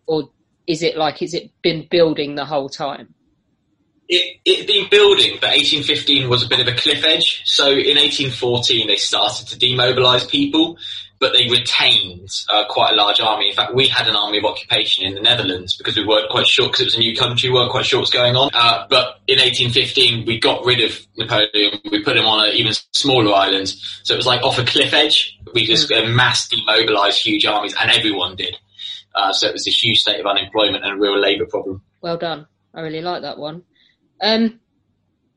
or 0.07 0.29
is 0.67 0.81
it 0.81 0.97
like, 0.97 1.21
is 1.21 1.33
it 1.33 1.51
been 1.61 1.87
building 1.89 2.35
the 2.35 2.45
whole 2.45 2.69
time? 2.69 3.13
It, 4.11 4.57
had 4.57 4.67
been 4.67 4.87
building, 4.89 5.37
but 5.39 5.51
1815 5.51 6.29
was 6.29 6.43
a 6.43 6.47
bit 6.47 6.59
of 6.59 6.67
a 6.67 6.77
cliff 6.77 7.03
edge. 7.03 7.43
So 7.45 7.67
in 7.67 7.97
1814, 7.97 8.87
they 8.87 8.97
started 8.97 9.47
to 9.47 9.57
demobilise 9.57 10.29
people, 10.29 10.77
but 11.19 11.31
they 11.31 11.47
retained 11.49 12.29
uh, 12.49 12.65
quite 12.69 12.91
a 12.91 12.95
large 12.95 13.21
army. 13.21 13.49
In 13.49 13.55
fact, 13.55 13.73
we 13.73 13.87
had 13.87 14.09
an 14.09 14.15
army 14.15 14.39
of 14.39 14.45
occupation 14.45 15.05
in 15.05 15.13
the 15.13 15.21
Netherlands 15.21 15.77
because 15.77 15.95
we 15.95 16.05
weren't 16.05 16.29
quite 16.29 16.45
sure, 16.45 16.67
because 16.67 16.81
it 16.81 16.85
was 16.85 16.95
a 16.95 16.99
new 16.99 17.15
country, 17.15 17.49
we 17.49 17.55
weren't 17.55 17.71
quite 17.71 17.85
sure 17.85 17.99
what's 17.99 18.11
going 18.11 18.35
on. 18.35 18.49
Uh, 18.53 18.85
but 18.89 19.21
in 19.27 19.39
1815, 19.39 20.25
we 20.25 20.39
got 20.39 20.65
rid 20.65 20.81
of 20.83 20.99
Napoleon. 21.15 21.79
We 21.89 22.03
put 22.03 22.17
him 22.17 22.25
on 22.25 22.49
an 22.49 22.53
even 22.53 22.73
smaller 22.91 23.33
island. 23.33 23.69
So 24.03 24.13
it 24.13 24.17
was 24.17 24.25
like 24.25 24.41
off 24.41 24.59
a 24.59 24.65
cliff 24.65 24.93
edge. 24.93 25.39
We 25.53 25.65
just 25.65 25.89
mm. 25.89 26.13
mass 26.13 26.49
demobilised 26.49 27.23
huge 27.23 27.45
armies, 27.45 27.75
and 27.79 27.89
everyone 27.89 28.35
did. 28.35 28.57
Uh, 29.15 29.31
so 29.31 29.47
it 29.47 29.53
was 29.53 29.67
a 29.67 29.71
huge 29.71 29.99
state 29.99 30.19
of 30.19 30.25
unemployment 30.25 30.83
and 30.83 30.93
a 30.93 30.97
real 30.97 31.17
labour 31.17 31.45
problem. 31.45 31.81
Well 32.01 32.17
done. 32.17 32.47
I 32.73 32.81
really 32.81 33.01
like 33.01 33.21
that 33.21 33.37
one. 33.37 33.63
Um, 34.21 34.59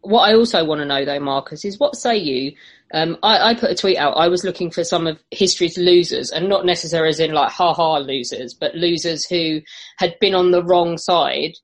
what 0.02 0.28
I 0.28 0.34
also 0.34 0.64
want 0.64 0.80
to 0.80 0.84
know 0.84 1.04
though, 1.04 1.20
Marcus, 1.20 1.64
is 1.64 1.78
what 1.78 1.96
say 1.96 2.16
you? 2.16 2.52
Um, 2.92 3.16
I, 3.22 3.50
I, 3.50 3.54
put 3.54 3.70
a 3.70 3.74
tweet 3.74 3.96
out. 3.96 4.12
I 4.12 4.28
was 4.28 4.44
looking 4.44 4.70
for 4.70 4.84
some 4.84 5.06
of 5.06 5.18
history's 5.30 5.78
losers, 5.78 6.30
and 6.30 6.48
not 6.48 6.66
necessarily 6.66 7.08
as 7.08 7.18
in 7.18 7.32
like 7.32 7.50
ha 7.50 7.72
ha 7.72 7.96
losers, 7.96 8.54
but 8.54 8.74
losers 8.74 9.26
who 9.26 9.62
had 9.96 10.16
been 10.20 10.34
on 10.34 10.50
the 10.50 10.62
wrong 10.62 10.98
side 10.98 11.54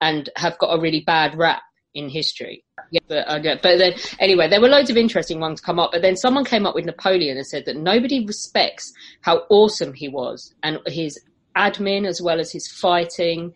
and 0.00 0.28
have 0.36 0.58
got 0.58 0.78
a 0.78 0.80
really 0.80 1.00
bad 1.00 1.36
rap 1.36 1.62
in 1.94 2.08
history. 2.08 2.64
Yeah, 2.92 3.00
but, 3.08 3.26
uh, 3.26 3.56
but 3.62 3.78
then 3.78 3.94
anyway, 4.20 4.48
there 4.48 4.60
were 4.60 4.68
loads 4.68 4.90
of 4.90 4.96
interesting 4.96 5.40
ones 5.40 5.60
come 5.60 5.80
up. 5.80 5.90
But 5.92 6.02
then 6.02 6.16
someone 6.16 6.44
came 6.44 6.66
up 6.66 6.74
with 6.74 6.84
Napoleon 6.84 7.36
and 7.36 7.46
said 7.46 7.64
that 7.66 7.76
nobody 7.76 8.24
respects 8.24 8.92
how 9.22 9.44
awesome 9.50 9.94
he 9.94 10.08
was 10.08 10.54
and 10.62 10.78
his 10.86 11.18
admin 11.56 12.06
as 12.06 12.22
well 12.22 12.38
as 12.38 12.52
his 12.52 12.68
fighting 12.68 13.52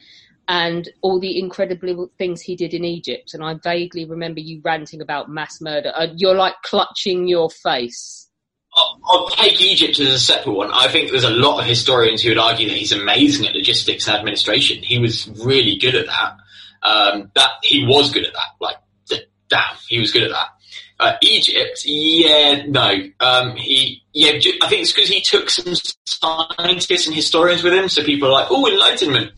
and 0.49 0.89
all 1.01 1.21
the 1.21 1.39
incredible 1.39 2.11
things 2.19 2.41
he 2.41 2.57
did 2.57 2.75
in 2.75 2.85
Egypt. 2.85 3.35
And 3.35 3.43
I 3.43 3.55
vaguely 3.55 4.05
remember 4.05 4.41
you 4.41 4.61
ranting 4.65 5.01
about 5.01 5.31
mass 5.31 5.61
murder. 5.61 5.93
Uh, 5.95 6.09
you're 6.17 6.35
like 6.35 6.55
clutching 6.63 7.29
your 7.29 7.51
face. 7.51 8.29
I'll, 9.05 9.29
take 9.29 9.61
Egypt 9.61 9.99
as 9.99 10.09
a 10.09 10.19
separate 10.19 10.55
one. 10.55 10.71
I 10.73 10.89
think 10.89 11.11
there's 11.11 11.25
a 11.25 11.31
lot 11.31 11.61
of 11.61 11.67
historians 11.67 12.23
who 12.23 12.31
would 12.31 12.39
argue 12.39 12.69
that 12.69 12.77
he's 12.77 12.93
amazing 12.93 13.47
at 13.47 13.55
logistics 13.55 14.09
and 14.09 14.17
administration. 14.17 14.83
He 14.83 14.99
was 14.99 15.29
really 15.45 15.77
good 15.77 15.95
at 15.95 16.07
that. 16.07 16.37
Um, 16.83 17.31
that 17.35 17.51
he 17.63 17.85
was 17.87 18.11
good 18.11 18.25
at 18.25 18.33
that. 18.33 18.49
Like 18.61 18.77
damn, 19.53 19.77
he 19.89 20.01
was 20.01 20.11
good 20.11 20.25
at 20.25 20.31
that. 20.31 20.49
Uh, 20.99 21.17
Egypt, 21.23 21.83
yeah, 21.85 22.65
no. 22.67 22.95
Um, 23.21 23.57
he, 23.57 24.03
yeah, 24.13 24.33
I 24.63 24.69
think 24.69 24.83
it's 24.83 24.93
because 24.93 25.09
he 25.09 25.21
took 25.21 25.51
some 25.51 25.75
scientists 26.07 27.07
and 27.07 27.15
historians 27.15 27.63
with 27.63 27.73
him, 27.73 27.89
so 27.89 28.05
people 28.05 28.29
are 28.29 28.33
like, 28.33 28.49
oh, 28.51 28.67
Enlightenment. 28.67 29.33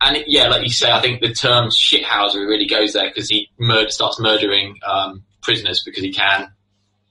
And 0.00 0.16
it, 0.16 0.26
yeah, 0.28 0.48
like 0.48 0.62
you 0.62 0.70
say, 0.70 0.90
I 0.90 1.00
think 1.00 1.20
the 1.20 1.32
term 1.32 1.70
shithouser 1.70 2.46
really 2.46 2.66
goes 2.66 2.92
there 2.92 3.08
because 3.08 3.28
he 3.28 3.48
murder, 3.58 3.90
starts 3.90 4.20
murdering 4.20 4.76
um, 4.86 5.24
prisoners 5.42 5.82
because 5.84 6.02
he 6.02 6.12
can. 6.12 6.52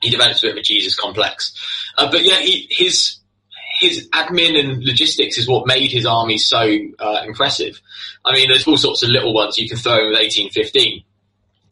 He 0.02 0.10
develops 0.10 0.44
a 0.44 0.48
bit 0.48 0.52
of 0.52 0.58
a 0.58 0.62
Jesus 0.62 0.96
complex. 0.96 1.54
Uh, 1.98 2.10
but 2.10 2.24
yeah, 2.24 2.40
he, 2.40 2.68
his 2.70 3.18
his 3.80 4.08
admin 4.10 4.60
and 4.60 4.84
logistics 4.84 5.38
is 5.38 5.48
what 5.48 5.68
made 5.68 5.92
his 5.92 6.06
army 6.06 6.38
so 6.38 6.78
uh, 7.00 7.24
impressive. 7.26 7.80
I 8.26 8.34
mean, 8.34 8.50
there's 8.50 8.68
all 8.68 8.78
sorts 8.78 9.04
of 9.04 9.10
little 9.10 9.34
ones 9.34 9.58
you 9.58 9.70
can 9.70 9.78
throw 9.78 10.00
in 10.00 10.10
with 10.10 10.20
1815 10.20 11.04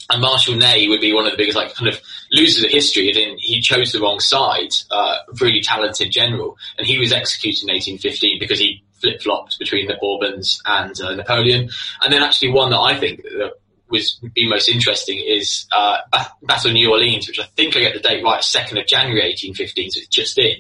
and 0.10 0.22
Marshal 0.22 0.56
Ney 0.56 0.88
would 0.88 1.02
be 1.02 1.14
one 1.14 1.26
of 1.26 1.32
the 1.32 1.38
biggest, 1.38 1.58
like, 1.58 1.74
kind 1.74 1.88
of 1.88 2.00
losers 2.32 2.64
of 2.64 2.70
history. 2.70 3.10
And 3.10 3.40
he 3.40 3.60
chose 3.60 3.92
the 3.92 4.02
wrong 4.02 4.20
side. 4.20 4.70
Uh, 4.92 5.18
really 5.42 5.62
talented 5.62 6.12
general, 6.12 6.58
and 6.78 6.86
he 6.86 7.00
was 7.00 7.12
executed 7.12 7.64
in 7.64 7.74
1815 7.74 8.40
because 8.40 8.60
he 8.60 8.84
flip 9.06 9.22
flopped 9.22 9.60
between 9.60 9.88
the 9.88 9.98
Bourbons 10.02 10.62
and 10.66 11.00
uh, 11.00 11.16
Napoleon. 11.16 11.70
And 12.02 12.12
then 12.12 12.24
actually 12.24 12.52
one 12.52 12.72
that 12.72 12.80
I 12.80 12.98
think 12.98 13.22
that 13.22 13.54
was 13.90 14.20
be 14.34 14.50
most 14.50 14.68
interesting 14.68 15.24
is 15.26 15.68
uh, 15.72 15.98
Battle 16.42 16.72
of 16.72 16.74
New 16.74 16.92
Orleans, 16.92 17.28
which 17.28 17.40
I 17.40 17.46
think 17.56 17.76
I 17.76 17.82
get 17.82 17.94
the 17.94 18.00
date 18.00 18.24
right, 18.24 18.44
second 18.44 18.78
of 18.78 18.88
January 18.88 19.22
1815, 19.22 19.92
so 19.92 20.00
it's 20.00 20.08
just 20.08 20.38
in. 20.40 20.56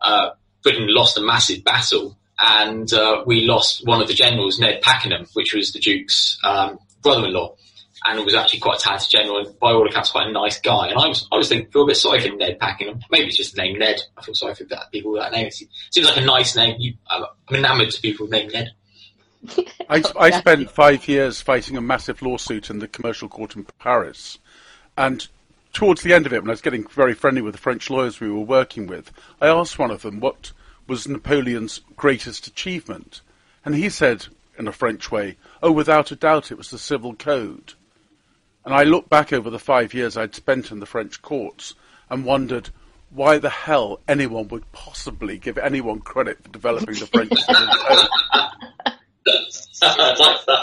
Uh, 0.00 0.30
Britain 0.62 0.86
lost 0.88 1.16
a 1.16 1.22
massive 1.22 1.64
battle, 1.64 2.18
and 2.38 2.92
uh, 2.92 3.22
we 3.26 3.42
lost 3.42 3.86
one 3.86 4.02
of 4.02 4.08
the 4.08 4.14
generals, 4.14 4.60
Ned 4.60 4.82
Pakenham, 4.82 5.26
which 5.32 5.54
was 5.54 5.72
the 5.72 5.80
Duke's 5.80 6.38
um, 6.44 6.78
brother-in-law 7.02 7.56
and 8.06 8.24
was 8.24 8.34
actually 8.34 8.60
quite 8.60 8.78
a 8.78 8.80
talented 8.80 9.10
general 9.10 9.38
and 9.38 9.58
by 9.58 9.72
all 9.72 9.86
accounts 9.88 10.10
quite 10.10 10.28
a 10.28 10.32
nice 10.32 10.60
guy. 10.60 10.88
And 10.88 10.98
I 10.98 11.08
was 11.08 11.26
I 11.32 11.36
was 11.36 11.48
thinking 11.48 11.70
feel 11.70 11.82
a 11.82 11.86
bit 11.86 11.96
sorry 11.96 12.20
for 12.20 12.34
Ned 12.34 12.58
Pakenham. 12.58 13.00
Maybe 13.10 13.26
it's 13.26 13.36
just 13.36 13.54
the 13.54 13.62
name 13.62 13.78
Ned. 13.78 14.00
I 14.16 14.22
feel 14.22 14.34
sorry 14.34 14.54
for 14.54 14.64
that, 14.64 14.90
people 14.92 15.12
with 15.12 15.22
that 15.22 15.32
name. 15.32 15.46
It 15.46 15.54
seems 15.54 16.06
like 16.06 16.16
a 16.16 16.24
nice 16.24 16.56
name. 16.56 16.76
You, 16.78 16.94
I'm 17.10 17.24
enamoured 17.50 17.90
to 17.90 18.00
people 18.00 18.28
named 18.28 18.52
Ned. 18.52 18.70
I, 19.88 20.02
I 20.18 20.30
spent 20.30 20.70
five 20.70 21.06
years 21.08 21.40
fighting 21.40 21.76
a 21.76 21.80
massive 21.80 22.22
lawsuit 22.22 22.70
in 22.70 22.80
the 22.80 22.88
commercial 22.88 23.28
court 23.28 23.56
in 23.56 23.64
Paris, 23.78 24.38
and 24.96 25.26
towards 25.72 26.02
the 26.02 26.12
end 26.12 26.26
of 26.26 26.32
it, 26.32 26.42
when 26.42 26.50
I 26.50 26.52
was 26.52 26.60
getting 26.60 26.86
very 26.88 27.14
friendly 27.14 27.42
with 27.42 27.54
the 27.54 27.60
French 27.60 27.88
lawyers 27.88 28.20
we 28.20 28.30
were 28.30 28.40
working 28.40 28.86
with, 28.86 29.12
I 29.40 29.46
asked 29.46 29.78
one 29.78 29.90
of 29.90 30.02
them 30.02 30.18
what 30.20 30.52
was 30.88 31.06
Napoleon's 31.06 31.80
greatest 31.96 32.46
achievement, 32.46 33.20
and 33.64 33.74
he 33.74 33.88
said 33.88 34.26
in 34.58 34.66
a 34.66 34.72
French 34.72 35.10
way, 35.12 35.36
"Oh, 35.62 35.70
without 35.70 36.10
a 36.10 36.16
doubt, 36.16 36.50
it 36.50 36.58
was 36.58 36.70
the 36.70 36.78
civil 36.78 37.14
code." 37.14 37.74
And 38.68 38.76
I 38.76 38.82
looked 38.82 39.08
back 39.08 39.32
over 39.32 39.48
the 39.48 39.58
five 39.58 39.94
years 39.94 40.18
I'd 40.18 40.34
spent 40.34 40.70
in 40.70 40.78
the 40.78 40.84
French 40.84 41.22
courts 41.22 41.74
and 42.10 42.22
wondered 42.22 42.68
why 43.08 43.38
the 43.38 43.48
hell 43.48 44.00
anyone 44.06 44.46
would 44.48 44.70
possibly 44.72 45.38
give 45.38 45.56
anyone 45.56 46.00
credit 46.00 46.42
for 46.42 46.50
developing 46.50 46.96
the 46.96 47.06
French 47.06 47.30
code. 50.44 50.58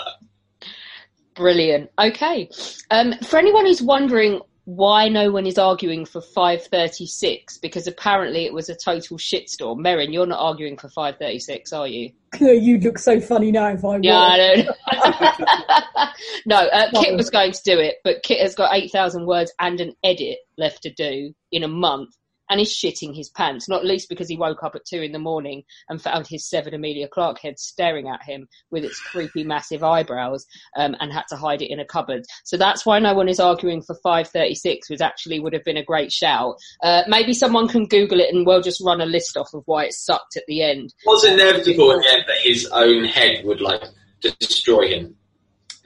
Brilliant. 1.33 1.89
Okay. 1.97 2.47
Um, 2.91 3.15
for 3.23 3.39
anyone 3.39 3.65
who's 3.65 3.81
wondering 3.81 4.39
why 4.65 5.07
no 5.07 5.31
one 5.31 5.45
is 5.45 5.59
arguing 5.59 6.05
for 6.05 6.21
536 6.21 7.59
because 7.59 7.85
apparently 7.87 8.45
it 8.45 8.53
was 8.53 8.67
a 8.67 8.75
total 8.75 9.17
shitstorm. 9.17 9.77
Merrin, 9.77 10.11
you're 10.11 10.25
not 10.25 10.39
arguing 10.39 10.75
for 10.75 10.89
536, 10.89 11.71
are 11.71 11.87
you? 11.87 12.11
You'd 12.39 12.83
look 12.83 12.97
so 12.97 13.21
funny 13.21 13.51
now 13.51 13.69
if 13.69 13.85
I 13.85 13.99
Yeah, 14.01 14.17
I 14.17 14.37
know. 14.37 16.07
no, 16.45 16.57
uh, 16.57 16.89
Kit 17.01 17.15
was 17.15 17.29
going 17.29 17.51
to 17.51 17.61
do 17.63 17.79
it, 17.79 17.97
but 18.03 18.23
Kit 18.23 18.41
has 18.41 18.55
got 18.55 18.75
8,000 18.75 19.25
words 19.27 19.53
and 19.59 19.79
an 19.79 19.93
edit 20.03 20.39
left 20.57 20.81
to 20.83 20.91
do 20.91 21.33
in 21.51 21.63
a 21.63 21.67
month 21.67 22.15
and 22.49 22.59
is 22.59 22.69
shitting 22.69 23.15
his 23.15 23.29
pants, 23.29 23.67
not 23.67 23.85
least 23.85 24.09
because 24.09 24.27
he 24.27 24.37
woke 24.37 24.63
up 24.63 24.75
at 24.75 24.85
two 24.85 25.01
in 25.01 25.11
the 25.11 25.19
morning 25.19 25.63
and 25.89 26.01
found 26.01 26.27
his 26.27 26.47
severed 26.47 26.73
Emilia 26.73 27.07
Clarke 27.07 27.39
head 27.39 27.59
staring 27.59 28.07
at 28.07 28.23
him 28.23 28.47
with 28.71 28.83
its 28.83 28.99
creepy 28.99 29.43
massive 29.43 29.83
eyebrows 29.83 30.45
um, 30.77 30.95
and 30.99 31.11
had 31.11 31.25
to 31.29 31.35
hide 31.35 31.61
it 31.61 31.71
in 31.71 31.79
a 31.79 31.85
cupboard. 31.85 32.23
So 32.43 32.57
that's 32.57 32.85
why 32.85 32.99
no 32.99 33.13
one 33.13 33.29
is 33.29 33.39
arguing 33.39 33.81
for 33.81 33.95
536, 33.95 34.89
which 34.89 35.01
actually 35.01 35.39
would 35.39 35.53
have 35.53 35.63
been 35.63 35.77
a 35.77 35.83
great 35.83 36.11
shout. 36.11 36.55
Uh, 36.83 37.03
maybe 37.07 37.33
someone 37.33 37.67
can 37.67 37.87
Google 37.87 38.19
it 38.19 38.33
and 38.33 38.45
we'll 38.45 38.61
just 38.61 38.81
run 38.83 39.01
a 39.01 39.05
list 39.05 39.37
off 39.37 39.53
of 39.53 39.63
why 39.65 39.85
it 39.85 39.93
sucked 39.93 40.37
at 40.37 40.43
the 40.47 40.61
end. 40.61 40.93
It 41.03 41.07
was 41.07 41.25
inevitable 41.25 41.91
in 41.91 41.99
the 41.99 42.13
end 42.13 42.23
that 42.27 42.37
his 42.37 42.67
own 42.67 43.05
head 43.05 43.45
would 43.45 43.61
like 43.61 43.83
destroy 44.21 44.89
him. 44.89 45.15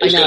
I 0.01 0.07
know. 0.07 0.21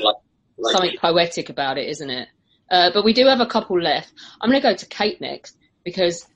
Like, 0.00 0.16
like, 0.56 0.72
Something 0.72 0.98
poetic 0.98 1.48
about 1.48 1.78
it, 1.78 1.88
isn't 1.88 2.10
it? 2.10 2.28
Uh, 2.70 2.90
but 2.92 3.04
we 3.04 3.12
do 3.12 3.26
have 3.26 3.40
a 3.40 3.46
couple 3.46 3.80
left. 3.80 4.12
I'm 4.40 4.50
going 4.50 4.60
to 4.60 4.68
go 4.68 4.74
to 4.74 4.86
Kate 4.86 5.20
next 5.20 5.56
because 5.84 6.26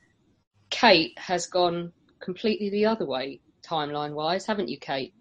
Kate 0.70 1.18
has 1.18 1.46
gone 1.46 1.92
completely 2.20 2.70
the 2.70 2.86
other 2.86 3.06
way 3.06 3.40
timeline 3.66 4.12
wise, 4.12 4.46
haven't 4.46 4.68
you, 4.68 4.78
Kate? 4.78 5.14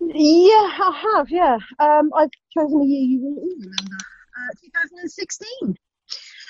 Yeah, 0.00 0.68
I 0.78 1.16
have. 1.16 1.30
Yeah, 1.30 1.56
um, 1.78 2.10
I've 2.14 2.30
chosen 2.56 2.80
a 2.80 2.84
year 2.84 3.02
you 3.02 3.20
will 3.20 3.42
all 3.42 3.50
remember, 3.50 3.96
uh, 4.36 4.54
2016. 4.62 5.76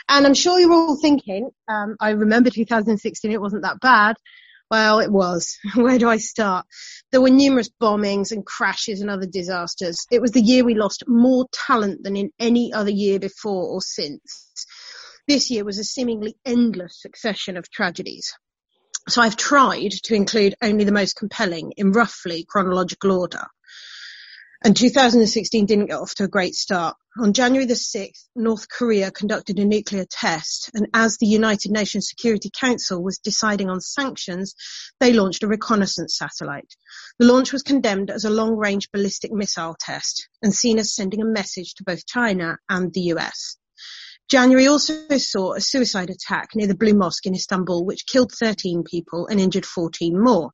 And 0.09 0.27
I'm 0.27 0.35
sure 0.35 0.59
you're 0.59 0.73
all 0.73 0.99
thinking, 1.01 1.51
um, 1.69 1.97
I 2.01 2.11
remember 2.11 2.51
2016. 2.51 3.31
It 3.31 3.41
wasn't 3.41 3.63
that 3.63 3.81
bad. 3.81 4.17
Well, 4.71 5.01
it 5.01 5.11
was. 5.11 5.59
Where 5.75 5.99
do 5.99 6.09
I 6.09 6.17
start? 6.17 6.67
There 7.13 7.21
were 7.21 7.31
numerous 7.31 7.71
bombings 7.81 8.33
and 8.33 8.45
crashes 8.45 9.01
and 9.01 9.11
other 9.11 9.27
disasters. 9.27 10.07
It 10.11 10.21
was 10.21 10.33
the 10.33 10.41
year 10.41 10.65
we 10.65 10.75
lost 10.75 11.05
more 11.07 11.47
talent 11.53 12.03
than 12.03 12.17
in 12.17 12.31
any 12.39 12.73
other 12.73 12.91
year 12.91 13.19
before 13.19 13.65
or 13.69 13.81
since. 13.81 14.67
This 15.27 15.51
year 15.51 15.65
was 15.65 15.79
a 15.79 15.85
seemingly 15.85 16.37
endless 16.45 17.01
succession 17.01 17.57
of 17.57 17.71
tragedies. 17.71 18.33
So 19.09 19.21
I've 19.21 19.37
tried 19.37 19.93
to 20.05 20.15
include 20.15 20.55
only 20.63 20.85
the 20.85 20.93
most 20.93 21.17
compelling 21.17 21.73
in 21.77 21.93
roughly 21.93 22.47
chronological 22.49 23.13
order. 23.13 23.47
And 24.67 24.75
2016 24.75 25.67
didn't 25.67 25.89
get 25.89 26.01
off 26.01 26.15
to 26.15 26.25
a 26.25 26.29
great 26.29 26.55
start. 26.55 26.97
On 27.19 27.35
January 27.35 27.67
the 27.67 27.75
6th, 27.75 28.25
North 28.35 28.67
Korea 28.67 29.11
conducted 29.11 29.59
a 29.59 29.65
nuclear 29.67 30.07
test, 30.11 30.71
and 30.73 30.87
as 30.95 31.19
the 31.19 31.27
United 31.27 31.71
Nations 31.71 32.09
Security 32.09 32.51
Council 32.51 33.03
was 33.03 33.19
deciding 33.19 33.69
on 33.69 33.83
sanctions, 33.83 34.55
they 35.01 35.13
launched 35.13 35.43
a 35.43 35.49
reconnaissance 35.49 36.17
satellite. 36.17 36.75
The 37.19 37.27
launch 37.27 37.53
was 37.53 37.63
condemned 37.63 38.11
as 38.11 38.25
a 38.25 38.31
long-range 38.31 38.91
ballistic 38.91 39.33
missile 39.33 39.77
test 39.79 40.31
and 40.41 40.55
seen 40.55 40.79
as 40.79 40.95
sending 40.95 41.21
a 41.21 41.27
message 41.27 41.75
to 41.75 41.85
both 41.85 42.07
China 42.07 42.57
and 42.67 42.91
the 42.95 43.13
US. 43.13 43.59
January 44.31 44.67
also 44.67 45.19
saw 45.19 45.53
a 45.53 45.61
suicide 45.61 46.09
attack 46.09 46.53
near 46.55 46.69
the 46.69 46.75
Blue 46.75 46.95
Mosque 46.95 47.27
in 47.27 47.35
Istanbul, 47.35 47.85
which 47.85 48.07
killed 48.07 48.33
13 48.33 48.83
people 48.83 49.27
and 49.27 49.39
injured 49.39 49.67
14 49.67 50.19
more. 50.19 50.53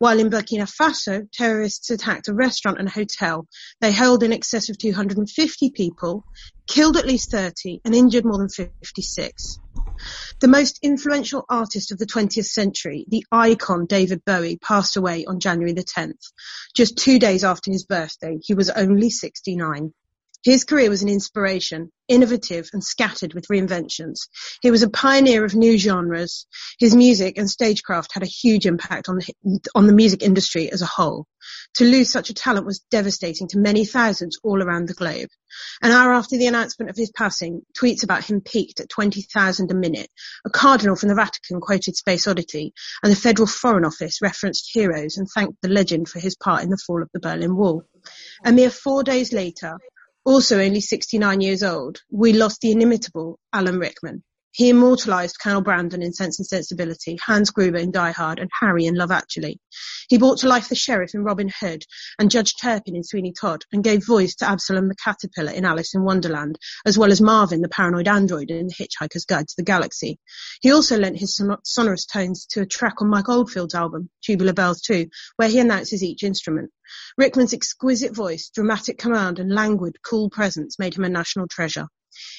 While 0.00 0.20
in 0.20 0.30
Burkina 0.30 0.70
Faso, 0.70 1.26
terrorists 1.32 1.90
attacked 1.90 2.28
a 2.28 2.34
restaurant 2.34 2.78
and 2.78 2.86
a 2.86 2.92
hotel. 2.92 3.48
They 3.80 3.90
held 3.90 4.22
in 4.22 4.32
excess 4.32 4.68
of 4.68 4.78
250 4.78 5.70
people, 5.70 6.24
killed 6.68 6.96
at 6.96 7.06
least 7.06 7.32
30, 7.32 7.80
and 7.84 7.94
injured 7.94 8.24
more 8.24 8.38
than 8.38 8.48
56. 8.48 9.58
The 10.40 10.46
most 10.46 10.78
influential 10.84 11.44
artist 11.48 11.90
of 11.90 11.98
the 11.98 12.06
20th 12.06 12.46
century, 12.46 13.06
the 13.08 13.24
icon 13.32 13.86
David 13.86 14.24
Bowie, 14.24 14.58
passed 14.58 14.96
away 14.96 15.24
on 15.24 15.40
January 15.40 15.72
the 15.72 15.82
10th. 15.82 16.30
Just 16.76 16.96
two 16.96 17.18
days 17.18 17.42
after 17.42 17.72
his 17.72 17.84
birthday, 17.84 18.38
he 18.40 18.54
was 18.54 18.70
only 18.70 19.10
69. 19.10 19.92
His 20.44 20.64
career 20.64 20.88
was 20.88 21.02
an 21.02 21.08
inspiration, 21.08 21.90
innovative 22.06 22.70
and 22.72 22.82
scattered 22.82 23.34
with 23.34 23.48
reinventions. 23.48 24.28
He 24.62 24.70
was 24.70 24.82
a 24.82 24.90
pioneer 24.90 25.44
of 25.44 25.54
new 25.54 25.76
genres. 25.76 26.46
His 26.78 26.94
music 26.94 27.38
and 27.38 27.50
stagecraft 27.50 28.12
had 28.14 28.22
a 28.22 28.26
huge 28.26 28.64
impact 28.64 29.08
on 29.08 29.16
the, 29.16 29.60
on 29.74 29.88
the 29.88 29.92
music 29.92 30.22
industry 30.22 30.70
as 30.70 30.80
a 30.80 30.86
whole. 30.86 31.26
To 31.74 31.84
lose 31.84 32.10
such 32.10 32.30
a 32.30 32.34
talent 32.34 32.66
was 32.66 32.84
devastating 32.90 33.48
to 33.48 33.58
many 33.58 33.84
thousands 33.84 34.38
all 34.44 34.62
around 34.62 34.86
the 34.86 34.94
globe. 34.94 35.28
An 35.82 35.90
hour 35.90 36.12
after 36.12 36.38
the 36.38 36.46
announcement 36.46 36.88
of 36.88 36.96
his 36.96 37.10
passing, 37.10 37.62
tweets 37.76 38.04
about 38.04 38.24
him 38.24 38.40
peaked 38.40 38.80
at 38.80 38.88
20,000 38.88 39.70
a 39.70 39.74
minute. 39.74 40.10
A 40.46 40.50
cardinal 40.50 40.94
from 40.94 41.08
the 41.08 41.14
Vatican 41.16 41.60
quoted 41.60 41.96
Space 41.96 42.28
Oddity, 42.28 42.72
and 43.02 43.10
the 43.10 43.16
Federal 43.16 43.46
Foreign 43.48 43.84
Office 43.84 44.22
referenced 44.22 44.70
heroes 44.72 45.16
and 45.16 45.28
thanked 45.28 45.60
the 45.62 45.68
legend 45.68 46.08
for 46.08 46.20
his 46.20 46.36
part 46.36 46.62
in 46.62 46.70
the 46.70 46.78
fall 46.86 47.02
of 47.02 47.10
the 47.12 47.20
Berlin 47.20 47.56
Wall. 47.56 47.82
A 48.44 48.52
mere 48.52 48.70
four 48.70 49.02
days 49.02 49.32
later, 49.32 49.78
also 50.28 50.60
only 50.60 50.80
69 50.80 51.40
years 51.40 51.62
old, 51.62 52.02
we 52.10 52.34
lost 52.34 52.60
the 52.60 52.70
inimitable 52.70 53.38
Alan 53.50 53.78
Rickman. 53.78 54.22
He 54.58 54.70
immortalised 54.70 55.38
Colonel 55.40 55.60
Brandon 55.60 56.02
in 56.02 56.12
Sense 56.12 56.40
and 56.40 56.46
Sensibility, 56.46 57.16
Hans 57.24 57.52
Gruber 57.52 57.78
in 57.78 57.92
Die 57.92 58.10
Hard, 58.10 58.40
and 58.40 58.50
Harry 58.60 58.86
in 58.86 58.96
Love 58.96 59.12
Actually. 59.12 59.60
He 60.08 60.18
brought 60.18 60.38
to 60.38 60.48
life 60.48 60.68
the 60.68 60.74
sheriff 60.74 61.14
in 61.14 61.22
Robin 61.22 61.48
Hood 61.60 61.84
and 62.18 62.28
Judge 62.28 62.54
Turpin 62.60 62.96
in 62.96 63.04
Sweeney 63.04 63.32
Todd, 63.32 63.62
and 63.70 63.84
gave 63.84 64.04
voice 64.04 64.34
to 64.34 64.46
Absolem 64.46 64.88
the 64.88 64.96
Caterpillar 64.96 65.52
in 65.52 65.64
Alice 65.64 65.94
in 65.94 66.02
Wonderland, 66.02 66.58
as 66.84 66.98
well 66.98 67.12
as 67.12 67.20
Marvin 67.20 67.60
the 67.60 67.68
paranoid 67.68 68.08
android 68.08 68.50
in 68.50 68.66
The 68.66 68.74
Hitchhiker's 68.74 69.24
Guide 69.24 69.46
to 69.46 69.54
the 69.56 69.62
Galaxy. 69.62 70.18
He 70.60 70.72
also 70.72 70.98
lent 70.98 71.20
his 71.20 71.36
son- 71.36 71.58
sonorous 71.64 72.04
tones 72.04 72.44
to 72.46 72.62
a 72.62 72.66
track 72.66 73.00
on 73.00 73.10
Mike 73.10 73.28
Oldfield's 73.28 73.76
album, 73.76 74.10
Tubular 74.26 74.54
Bells 74.54 74.80
2, 74.80 75.06
where 75.36 75.48
he 75.48 75.60
announces 75.60 76.02
each 76.02 76.24
instrument. 76.24 76.72
Rickman's 77.16 77.54
exquisite 77.54 78.12
voice, 78.12 78.50
dramatic 78.52 78.98
command, 78.98 79.38
and 79.38 79.54
languid, 79.54 79.98
cool 80.04 80.30
presence 80.30 80.80
made 80.80 80.96
him 80.96 81.04
a 81.04 81.08
national 81.08 81.46
treasure. 81.46 81.86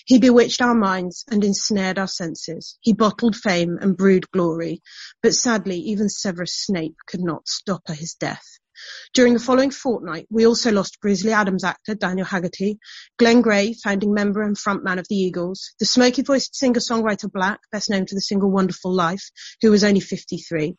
He 0.06 0.20
bewitched 0.20 0.62
our 0.62 0.76
minds 0.76 1.24
and 1.30 1.44
ensnared 1.44 1.98
our 1.98 2.08
senses. 2.08 2.78
He 2.82 2.94
bottled 2.94 3.36
fame 3.36 3.78
and 3.80 3.96
brewed 3.96 4.30
glory. 4.32 4.82
But 5.22 5.36
sadly, 5.36 5.80
even 5.80 6.10
Severus 6.10 6.54
Snape 6.54 6.96
could 7.08 7.22
not 7.22 7.48
stop 7.48 7.88
his 7.88 8.16
death. 8.16 8.46
During 9.14 9.34
the 9.34 9.40
following 9.40 9.72
fortnight, 9.72 10.28
we 10.30 10.46
also 10.46 10.72
lost 10.72 11.00
Grizzly 11.02 11.32
Adams 11.32 11.64
actor 11.64 11.96
Daniel 11.96 12.26
Haggerty, 12.26 12.80
Glenn 13.18 13.44
Frey, 13.44 13.74
founding 13.74 14.14
member 14.14 14.42
and 14.42 14.56
frontman 14.56 15.00
of 15.00 15.08
the 15.10 15.16
Eagles, 15.16 15.74
the 15.80 15.86
smoky-voiced 15.86 16.56
singer-songwriter 16.56 17.32
Black, 17.32 17.60
best 17.72 17.90
known 17.90 18.06
for 18.06 18.16
the 18.16 18.22
single 18.22 18.52
Wonderful 18.52 18.94
Life, 18.94 19.30
who 19.62 19.72
was 19.72 19.84
only 19.84 20.00
53. 20.00 20.76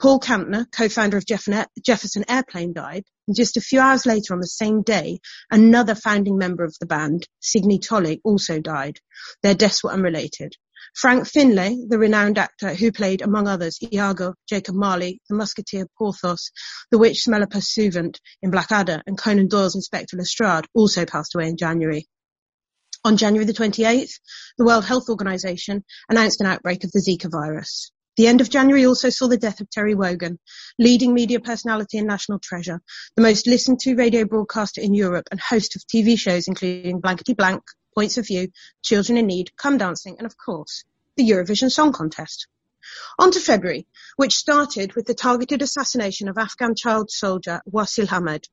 Paul 0.00 0.20
Kantner, 0.20 0.66
co-founder 0.72 1.16
of 1.16 1.24
Jefferson 1.26 2.24
Airplane, 2.28 2.72
died, 2.72 3.04
and 3.26 3.36
just 3.36 3.56
a 3.56 3.60
few 3.60 3.80
hours 3.80 4.06
later 4.06 4.34
on 4.34 4.40
the 4.40 4.46
same 4.46 4.82
day, 4.82 5.20
another 5.50 5.94
founding 5.94 6.38
member 6.38 6.64
of 6.64 6.74
the 6.80 6.86
band, 6.86 7.26
Signe 7.40 7.78
Toly, 7.78 8.20
also 8.24 8.60
died. 8.60 8.98
Their 9.42 9.54
deaths 9.54 9.84
were 9.84 9.92
unrelated. 9.92 10.56
Frank 10.98 11.28
Finlay, 11.28 11.78
the 11.86 11.96
renowned 11.96 12.38
actor 12.38 12.74
who 12.74 12.90
played, 12.90 13.22
among 13.22 13.46
others, 13.46 13.78
Iago, 13.80 14.34
Jacob 14.48 14.74
Marley, 14.74 15.20
the 15.28 15.36
musketeer 15.36 15.86
Porthos, 15.96 16.50
the 16.90 16.98
witch 16.98 17.22
Smeller 17.22 17.46
Pursuivant 17.46 18.18
in 18.42 18.50
Blackadder, 18.50 19.00
and 19.06 19.16
Conan 19.16 19.46
Doyle's 19.46 19.76
Inspector 19.76 20.16
Lestrade, 20.16 20.64
also 20.74 21.06
passed 21.06 21.36
away 21.36 21.46
in 21.46 21.56
January. 21.56 22.08
On 23.04 23.16
January 23.16 23.44
the 23.44 23.52
28th, 23.52 24.10
the 24.58 24.64
World 24.64 24.84
Health 24.84 25.08
Organization 25.08 25.84
announced 26.08 26.40
an 26.40 26.48
outbreak 26.48 26.82
of 26.82 26.90
the 26.90 26.98
Zika 26.98 27.30
virus. 27.30 27.92
The 28.16 28.26
end 28.26 28.40
of 28.40 28.50
January 28.50 28.84
also 28.84 29.08
saw 29.08 29.28
the 29.28 29.36
death 29.36 29.60
of 29.60 29.70
Terry 29.70 29.94
Wogan, 29.94 30.40
leading 30.80 31.14
media 31.14 31.38
personality 31.38 31.98
and 31.98 32.08
national 32.08 32.40
treasure, 32.40 32.80
the 33.14 33.22
most 33.22 33.46
listened 33.46 33.78
to 33.82 33.94
radio 33.94 34.24
broadcaster 34.24 34.80
in 34.80 34.94
Europe 34.94 35.28
and 35.30 35.38
host 35.38 35.76
of 35.76 35.82
TV 35.86 36.18
shows 36.18 36.48
including 36.48 36.98
Blankety 36.98 37.34
Blank, 37.34 37.62
Points 37.98 38.16
of 38.16 38.28
View, 38.28 38.46
Children 38.80 39.18
in 39.18 39.26
Need, 39.26 39.56
Come 39.56 39.76
Dancing, 39.76 40.18
and 40.18 40.24
of 40.24 40.36
course, 40.36 40.84
the 41.16 41.28
Eurovision 41.28 41.68
Song 41.68 41.90
Contest. 41.92 42.46
On 43.18 43.32
to 43.32 43.40
February, 43.40 43.88
which 44.14 44.36
started 44.36 44.94
with 44.94 45.04
the 45.04 45.14
targeted 45.14 45.62
assassination 45.62 46.28
of 46.28 46.38
Afghan 46.38 46.76
child 46.76 47.10
soldier 47.10 47.60
Wasil 47.68 48.12
Ahmed. 48.12 48.46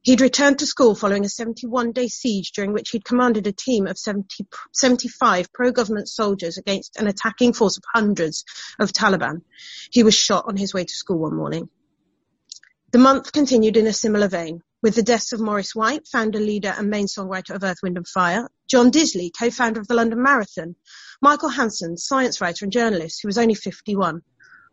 He'd 0.00 0.22
returned 0.22 0.60
to 0.60 0.66
school 0.66 0.94
following 0.94 1.26
a 1.26 1.28
71-day 1.28 2.08
siege 2.08 2.52
during 2.52 2.72
which 2.72 2.88
he'd 2.88 3.04
commanded 3.04 3.46
a 3.46 3.52
team 3.52 3.86
of 3.86 3.98
70, 3.98 4.46
75 4.72 5.52
pro-government 5.52 6.08
soldiers 6.08 6.56
against 6.56 6.96
an 6.96 7.08
attacking 7.08 7.52
force 7.52 7.76
of 7.76 7.84
hundreds 7.92 8.46
of 8.80 8.94
Taliban. 8.94 9.42
He 9.90 10.02
was 10.02 10.14
shot 10.14 10.46
on 10.48 10.56
his 10.56 10.72
way 10.72 10.86
to 10.86 10.94
school 10.94 11.18
one 11.18 11.36
morning. 11.36 11.68
The 12.92 12.96
month 12.96 13.32
continued 13.32 13.76
in 13.76 13.86
a 13.86 13.92
similar 13.92 14.28
vein, 14.28 14.62
with 14.82 14.94
the 14.94 15.02
deaths 15.02 15.32
of 15.32 15.40
Maurice 15.40 15.74
White, 15.74 16.06
founder, 16.06 16.38
leader 16.38 16.74
and 16.76 16.88
main 16.88 17.06
songwriter 17.06 17.54
of 17.54 17.64
Earth, 17.64 17.78
Wind 17.82 17.96
and 17.96 18.06
Fire, 18.06 18.48
John 18.68 18.90
Disley, 18.90 19.30
co-founder 19.36 19.80
of 19.80 19.88
the 19.88 19.94
London 19.94 20.22
Marathon, 20.22 20.76
Michael 21.20 21.48
Hansen, 21.48 21.96
science 21.96 22.40
writer 22.40 22.64
and 22.64 22.72
journalist 22.72 23.20
who 23.22 23.28
was 23.28 23.38
only 23.38 23.54
51, 23.54 24.22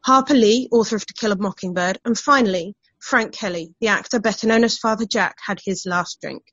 Harper 0.06 0.36
Lee, 0.36 0.70
author 0.72 0.96
of 0.96 1.06
To 1.06 1.14
Kill 1.14 1.32
a 1.32 1.36
Mockingbird, 1.36 2.00
and 2.06 2.18
finally, 2.18 2.76
Frank 3.00 3.34
Kelly, 3.34 3.74
the 3.82 3.88
actor 3.88 4.20
better 4.20 4.46
known 4.48 4.64
as 4.64 4.78
Father 4.78 5.06
Jack, 5.06 5.38
had 5.44 5.60
his 5.64 5.86
last 5.86 6.22
drink. 6.22 6.44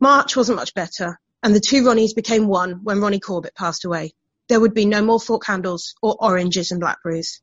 March 0.00 0.36
wasn't 0.36 0.56
much 0.56 0.74
better, 0.74 1.20
and 1.42 1.54
the 1.54 1.60
two 1.60 1.82
Ronnies 1.82 2.14
became 2.14 2.48
one 2.48 2.80
when 2.82 3.00
Ronnie 3.00 3.20
Corbett 3.20 3.54
passed 3.54 3.84
away. 3.84 4.12
There 4.48 4.58
would 4.58 4.74
be 4.74 4.84
no 4.84 5.02
more 5.02 5.20
fork 5.20 5.46
handles 5.46 5.94
or 6.02 6.16
oranges 6.18 6.72
and 6.72 6.80
blackberries. 6.80 7.40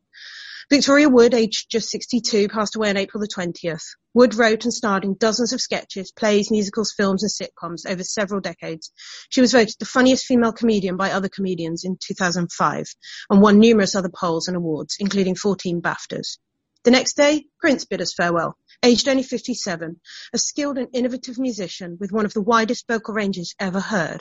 Victoria 0.69 1.07
Wood, 1.07 1.33
aged 1.33 1.71
just 1.71 1.89
62, 1.91 2.49
passed 2.49 2.75
away 2.75 2.89
on 2.89 2.97
April 2.97 3.21
the 3.21 3.27
20th. 3.29 3.85
Wood 4.13 4.35
wrote 4.35 4.65
and 4.65 4.73
starred 4.73 5.05
in 5.05 5.15
dozens 5.15 5.53
of 5.53 5.61
sketches, 5.61 6.11
plays, 6.11 6.51
musicals, 6.51 6.91
films 6.91 7.23
and 7.23 7.31
sitcoms 7.31 7.89
over 7.89 8.03
several 8.03 8.41
decades. 8.41 8.91
She 9.29 9.39
was 9.39 9.53
voted 9.53 9.75
the 9.79 9.85
funniest 9.85 10.25
female 10.25 10.51
comedian 10.51 10.97
by 10.97 11.11
other 11.11 11.29
comedians 11.29 11.85
in 11.85 11.97
2005 12.05 12.85
and 13.29 13.41
won 13.41 13.59
numerous 13.59 13.95
other 13.95 14.11
polls 14.13 14.49
and 14.49 14.57
awards, 14.57 14.97
including 14.99 15.35
14 15.35 15.81
BAFTAs. 15.81 16.37
The 16.83 16.91
next 16.91 17.15
day, 17.15 17.45
Prince 17.61 17.85
bid 17.85 18.01
us 18.01 18.13
farewell. 18.13 18.57
Aged 18.83 19.07
only 19.07 19.23
57, 19.23 20.01
a 20.33 20.37
skilled 20.37 20.77
and 20.77 20.89
innovative 20.93 21.39
musician 21.39 21.95
with 21.97 22.11
one 22.11 22.25
of 22.25 22.33
the 22.33 22.41
widest 22.41 22.85
vocal 22.89 23.13
ranges 23.13 23.55
ever 23.57 23.79
heard. 23.79 24.19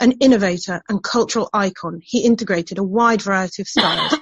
An 0.00 0.12
innovator 0.20 0.82
and 0.88 1.04
cultural 1.04 1.48
icon, 1.54 2.00
he 2.02 2.24
integrated 2.24 2.78
a 2.78 2.82
wide 2.82 3.22
variety 3.22 3.62
of 3.62 3.68
styles 3.68 4.12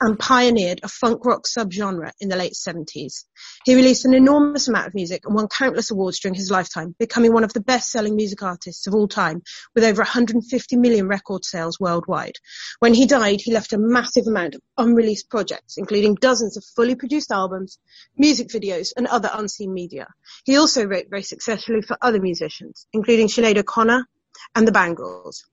and 0.00 0.18
pioneered 0.18 0.80
a 0.82 0.88
funk 0.88 1.24
rock 1.24 1.44
subgenre 1.46 2.10
in 2.20 2.28
the 2.28 2.36
late 2.36 2.52
70s. 2.52 3.24
He 3.64 3.74
released 3.74 4.04
an 4.04 4.14
enormous 4.14 4.68
amount 4.68 4.88
of 4.88 4.94
music 4.94 5.22
and 5.24 5.34
won 5.34 5.48
countless 5.48 5.90
awards 5.90 6.20
during 6.20 6.34
his 6.34 6.50
lifetime, 6.50 6.94
becoming 6.98 7.32
one 7.32 7.44
of 7.44 7.52
the 7.52 7.60
best-selling 7.60 8.16
music 8.16 8.42
artists 8.42 8.86
of 8.86 8.94
all 8.94 9.08
time, 9.08 9.42
with 9.74 9.84
over 9.84 10.02
150 10.02 10.76
million 10.76 11.08
record 11.08 11.44
sales 11.44 11.78
worldwide. 11.80 12.34
When 12.80 12.94
he 12.94 13.06
died, 13.06 13.40
he 13.40 13.52
left 13.52 13.72
a 13.72 13.78
massive 13.78 14.26
amount 14.26 14.56
of 14.56 14.62
unreleased 14.76 15.30
projects, 15.30 15.78
including 15.78 16.16
dozens 16.16 16.56
of 16.56 16.64
fully 16.76 16.96
produced 16.96 17.32
albums, 17.32 17.78
music 18.16 18.48
videos, 18.48 18.92
and 18.96 19.06
other 19.06 19.30
unseen 19.32 19.72
media. 19.72 20.08
He 20.44 20.56
also 20.56 20.84
wrote 20.84 21.06
very 21.08 21.22
successfully 21.22 21.82
for 21.82 21.96
other 22.02 22.20
musicians, 22.20 22.86
including 22.92 23.28
Sinead 23.28 23.58
O'Connor 23.58 24.06
and 24.54 24.68
the 24.68 24.72
Bangles. 24.72 25.44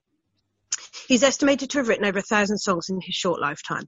He's 1.08 1.24
estimated 1.24 1.70
to 1.70 1.78
have 1.78 1.88
written 1.88 2.06
over 2.06 2.20
a 2.20 2.24
thousand 2.24 2.58
songs 2.58 2.90
in 2.90 3.00
his 3.02 3.16
short 3.16 3.40
lifetime. 3.40 3.88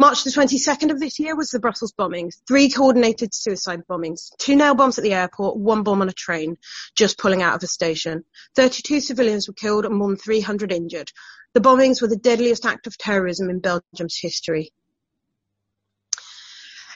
March 0.00 0.24
the 0.24 0.30
22nd 0.30 0.90
of 0.90 0.98
this 0.98 1.18
year 1.18 1.36
was 1.36 1.50
the 1.50 1.58
Brussels 1.58 1.92
bombings. 1.92 2.40
Three 2.48 2.70
coordinated 2.70 3.34
suicide 3.34 3.82
bombings. 3.86 4.30
Two 4.38 4.56
nail 4.56 4.74
bombs 4.74 4.96
at 4.96 5.04
the 5.04 5.12
airport, 5.12 5.58
one 5.58 5.82
bomb 5.82 6.00
on 6.00 6.08
a 6.08 6.12
train, 6.12 6.56
just 6.96 7.18
pulling 7.18 7.42
out 7.42 7.54
of 7.54 7.62
a 7.62 7.66
station. 7.66 8.24
32 8.56 9.00
civilians 9.00 9.46
were 9.46 9.52
killed 9.52 9.84
and 9.84 9.94
more 9.94 10.08
than 10.08 10.16
300 10.16 10.72
injured. 10.72 11.10
The 11.52 11.60
bombings 11.60 12.00
were 12.00 12.08
the 12.08 12.16
deadliest 12.16 12.64
act 12.64 12.86
of 12.86 12.96
terrorism 12.96 13.50
in 13.50 13.60
Belgium's 13.60 14.16
history. 14.18 14.72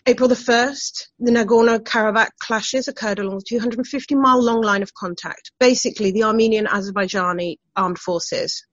April 0.06 0.30
the 0.30 0.34
1st, 0.34 1.08
the 1.18 1.30
Nagorno-Karabakh 1.30 2.30
clashes 2.40 2.88
occurred 2.88 3.18
along 3.18 3.36
the 3.36 3.44
250 3.46 4.14
mile 4.14 4.42
long 4.42 4.62
line 4.62 4.82
of 4.82 4.94
contact, 4.94 5.52
basically 5.60 6.10
the 6.10 6.24
Armenian 6.24 6.64
Azerbaijani 6.64 7.56
armed 7.76 7.98
forces. 7.98 8.64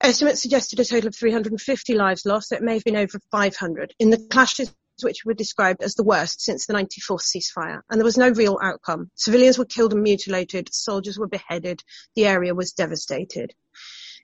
Estimates 0.00 0.42
suggested 0.42 0.78
a 0.78 0.84
total 0.84 1.08
of 1.08 1.16
350 1.16 1.94
lives 1.94 2.26
lost, 2.26 2.52
it 2.52 2.62
may 2.62 2.74
have 2.74 2.84
been 2.84 2.96
over 2.96 3.18
500 3.30 3.94
in 3.98 4.10
the 4.10 4.18
clashes 4.30 4.72
which 5.02 5.24
were 5.24 5.34
described 5.34 5.82
as 5.82 5.94
the 5.94 6.04
worst 6.04 6.40
since 6.40 6.66
the 6.66 6.72
94th 6.72 7.22
ceasefire, 7.22 7.80
and 7.90 7.98
there 7.98 8.04
was 8.04 8.16
no 8.16 8.30
real 8.30 8.58
outcome. 8.62 9.10
Civilians 9.14 9.58
were 9.58 9.64
killed 9.64 9.92
and 9.92 10.02
mutilated, 10.02 10.72
soldiers 10.72 11.18
were 11.18 11.28
beheaded, 11.28 11.82
the 12.14 12.26
area 12.26 12.54
was 12.54 12.72
devastated. 12.72 13.52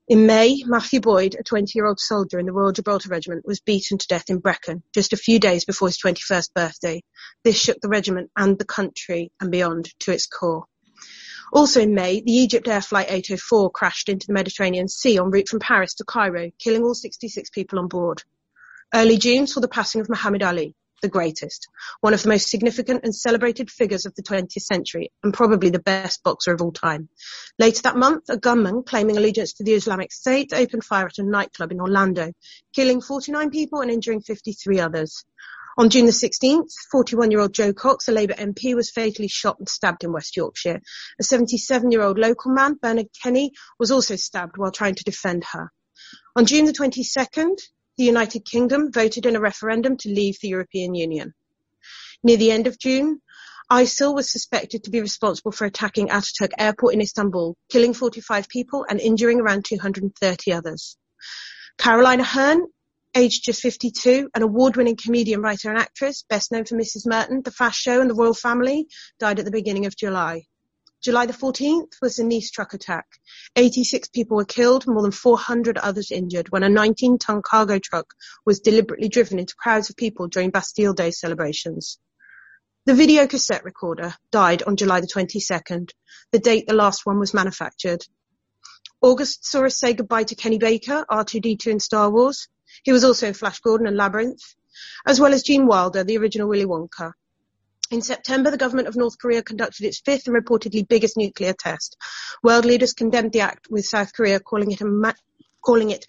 In 0.09 0.27
May, 0.27 0.63
Matthew 0.67 1.01
Boyd, 1.01 1.37
a 1.39 1.45
20-year-old 1.45 2.01
soldier 2.01 2.39
in 2.39 2.47
the 2.47 2.53
Royal 2.53 2.73
Gibraltar 2.73 3.09
Regiment, 3.09 3.47
was 3.47 3.61
beaten 3.61 3.99
to 3.99 4.07
death 4.09 4.31
in 4.31 4.39
Brecon 4.39 4.83
just 4.93 5.13
a 5.13 5.17
few 5.17 5.39
days 5.39 5.65
before 5.65 5.89
his 5.89 5.99
21st 5.99 6.55
birthday. 6.55 7.03
This 7.45 7.61
shook 7.61 7.81
the 7.81 7.89
regiment 7.89 8.31
and 8.37 8.59
the 8.59 8.65
country 8.65 9.31
and 9.41 9.51
beyond 9.51 9.89
to 10.01 10.13
its 10.13 10.27
core. 10.27 10.65
Also 11.53 11.83
in 11.83 11.95
May, 11.95 12.23
the 12.23 12.33
Egypt 12.33 12.67
Air 12.67 12.81
Flight 12.81 13.09
804 13.11 13.71
crashed 13.71 14.09
into 14.09 14.27
the 14.27 14.33
Mediterranean 14.33 14.89
Sea 14.89 15.19
en 15.19 15.31
route 15.31 15.49
from 15.49 15.61
Paris 15.61 15.93
to 15.95 16.05
Cairo, 16.05 16.51
killing 16.59 16.83
all 16.83 16.95
66 16.95 17.51
people 17.51 17.79
on 17.79 17.89
board. 17.89 18.23
Early 18.95 19.19
June 19.19 19.47
saw 19.47 19.61
the 19.61 19.69
passing 19.69 20.01
of 20.01 20.09
Muhammad 20.09 20.43
Ali, 20.43 20.75
the 21.03 21.11
greatest, 21.11 21.69
one 22.01 22.15
of 22.15 22.23
the 22.23 22.29
most 22.31 22.49
significant 22.49 23.05
and 23.05 23.15
celebrated 23.15 23.71
figures 23.71 24.07
of 24.07 24.15
the 24.15 24.23
20th 24.23 24.63
century, 24.63 25.13
and 25.23 25.35
probably 25.35 25.69
the 25.69 25.79
best 25.79 26.23
boxer 26.23 26.53
of 26.53 26.63
all 26.63 26.73
time. 26.73 27.11
Later 27.59 27.83
that 27.83 27.97
month, 27.97 28.31
a 28.31 28.39
gunman 28.39 28.83
claiming 28.85 29.19
allegiance 29.19 29.53
to 29.55 29.65
the 29.65 29.75
Islamic 29.75 30.11
State 30.11 30.55
opened 30.55 30.85
fire 30.85 31.07
at 31.07 31.19
a 31.19 31.23
nightclub 31.23 31.71
in 31.71 31.81
Orlando, 31.81 32.33
killing 32.75 33.03
49 33.03 33.51
people 33.51 33.81
and 33.83 33.91
injuring 33.91 34.23
53 34.23 34.81
others. 34.81 35.25
On 35.79 35.89
June 35.89 36.05
the 36.05 36.13
16th, 36.13 36.71
41-year-old 36.93 37.55
Jo 37.55 37.73
Cox, 37.73 38.07
a 38.07 38.13
Labour 38.13 38.35
MP, 38.35 38.75
was 38.75 38.91
fatally 38.91 39.29
shot 39.29 39.59
and 39.59 39.67
stabbed 39.67 40.05
in 40.05 40.13
West 40.13 40.37
Yorkshire. 40.37 40.83
A 41.19 41.23
77-year-old 41.23 42.19
local 42.19 42.53
man, 42.53 42.75
Bernard 42.81 43.07
Kenny, 43.23 43.53
was 43.79 43.91
also 43.91 44.17
stabbed 44.17 44.59
while 44.59 44.71
trying 44.71 44.97
to 44.97 45.05
defend 45.05 45.45
her. 45.53 45.73
On 46.37 46.45
June 46.45 46.67
the 46.67 46.73
22nd, 46.73 47.59
the 47.97 48.05
United 48.05 48.45
Kingdom 48.45 48.93
voted 48.93 49.25
in 49.25 49.35
a 49.35 49.41
referendum 49.41 49.97
to 49.99 50.11
leave 50.11 50.37
the 50.43 50.49
European 50.49 50.95
Union. 50.95 51.33
Near 52.23 52.37
the 52.37 52.51
end 52.51 52.67
of 52.67 52.79
June, 52.79 53.23
ISIL 53.71 54.15
was 54.15 54.31
suspected 54.31 54.85
to 54.85 54.91
be 54.91 55.01
responsible 55.01 55.53
for 55.53 55.65
attacking 55.65 56.09
Ataturk 56.09 56.51
Airport 56.59 56.93
in 56.93 57.01
Istanbul, 57.01 57.57
killing 57.71 57.95
45 57.95 58.47
people 58.49 58.85
and 58.91 59.01
injuring 59.01 59.41
around 59.41 59.65
230 59.65 60.53
others. 60.53 60.99
Caroline 61.79 62.21
Aherne 62.21 62.67
aged 63.15 63.45
just 63.45 63.63
52, 63.63 64.31
an 64.35 64.43
award-winning 64.43 64.97
comedian, 64.97 65.43
writer 65.43 65.69
and 65.69 65.79
actress, 65.79 66.25
best 66.29 66.53
known 66.53 66.65
for 66.65 66.77
Mrs. 66.77 67.07
Merton, 67.07 67.43
The 67.43 67.51
Fast 67.51 67.81
Show 67.81 68.01
and 68.01 68.09
The 68.09 68.15
Royal 68.15 68.35
Family, 68.35 68.87
died 69.19 69.39
at 69.39 69.45
the 69.45 69.51
beginning 69.51 69.87
of 69.87 69.97
July. 69.97 70.45
July 71.03 71.27
the 71.27 71.33
14th 71.33 71.95
was 72.01 72.17
the 72.17 72.25
Nice 72.25 72.51
truck 72.51 72.75
attack. 72.75 73.07
86 73.57 74.09
people 74.11 74.37
were 74.37 74.45
killed, 74.45 74.87
more 74.87 75.03
than 75.03 75.11
400 75.11 75.77
others 75.77 76.13
injured 76.13 76.51
when 76.51 76.63
a 76.63 76.69
19-ton 76.69 77.43
cargo 77.43 77.81
truck 77.81 78.15
was 78.47 78.61
deliberately 78.61 79.09
driven 79.09 79.41
into 79.41 79.57
crowds 79.57 79.91
of 79.91 79.97
people 79.97 80.29
during 80.29 80.51
Bastille 80.51 80.95
Day 80.95 81.11
celebrations. 81.11 81.99
The 82.87 82.95
video 82.95 83.27
cassette 83.27 83.65
recorder 83.65 84.15
died 84.31 84.63
on 84.63 84.77
July 84.77 85.01
the 85.01 85.07
22nd, 85.07 85.91
the 86.31 86.39
date 86.39 86.67
the 86.67 86.75
last 86.75 87.05
one 87.05 87.19
was 87.19 87.35
manufactured. 87.35 88.05
August 89.01 89.45
saw 89.45 89.65
us 89.67 89.79
say 89.79 89.95
goodbye 89.95 90.25
to 90.25 90.37
Kenny 90.37 90.59
Baker, 90.59 91.05
R2D2 91.11 91.67
in 91.67 91.81
Star 91.81 92.11
Wars. 92.11 92.47
He 92.83 92.93
was 92.93 93.05
also 93.05 93.33
Flash 93.33 93.61
Gordon 93.61 93.87
and 93.87 93.97
Labyrinth, 93.97 94.43
as 95.07 95.21
well 95.21 95.33
as 95.33 95.43
Gene 95.43 95.67
Wilder, 95.67 96.05
the 96.05 96.19
original 96.19 96.49
Willy 96.49 96.67
Wonka. 96.67 97.13
In 97.91 98.01
September, 98.01 98.51
the 98.51 98.57
government 98.57 98.89
of 98.89 98.97
North 98.97 99.19
Korea 99.19 99.43
conducted 99.43 99.85
its 99.85 100.01
fifth 100.01 100.27
and 100.27 100.35
reportedly 100.35 100.89
biggest 100.89 101.17
nuclear 101.17 101.53
test. 101.53 101.97
World 102.43 102.65
leaders 102.65 102.95
condemned 102.95 103.33
the 103.33 103.41
act, 103.41 103.69
with 103.71 103.85
South 103.85 104.15
Korea 104.15 104.41
calling 104.41 104.73
it 104.73 104.81
a 104.81 104.87
ma- 104.87 105.13
calling 105.63 105.91
it 105.91 106.07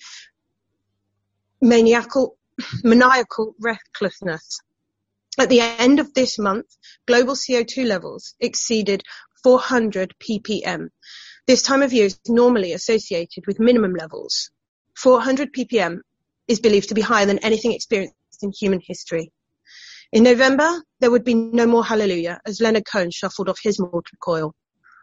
maniacal, 1.62 2.38
maniacal 2.84 3.56
recklessness. 3.60 4.62
At 5.38 5.50
the 5.50 5.62
end 5.62 6.00
of 6.00 6.14
this 6.14 6.40
month, 6.40 6.68
global 7.06 7.34
CO2 7.34 7.86
levels 7.86 8.36
exceeded 8.40 9.04
400 9.44 10.14
ppm. 10.20 10.90
This 11.48 11.64
time 11.64 11.82
of 11.82 11.92
year 11.92 12.06
is 12.06 12.20
normally 12.28 12.72
associated 12.72 13.46
with 13.46 13.60
minimum 13.60 13.94
levels. 13.94 14.52
400 14.96 15.52
ppm 15.52 16.00
is 16.48 16.60
believed 16.60 16.90
to 16.90 16.96
be 16.96 17.02
higher 17.02 17.26
than 17.26 17.40
anything 17.40 17.74
experienced 17.74 18.16
in 18.42 18.52
human 18.52 18.82
history. 18.84 19.32
In 20.12 20.24
November, 20.24 20.84
there 21.00 21.10
would 21.10 21.24
be 21.24 21.34
no 21.34 21.66
more 21.66 21.84
Hallelujah 21.84 22.40
as 22.46 22.62
Leonard 22.62 22.86
Cohen 22.86 23.12
shuffled 23.12 23.50
off 23.50 23.60
his 23.62 23.80
mortal 23.80 24.18
coil. 24.20 24.54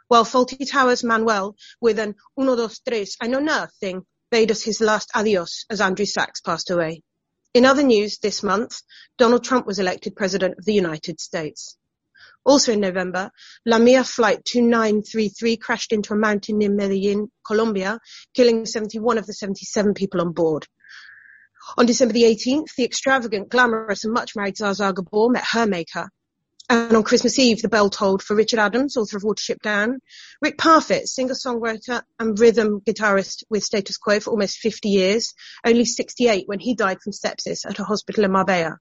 While 0.09 0.25
Fawlty 0.25 0.71
Towers 0.71 1.03
Manuel 1.03 1.57
with 1.81 1.99
an 1.99 2.15
uno, 2.39 2.57
dos, 2.57 2.81
tres, 2.81 3.17
I 3.21 3.27
know 3.27 3.41
nothing, 3.41 4.03
bade 4.31 4.51
us 4.51 4.63
his 4.63 4.81
last 4.81 5.11
adios 5.15 5.65
as 5.71 5.81
Andrew 5.81 6.07
Sachs 6.07 6.41
passed 6.41 6.71
away. 6.71 7.03
In 7.55 7.67
other 7.67 7.83
news 7.83 8.19
this 8.19 8.43
month, 8.45 8.81
Donald 9.19 9.43
Trump 9.43 9.67
was 9.67 9.81
elected 9.81 10.15
President 10.15 10.59
of 10.59 10.65
the 10.65 10.75
United 10.75 11.21
States. 11.21 11.77
Also 12.45 12.73
in 12.73 12.81
November, 12.81 13.31
La 13.67 13.79
Mia 13.79 14.05
Flight 14.05 14.45
2933 14.45 15.57
crashed 15.57 15.93
into 15.93 16.15
a 16.15 16.17
mountain 16.17 16.59
near 16.59 16.71
Medellin, 16.71 17.31
Colombia, 17.45 17.99
killing 18.35 18.67
71 18.67 19.19
of 19.19 19.27
the 19.27 19.35
77 19.35 19.95
people 19.95 20.21
on 20.21 20.33
board. 20.33 20.67
On 21.79 21.87
December 21.87 22.13
the 22.13 22.25
18th, 22.25 22.75
the 22.77 22.85
extravagant, 22.85 23.49
glamorous 23.49 24.05
and 24.05 24.13
much 24.13 24.35
married 24.37 24.57
Zsa 24.57 24.95
Gabor 24.95 25.31
met 25.31 25.45
her 25.53 25.67
maker. 25.67 26.11
And 26.71 26.97
on 26.97 27.03
Christmas 27.03 27.37
Eve, 27.41 27.61
the 27.61 27.69
bell 27.69 27.91
tolled 27.91 28.23
for 28.23 28.37
Richard 28.37 28.61
Adams, 28.61 28.97
author 28.97 29.17
of 29.17 29.25
Watership 29.25 29.61
Down, 29.61 29.99
Rick 30.41 30.57
Parfitt, 30.57 31.09
singer-songwriter 31.09 32.03
and 32.21 32.39
rhythm 32.39 32.81
guitarist 32.81 33.43
with 33.51 33.65
Status 33.65 33.97
Quo 33.97 34.21
for 34.21 34.31
almost 34.31 34.59
50 34.59 34.89
years, 34.89 35.35
only 35.67 35.85
68 35.85 36.47
when 36.47 36.61
he 36.61 36.77
died 36.77 37.01
from 37.03 37.13
sepsis 37.13 37.69
at 37.69 37.81
a 37.81 37.85
hospital 37.85 38.25
in 38.25 38.31
Marbella. 38.31 38.79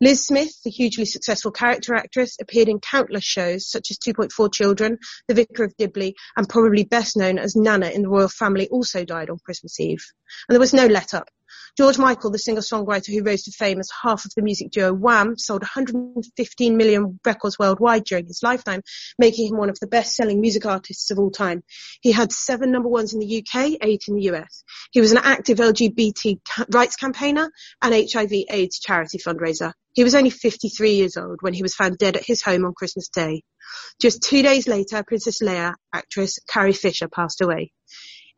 Liz 0.00 0.26
Smith, 0.26 0.50
the 0.64 0.70
hugely 0.70 1.04
successful 1.04 1.52
character 1.52 1.94
actress, 1.94 2.38
appeared 2.40 2.68
in 2.68 2.80
countless 2.80 3.24
shows 3.24 3.68
such 3.68 3.92
as 3.92 3.98
2.4 3.98 4.52
Children, 4.52 4.98
The 5.28 5.34
Vicar 5.34 5.62
of 5.62 5.76
Dibley, 5.76 6.16
and 6.36 6.48
probably 6.48 6.82
best 6.82 7.16
known 7.16 7.38
as 7.38 7.54
Nana 7.54 7.90
in 7.90 8.02
the 8.02 8.08
Royal 8.08 8.28
Family 8.28 8.66
also 8.68 9.04
died 9.04 9.30
on 9.30 9.38
Christmas 9.44 9.78
Eve. 9.78 10.04
And 10.48 10.56
there 10.56 10.60
was 10.60 10.74
no 10.74 10.86
let 10.86 11.14
up. 11.14 11.28
George 11.78 11.96
Michael, 11.96 12.32
the 12.32 12.40
singer-songwriter 12.40 13.14
who 13.14 13.22
rose 13.22 13.44
to 13.44 13.52
fame 13.52 13.78
as 13.78 13.88
half 14.02 14.24
of 14.24 14.34
the 14.34 14.42
music 14.42 14.72
duo 14.72 14.92
Wham, 14.92 15.38
sold 15.38 15.62
115 15.62 16.76
million 16.76 17.20
records 17.24 17.56
worldwide 17.56 18.02
during 18.02 18.26
his 18.26 18.42
lifetime, 18.42 18.82
making 19.16 19.46
him 19.46 19.58
one 19.58 19.70
of 19.70 19.78
the 19.78 19.86
best-selling 19.86 20.40
music 20.40 20.66
artists 20.66 21.12
of 21.12 21.20
all 21.20 21.30
time. 21.30 21.62
He 22.00 22.10
had 22.10 22.32
seven 22.32 22.72
number 22.72 22.88
ones 22.88 23.14
in 23.14 23.20
the 23.20 23.38
UK, 23.38 23.78
eight 23.80 24.02
in 24.08 24.16
the 24.16 24.22
US. 24.22 24.64
He 24.90 25.00
was 25.00 25.12
an 25.12 25.20
active 25.22 25.58
LGBT 25.58 26.40
rights 26.74 26.96
campaigner 26.96 27.48
and 27.80 27.94
HIV 27.94 28.32
AIDS 28.50 28.80
charity 28.80 29.18
fundraiser. 29.18 29.72
He 29.92 30.02
was 30.02 30.16
only 30.16 30.30
53 30.30 30.94
years 30.94 31.16
old 31.16 31.38
when 31.42 31.54
he 31.54 31.62
was 31.62 31.76
found 31.76 31.96
dead 31.96 32.16
at 32.16 32.26
his 32.26 32.42
home 32.42 32.64
on 32.64 32.74
Christmas 32.74 33.08
Day. 33.08 33.44
Just 34.02 34.24
two 34.24 34.42
days 34.42 34.66
later, 34.66 35.04
Princess 35.06 35.40
Leia 35.40 35.74
actress 35.94 36.40
Carrie 36.48 36.72
Fisher 36.72 37.06
passed 37.06 37.40
away. 37.40 37.70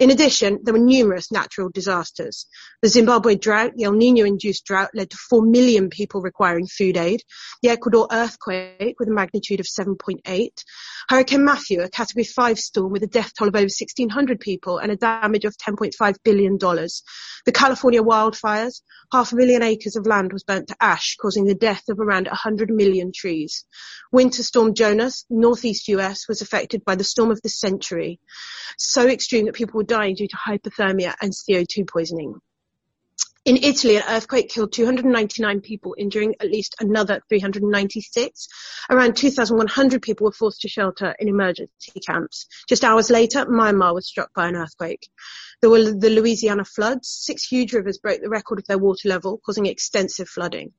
In 0.00 0.10
addition, 0.10 0.60
there 0.62 0.72
were 0.72 0.80
numerous 0.80 1.30
natural 1.30 1.68
disasters. 1.68 2.46
The 2.80 2.88
Zimbabwe 2.88 3.34
drought, 3.34 3.72
the 3.76 3.84
El 3.84 3.92
Nino-induced 3.92 4.64
drought, 4.64 4.88
led 4.94 5.10
to 5.10 5.16
4 5.28 5.42
million 5.42 5.90
people 5.90 6.22
requiring 6.22 6.66
food 6.66 6.96
aid. 6.96 7.22
The 7.62 7.68
Ecuador 7.68 8.08
earthquake, 8.10 8.96
with 8.98 9.08
a 9.10 9.12
magnitude 9.12 9.60
of 9.60 9.66
7.8. 9.66 10.48
Hurricane 11.10 11.44
Matthew, 11.44 11.82
a 11.82 11.90
Category 11.90 12.24
5 12.24 12.58
storm 12.58 12.92
with 12.92 13.02
a 13.02 13.08
death 13.08 13.32
toll 13.38 13.48
of 13.48 13.54
over 13.54 13.64
1,600 13.64 14.40
people 14.40 14.78
and 14.78 14.90
a 14.90 14.96
damage 14.96 15.44
of 15.44 15.54
$10.5 15.58 16.14
billion. 16.24 16.56
The 16.56 17.52
California 17.52 18.02
wildfires, 18.02 18.80
half 19.12 19.32
a 19.32 19.36
million 19.36 19.62
acres 19.62 19.96
of 19.96 20.06
land 20.06 20.32
was 20.32 20.44
burnt 20.44 20.68
to 20.68 20.76
ash, 20.80 21.16
causing 21.20 21.44
the 21.44 21.54
death 21.54 21.82
of 21.90 22.00
around 22.00 22.26
100 22.26 22.70
million 22.70 23.12
trees. 23.14 23.66
Winter 24.12 24.42
Storm 24.42 24.72
Jonas, 24.72 25.26
northeast 25.28 25.88
US, 25.88 26.26
was 26.26 26.40
affected 26.40 26.86
by 26.86 26.94
the 26.94 27.04
storm 27.04 27.30
of 27.30 27.42
the 27.42 27.50
century. 27.50 28.18
So 28.78 29.06
extreme 29.06 29.44
that 29.44 29.54
people 29.54 29.76
were 29.76 29.89
dying 29.90 30.14
due 30.14 30.28
to 30.28 30.36
hypothermia 30.36 31.14
and 31.20 31.32
CO2 31.32 31.88
poisoning. 31.88 32.40
In 33.44 33.56
Italy, 33.56 33.96
an 33.96 34.04
earthquake 34.06 34.48
killed 34.48 34.72
299 34.72 35.62
people, 35.62 35.96
injuring 35.98 36.36
at 36.40 36.50
least 36.50 36.76
another 36.78 37.20
396. 37.28 38.48
Around 38.88 39.16
2,100 39.16 40.02
people 40.02 40.26
were 40.26 40.32
forced 40.32 40.60
to 40.60 40.68
shelter 40.68 41.16
in 41.18 41.26
emergency 41.26 42.00
camps. 42.06 42.46
Just 42.68 42.84
hours 42.84 43.10
later, 43.10 43.46
Myanmar 43.46 43.94
was 43.94 44.06
struck 44.06 44.32
by 44.34 44.46
an 44.46 44.54
earthquake. 44.54 45.08
There 45.60 45.70
were 45.70 45.90
the 45.90 46.10
Louisiana 46.10 46.64
floods. 46.64 47.08
Six 47.08 47.44
huge 47.44 47.72
rivers 47.72 47.98
broke 47.98 48.20
the 48.22 48.28
record 48.28 48.60
of 48.60 48.66
their 48.66 48.78
water 48.78 49.08
level, 49.08 49.40
causing 49.44 49.66
extensive 49.66 50.28
flooding. 50.28 50.72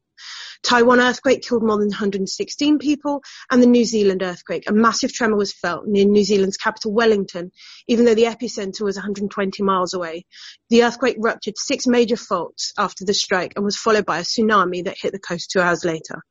Taiwan 0.64 0.99
earthquake 0.99 1.41
killed 1.41 1.64
more 1.64 1.77
than 1.77 1.88
116 1.88 2.80
people, 2.80 3.22
and 3.49 3.61
the 3.61 3.68
New 3.68 3.85
Zealand 3.85 4.22
earthquake. 4.22 4.69
A 4.69 4.73
massive 4.73 5.11
tremor 5.11 5.38
was 5.38 5.53
felt 5.53 5.88
near 5.88 6.06
New 6.06 6.23
Zealand's 6.23 6.57
capital, 6.57 6.93
Wellington, 6.93 7.52
even 7.88 8.06
though 8.06 8.15
the 8.15 8.26
epicenter 8.26 8.81
was 8.81 8.95
120 8.95 9.64
miles 9.64 9.93
away. 9.93 10.26
The 10.69 10.84
earthquake 10.84 11.18
ruptured 11.19 11.57
six 11.57 11.88
major 11.88 12.18
faults 12.18 12.73
after 12.77 13.06
the 13.06 13.14
strike 13.14 13.53
and 13.56 13.65
was 13.65 13.77
followed 13.77 14.06
by 14.06 14.19
a 14.19 14.23
tsunami 14.23 14.84
that 14.85 14.98
hit 15.02 15.14
the 15.14 15.19
coast 15.19 15.52
two 15.52 15.60
hours 15.60 15.84
later. 15.84 16.22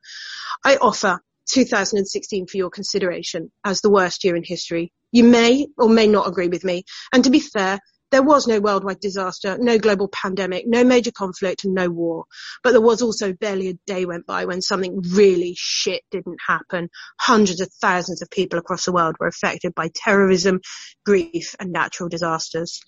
I 0.65 0.77
offer 0.77 1.21
2016 1.51 2.47
for 2.47 2.57
your 2.57 2.71
consideration 2.71 3.51
as 3.65 3.81
the 3.81 3.91
worst 3.91 4.25
year 4.25 4.37
in 4.37 4.45
history. 4.45 4.93
You 5.13 5.25
may 5.25 5.67
or 5.77 5.89
may 5.89 6.07
not 6.07 6.29
agree 6.29 6.49
with 6.49 6.65
me, 6.65 6.85
and 7.13 7.25
to 7.25 7.31
be 7.31 7.41
fair, 7.41 7.81
there 8.11 8.23
was 8.23 8.47
no 8.47 8.61
worldwide 8.61 9.01
disaster, 9.01 9.57
no 9.59 9.79
global 9.79 10.09
pandemic, 10.09 10.67
no 10.67 10.85
major 10.85 11.13
conflict, 11.13 11.65
and 11.65 11.75
no 11.75 11.89
war. 11.89 12.25
But 12.63 12.73
there 12.73 12.81
was 12.81 13.03
also 13.03 13.33
barely 13.33 13.69
a 13.69 13.79
day 13.87 14.05
went 14.05 14.27
by 14.27 14.45
when 14.45 14.63
something 14.63 15.03
really 15.13 15.55
shit 15.57 16.03
didn't 16.11 16.39
happen. 16.47 16.91
Hundreds 17.19 17.61
of 17.61 17.71
thousands 17.81 18.23
of 18.23 18.31
people 18.31 18.59
across 18.59 18.85
the 18.85 18.93
world 18.93 19.17
were 19.19 19.29
affected 19.29 19.75
by 19.75 19.91
terrorism, 19.95 20.61
grief, 21.05 21.55
and 21.61 21.73
natural 21.73 22.09
disasters. 22.09 22.81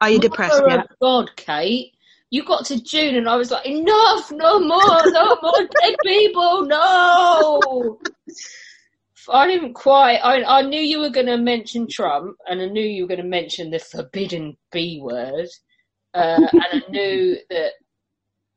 Are 0.00 0.10
you 0.10 0.18
depressed 0.18 0.62
yet? 0.68 0.86
God, 1.00 1.30
Kate. 1.36 1.92
You 2.28 2.44
got 2.44 2.66
to 2.66 2.82
June 2.82 3.14
and 3.14 3.28
I 3.28 3.36
was 3.36 3.52
like, 3.52 3.66
enough, 3.66 4.32
no 4.32 4.58
more, 4.58 5.10
no 5.10 5.38
more 5.40 5.68
dead 5.80 5.94
people, 6.04 6.66
no. 6.66 8.00
I 9.28 9.46
didn't 9.46 9.74
quite. 9.74 10.18
I, 10.18 10.58
I 10.58 10.62
knew 10.62 10.80
you 10.80 11.00
were 11.00 11.10
going 11.10 11.26
to 11.26 11.36
mention 11.36 11.86
Trump, 11.88 12.36
and 12.46 12.60
I 12.60 12.66
knew 12.66 12.82
you 12.82 13.02
were 13.02 13.08
going 13.08 13.22
to 13.22 13.26
mention 13.26 13.70
the 13.70 13.78
forbidden 13.78 14.56
B 14.72 15.00
word, 15.02 15.48
uh, 16.14 16.40
and 16.52 16.62
I 16.72 16.82
knew 16.90 17.36
that 17.50 17.72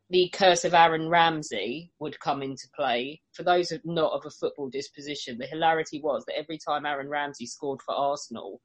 the 0.10 0.30
curse 0.34 0.66
of 0.66 0.74
Aaron 0.74 1.10
Ramsey 1.10 1.92
would 2.00 2.20
come 2.20 2.42
into 2.42 2.68
play. 2.76 3.22
For 3.34 3.44
those 3.44 3.72
of 3.72 3.82
not 3.86 4.14
of 4.14 4.26
a 4.26 4.32
football 4.32 4.70
disposition, 4.70 5.38
the 5.38 5.46
hilarity 5.46 6.02
was 6.02 6.26
that 6.26 6.38
every 6.38 6.58
time 6.58 6.86
Aaron 6.86 7.10
Ramsey 7.10 7.46
scored 7.46 7.82
for 7.82 7.94
Arsenal, 7.94 8.60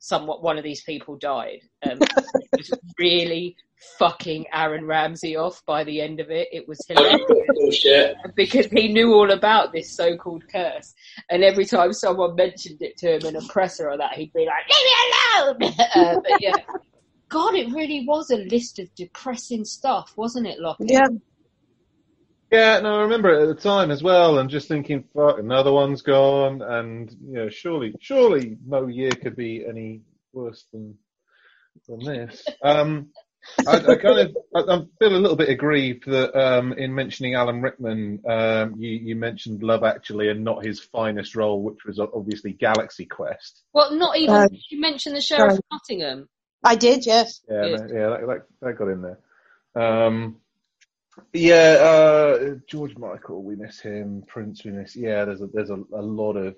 somewhat 0.00 0.42
one 0.42 0.58
of 0.58 0.64
these 0.64 0.82
people 0.82 1.16
died. 1.16 1.60
Um, 1.88 1.98
it 2.00 2.48
was 2.56 2.72
really 2.98 3.56
fucking 3.98 4.46
Aaron 4.52 4.84
Ramsey 4.84 5.36
off 5.36 5.64
by 5.66 5.84
the 5.84 6.00
end 6.00 6.20
of 6.20 6.30
it. 6.30 6.48
It 6.52 6.66
was 6.68 6.84
hilarious 6.88 7.84
because 8.34 8.66
he 8.66 8.92
knew 8.92 9.12
all 9.12 9.30
about 9.30 9.72
this 9.72 9.94
so-called 9.94 10.44
curse. 10.50 10.94
And 11.30 11.42
every 11.42 11.64
time 11.64 11.92
someone 11.92 12.34
mentioned 12.34 12.82
it 12.82 12.96
to 12.98 13.16
him 13.16 13.26
in 13.26 13.36
a 13.36 13.46
presser 13.48 13.90
or 13.90 13.98
that, 13.98 14.14
he'd 14.14 14.32
be 14.32 14.46
like, 14.46 14.64
"Leave 14.70 15.62
me 15.62 15.74
alone!" 15.74 15.86
uh, 15.94 16.20
but 16.28 16.40
yeah, 16.40 16.54
God, 17.28 17.54
it 17.54 17.72
really 17.72 18.04
was 18.06 18.30
a 18.30 18.36
list 18.36 18.78
of 18.78 18.94
depressing 18.94 19.64
stuff, 19.64 20.12
wasn't 20.16 20.46
it, 20.46 20.58
Lockie? 20.58 20.86
Yeah. 20.88 21.08
Yeah, 22.50 22.80
no, 22.80 22.94
I 22.94 23.02
remember 23.02 23.28
it 23.28 23.42
at 23.42 23.54
the 23.54 23.62
time 23.62 23.90
as 23.90 24.02
well, 24.02 24.38
and 24.38 24.48
just 24.48 24.68
thinking, 24.68 25.04
fuck, 25.14 25.38
another 25.38 25.70
one's 25.70 26.00
gone, 26.00 26.62
and 26.62 27.14
you 27.22 27.34
know, 27.34 27.50
surely, 27.50 27.94
surely 28.00 28.56
no 28.66 28.86
year 28.86 29.10
could 29.10 29.36
be 29.36 29.66
any 29.68 30.00
worse 30.32 30.64
than 30.72 30.96
than 31.86 31.98
this. 31.98 32.46
Um, 32.62 33.08
I, 33.66 33.76
I 33.76 33.96
kind 33.96 34.18
of, 34.18 34.36
I, 34.54 34.60
I 34.60 34.82
feel 34.98 35.16
a 35.16 35.18
little 35.18 35.36
bit 35.36 35.48
aggrieved 35.48 36.06
that 36.06 36.38
um, 36.38 36.72
in 36.74 36.94
mentioning 36.94 37.34
Alan 37.34 37.62
Rickman, 37.62 38.20
um, 38.28 38.74
you, 38.78 38.90
you 38.90 39.16
mentioned 39.16 39.62
Love 39.62 39.84
Actually 39.84 40.28
and 40.28 40.44
not 40.44 40.64
his 40.64 40.80
finest 40.80 41.34
role, 41.34 41.62
which 41.62 41.84
was 41.86 41.98
obviously 41.98 42.52
Galaxy 42.52 43.06
Quest. 43.06 43.62
Well, 43.72 43.94
not 43.94 44.16
even. 44.16 44.34
Uh, 44.34 44.48
you 44.70 44.80
mentioned 44.80 45.16
the 45.16 45.20
Sheriff 45.20 45.52
sorry. 45.52 45.54
of 45.54 45.60
Nottingham. 45.72 46.28
I 46.62 46.74
did, 46.74 47.06
yes. 47.06 47.40
Yeah, 47.48 47.76
that, 47.76 47.90
yeah, 47.92 48.08
that, 48.08 48.26
that, 48.26 48.42
that 48.60 48.78
got 48.78 48.88
in 48.88 49.02
there. 49.02 49.18
Um, 49.74 50.36
yeah, 51.32 51.78
uh, 51.80 52.54
George 52.68 52.96
Michael, 52.96 53.42
we 53.42 53.56
miss 53.56 53.80
him. 53.80 54.22
Prince, 54.26 54.64
we 54.64 54.70
miss. 54.70 54.94
Yeah, 54.94 55.24
there's 55.24 55.40
a 55.40 55.46
there's 55.46 55.70
a, 55.70 55.82
a 55.92 56.02
lot 56.02 56.36
of 56.36 56.56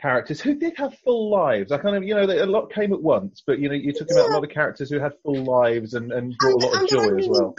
characters 0.00 0.40
who 0.40 0.54
did 0.54 0.76
have 0.76 0.96
full 0.98 1.30
lives. 1.30 1.72
I 1.72 1.78
kind 1.78 1.96
of, 1.96 2.04
you 2.04 2.14
know, 2.14 2.26
they, 2.26 2.38
a 2.38 2.46
lot 2.46 2.72
came 2.72 2.92
at 2.92 3.02
once, 3.02 3.42
but 3.46 3.58
you 3.58 3.68
know, 3.68 3.74
you're 3.74 3.92
talking 3.92 4.16
about 4.16 4.30
a 4.30 4.34
lot 4.34 4.44
of 4.44 4.50
characters 4.50 4.90
who 4.90 4.98
had 4.98 5.12
full 5.22 5.44
lives 5.44 5.94
and, 5.94 6.12
and 6.12 6.34
brought 6.38 6.62
a 6.62 6.66
lot 6.66 6.82
of 6.82 6.88
joy 6.88 7.08
are 7.08 7.18
as 7.18 7.28
well. 7.28 7.54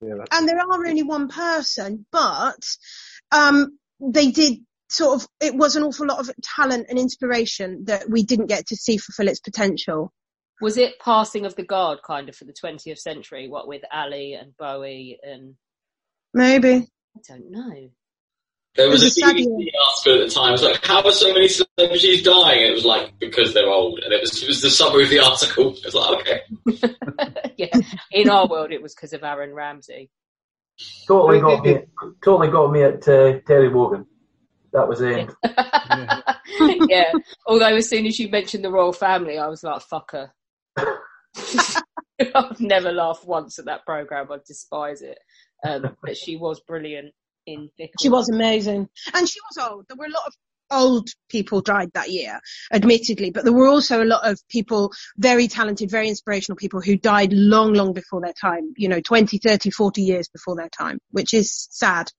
Yeah, 0.00 0.24
and 0.32 0.48
there 0.48 0.58
are 0.58 0.86
only 0.86 1.02
one 1.02 1.28
person, 1.28 2.04
but 2.12 2.66
um, 3.32 3.78
they 4.00 4.30
did 4.30 4.58
sort 4.88 5.22
of. 5.22 5.28
It 5.40 5.54
was 5.54 5.76
an 5.76 5.82
awful 5.82 6.06
lot 6.06 6.20
of 6.20 6.30
talent 6.42 6.86
and 6.90 6.98
inspiration 6.98 7.84
that 7.86 8.10
we 8.10 8.24
didn't 8.24 8.46
get 8.46 8.66
to 8.66 8.76
see 8.76 8.98
fulfill 8.98 9.28
its 9.28 9.40
potential. 9.40 10.12
Was 10.60 10.76
it 10.76 10.98
passing 11.00 11.46
of 11.46 11.56
the 11.56 11.64
guard 11.64 12.00
kind 12.06 12.28
of 12.28 12.36
for 12.36 12.44
the 12.44 12.52
20th 12.52 12.98
century? 12.98 13.48
What 13.48 13.66
with 13.66 13.82
Ali 13.92 14.34
and 14.34 14.56
Bowie 14.56 15.18
and 15.22 15.54
Maybe. 16.34 16.88
I 17.16 17.20
don't 17.28 17.50
know. 17.50 17.90
There 18.76 18.88
was 18.88 19.02
It 19.02 19.04
a 19.04 19.06
was 19.06 19.16
a 19.16 19.20
sad 19.20 19.36
BBC 19.36 19.70
article 19.88 20.22
at 20.22 20.28
the 20.28 20.34
time. 20.34 20.48
It 20.48 20.52
was 20.52 20.62
like, 20.62 20.84
"How 20.84 21.02
are 21.02 21.12
so 21.12 21.32
many 21.32 21.48
celebrities 21.48 22.22
dying?" 22.24 22.62
And 22.62 22.70
it 22.72 22.74
was 22.74 22.84
like 22.84 23.18
because 23.20 23.54
they're 23.54 23.68
old, 23.68 24.00
and 24.00 24.12
it 24.12 24.20
was 24.20 24.42
it 24.42 24.48
was 24.48 24.62
the 24.62 24.70
summary 24.70 25.04
of 25.04 25.10
the 25.10 25.20
article. 25.20 25.74
It 25.76 25.84
was 25.84 25.94
like, 25.94 26.20
okay, 26.20 27.52
yeah, 27.56 27.80
in 28.10 28.28
our 28.28 28.48
world, 28.48 28.72
it 28.72 28.82
was 28.82 28.94
because 28.94 29.12
of 29.12 29.22
Aaron 29.22 29.54
Ramsey. 29.54 30.10
Totally 31.06 31.40
got 31.40 31.64
me. 31.64 31.78
Totally 32.24 32.48
got 32.48 32.72
me 32.72 32.82
at 32.82 33.06
uh, 33.06 33.38
Terry 33.46 33.68
Wogan. 33.68 34.06
That 34.72 34.88
was 34.88 35.00
it. 35.00 35.18
end. 35.18 35.30
yeah. 36.90 37.12
Although 37.46 37.76
as 37.76 37.88
soon 37.88 38.06
as 38.06 38.18
you 38.18 38.28
mentioned 38.28 38.64
the 38.64 38.72
royal 38.72 38.92
family, 38.92 39.38
I 39.38 39.46
was 39.46 39.62
like, 39.62 39.82
"Fuck 39.82 40.10
her." 40.12 40.32
I've 42.34 42.60
never 42.60 42.90
laughed 42.90 43.24
once 43.24 43.60
at 43.60 43.66
that 43.66 43.86
program. 43.86 44.32
I 44.32 44.38
despise 44.44 45.02
it. 45.02 45.18
Um, 45.64 45.96
but 46.02 46.16
she 46.16 46.36
was 46.36 46.60
brilliant 46.60 47.14
in. 47.46 47.70
She 48.00 48.08
was 48.08 48.28
amazing, 48.28 48.88
and 49.14 49.28
she 49.28 49.40
was 49.40 49.68
old. 49.68 49.86
There 49.88 49.96
were 49.96 50.06
a 50.06 50.10
lot 50.10 50.26
of 50.26 50.34
old 50.70 51.08
people 51.28 51.60
died 51.60 51.90
that 51.94 52.10
year, 52.10 52.40
admittedly, 52.72 53.30
but 53.30 53.44
there 53.44 53.52
were 53.52 53.68
also 53.68 54.02
a 54.02 54.04
lot 54.04 54.28
of 54.28 54.40
people, 54.48 54.92
very 55.16 55.48
talented, 55.48 55.90
very 55.90 56.08
inspirational 56.08 56.56
people 56.56 56.80
who 56.80 56.96
died 56.96 57.32
long, 57.32 57.74
long 57.74 57.92
before 57.92 58.20
their 58.20 58.32
time. 58.32 58.72
You 58.76 58.88
know, 58.88 59.00
20, 59.00 59.38
30, 59.38 59.70
40 59.70 60.02
years 60.02 60.28
before 60.28 60.56
their 60.56 60.70
time, 60.70 60.98
which 61.10 61.34
is 61.34 61.68
sad. 61.70 62.10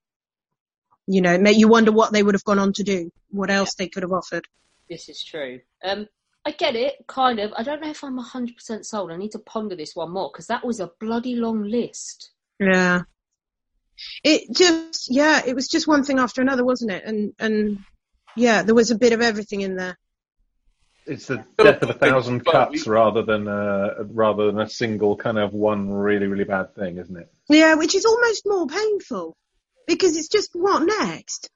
You 1.07 1.22
know, 1.22 1.34
it 1.34 1.41
make 1.41 1.57
you 1.57 1.68
wonder 1.68 1.91
what 1.91 2.11
they 2.11 2.23
would 2.23 2.35
have 2.35 2.43
gone 2.43 2.60
on 2.60 2.73
to 2.73 2.84
do, 2.84 3.11
what 3.30 3.52
else 3.52 3.76
they 3.76 3.88
could 3.88 4.03
have 4.03 4.11
offered. 4.11 4.47
This 4.89 5.10
is 5.10 5.23
true. 5.23 5.60
Um, 5.84 6.07
I 6.45 6.52
get 6.52 6.76
it, 6.76 6.95
kind 7.07 7.39
of. 7.39 7.52
I 7.57 7.64
don't 7.64 7.81
know 7.81 7.89
if 7.89 8.03
I'm 8.03 8.19
100% 8.19 8.85
sold. 8.85 9.11
I 9.11 9.18
need 9.18 9.31
to 9.31 9.39
ponder 9.39 9.76
this 9.76 9.95
one 9.95 10.11
more 10.11 10.30
because 10.31 10.47
that 10.47 10.65
was 10.65 10.80
a 10.80 10.91
bloody 10.99 11.35
long 11.35 11.64
list. 11.64 12.31
Yeah. 12.60 13.02
It 14.23 14.55
just, 14.55 15.07
yeah, 15.09 15.41
it 15.45 15.55
was 15.55 15.67
just 15.67 15.88
one 15.88 16.03
thing 16.03 16.19
after 16.19 16.41
another, 16.41 16.65
wasn't 16.65 16.91
it? 16.91 17.03
And, 17.05 17.34
and 17.39 17.80
yeah, 18.35 18.63
there 18.63 18.76
was 18.76 18.91
a 18.91 18.97
bit 18.97 19.13
of 19.13 19.22
everything 19.22 19.61
in 19.61 19.76
there. 19.76 19.97
it's 21.05 21.27
the 21.27 21.45
death 21.57 21.81
of 21.84 21.89
a 21.89 21.93
thousand 21.93 22.45
cuts 22.45 22.88
rather 22.88 23.22
than 23.22 23.47
uh, 23.47 24.03
rather 24.09 24.47
than 24.47 24.59
a 24.59 24.69
single 24.69 25.15
kind 25.15 25.38
of 25.38 25.53
one 25.53 25.91
really 25.91 26.27
really 26.27 26.43
bad 26.43 26.73
thing, 26.76 26.97
isn't 26.97 27.15
it? 27.15 27.31
Yeah, 27.47 27.76
which 27.76 27.95
is 27.95 28.05
almost 28.05 28.43
more 28.45 28.67
painful 28.67 29.35
because 29.88 30.17
it's 30.17 30.27
just 30.27 30.51
what 30.53 30.84
next? 30.99 31.49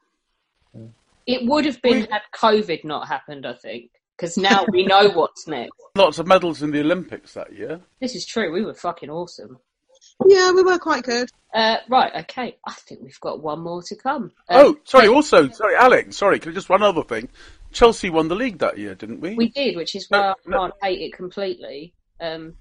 It 1.25 1.47
would 1.47 1.65
have 1.65 1.81
been 1.81 2.07
had 2.09 2.21
COVID 2.35 2.83
not 2.83 3.07
happened, 3.07 3.45
I 3.45 3.53
think, 3.53 3.91
because 4.17 4.37
now 4.37 4.65
we 4.71 4.85
know 4.85 5.09
what's 5.13 5.47
next. 5.47 5.71
Lots 5.95 6.19
of 6.19 6.27
medals 6.27 6.63
in 6.63 6.71
the 6.71 6.79
Olympics 6.79 7.33
that 7.33 7.53
year. 7.53 7.81
This 7.99 8.15
is 8.15 8.25
true. 8.25 8.51
We 8.51 8.63
were 8.63 8.73
fucking 8.73 9.09
awesome. 9.09 9.57
Yeah, 10.25 10.51
we 10.51 10.63
were 10.63 10.77
quite 10.79 11.03
good. 11.03 11.29
Uh, 11.53 11.77
right, 11.87 12.13
okay. 12.23 12.57
I 12.65 12.73
think 12.73 13.01
we've 13.01 13.19
got 13.19 13.41
one 13.41 13.61
more 13.61 13.81
to 13.83 13.95
come. 13.95 14.23
Um, 14.49 14.65
oh, 14.65 14.77
sorry. 14.83 15.07
Also, 15.07 15.49
sorry, 15.49 15.75
Alex. 15.75 16.17
Sorry, 16.17 16.39
can 16.39 16.51
I 16.51 16.55
just 16.55 16.69
one 16.69 16.83
other 16.83 17.03
thing? 17.03 17.29
Chelsea 17.71 18.09
won 18.09 18.27
the 18.27 18.35
league 18.35 18.59
that 18.59 18.77
year, 18.77 18.95
didn't 18.95 19.21
we? 19.21 19.35
We 19.35 19.49
did, 19.49 19.75
which 19.75 19.95
is 19.95 20.05
why 20.09 20.31
I 20.31 20.51
can't 20.51 20.73
hate 20.81 21.01
it 21.01 21.13
completely. 21.13 21.93
Um, 22.19 22.55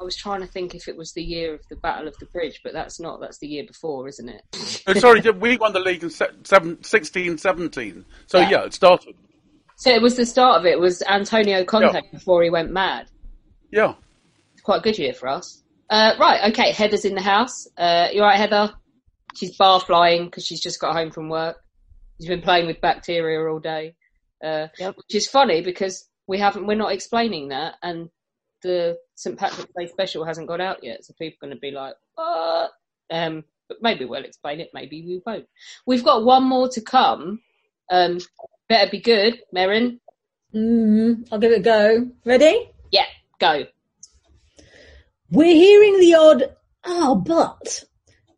I 0.00 0.04
was 0.04 0.16
trying 0.16 0.40
to 0.40 0.46
think 0.46 0.74
if 0.74 0.88
it 0.88 0.96
was 0.96 1.12
the 1.12 1.22
year 1.22 1.54
of 1.54 1.60
the 1.68 1.76
Battle 1.76 2.08
of 2.08 2.16
the 2.18 2.26
Bridge, 2.26 2.60
but 2.64 2.72
that's 2.72 2.98
not. 2.98 3.20
That's 3.20 3.38
the 3.38 3.46
year 3.46 3.64
before, 3.66 4.08
isn't 4.08 4.28
it? 4.28 4.42
Oh, 4.84 4.94
sorry, 4.94 5.20
we 5.20 5.56
won 5.58 5.72
the 5.72 5.78
league 5.78 6.02
in 6.02 6.10
se- 6.10 6.30
seven, 6.42 6.82
16, 6.82 7.38
17. 7.38 8.04
So 8.26 8.40
Yeah. 8.40 8.50
yeah. 8.50 8.64
it 8.64 8.74
started. 8.74 9.14
So 9.76 9.90
it 9.90 10.02
was 10.02 10.16
the 10.16 10.26
start 10.26 10.58
of 10.58 10.66
it. 10.66 10.80
Was 10.80 11.02
Antonio 11.02 11.64
Conte 11.64 11.94
Yeah. 11.94 12.00
before 12.10 12.42
he 12.42 12.50
went 12.50 12.72
mad? 12.72 13.06
Yeah. 13.70 13.94
It's 14.54 14.62
quite 14.62 14.78
a 14.78 14.82
good 14.82 14.98
year 14.98 15.12
for 15.12 15.28
us. 15.28 15.62
Uh, 15.92 16.14
right, 16.18 16.50
okay. 16.50 16.72
Heather's 16.72 17.04
in 17.04 17.14
the 17.14 17.20
house. 17.20 17.68
Uh, 17.76 18.08
you 18.14 18.22
all 18.22 18.26
right, 18.26 18.38
Heather? 18.38 18.72
She's 19.34 19.54
bar 19.58 19.78
flying 19.78 20.24
because 20.24 20.46
she's 20.46 20.62
just 20.62 20.80
got 20.80 20.94
home 20.94 21.10
from 21.10 21.28
work. 21.28 21.58
She's 22.18 22.28
been 22.28 22.40
playing 22.40 22.66
with 22.66 22.80
bacteria 22.80 23.46
all 23.46 23.58
day, 23.58 23.94
uh, 24.42 24.68
which 24.78 25.14
is 25.14 25.28
funny 25.28 25.60
because 25.60 26.08
we 26.26 26.38
haven't. 26.38 26.66
We're 26.66 26.76
not 26.76 26.92
explaining 26.92 27.48
that, 27.48 27.74
and 27.82 28.08
the 28.62 28.96
St 29.16 29.38
Patrick's 29.38 29.70
Day 29.76 29.86
special 29.86 30.24
hasn't 30.24 30.48
got 30.48 30.62
out 30.62 30.82
yet, 30.82 31.04
so 31.04 31.12
people 31.18 31.36
are 31.42 31.48
going 31.48 31.56
to 31.56 31.60
be 31.60 31.72
like, 31.72 31.94
"What?" 32.14 32.70
Um, 33.10 33.44
but 33.68 33.82
maybe 33.82 34.06
we'll 34.06 34.24
explain 34.24 34.60
it. 34.60 34.70
Maybe 34.72 35.02
we 35.02 35.20
won't. 35.26 35.46
We've 35.84 36.04
got 36.04 36.24
one 36.24 36.44
more 36.44 36.70
to 36.70 36.80
come. 36.80 37.40
Um, 37.90 38.18
better 38.66 38.90
be 38.90 39.00
good, 39.00 39.42
Merrin. 39.54 39.98
Mm, 40.54 41.28
I'll 41.30 41.38
give 41.38 41.52
it 41.52 41.60
a 41.60 41.62
go. 41.62 42.08
Ready? 42.24 42.70
Yeah, 42.90 43.06
go. 43.38 43.64
We're 45.32 45.54
hearing 45.54 45.98
the 45.98 46.14
odd, 46.14 46.56
ah, 46.84 47.14
but 47.14 47.84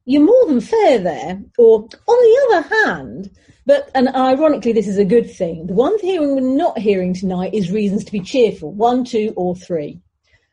you're 0.04 0.24
more 0.24 0.46
than 0.46 0.60
fair 0.60 1.00
there. 1.00 1.42
Or, 1.58 1.80
on 1.80 1.88
the 2.06 2.40
other 2.46 2.68
hand, 2.68 3.30
but, 3.66 3.90
and 3.96 4.08
ironically, 4.10 4.72
this 4.72 4.86
is 4.86 4.96
a 4.96 5.04
good 5.04 5.28
thing. 5.28 5.66
The 5.66 5.72
one 5.72 5.98
thing 5.98 6.20
we're 6.20 6.40
not 6.40 6.78
hearing 6.78 7.12
tonight 7.12 7.52
is 7.52 7.72
reasons 7.72 8.04
to 8.04 8.12
be 8.12 8.20
cheerful. 8.20 8.72
One, 8.72 9.04
two, 9.04 9.32
or 9.36 9.56
three. 9.56 10.02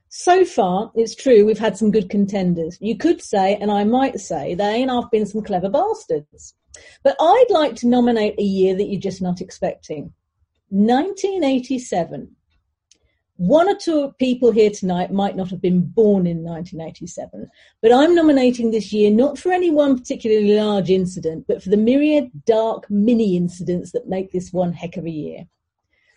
So 0.10 0.44
far, 0.44 0.92
it's 0.96 1.14
true, 1.14 1.46
we've 1.46 1.60
had 1.60 1.78
some 1.78 1.92
good 1.92 2.10
contenders. 2.10 2.76
You 2.82 2.98
could 2.98 3.22
say, 3.22 3.56
and 3.58 3.72
I 3.72 3.84
might 3.84 4.20
say, 4.20 4.56
they 4.56 4.64
ain't 4.64 4.90
half 4.90 5.12
been 5.12 5.28
some 5.28 5.44
clever 5.44 5.70
bastards. 5.70 6.56
But 7.04 7.18
I'd 7.20 7.52
like 7.52 7.76
to 7.78 7.88
nominate 7.88 8.40
a 8.40 8.44
year 8.44 8.76
that 8.76 8.88
you're 8.88 9.00
just 9.00 9.22
not 9.22 9.42
expecting. 9.42 10.12
1987. 10.70 12.36
One 13.42 13.68
or 13.68 13.76
two 13.76 14.14
people 14.20 14.52
here 14.52 14.70
tonight 14.70 15.12
might 15.12 15.36
not 15.36 15.50
have 15.50 15.64
been 15.64 15.82
born 15.82 16.28
in 16.28 16.44
1987, 16.44 17.50
but 17.82 17.92
I'm 17.92 18.14
nominating 18.14 18.70
this 18.70 18.94
year 18.94 19.10
not 19.10 19.40
for 19.40 19.52
any 19.52 19.72
one 19.72 19.98
particularly 19.98 20.54
large 20.54 20.92
incident, 20.92 21.46
but 21.48 21.64
for 21.64 21.70
the 21.70 21.76
myriad 21.76 22.30
dark 22.46 22.88
mini 22.92 23.36
incidents 23.36 23.94
that 23.94 24.08
make 24.08 24.32
this 24.32 24.54
one 24.54 24.74
heck 24.74 24.96
of 24.96 25.08
a 25.08 25.10
year. 25.10 25.48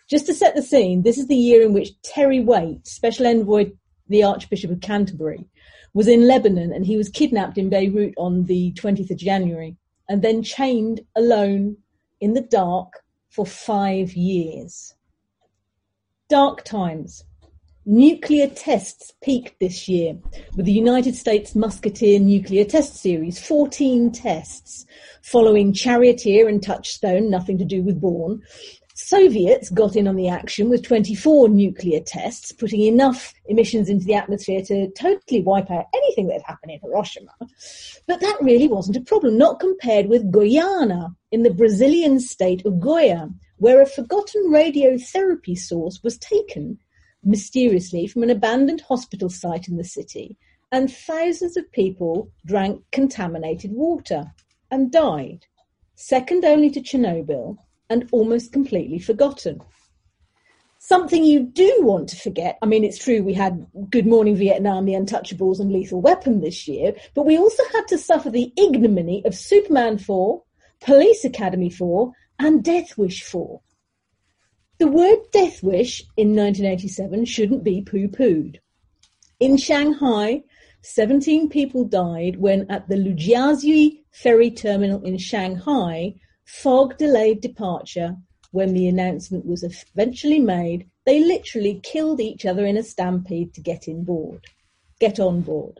Just 0.07 0.27
to 0.27 0.35
set 0.35 0.55
the 0.55 0.61
scene, 0.61 1.01
this 1.01 1.17
is 1.17 1.25
the 1.25 1.35
year 1.35 1.63
in 1.63 1.73
which 1.73 1.99
Terry 2.03 2.41
Waite, 2.41 2.85
Special 2.85 3.25
Envoy, 3.25 3.71
the 4.07 4.23
Archbishop 4.23 4.69
of 4.69 4.81
Canterbury, 4.81 5.47
was 5.95 6.07
in 6.07 6.27
Lebanon 6.27 6.71
and 6.71 6.85
he 6.85 6.95
was 6.95 7.09
kidnapped 7.09 7.57
in 7.57 7.71
Beirut 7.71 8.13
on 8.17 8.43
the 8.43 8.71
20th 8.73 9.09
of 9.09 9.17
January 9.17 9.75
and 10.07 10.21
then 10.21 10.43
chained 10.43 11.01
alone 11.15 11.77
in 12.21 12.35
the 12.35 12.41
dark 12.41 13.01
for 13.31 13.47
five 13.47 14.13
years. 14.13 14.94
Dark 16.27 16.63
times. 16.63 17.23
Nuclear 17.85 18.47
tests 18.47 19.13
peaked 19.21 19.59
this 19.59 19.87
year 19.87 20.17
with 20.55 20.65
the 20.65 20.71
United 20.71 21.15
States 21.15 21.53
Musketeer 21.53 22.19
Nuclear 22.19 22.65
Test 22.65 22.95
Series, 22.95 23.39
14 23.39 24.11
tests, 24.11 24.87
following 25.21 25.71
Charioteer 25.71 26.47
and 26.47 26.63
Touchstone, 26.63 27.29
nothing 27.29 27.59
to 27.59 27.63
do 27.63 27.83
with 27.83 28.01
Bourne. 28.01 28.41
Soviets 28.97 29.69
got 29.71 29.97
in 29.97 30.07
on 30.07 30.15
the 30.15 30.29
action 30.29 30.69
with 30.69 30.81
24 30.81 31.49
nuclear 31.49 31.99
tests, 31.99 32.53
putting 32.53 32.79
enough 32.79 33.33
emissions 33.47 33.89
into 33.89 34.05
the 34.05 34.13
atmosphere 34.13 34.61
to 34.61 34.89
totally 34.91 35.41
wipe 35.41 35.69
out 35.69 35.87
anything 35.93 36.27
that 36.27 36.41
happened 36.43 36.71
in 36.71 36.79
Hiroshima. 36.79 37.33
But 38.07 38.21
that 38.21 38.37
really 38.39 38.69
wasn't 38.69 38.95
a 38.95 39.01
problem, 39.01 39.37
not 39.37 39.59
compared 39.59 40.07
with 40.07 40.31
Goiânia 40.31 41.13
in 41.29 41.43
the 41.43 41.53
Brazilian 41.53 42.21
state 42.21 42.65
of 42.65 42.75
Goiás, 42.75 43.33
where 43.57 43.81
a 43.81 43.85
forgotten 43.85 44.49
radiotherapy 44.49 45.57
source 45.57 46.01
was 46.01 46.17
taken 46.17 46.79
mysteriously 47.21 48.07
from 48.07 48.23
an 48.23 48.29
abandoned 48.29 48.79
hospital 48.79 49.29
site 49.29 49.67
in 49.67 49.75
the 49.75 49.83
city, 49.83 50.37
and 50.71 50.89
thousands 50.89 51.57
of 51.57 51.69
people 51.73 52.31
drank 52.45 52.81
contaminated 52.93 53.73
water 53.73 54.31
and 54.71 54.89
died, 54.89 55.47
second 55.95 56.45
only 56.45 56.69
to 56.69 56.79
Chernobyl 56.79 57.57
and 57.89 58.07
almost 58.11 58.51
completely 58.51 58.99
forgotten. 58.99 59.61
Something 60.79 61.23
you 61.23 61.39
do 61.39 61.77
want 61.79 62.09
to 62.09 62.15
forget, 62.15 62.59
I 62.61 62.67
mean, 62.67 62.83
it's 62.83 63.03
true 63.03 63.23
we 63.23 63.33
had 63.33 63.65
Good 63.89 64.05
Morning 64.05 64.35
Vietnam, 64.35 64.85
The 64.85 64.93
Untouchables, 64.93 65.59
and 65.59 65.71
Lethal 65.71 65.99
Weapon 65.99 66.41
this 66.41 66.67
year, 66.67 66.93
but 67.15 67.25
we 67.25 67.37
also 67.37 67.63
had 67.73 67.87
to 67.87 67.97
suffer 67.97 68.29
the 68.29 68.53
ignominy 68.55 69.23
of 69.25 69.33
Superman 69.33 69.97
4, 69.97 70.43
Police 70.81 71.25
Academy 71.25 71.71
4, 71.71 72.11
and 72.37 72.63
Death 72.63 72.97
Wish 72.97 73.23
4. 73.23 73.59
The 74.77 74.87
word 74.87 75.19
Death 75.31 75.63
Wish 75.63 76.01
in 76.17 76.35
1987 76.35 77.25
shouldn't 77.25 77.63
be 77.63 77.81
poo 77.81 78.07
pooed. 78.07 78.59
In 79.39 79.57
Shanghai, 79.57 80.43
17 80.81 81.49
people 81.49 81.85
died 81.85 82.35
when 82.35 82.69
at 82.69 82.87
the 82.87 82.95
Lujiazui 82.95 84.03
ferry 84.11 84.51
terminal 84.51 85.01
in 85.03 85.17
Shanghai, 85.17 86.13
fog 86.45 86.97
delayed 86.97 87.41
departure 87.41 88.15
when 88.51 88.73
the 88.73 88.87
announcement 88.87 89.45
was 89.45 89.63
eventually 89.63 90.39
made, 90.39 90.89
they 91.05 91.23
literally 91.23 91.79
killed 91.83 92.21
each 92.21 92.45
other 92.45 92.65
in 92.65 92.77
a 92.77 92.83
stampede 92.83 93.53
to 93.53 93.61
get 93.61 93.87
in 93.87 94.03
board, 94.03 94.45
get 94.99 95.19
on 95.19 95.41
board. 95.41 95.79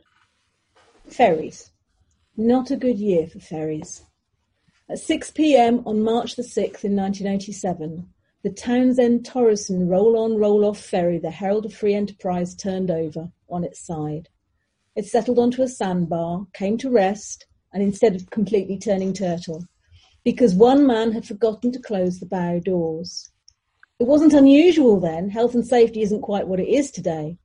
Ferries. 1.07 1.71
Not 2.35 2.71
a 2.71 2.75
good 2.75 2.99
year 2.99 3.27
for 3.27 3.39
ferries. 3.39 4.03
At 4.89 4.99
6 4.99 5.31
p.m. 5.31 5.83
on 5.85 6.03
March 6.03 6.35
the 6.35 6.43
6th 6.43 6.83
in 6.83 6.95
1987, 6.95 8.09
the 8.43 8.51
Townsend 8.51 9.25
Thoresen 9.25 9.89
roll 9.89 10.17
on 10.19 10.37
roll 10.37 10.65
off 10.65 10.79
ferry, 10.79 11.17
the 11.17 11.31
Herald 11.31 11.65
of 11.65 11.73
Free 11.73 11.95
Enterprise, 11.95 12.53
turned 12.53 12.91
over 12.91 13.31
on 13.49 13.63
its 13.63 13.79
side. 13.79 14.29
It 14.95 15.05
settled 15.05 15.39
onto 15.39 15.63
a 15.63 15.67
sandbar, 15.67 16.45
came 16.53 16.77
to 16.79 16.91
rest, 16.91 17.47
and 17.73 17.81
instead 17.81 18.15
of 18.15 18.29
completely 18.29 18.77
turning 18.77 19.13
turtle, 19.13 19.65
because 20.25 20.55
one 20.55 20.87
man 20.87 21.11
had 21.11 21.25
forgotten 21.25 21.71
to 21.71 21.79
close 21.79 22.19
the 22.19 22.25
bow 22.25 22.59
doors. 22.59 23.29
It 23.99 24.07
wasn't 24.07 24.33
unusual 24.33 24.99
then, 24.99 25.29
health 25.29 25.53
and 25.53 25.65
safety 25.65 26.01
isn't 26.01 26.23
quite 26.23 26.47
what 26.47 26.59
it 26.59 26.67
is 26.67 26.89
today, 26.91 27.37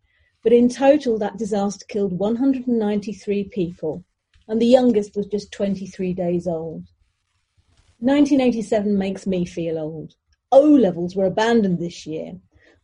but 0.43 0.55
in 0.55 0.71
total 0.71 1.19
that 1.19 1.37
disaster 1.37 1.85
killed 1.89 2.19
193 2.19 3.45
people, 3.45 4.03
and 4.49 4.61
the 4.61 4.67
youngest 4.67 5.15
was 5.15 5.27
just 5.27 5.53
23 5.53 6.15
days 6.15 6.47
old. 6.49 6.87
1987 7.99 8.97
makes 8.97 9.27
me 9.27 9.45
feel 9.45 9.79
old. 9.79 10.15
O 10.51 10.63
levels 10.63 11.15
were 11.15 11.27
abandoned 11.27 11.79
this 11.79 12.07
year. 12.07 12.33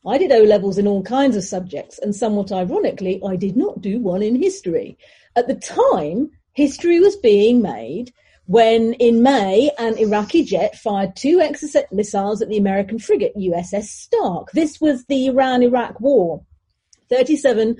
I 0.06 0.18
did 0.18 0.30
O 0.30 0.42
levels 0.42 0.76
in 0.76 0.86
all 0.86 1.02
kinds 1.02 1.36
of 1.36 1.42
subjects, 1.42 1.98
and 1.98 2.14
somewhat 2.14 2.52
ironically, 2.52 3.20
I 3.26 3.36
did 3.36 3.56
not 3.56 3.80
do 3.80 3.98
one 3.98 4.22
in 4.22 4.40
history. 4.40 4.98
At 5.34 5.48
the 5.48 5.54
time, 5.54 6.32
history 6.52 7.00
was 7.00 7.16
being 7.16 7.62
made 7.62 8.12
when, 8.46 8.94
in 8.94 9.22
May, 9.22 9.70
an 9.78 9.98
Iraqi 9.98 10.44
jet 10.44 10.76
fired 10.76 11.16
two 11.16 11.38
Exocet 11.38 11.90
missiles 11.92 12.40
at 12.40 12.48
the 12.48 12.56
American 12.56 12.98
frigate 12.98 13.36
USS 13.36 13.84
Stark. 13.84 14.52
This 14.52 14.80
was 14.80 15.04
the 15.06 15.26
Iran 15.26 15.62
Iraq 15.62 16.00
War. 16.00 16.42
37 17.08 17.76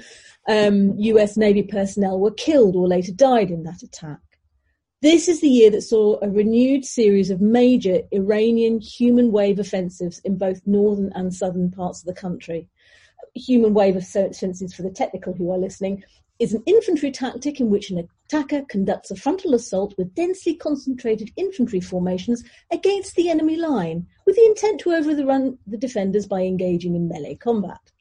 um, 0.48 0.94
US 0.98 1.36
Navy 1.36 1.62
personnel 1.62 2.18
were 2.20 2.32
killed 2.32 2.76
or 2.76 2.86
later 2.86 3.12
died 3.12 3.50
in 3.50 3.64
that 3.64 3.82
attack. 3.82 4.18
This 5.02 5.28
is 5.28 5.40
the 5.40 5.48
year 5.48 5.70
that 5.70 5.82
saw 5.82 6.18
a 6.22 6.28
renewed 6.28 6.84
series 6.84 7.30
of 7.30 7.40
major 7.40 8.00
Iranian 8.12 8.80
human 8.80 9.30
wave 9.30 9.58
offensives 9.58 10.20
in 10.20 10.38
both 10.38 10.66
northern 10.66 11.12
and 11.14 11.34
southern 11.34 11.70
parts 11.70 12.00
of 12.00 12.06
the 12.06 12.20
country. 12.20 12.68
Human 13.34 13.74
wave 13.74 13.96
offensives, 13.96 14.74
for 14.74 14.82
the 14.82 14.90
technical 14.90 15.34
who 15.34 15.52
are 15.52 15.58
listening, 15.58 16.02
is 16.38 16.54
an 16.54 16.62
infantry 16.66 17.10
tactic 17.10 17.60
in 17.60 17.70
which 17.70 17.90
an 17.90 17.98
attacker 18.26 18.62
conducts 18.68 19.10
a 19.10 19.16
frontal 19.16 19.54
assault 19.54 19.94
with 19.96 20.14
densely 20.14 20.54
concentrated 20.54 21.30
infantry 21.36 21.80
formations 21.80 22.42
against 22.72 23.14
the 23.14 23.30
enemy 23.30 23.56
line, 23.56 24.06
with 24.26 24.36
the 24.36 24.44
intent 24.44 24.80
to 24.80 24.92
overrun 24.92 25.58
the 25.66 25.76
defenders 25.76 26.26
by 26.26 26.42
engaging 26.42 26.96
in 26.96 27.08
melee 27.08 27.36
combat. 27.36 27.92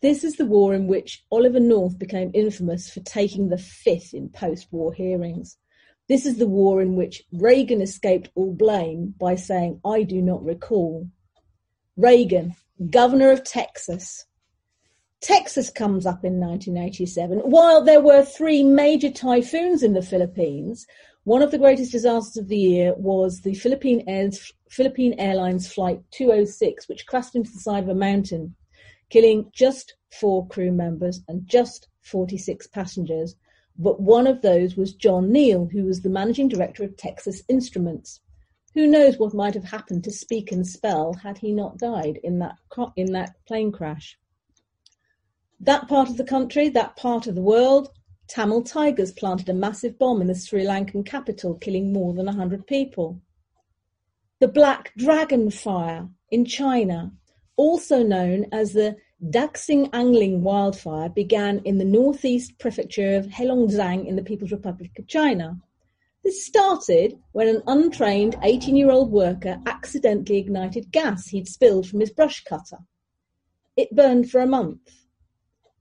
This 0.00 0.24
is 0.24 0.36
the 0.36 0.46
war 0.46 0.74
in 0.74 0.86
which 0.86 1.24
Oliver 1.30 1.60
North 1.60 1.98
became 1.98 2.30
infamous 2.34 2.90
for 2.90 3.00
taking 3.00 3.48
the 3.48 3.58
fifth 3.58 4.14
in 4.14 4.28
post 4.30 4.68
war 4.70 4.92
hearings. 4.92 5.56
This 6.08 6.24
is 6.24 6.38
the 6.38 6.46
war 6.46 6.80
in 6.80 6.96
which 6.96 7.22
Reagan 7.32 7.82
escaped 7.82 8.30
all 8.34 8.54
blame 8.54 9.14
by 9.18 9.34
saying, 9.34 9.80
I 9.84 10.02
do 10.02 10.22
not 10.22 10.44
recall. 10.44 11.08
Reagan, 11.96 12.54
governor 12.90 13.30
of 13.32 13.42
Texas. 13.42 14.24
Texas 15.26 15.70
comes 15.70 16.06
up 16.06 16.24
in 16.24 16.38
1987. 16.38 17.38
While 17.40 17.82
there 17.82 18.00
were 18.00 18.24
three 18.24 18.62
major 18.62 19.10
typhoons 19.10 19.82
in 19.82 19.92
the 19.92 20.00
Philippines, 20.00 20.86
one 21.24 21.42
of 21.42 21.50
the 21.50 21.58
greatest 21.58 21.90
disasters 21.90 22.36
of 22.36 22.46
the 22.46 22.56
year 22.56 22.94
was 22.96 23.40
the 23.40 23.54
Philippine, 23.54 24.04
Air's, 24.06 24.52
Philippine 24.70 25.14
Airlines 25.18 25.72
Flight 25.72 26.00
206, 26.12 26.88
which 26.88 27.06
crashed 27.06 27.34
into 27.34 27.50
the 27.50 27.58
side 27.58 27.82
of 27.82 27.88
a 27.88 27.94
mountain, 27.96 28.54
killing 29.10 29.50
just 29.52 29.96
four 30.12 30.46
crew 30.46 30.70
members 30.70 31.20
and 31.26 31.48
just 31.48 31.88
46 32.02 32.68
passengers 32.68 33.34
but 33.78 34.00
one 34.00 34.26
of 34.26 34.40
those 34.40 34.76
was 34.76 34.94
John 34.94 35.30
Neal, 35.30 35.66
who 35.66 35.84
was 35.84 36.00
the 36.00 36.08
managing 36.08 36.48
director 36.48 36.82
of 36.82 36.96
Texas 36.96 37.42
Instruments. 37.48 38.20
Who 38.74 38.86
knows 38.86 39.18
what 39.18 39.34
might 39.34 39.54
have 39.54 39.64
happened 39.64 40.04
to 40.04 40.10
Speak 40.10 40.50
and 40.52 40.66
Spell 40.66 41.12
had 41.14 41.38
he 41.38 41.52
not 41.52 41.76
died 41.78 42.18
in 42.22 42.38
that 42.38 42.56
in 42.96 43.12
that 43.12 43.34
plane 43.46 43.72
crash? 43.72 44.16
That 45.60 45.88
part 45.88 46.08
of 46.08 46.16
the 46.16 46.24
country, 46.24 46.68
that 46.70 46.96
part 46.96 47.26
of 47.26 47.34
the 47.34 47.40
world, 47.40 47.90
Tamil 48.28 48.62
tigers 48.62 49.12
planted 49.12 49.48
a 49.48 49.54
massive 49.54 49.98
bomb 49.98 50.20
in 50.20 50.26
the 50.26 50.34
Sri 50.34 50.64
Lankan 50.64 51.04
capital, 51.04 51.54
killing 51.54 51.92
more 51.92 52.12
than 52.12 52.26
100 52.26 52.66
people. 52.66 53.20
The 54.38 54.48
Black 54.48 54.92
Dragon 54.96 55.50
Fire 55.50 56.08
in 56.30 56.44
China, 56.44 57.12
also 57.56 58.02
known 58.02 58.46
as 58.52 58.72
the 58.72 58.96
Daxing'anling 59.24 60.40
wildfire 60.40 61.08
began 61.08 61.60
in 61.64 61.78
the 61.78 61.84
northeast 61.84 62.58
prefecture 62.58 63.16
of 63.16 63.26
Heilongjiang 63.26 64.06
in 64.06 64.16
the 64.16 64.22
People's 64.22 64.52
Republic 64.52 64.90
of 64.98 65.06
China. 65.06 65.58
This 66.22 66.44
started 66.44 67.18
when 67.32 67.48
an 67.48 67.62
untrained 67.66 68.34
18-year-old 68.42 69.10
worker 69.10 69.58
accidentally 69.64 70.38
ignited 70.38 70.92
gas 70.92 71.28
he'd 71.28 71.48
spilled 71.48 71.88
from 71.88 72.00
his 72.00 72.10
brush 72.10 72.44
cutter. 72.44 72.78
It 73.74 73.94
burned 73.96 74.30
for 74.30 74.40
a 74.42 74.46
month. 74.46 74.80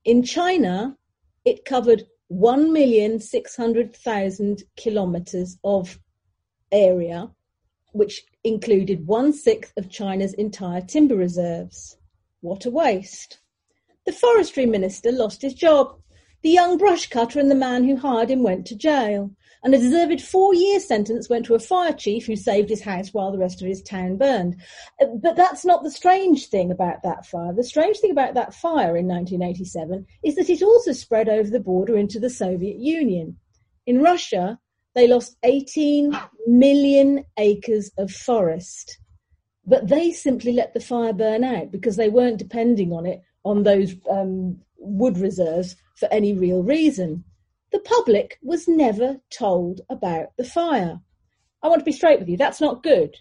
In 0.05 0.21
China, 0.21 0.95
it 1.45 1.65
covered 1.65 2.05
1,600,000 2.31 4.61
kilometers 4.77 5.57
of 5.63 5.99
area, 6.71 7.31
which 7.91 8.23
included 8.43 9.07
one-sixth 9.07 9.73
of 9.77 9.89
China's 9.89 10.35
entire 10.35 10.81
timber 10.81 11.15
reserves. 11.15 11.97
What 12.41 12.65
a 12.65 12.69
waste. 12.69 13.39
The 14.05 14.11
forestry 14.11 14.67
minister 14.67 15.11
lost 15.11 15.41
his 15.41 15.55
job. 15.55 15.99
The 16.43 16.51
young 16.51 16.77
brush 16.77 17.09
cutter 17.09 17.39
and 17.39 17.49
the 17.49 17.55
man 17.55 17.83
who 17.83 17.95
hired 17.95 18.29
him 18.29 18.43
went 18.43 18.67
to 18.67 18.75
jail. 18.75 19.31
And 19.65 19.73
a 19.73 19.79
deserved 19.79 20.21
four-year 20.21 20.79
sentence 20.79 21.27
went 21.27 21.45
to 21.47 21.55
a 21.55 21.59
fire 21.59 21.91
chief 21.91 22.27
who 22.27 22.37
saved 22.37 22.69
his 22.69 22.81
house 22.81 23.09
while 23.13 23.31
the 23.31 23.37
rest 23.37 23.61
of 23.61 23.67
his 23.67 23.81
town 23.81 24.15
burned. 24.15 24.55
Uh, 25.01 25.07
but 25.21 25.35
that's 25.35 25.65
not 25.65 25.83
the 25.83 25.91
strange 25.91 26.47
thing 26.47 26.71
about 26.71 27.03
that 27.03 27.25
fire. 27.25 27.51
The 27.51 27.63
strange 27.63 27.97
thing 27.97 28.11
about 28.11 28.35
that 28.35 28.53
fire 28.53 28.95
in 28.95 29.07
1987 29.07 30.05
is 30.23 30.35
that 30.35 30.49
it 30.49 30.61
also 30.61 30.93
spread 30.93 31.27
over 31.27 31.49
the 31.49 31.59
border 31.59 31.97
into 31.97 32.19
the 32.19 32.29
Soviet 32.29 32.77
Union. 32.77 33.37
In 33.85 34.01
Russia, 34.01 34.59
they 34.93 35.07
lost 35.07 35.35
18 35.43 36.15
million 36.47 37.25
acres 37.37 37.91
of 37.97 38.11
forest 38.11 38.99
but 39.65 39.87
they 39.87 40.11
simply 40.11 40.51
let 40.51 40.73
the 40.73 40.79
fire 40.79 41.13
burn 41.13 41.43
out 41.43 41.71
because 41.71 41.95
they 41.95 42.09
weren't 42.09 42.37
depending 42.37 42.93
on 42.93 43.05
it 43.05 43.21
on 43.43 43.63
those 43.63 43.95
um, 44.09 44.59
wood 44.77 45.17
reserves 45.17 45.75
for 45.95 46.07
any 46.11 46.33
real 46.33 46.61
reason. 46.61 47.23
The 47.75 47.81
public 47.81 48.39
was 48.41 48.69
never 48.69 49.19
told 49.29 49.81
about 49.89 50.27
the 50.37 50.45
fire. 50.45 51.01
I 51.61 51.67
want 51.67 51.81
to 51.81 51.85
be 51.85 51.91
straight 51.91 52.19
with 52.19 52.29
you, 52.29 52.37
that's 52.37 52.61
not 52.61 52.83
good. 52.83 53.17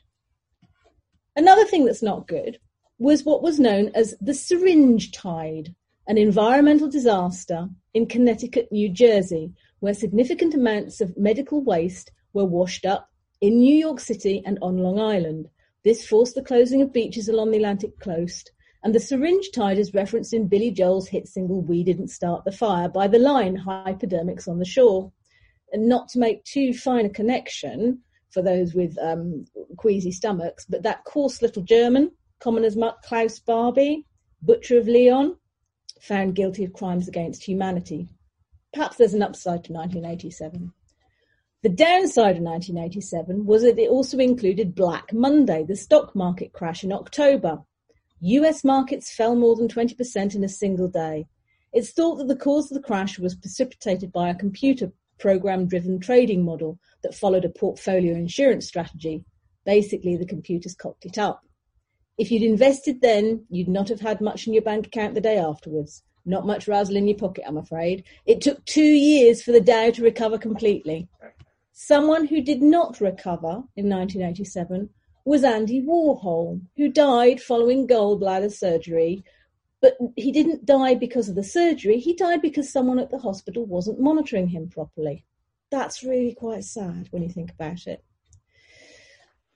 Another 1.34 1.64
thing 1.64 1.84
that's 1.84 2.04
not 2.04 2.28
good 2.28 2.60
was 2.96 3.24
what 3.24 3.42
was 3.42 3.58
known 3.58 3.90
as 3.96 4.14
the 4.20 4.32
syringe 4.32 5.10
tide, 5.10 5.74
an 6.06 6.18
environmental 6.18 6.88
disaster 6.88 7.68
in 7.94 8.06
Connecticut, 8.06 8.70
New 8.70 8.88
Jersey, 8.88 9.52
where 9.80 9.92
significant 9.92 10.54
amounts 10.54 11.00
of 11.00 11.18
medical 11.18 11.60
waste 11.60 12.12
were 12.32 12.44
washed 12.44 12.86
up 12.86 13.10
in 13.40 13.58
New 13.58 13.74
York 13.74 13.98
City 13.98 14.40
and 14.46 14.56
on 14.62 14.78
Long 14.78 15.00
Island. 15.00 15.48
This 15.82 16.06
forced 16.06 16.36
the 16.36 16.44
closing 16.44 16.80
of 16.80 16.92
beaches 16.92 17.28
along 17.28 17.50
the 17.50 17.56
Atlantic 17.56 17.98
coast, 17.98 18.52
and 18.84 18.94
the 18.94 19.00
syringe 19.00 19.50
tide 19.54 19.78
is 19.78 19.94
referenced 19.94 20.34
in 20.34 20.46
Billy 20.46 20.70
Joel's 20.70 21.08
hit 21.08 21.26
single 21.26 21.62
We 21.62 21.82
Didn't 21.82 22.08
Start 22.08 22.44
the 22.44 22.52
Fire 22.52 22.88
by 22.88 23.08
the 23.08 23.18
line 23.18 23.56
Hypodermics 23.56 24.46
on 24.46 24.58
the 24.58 24.66
Shore. 24.66 25.10
And 25.72 25.88
not 25.88 26.10
to 26.10 26.18
make 26.18 26.44
too 26.44 26.74
fine 26.74 27.06
a 27.06 27.10
connection 27.10 28.02
for 28.30 28.42
those 28.42 28.74
with 28.74 28.96
um, 28.98 29.46
queasy 29.78 30.12
stomachs, 30.12 30.66
but 30.68 30.82
that 30.82 31.04
coarse 31.04 31.40
little 31.40 31.62
German, 31.62 32.10
common 32.40 32.62
as 32.62 32.76
muck 32.76 33.02
Klaus 33.02 33.38
Barbie, 33.38 34.04
butcher 34.42 34.76
of 34.76 34.86
Lyon, 34.86 35.36
found 36.02 36.34
guilty 36.34 36.64
of 36.64 36.74
crimes 36.74 37.08
against 37.08 37.42
humanity. 37.42 38.08
Perhaps 38.74 38.98
there's 38.98 39.14
an 39.14 39.22
upside 39.22 39.64
to 39.64 39.72
1987. 39.72 40.72
The 41.62 41.68
downside 41.70 42.36
of 42.36 42.42
1987 42.42 43.46
was 43.46 43.62
that 43.62 43.78
it 43.78 43.88
also 43.88 44.18
included 44.18 44.74
Black 44.74 45.14
Monday, 45.14 45.64
the 45.64 45.74
stock 45.74 46.14
market 46.14 46.52
crash 46.52 46.84
in 46.84 46.92
October. 46.92 47.62
US 48.26 48.64
markets 48.64 49.12
fell 49.12 49.36
more 49.36 49.54
than 49.54 49.68
20% 49.68 50.34
in 50.34 50.42
a 50.42 50.48
single 50.48 50.88
day. 50.88 51.26
It's 51.74 51.90
thought 51.90 52.14
that 52.16 52.28
the 52.28 52.34
cause 52.34 52.72
of 52.72 52.74
the 52.74 52.86
crash 52.86 53.18
was 53.18 53.34
precipitated 53.34 54.12
by 54.12 54.30
a 54.30 54.34
computer 54.34 54.90
program 55.18 55.66
driven 55.66 56.00
trading 56.00 56.42
model 56.42 56.78
that 57.02 57.14
followed 57.14 57.44
a 57.44 57.50
portfolio 57.50 58.14
insurance 58.14 58.66
strategy. 58.66 59.26
Basically, 59.66 60.16
the 60.16 60.24
computers 60.24 60.74
cocked 60.74 61.04
it 61.04 61.18
up. 61.18 61.42
If 62.16 62.30
you'd 62.30 62.42
invested 62.42 63.02
then, 63.02 63.44
you'd 63.50 63.68
not 63.68 63.90
have 63.90 64.00
had 64.00 64.22
much 64.22 64.46
in 64.46 64.54
your 64.54 64.62
bank 64.62 64.86
account 64.86 65.12
the 65.12 65.20
day 65.20 65.36
afterwards. 65.36 66.02
Not 66.24 66.46
much 66.46 66.66
razzle 66.66 66.96
in 66.96 67.06
your 67.06 67.18
pocket, 67.18 67.44
I'm 67.46 67.58
afraid. 67.58 68.04
It 68.24 68.40
took 68.40 68.64
two 68.64 68.80
years 68.80 69.42
for 69.42 69.52
the 69.52 69.60
Dow 69.60 69.90
to 69.90 70.02
recover 70.02 70.38
completely. 70.38 71.08
Someone 71.74 72.26
who 72.26 72.40
did 72.40 72.62
not 72.62 73.02
recover 73.02 73.64
in 73.76 73.90
1987 73.90 74.88
was 75.24 75.44
Andy 75.44 75.80
Warhol, 75.82 76.60
who 76.76 76.88
died 76.88 77.40
following 77.40 77.86
gallbladder 77.86 78.52
surgery. 78.52 79.24
But 79.80 79.96
he 80.16 80.32
didn't 80.32 80.64
die 80.64 80.94
because 80.94 81.28
of 81.28 81.34
the 81.34 81.44
surgery, 81.44 81.98
he 81.98 82.14
died 82.14 82.40
because 82.40 82.72
someone 82.72 82.98
at 82.98 83.10
the 83.10 83.18
hospital 83.18 83.66
wasn't 83.66 84.00
monitoring 84.00 84.48
him 84.48 84.68
properly. 84.68 85.24
That's 85.70 86.02
really 86.02 86.34
quite 86.34 86.64
sad 86.64 87.08
when 87.10 87.22
you 87.22 87.28
think 87.28 87.50
about 87.50 87.86
it. 87.86 88.02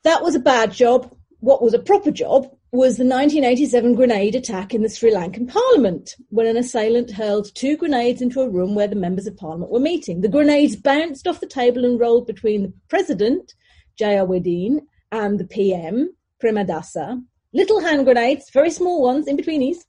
That 0.05 0.23
was 0.23 0.35
a 0.35 0.41
bad 0.41 0.73
job. 0.73 1.15
What 1.41 1.63
was 1.63 1.73
a 1.73 1.79
proper 1.79 2.11
job 2.11 2.45
was 2.73 2.99
the 2.99 3.05
1987 3.05 3.95
grenade 3.95 4.35
attack 4.35 4.75
in 4.75 4.83
the 4.83 4.89
Sri 4.91 5.11
Lankan 5.11 5.49
parliament 5.49 6.17
when 6.29 6.47
an 6.47 6.57
assailant 6.59 7.13
hurled 7.13 7.55
two 7.55 7.77
grenades 7.77 8.21
into 8.21 8.43
a 8.43 8.49
room 8.49 8.75
where 8.75 8.89
the 8.89 8.97
members 8.97 9.27
of 9.27 9.37
parliament 9.37 9.71
were 9.71 9.81
meeting. 9.81 10.21
The 10.21 10.29
grenades 10.29 10.77
bounced 10.77 11.27
off 11.27 11.41
the 11.41 11.47
table 11.47 11.85
and 11.85 11.99
rolled 11.99 12.27
between 12.27 12.63
the 12.63 12.73
president, 12.89 13.55
Jayawardene, 13.99 14.81
and 15.13 15.39
the 15.39 15.47
PM, 15.47 16.15
Premadasa. 16.43 17.23
Little 17.53 17.81
hand 17.81 18.05
grenades, 18.05 18.51
very 18.53 18.71
small 18.71 19.03
ones 19.03 19.27
in 19.27 19.37
between 19.37 19.61
these. 19.61 19.85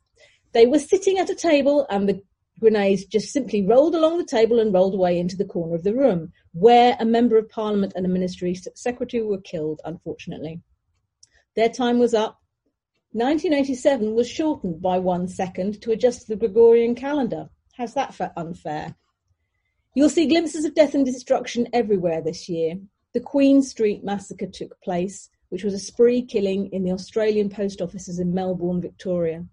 They 0.54 0.66
were 0.66 0.80
sitting 0.80 1.18
at 1.18 1.30
a 1.30 1.36
table 1.36 1.86
and 1.90 2.08
the 2.08 2.22
grenades 2.60 3.06
just 3.06 3.32
simply 3.32 3.66
rolled 3.66 3.96
along 3.96 4.18
the 4.18 4.26
table 4.26 4.60
and 4.60 4.74
rolled 4.74 4.94
away 4.94 5.18
into 5.20 5.38
the 5.38 5.46
corner 5.46 5.76
of 5.76 5.84
the 5.84 5.94
room, 5.94 6.32
where 6.54 6.96
a 7.00 7.06
member 7.06 7.38
of 7.38 7.50
parliament 7.50 7.94
and 7.96 8.06
a 8.06 8.10
ministry 8.10 8.60
secretary 8.76 9.24
were 9.24 9.42
killed, 9.42 9.82
unfortunately. 9.86 10.62
Their 11.56 11.70
time 11.70 12.00
was 12.00 12.14
up. 12.14 12.40
1987 13.14 14.14
was 14.14 14.30
shortened 14.30 14.82
by 14.82 15.00
one 15.00 15.28
second 15.28 15.82
to 15.82 15.92
adjust 15.92 16.22
to 16.22 16.28
the 16.28 16.36
Gregorian 16.36 16.96
calendar. 16.96 17.50
How's 17.76 17.96
that 17.96 18.14
for 18.14 18.32
unfair? 18.38 18.96
You'll 19.96 20.10
see 20.10 20.28
glimpses 20.28 20.66
of 20.66 20.76
death 20.76 20.94
and 20.94 21.06
destruction 21.06 21.68
everywhere 21.74 22.22
this 22.22 22.48
year. 22.48 22.76
The 23.12 23.20
Queen 23.20 23.64
Street 23.64 24.04
massacre 24.04 24.46
took 24.46 24.80
place, 24.82 25.30
which 25.50 25.64
was 25.64 25.74
a 25.74 25.80
spree 25.80 26.22
killing 26.22 26.68
in 26.72 26.84
the 26.84 26.92
Australian 26.92 27.50
post 27.50 27.82
offices 27.82 28.20
in 28.20 28.36
Melbourne, 28.36 28.82
Victoria. 28.82 29.46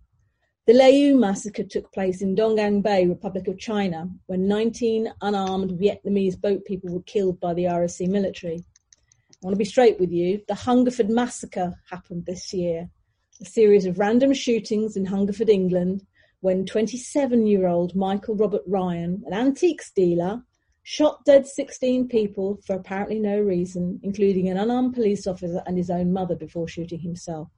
The 0.66 0.74
Lieyu 0.74 1.18
massacre 1.18 1.62
took 1.62 1.90
place 1.90 2.20
in 2.20 2.34
Dongan 2.34 2.82
Bay, 2.82 3.06
Republic 3.06 3.48
of 3.48 3.58
China, 3.58 4.10
when 4.26 4.46
19 4.46 5.10
unarmed 5.22 5.70
Vietnamese 5.70 6.38
boat 6.38 6.66
people 6.66 6.92
were 6.92 7.02
killed 7.04 7.40
by 7.40 7.54
the 7.54 7.64
RSC 7.64 8.08
military. 8.08 8.56
I 8.58 9.36
want 9.40 9.54
to 9.54 9.58
be 9.58 9.64
straight 9.64 9.98
with 9.98 10.12
you. 10.12 10.42
The 10.48 10.54
Hungerford 10.54 11.08
massacre 11.08 11.80
happened 11.88 12.26
this 12.26 12.52
year, 12.52 12.90
a 13.40 13.44
series 13.46 13.86
of 13.86 13.98
random 13.98 14.34
shootings 14.34 14.96
in 14.96 15.06
Hungerford, 15.06 15.48
England, 15.48 16.04
when 16.40 16.66
27 16.66 17.46
year 17.46 17.68
old 17.68 17.96
Michael 17.96 18.36
Robert 18.36 18.62
Ryan, 18.66 19.22
an 19.26 19.32
antiques 19.32 19.90
dealer, 19.92 20.42
shot 20.88 21.24
dead 21.24 21.44
16 21.44 22.06
people 22.06 22.60
for 22.64 22.76
apparently 22.76 23.18
no 23.18 23.40
reason, 23.40 23.98
including 24.04 24.48
an 24.48 24.56
unarmed 24.56 24.94
police 24.94 25.26
officer 25.26 25.60
and 25.66 25.76
his 25.76 25.90
own 25.90 26.12
mother 26.12 26.36
before 26.36 26.68
shooting 26.68 27.00
himself. 27.00 27.48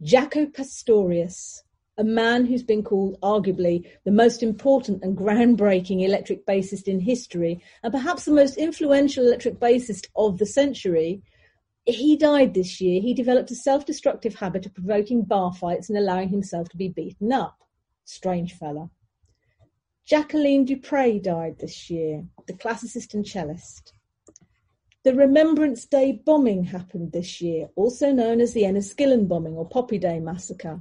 Jaco 0.00 0.54
Pastorius, 0.54 1.64
a 1.98 2.04
man 2.04 2.46
who's 2.46 2.62
been 2.62 2.84
called 2.84 3.18
arguably 3.20 3.84
the 4.04 4.12
most 4.12 4.44
important 4.44 5.02
and 5.02 5.18
groundbreaking 5.18 6.04
electric 6.04 6.46
bassist 6.46 6.86
in 6.86 7.00
history, 7.00 7.60
and 7.82 7.92
perhaps 7.92 8.26
the 8.26 8.30
most 8.30 8.56
influential 8.56 9.26
electric 9.26 9.58
bassist 9.58 10.06
of 10.14 10.38
the 10.38 10.46
century, 10.46 11.20
he 11.84 12.16
died 12.16 12.54
this 12.54 12.80
year. 12.80 13.00
He 13.02 13.12
developed 13.12 13.50
a 13.50 13.56
self 13.56 13.84
destructive 13.86 14.36
habit 14.36 14.66
of 14.66 14.74
provoking 14.74 15.24
bar 15.24 15.52
fights 15.52 15.88
and 15.88 15.98
allowing 15.98 16.28
himself 16.28 16.68
to 16.68 16.76
be 16.76 16.90
beaten 16.90 17.32
up. 17.32 17.58
Strange 18.04 18.52
fella. 18.52 18.88
Jacqueline 20.04 20.64
du 20.64 20.76
Pré 20.76 21.22
died 21.22 21.58
this 21.60 21.88
year, 21.88 22.24
the 22.46 22.52
classicist 22.52 23.14
and 23.14 23.24
cellist. 23.24 23.92
The 25.04 25.14
Remembrance 25.14 25.84
Day 25.84 26.20
bombing 26.24 26.64
happened 26.64 27.12
this 27.12 27.40
year, 27.40 27.68
also 27.76 28.10
known 28.10 28.40
as 28.40 28.52
the 28.52 28.62
Enniskillen 28.62 29.28
bombing 29.28 29.54
or 29.54 29.68
Poppy 29.68 29.98
Day 29.98 30.18
massacre. 30.18 30.80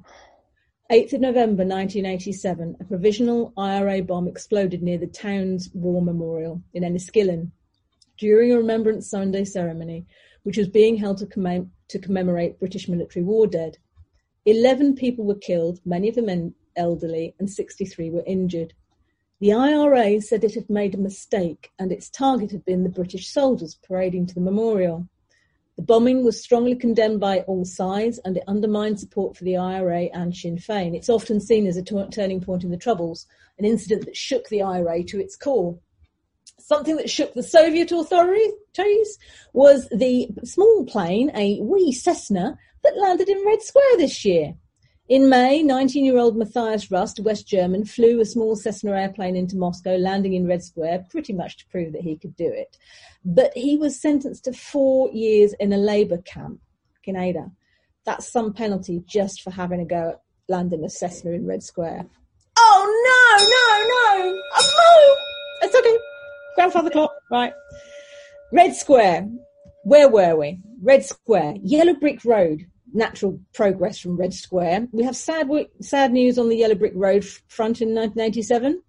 8th 0.91 1.13
of 1.13 1.21
November 1.21 1.63
1987, 1.63 2.77
a 2.79 2.83
provisional 2.83 3.53
IRA 3.57 4.01
bomb 4.01 4.27
exploded 4.27 4.81
near 4.81 4.97
the 4.97 5.07
town's 5.07 5.69
war 5.73 6.01
memorial 6.01 6.61
in 6.73 6.83
Enniskillen 6.83 7.51
during 8.17 8.51
a 8.51 8.57
Remembrance 8.57 9.07
Sunday 9.07 9.45
ceremony, 9.45 10.05
which 10.43 10.57
was 10.57 10.67
being 10.67 10.97
held 10.97 11.19
to, 11.19 11.27
commem- 11.27 11.69
to 11.89 11.99
commemorate 11.99 12.59
British 12.59 12.89
military 12.89 13.23
war 13.23 13.45
dead. 13.45 13.77
11 14.45 14.95
people 14.95 15.25
were 15.25 15.35
killed, 15.35 15.79
many 15.85 16.09
of 16.09 16.15
them 16.15 16.55
elderly, 16.75 17.35
and 17.39 17.49
63 17.49 18.09
were 18.09 18.23
injured. 18.25 18.73
The 19.41 19.53
IRA 19.53 20.21
said 20.21 20.43
it 20.43 20.53
had 20.53 20.69
made 20.69 20.93
a 20.93 20.99
mistake 20.99 21.71
and 21.79 21.91
its 21.91 22.11
target 22.11 22.51
had 22.51 22.63
been 22.63 22.83
the 22.83 22.89
British 22.89 23.27
soldiers 23.27 23.73
parading 23.73 24.27
to 24.27 24.35
the 24.35 24.39
memorial. 24.39 25.07
The 25.77 25.81
bombing 25.81 26.23
was 26.23 26.39
strongly 26.39 26.75
condemned 26.75 27.19
by 27.19 27.39
all 27.41 27.65
sides 27.65 28.19
and 28.23 28.37
it 28.37 28.43
undermined 28.47 28.99
support 28.99 29.35
for 29.35 29.43
the 29.43 29.57
IRA 29.57 30.09
and 30.13 30.35
Sinn 30.35 30.57
Féin. 30.57 30.95
It's 30.95 31.09
often 31.09 31.39
seen 31.39 31.65
as 31.65 31.75
a 31.75 31.81
t- 31.81 32.05
turning 32.11 32.39
point 32.39 32.63
in 32.63 32.69
the 32.69 32.77
Troubles, 32.77 33.25
an 33.57 33.65
incident 33.65 34.05
that 34.05 34.15
shook 34.15 34.47
the 34.49 34.61
IRA 34.61 35.03
to 35.05 35.19
its 35.19 35.35
core. 35.35 35.79
Something 36.59 36.97
that 36.97 37.09
shook 37.09 37.33
the 37.33 37.41
Soviet 37.41 37.91
authorities 37.91 39.17
was 39.53 39.89
the 39.89 40.29
small 40.43 40.85
plane, 40.85 41.31
a 41.33 41.59
wee 41.61 41.91
Cessna, 41.91 42.59
that 42.83 42.95
landed 42.95 43.27
in 43.27 43.43
Red 43.43 43.63
Square 43.63 43.97
this 43.97 44.23
year. 44.23 44.53
In 45.11 45.27
May, 45.27 45.61
19-year-old 45.61 46.37
Matthias 46.37 46.89
Rust, 46.89 47.19
West 47.19 47.45
German, 47.45 47.83
flew 47.83 48.21
a 48.21 48.25
small 48.25 48.55
Cessna 48.55 48.91
airplane 48.91 49.35
into 49.35 49.57
Moscow, 49.57 49.97
landing 49.97 50.35
in 50.35 50.47
Red 50.47 50.63
Square, 50.63 51.07
pretty 51.09 51.33
much 51.33 51.57
to 51.57 51.67
prove 51.67 51.91
that 51.91 52.01
he 52.01 52.15
could 52.15 52.33
do 52.37 52.47
it. 52.47 52.77
But 53.25 53.51
he 53.53 53.75
was 53.75 53.99
sentenced 53.99 54.45
to 54.45 54.53
four 54.53 55.11
years 55.11 55.51
in 55.59 55.73
a 55.73 55.77
labour 55.77 56.19
camp, 56.19 56.61
Canada. 57.03 57.51
That's 58.05 58.25
some 58.25 58.53
penalty 58.53 59.03
just 59.05 59.41
for 59.41 59.51
having 59.51 59.81
a 59.81 59.85
go 59.85 60.11
at 60.11 60.21
landing 60.47 60.85
a 60.85 60.89
Cessna 60.89 61.31
in 61.31 61.45
Red 61.45 61.61
Square. 61.61 62.05
Oh 62.57 62.85
no, 62.87 64.23
no, 64.23 64.31
no! 64.31 64.41
Oh, 64.55 65.17
no! 65.61 65.67
It's 65.67 65.75
okay. 65.75 65.97
Grandfather 66.55 66.89
clock, 66.89 67.11
right. 67.29 67.51
Red 68.53 68.75
Square. 68.75 69.29
Where 69.83 70.07
were 70.07 70.37
we? 70.37 70.61
Red 70.81 71.03
Square. 71.03 71.55
Yellow 71.63 71.95
Brick 71.95 72.23
Road 72.23 72.70
natural 72.93 73.39
progress 73.53 73.99
from 73.99 74.17
Red 74.17 74.33
Square. 74.33 74.87
We 74.91 75.03
have 75.03 75.15
sad, 75.15 75.49
sad 75.81 76.11
news 76.11 76.37
on 76.37 76.49
the 76.49 76.57
Yellow 76.57 76.75
Brick 76.75 76.93
Road 76.95 77.25
front 77.47 77.81
in 77.81 77.89
1987. 77.89 78.81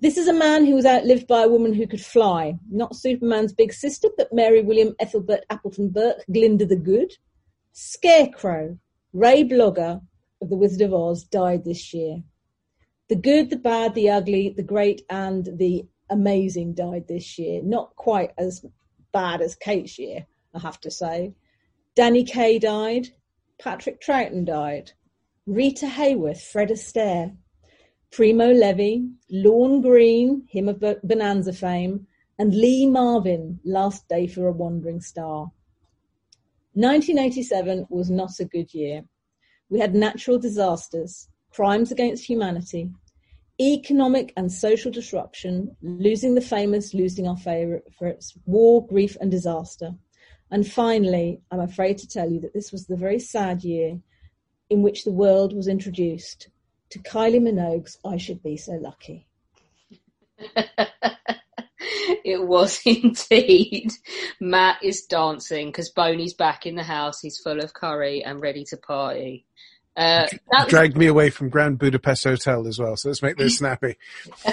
This 0.00 0.16
is 0.16 0.26
a 0.26 0.32
man 0.32 0.64
who 0.64 0.74
was 0.74 0.84
outlived 0.84 1.28
by 1.28 1.42
a 1.42 1.48
woman 1.48 1.72
who 1.72 1.86
could 1.86 2.04
fly. 2.04 2.58
Not 2.70 2.96
Superman's 2.96 3.52
big 3.52 3.72
sister, 3.72 4.08
but 4.16 4.32
Mary 4.32 4.60
William 4.60 4.94
Ethelbert 4.98 5.44
Appleton 5.48 5.90
Burke, 5.90 6.24
Glinda 6.32 6.66
the 6.66 6.76
Good. 6.76 7.12
Scarecrow, 7.72 8.78
Ray 9.12 9.44
Bolger 9.44 10.00
of 10.40 10.50
The 10.50 10.56
Wizard 10.56 10.82
of 10.82 10.92
Oz, 10.92 11.24
died 11.24 11.64
this 11.64 11.94
year. 11.94 12.22
The 13.08 13.16
good, 13.16 13.50
the 13.50 13.56
bad, 13.56 13.94
the 13.94 14.10
ugly, 14.10 14.52
the 14.56 14.62
great, 14.62 15.02
and 15.08 15.48
the 15.56 15.86
amazing 16.10 16.74
died 16.74 17.06
this 17.08 17.38
year. 17.38 17.62
Not 17.62 17.94
quite 17.96 18.32
as 18.38 18.64
bad 19.12 19.40
as 19.40 19.54
Kate's 19.54 19.98
year, 19.98 20.26
I 20.54 20.58
have 20.58 20.80
to 20.80 20.90
say. 20.90 21.34
Danny 21.94 22.24
Kaye 22.24 22.58
died. 22.58 23.08
Patrick 23.62 24.00
Troughton 24.00 24.44
died, 24.44 24.90
Rita 25.46 25.86
Hayworth, 25.86 26.42
Fred 26.42 26.70
Astaire, 26.70 27.36
Primo 28.10 28.52
Levi, 28.52 29.06
Lorne 29.30 29.80
Greene, 29.80 30.42
him 30.48 30.68
of 30.68 30.80
Bonanza 30.80 31.52
fame, 31.52 32.08
and 32.40 32.52
Lee 32.56 32.88
Marvin, 32.88 33.60
Last 33.64 34.08
Day 34.08 34.26
for 34.26 34.48
a 34.48 34.52
Wandering 34.52 35.00
Star. 35.00 35.52
1987 36.74 37.86
was 37.88 38.10
not 38.10 38.40
a 38.40 38.44
good 38.44 38.74
year. 38.74 39.04
We 39.68 39.78
had 39.78 39.94
natural 39.94 40.38
disasters, 40.38 41.28
crimes 41.50 41.92
against 41.92 42.24
humanity, 42.24 42.90
economic 43.60 44.32
and 44.36 44.50
social 44.50 44.90
disruption, 44.90 45.76
losing 45.82 46.34
the 46.34 46.40
famous, 46.40 46.94
losing 46.94 47.28
our 47.28 47.36
favourites, 47.36 48.36
war, 48.44 48.84
grief, 48.84 49.16
and 49.20 49.30
disaster. 49.30 49.94
And 50.52 50.70
finally, 50.70 51.40
I'm 51.50 51.60
afraid 51.60 51.96
to 51.98 52.06
tell 52.06 52.30
you 52.30 52.38
that 52.40 52.52
this 52.52 52.70
was 52.72 52.86
the 52.86 52.96
very 52.96 53.18
sad 53.18 53.64
year 53.64 53.98
in 54.68 54.82
which 54.82 55.04
the 55.04 55.10
world 55.10 55.56
was 55.56 55.66
introduced 55.66 56.48
to 56.90 56.98
Kylie 56.98 57.40
Minogue's 57.40 57.98
I 58.04 58.18
Should 58.18 58.42
Be 58.42 58.58
So 58.58 58.72
Lucky. 58.72 59.26
it 62.24 62.46
was 62.46 62.82
indeed. 62.86 63.92
Matt 64.40 64.84
is 64.84 65.06
dancing 65.06 65.68
because 65.68 65.90
Boney's 65.90 66.34
back 66.34 66.66
in 66.66 66.74
the 66.74 66.82
house. 66.82 67.20
He's 67.20 67.38
full 67.38 67.60
of 67.60 67.72
curry 67.72 68.22
and 68.22 68.38
ready 68.42 68.64
to 68.64 68.76
party. 68.76 69.46
Uh, 69.96 70.26
that 70.50 70.68
dragged 70.68 70.98
me 70.98 71.06
away 71.06 71.30
from 71.30 71.48
Grand 71.48 71.78
Budapest 71.78 72.24
Hotel 72.24 72.66
as 72.66 72.78
well. 72.78 72.96
So 72.98 73.08
let's 73.08 73.22
make 73.22 73.38
this 73.38 73.56
snappy. 73.58 73.96
uh, 74.44 74.52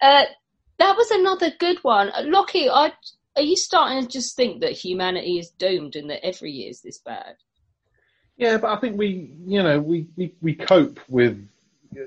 that 0.00 0.96
was 0.96 1.10
another 1.12 1.52
good 1.56 1.78
one. 1.82 2.10
Lockie, 2.24 2.68
I 2.68 2.92
are 3.36 3.42
you 3.42 3.56
starting 3.56 4.02
to 4.02 4.08
just 4.08 4.36
think 4.36 4.60
that 4.60 4.72
humanity 4.72 5.38
is 5.38 5.50
doomed 5.50 5.96
and 5.96 6.10
that 6.10 6.24
every 6.24 6.52
year 6.52 6.70
is 6.70 6.80
this 6.80 6.98
bad? 6.98 7.36
Yeah, 8.36 8.58
but 8.58 8.70
I 8.70 8.80
think 8.80 8.96
we, 8.96 9.32
you 9.46 9.62
know, 9.62 9.80
we, 9.80 10.06
we, 10.16 10.34
we 10.40 10.54
cope 10.54 10.98
with 11.08 11.46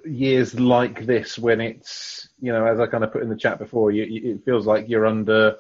years 0.06 0.60
like 0.60 1.06
this 1.06 1.38
when 1.38 1.62
it's, 1.62 2.28
you 2.42 2.52
know, 2.52 2.66
as 2.66 2.80
I 2.80 2.88
kind 2.88 3.04
of 3.04 3.12
put 3.14 3.22
in 3.22 3.30
the 3.30 3.36
chat 3.36 3.60
before, 3.60 3.92
you, 3.92 4.04
you, 4.04 4.34
it 4.34 4.46
feels 4.46 4.66
like 4.66 4.90
you're 4.90 5.06
under 5.06 5.58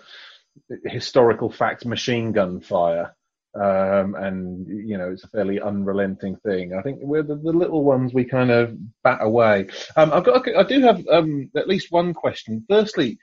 historical 0.85 1.51
fact 1.51 1.85
machine 1.85 2.31
gun 2.31 2.59
fire. 2.59 3.15
Um, 3.55 4.15
and 4.15 4.67
you 4.67 4.97
know 4.97 5.11
it's 5.11 5.23
a 5.23 5.27
fairly 5.27 5.61
unrelenting 5.61 6.37
thing. 6.37 6.73
I 6.73 6.81
think 6.81 6.97
we're 7.01 7.21
the, 7.21 7.35
the 7.35 7.51
little 7.51 7.83
ones 7.83 8.11
we 8.11 8.25
kind 8.25 8.49
of 8.49 8.75
bat 9.03 9.19
away. 9.21 9.67
Um, 9.95 10.11
I've 10.11 10.23
got, 10.23 10.47
I 10.57 10.63
do 10.63 10.81
have 10.81 11.05
um, 11.07 11.51
at 11.55 11.67
least 11.67 11.91
one 11.91 12.15
question. 12.15 12.65
Firstly, 12.67 13.19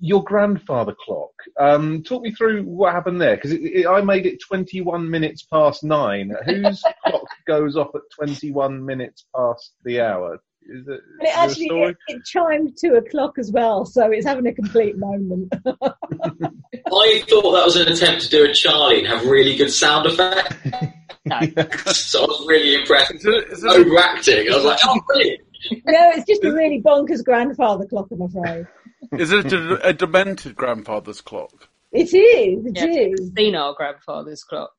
your 0.00 0.22
grandfather 0.22 0.94
clock. 1.04 1.32
Um, 1.58 2.02
talk 2.02 2.22
me 2.22 2.32
through 2.32 2.64
what 2.64 2.92
happened 2.92 3.20
there 3.20 3.36
because 3.36 3.52
I 3.86 4.00
made 4.00 4.26
it 4.26 4.40
21 4.40 5.10
minutes 5.10 5.42
past 5.42 5.84
nine. 5.84 6.34
Whose 6.46 6.82
clock 7.06 7.26
goes 7.46 7.76
off 7.76 7.94
at 7.94 8.02
21 8.16 8.84
minutes 8.84 9.26
past 9.34 9.72
the 9.84 10.00
hour? 10.00 10.40
Is 10.66 10.88
it, 10.88 11.00
And 11.18 11.28
it 11.28 11.36
actually 11.36 11.66
it, 11.66 11.96
it 12.08 12.24
chimed 12.24 12.78
two 12.80 12.94
o'clock 12.94 13.38
as 13.38 13.52
well, 13.52 13.84
so 13.84 14.10
it's 14.10 14.24
having 14.24 14.46
a 14.46 14.54
complete 14.54 14.96
moment. 14.96 15.52
I 15.66 17.22
thought 17.28 17.52
that 17.52 17.64
was 17.64 17.76
an 17.76 17.88
attempt 17.88 18.22
to 18.22 18.30
do 18.30 18.44
a 18.44 18.54
Charlie 18.54 19.00
and 19.00 19.06
have 19.06 19.26
really 19.26 19.56
good 19.56 19.70
sound 19.70 20.06
effect. 20.06 20.54
so 21.94 22.22
I 22.22 22.26
was 22.26 22.46
really 22.48 22.76
impressed. 22.76 23.26
Overacting. 23.66 24.50
I 24.50 24.54
was 24.54 24.64
like, 24.64 24.78
oh, 24.86 25.00
brilliant. 25.06 25.40
no, 25.70 26.10
it's 26.14 26.26
just 26.26 26.42
a 26.44 26.52
really 26.52 26.80
bonkers 26.80 27.22
grandfather 27.22 27.84
clock, 27.84 28.08
I'm 28.10 28.22
afraid. 28.22 28.66
Is 29.12 29.32
it 29.32 29.52
a, 29.52 29.88
a 29.88 29.92
demented 29.92 30.56
grandfather's 30.56 31.20
clock? 31.20 31.68
It 31.92 32.12
is. 32.14 32.66
It 32.66 32.76
Yeah, 32.76 32.86
is. 32.86 33.32
senile 33.36 33.74
grandfather's 33.74 34.42
clock. 34.44 34.72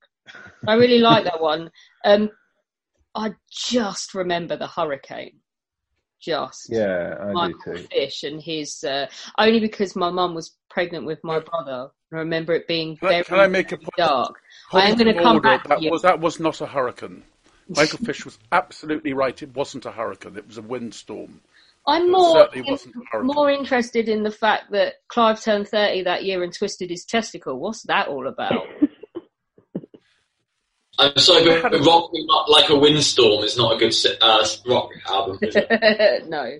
I 0.68 0.74
really 0.74 1.00
like 1.00 1.24
that 1.26 1.42
one. 1.42 1.72
Um, 2.04 2.30
I 3.14 3.34
just 3.50 4.14
remember 4.14 4.58
the 4.58 4.68
hurricane. 4.68 5.40
Just. 6.22 6.68
Yeah, 6.70 7.16
I 7.22 7.32
Michael 7.32 7.60
do 7.74 7.78
too. 7.78 7.88
Fish 7.92 8.24
and 8.24 8.42
his 8.42 8.84
uh, 8.84 9.08
only 9.38 9.60
because 9.60 9.96
my 9.96 10.10
mum 10.10 10.34
was 10.34 10.56
pregnant 10.70 11.06
with 11.06 11.24
my 11.24 11.40
brother. 11.40 11.90
I 12.12 12.18
remember 12.18 12.54
it 12.54 12.68
being 12.68 12.98
Can 12.98 13.10
very, 13.10 13.24
can 13.24 13.40
I 13.40 13.48
make 13.48 13.72
a 13.72 13.78
very 13.78 13.88
dark. 13.98 14.40
I 14.74 14.90
am 14.90 14.98
going 14.98 15.14
to 15.14 15.22
come 15.22 15.42
back 15.42 15.68
That 15.68 15.78
to 15.78 15.84
you. 15.84 15.92
was 15.92 16.02
that 16.02 16.20
was 16.20 16.40
not 16.40 16.62
a 16.62 16.66
hurricane. 16.66 17.24
Michael 17.70 18.00
Fish 18.00 18.26
was 18.26 18.38
absolutely 18.52 19.14
right. 19.14 19.42
It 19.42 19.56
wasn't 19.56 19.86
a 19.86 19.92
hurricane. 19.92 20.38
It 20.38 20.48
was 20.48 20.58
a 20.58 20.62
windstorm. 20.62 21.42
I'm 21.88 22.12
more 22.12 22.40
certainly 22.40 22.72
wasn't 22.72 22.96
a 22.96 23.00
hurricane. 23.12 23.36
more 23.36 23.52
interested 23.52 24.10
in 24.10 24.24
the 24.24 24.32
fact 24.32 24.72
that 24.72 24.96
Clive 25.08 25.42
turned 25.42 25.68
thirty 25.68 26.04
that 26.04 26.24
year 26.24 26.44
and 26.44 26.54
twisted 26.54 26.90
his 26.90 27.06
testicle. 27.06 27.60
What's 27.60 27.84
that 27.84 28.08
all 28.08 28.28
about? 28.28 28.66
I'm 30.98 31.18
sorry, 31.18 31.62
but 31.62 31.86
Rock 31.86 32.14
Me 32.14 32.26
Not 32.26 32.50
Like 32.50 32.70
a 32.70 32.78
Windstorm 32.78 33.44
is 33.44 33.58
not 33.58 33.76
a 33.76 33.78
good 33.78 33.94
uh, 34.22 34.48
rock 34.66 34.90
album, 35.10 35.40
is 35.42 35.56
it? 35.56 36.28
no, 36.30 36.58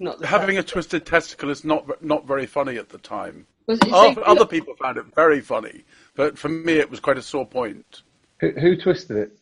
not 0.00 0.18
the 0.18 0.26
Having 0.26 0.58
a 0.58 0.62
twisted 0.62 1.04
testicle 1.04 1.50
is 1.50 1.64
not 1.64 2.02
not 2.02 2.26
very 2.26 2.46
funny 2.46 2.76
at 2.76 2.88
the 2.88 2.98
time. 2.98 3.46
Other, 3.68 4.26
other 4.26 4.46
people 4.46 4.74
found 4.76 4.96
it 4.96 5.04
very 5.14 5.40
funny, 5.40 5.84
but 6.14 6.38
for 6.38 6.48
me 6.48 6.74
it 6.74 6.90
was 6.90 7.00
quite 7.00 7.18
a 7.18 7.22
sore 7.22 7.46
point. 7.46 8.02
Who, 8.40 8.50
who 8.52 8.76
twisted 8.76 9.16
it? 9.16 9.38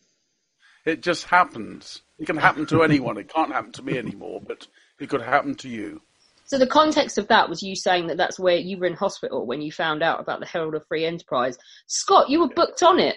It 0.86 1.02
just 1.02 1.24
happens. 1.24 2.02
It 2.18 2.26
can 2.26 2.36
happen 2.36 2.64
to 2.66 2.84
anyone. 2.84 3.18
It 3.18 3.28
can't 3.28 3.52
happen 3.52 3.72
to 3.72 3.82
me 3.82 3.98
anymore, 3.98 4.40
but 4.46 4.68
it 5.00 5.08
could 5.08 5.20
happen 5.20 5.56
to 5.56 5.68
you. 5.68 6.00
So 6.44 6.58
the 6.58 6.66
context 6.66 7.18
of 7.18 7.26
that 7.26 7.48
was 7.48 7.60
you 7.60 7.74
saying 7.74 8.06
that 8.06 8.16
that's 8.16 8.38
where 8.38 8.56
you 8.56 8.78
were 8.78 8.86
in 8.86 8.94
hospital 8.94 9.44
when 9.44 9.60
you 9.60 9.72
found 9.72 10.04
out 10.04 10.20
about 10.20 10.38
the 10.38 10.46
Herald 10.46 10.76
of 10.76 10.86
Free 10.86 11.04
Enterprise. 11.04 11.58
Scott, 11.88 12.30
you 12.30 12.38
were 12.40 12.48
booked 12.48 12.84
on 12.84 13.00
it. 13.00 13.16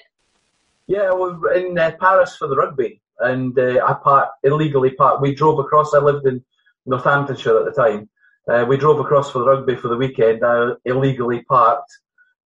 Yeah, 0.88 1.14
we 1.14 1.32
were 1.32 1.54
in 1.54 1.78
uh, 1.78 1.92
Paris 2.02 2.36
for 2.36 2.48
the 2.48 2.56
rugby, 2.56 3.02
and 3.20 3.58
uh, 3.58 3.86
I 3.86 3.94
parked 4.04 4.44
illegally 4.44 4.90
parked. 4.90 5.22
We 5.22 5.36
drove 5.36 5.60
across. 5.60 5.94
I 5.94 6.00
lived 6.00 6.26
in 6.26 6.44
Northamptonshire 6.88 7.60
at 7.60 7.66
the 7.66 7.80
time. 7.80 8.10
Uh, 8.52 8.66
we 8.68 8.78
drove 8.78 9.00
across 9.00 9.30
for 9.30 9.40
the 9.40 9.46
rugby 9.46 9.76
for 9.76 9.90
the 9.90 9.98
weekend. 9.98 10.44
I 10.44 10.72
illegally 10.86 11.44
parked, 11.44 11.92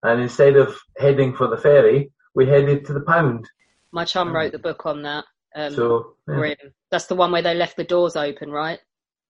and 0.04 0.22
instead 0.22 0.58
of 0.58 0.78
heading 0.98 1.34
for 1.34 1.48
the 1.48 1.56
ferry, 1.56 2.12
we 2.36 2.46
headed 2.46 2.86
to 2.88 2.94
the 2.94 3.06
Pound. 3.08 3.48
My 3.94 4.06
chum 4.06 4.36
wrote 4.36 4.52
the 4.52 4.60
book 4.60 4.86
on 4.86 5.04
that. 5.04 5.26
Um, 5.56 5.74
So, 5.74 6.16
yeah. 6.28 6.56
That's 6.92 7.06
the 7.06 7.16
one 7.16 7.32
where 7.32 7.44
they 7.44 7.54
left 7.54 7.78
the 7.78 7.84
doors 7.84 8.16
open, 8.16 8.50
right? 8.52 8.80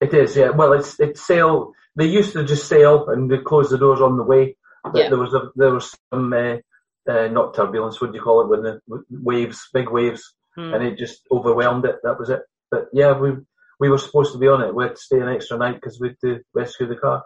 It 0.02 0.14
is, 0.14 0.36
yeah. 0.36 0.50
Well, 0.50 0.74
it's 0.74 1.00
it's 1.00 1.22
sail. 1.26 1.74
They 1.96 2.06
used 2.06 2.34
to 2.34 2.44
just 2.44 2.68
sail 2.68 3.08
and 3.10 3.30
they 3.30 3.38
close 3.38 3.70
the 3.70 3.78
doors 3.78 4.02
on 4.02 4.18
the 4.18 4.24
way. 4.24 4.58
But 4.84 4.96
Yeah. 4.96 5.10
there 5.10 5.20
was 5.20 5.34
a 5.34 5.52
there 5.56 5.74
was 5.74 5.96
some 6.14 6.34
uh, 6.34 6.58
uh, 7.10 7.28
not 7.28 7.54
turbulence. 7.54 8.00
What 8.02 8.12
do 8.12 8.18
you 8.18 8.24
call 8.24 8.42
it 8.42 8.48
when 8.50 8.64
the 8.64 8.80
waves, 9.10 9.70
big 9.74 9.90
waves, 9.90 10.34
Hmm. 10.56 10.74
and 10.74 10.84
it 10.84 10.98
just 10.98 11.22
overwhelmed 11.32 11.86
it. 11.86 11.98
That 12.04 12.20
was 12.20 12.30
it. 12.30 12.42
But 12.72 12.88
yeah, 12.94 13.18
we 13.18 13.30
we 13.80 13.90
were 13.90 13.98
supposed 13.98 14.32
to 14.34 14.40
be 14.40 14.48
on 14.48 14.62
it. 14.62 14.74
We 14.76 14.84
had 14.86 14.96
to 14.96 15.02
stay 15.02 15.20
an 15.20 15.30
extra 15.30 15.58
night 15.58 15.76
because 15.76 16.00
we 16.00 16.10
had 16.10 16.20
to 16.22 16.42
rescue 16.54 16.88
the 16.88 16.96
car. 16.96 17.24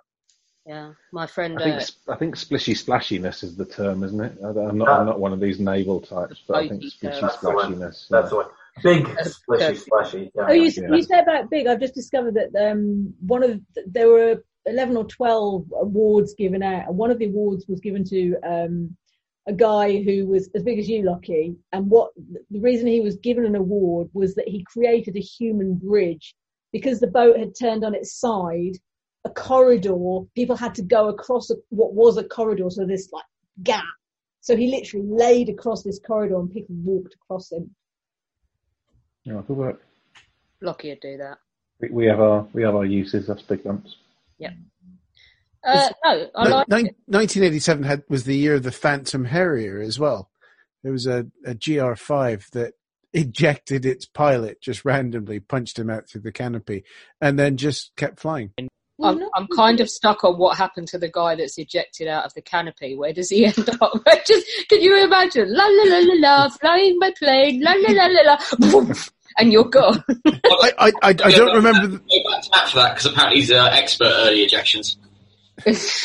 Yeah, 0.68 0.91
my 1.14 1.26
friend. 1.27 1.57
I 1.57 1.64
think 1.64 1.81
Uh, 2.07 2.11
I 2.11 2.15
think 2.18 2.35
splishy 2.35 2.76
splashiness 2.76 3.41
is 3.41 3.56
the 3.56 3.65
term, 3.65 4.03
isn't 4.03 4.19
it? 4.19 4.34
I- 4.44 4.48
I'm 4.49 4.77
not 4.77 4.89
I'm 4.89 5.06
not 5.06 5.19
one 5.19 5.31
of 5.31 5.39
these 5.39 5.60
naval 5.61 6.02
types, 6.02 6.44
but 6.45 6.57
I 6.57 6.68
think 6.68 6.84
splishy 6.84 7.22
That's 7.22 7.38
the 7.38 7.49
one. 7.53 7.57
splashiness. 7.65 8.07
That's 8.10 8.30
the 8.30 8.35
one. 8.35 8.45
Big, 8.84 9.07
splashy, 9.23 9.76
splashy. 9.76 10.31
Yeah. 10.35 10.45
Oh, 10.49 10.52
you, 10.52 10.64
Yeah. 10.69 10.94
you 10.95 11.02
said 11.03 11.23
about 11.23 11.49
big. 11.49 11.68
I've 11.68 11.80
just 11.80 11.95
discovered 11.95 12.35
that 12.35 12.49
um, 12.72 13.14
one 13.26 13.44
of 13.44 13.61
there 13.88 14.10
were 14.10 14.44
eleven 14.65 14.98
or 14.98 15.06
twelve 15.06 15.65
awards 15.80 16.34
given 16.35 16.61
out, 16.61 16.88
and 16.89 16.98
one 16.98 17.11
of 17.11 17.18
the 17.18 17.26
awards 17.27 17.65
was 17.69 17.80
given 17.80 18.03
to 18.03 18.35
um, 18.44 18.95
a 19.48 19.53
guy 19.53 20.02
who 20.03 20.27
was 20.27 20.49
as 20.53 20.64
big 20.64 20.77
as 20.80 20.89
you, 20.89 21.03
Lockie. 21.03 21.56
And 21.72 21.89
what 21.89 22.11
the 22.52 22.60
reason 22.60 22.88
he 22.88 22.99
was 22.99 23.15
given 23.15 23.45
an 23.45 23.56
award 23.56 24.10
was 24.14 24.35
that 24.35 24.49
he 24.49 24.65
created 24.65 25.15
a 25.15 25.22
human 25.22 25.76
bridge 25.76 26.35
because 26.73 26.99
the 26.99 27.07
boat 27.07 27.39
had 27.39 27.53
turned 27.57 27.85
on 27.85 27.95
its 27.95 28.11
side. 28.19 28.73
A 29.27 29.29
corridor, 29.33 29.93
people 30.35 30.55
had 30.55 30.73
to 30.75 30.81
go 30.81 31.09
across 31.09 31.49
a, 31.49 31.55
what 31.69 31.93
was 31.93 32.15
a 32.15 32.23
corridor, 32.23 32.69
so 32.69 32.85
this 32.85 33.09
like 33.11 33.25
gap. 33.61 33.83
So 34.39 34.55
he 34.55 34.71
literally 34.71 35.05
laid 35.09 35.49
across 35.49 35.83
this 35.83 35.99
corridor, 35.99 36.39
and 36.39 36.49
people 36.49 36.75
walked 36.81 37.13
across 37.15 37.51
him. 37.51 37.75
Yeah, 39.25 39.41
good 39.45 39.57
work. 39.57 39.81
Lucky 40.61 40.89
would 40.89 41.01
do 41.01 41.17
that. 41.17 41.39
We- 41.81 41.89
We 41.89 42.05
have 42.05 42.21
our 42.21 42.47
we 42.53 42.63
have 42.63 42.75
our 42.75 42.85
uses. 42.85 43.27
That's 43.27 43.41
big 43.41 43.65
lumps. 43.65 43.97
Yeah. 44.37 44.51
Uh, 45.63 45.89
no, 46.05 46.29
I 46.35 46.43
Nin- 46.43 46.51
like 46.53 46.67
nin- 46.69 46.95
1987 47.07 47.83
had, 47.83 48.03
was 48.07 48.23
the 48.23 48.37
year 48.37 48.55
of 48.55 48.63
the 48.63 48.71
Phantom 48.71 49.25
Harrier 49.25 49.81
as 49.81 49.99
well. 49.99 50.29
There 50.83 50.93
was 50.93 51.05
a, 51.05 51.25
a 51.45 51.53
GR5 51.55 52.49
that 52.51 52.75
ejected 53.13 53.85
its 53.85 54.05
pilot 54.05 54.61
just 54.61 54.85
randomly, 54.85 55.41
punched 55.41 55.77
him 55.77 55.89
out 55.89 56.07
through 56.07 56.21
the 56.21 56.31
canopy, 56.31 56.85
and 57.19 57.37
then 57.37 57.57
just 57.57 57.91
kept 57.97 58.19
flying. 58.21 58.53
I'm, 59.03 59.24
I'm 59.36 59.48
kind 59.56 59.80
of 59.80 59.90
stuck 59.90 60.24
on 60.24 60.38
what 60.38 60.57
happened 60.57 60.88
to 60.90 60.98
the 60.98 61.10
guy 61.10 61.36
that's 61.36 61.57
ejected 61.57 62.07
out 62.07 62.26
of 62.26 62.34
the 62.34 62.41
canopy. 62.41 62.95
Where 62.95 63.14
does 63.14 63.30
he 63.30 63.45
end 63.48 63.69
up? 63.82 63.91
Just 64.26 64.48
can 64.69 64.82
you 64.82 65.03
imagine? 65.03 65.53
La 65.53 65.65
la 65.65 65.84
la 65.84 65.99
la 65.99 66.14
la, 66.18 66.49
flying 66.61 66.98
my 66.99 67.14
plane, 67.18 67.61
la 67.61 67.74
la 67.74 67.91
la 67.91 68.07
la 68.07 68.38
la, 68.61 68.94
and 69.38 69.53
you're 69.53 69.65
gone. 69.65 70.03
I, 70.26 70.74
I, 70.80 70.91
I, 71.03 71.10
I 71.10 71.14
don't 71.14 71.56
remember. 71.56 71.88
Go 71.88 71.98
back 71.98 72.44
to 72.44 72.49
Matt 72.52 72.69
for 72.69 72.78
that 72.78 72.95
because 72.95 73.06
apparently 73.06 73.41
he's 73.41 73.52
an 73.52 73.68
expert 73.68 74.11
early 74.11 74.48
ejections. 74.48 74.95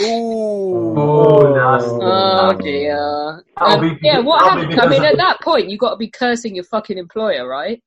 Oh, 0.00 1.52
nasty. 1.54 1.98
Oh 2.02 2.52
dear. 2.58 3.44
Um, 3.56 3.80
be- 3.80 3.98
yeah, 4.02 4.20
what 4.20 4.42
happened? 4.42 4.80
I 4.80 4.86
mean, 4.86 5.04
at 5.04 5.16
that 5.16 5.40
point, 5.42 5.68
you've 5.68 5.80
got 5.80 5.90
to 5.90 5.96
be 5.96 6.08
cursing 6.08 6.54
your 6.54 6.64
fucking 6.64 6.96
employer, 6.98 7.46
right? 7.46 7.82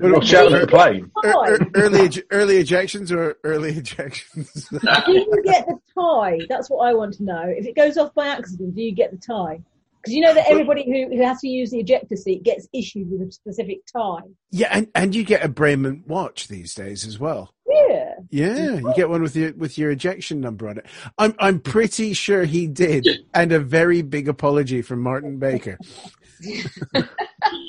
Or 0.00 0.22
shouting 0.22 0.54
at 0.54 0.60
the 0.62 0.66
plane. 0.66 1.10
Er- 1.24 1.54
er- 1.54 1.66
early, 1.74 2.10
early 2.30 2.62
ejections 2.62 3.10
or 3.10 3.38
early 3.42 3.74
ejections? 3.80 4.68
do 5.06 5.12
you 5.12 5.42
get 5.44 5.66
the 5.66 5.78
tie? 5.98 6.38
That's 6.48 6.70
what 6.70 6.86
I 6.86 6.94
want 6.94 7.14
to 7.14 7.24
know. 7.24 7.42
If 7.46 7.66
it 7.66 7.74
goes 7.74 7.96
off 7.96 8.14
by 8.14 8.28
accident, 8.28 8.76
do 8.76 8.82
you 8.82 8.92
get 8.94 9.10
the 9.10 9.16
tie? 9.18 9.60
Because 10.00 10.14
you 10.14 10.22
know 10.22 10.32
that 10.32 10.48
everybody 10.48 10.84
who, 10.86 11.14
who 11.14 11.22
has 11.22 11.40
to 11.40 11.48
use 11.48 11.70
the 11.72 11.80
ejector 11.80 12.16
seat 12.16 12.42
gets 12.42 12.66
issued 12.72 13.10
with 13.10 13.28
a 13.28 13.32
specific 13.32 13.80
tie. 13.92 14.22
yeah, 14.50 14.68
and, 14.70 14.88
and 14.94 15.14
you 15.14 15.24
get 15.24 15.44
a 15.44 15.48
Bremont 15.48 16.06
watch 16.06 16.48
these 16.48 16.74
days 16.74 17.06
as 17.06 17.18
well. 17.18 17.52
Yeah. 17.68 18.14
Yeah, 18.30 18.76
you 18.76 18.92
get 18.96 19.10
one 19.10 19.22
with 19.22 19.34
your 19.36 19.52
with 19.54 19.76
your 19.76 19.90
ejection 19.90 20.40
number 20.40 20.68
on 20.68 20.78
it. 20.78 20.86
I'm 21.18 21.34
I'm 21.38 21.60
pretty 21.60 22.12
sure 22.14 22.44
he 22.44 22.66
did, 22.66 23.06
and 23.34 23.52
a 23.52 23.58
very 23.60 24.02
big 24.02 24.28
apology 24.28 24.82
from 24.82 25.00
Martin 25.00 25.38
Baker. 25.38 25.78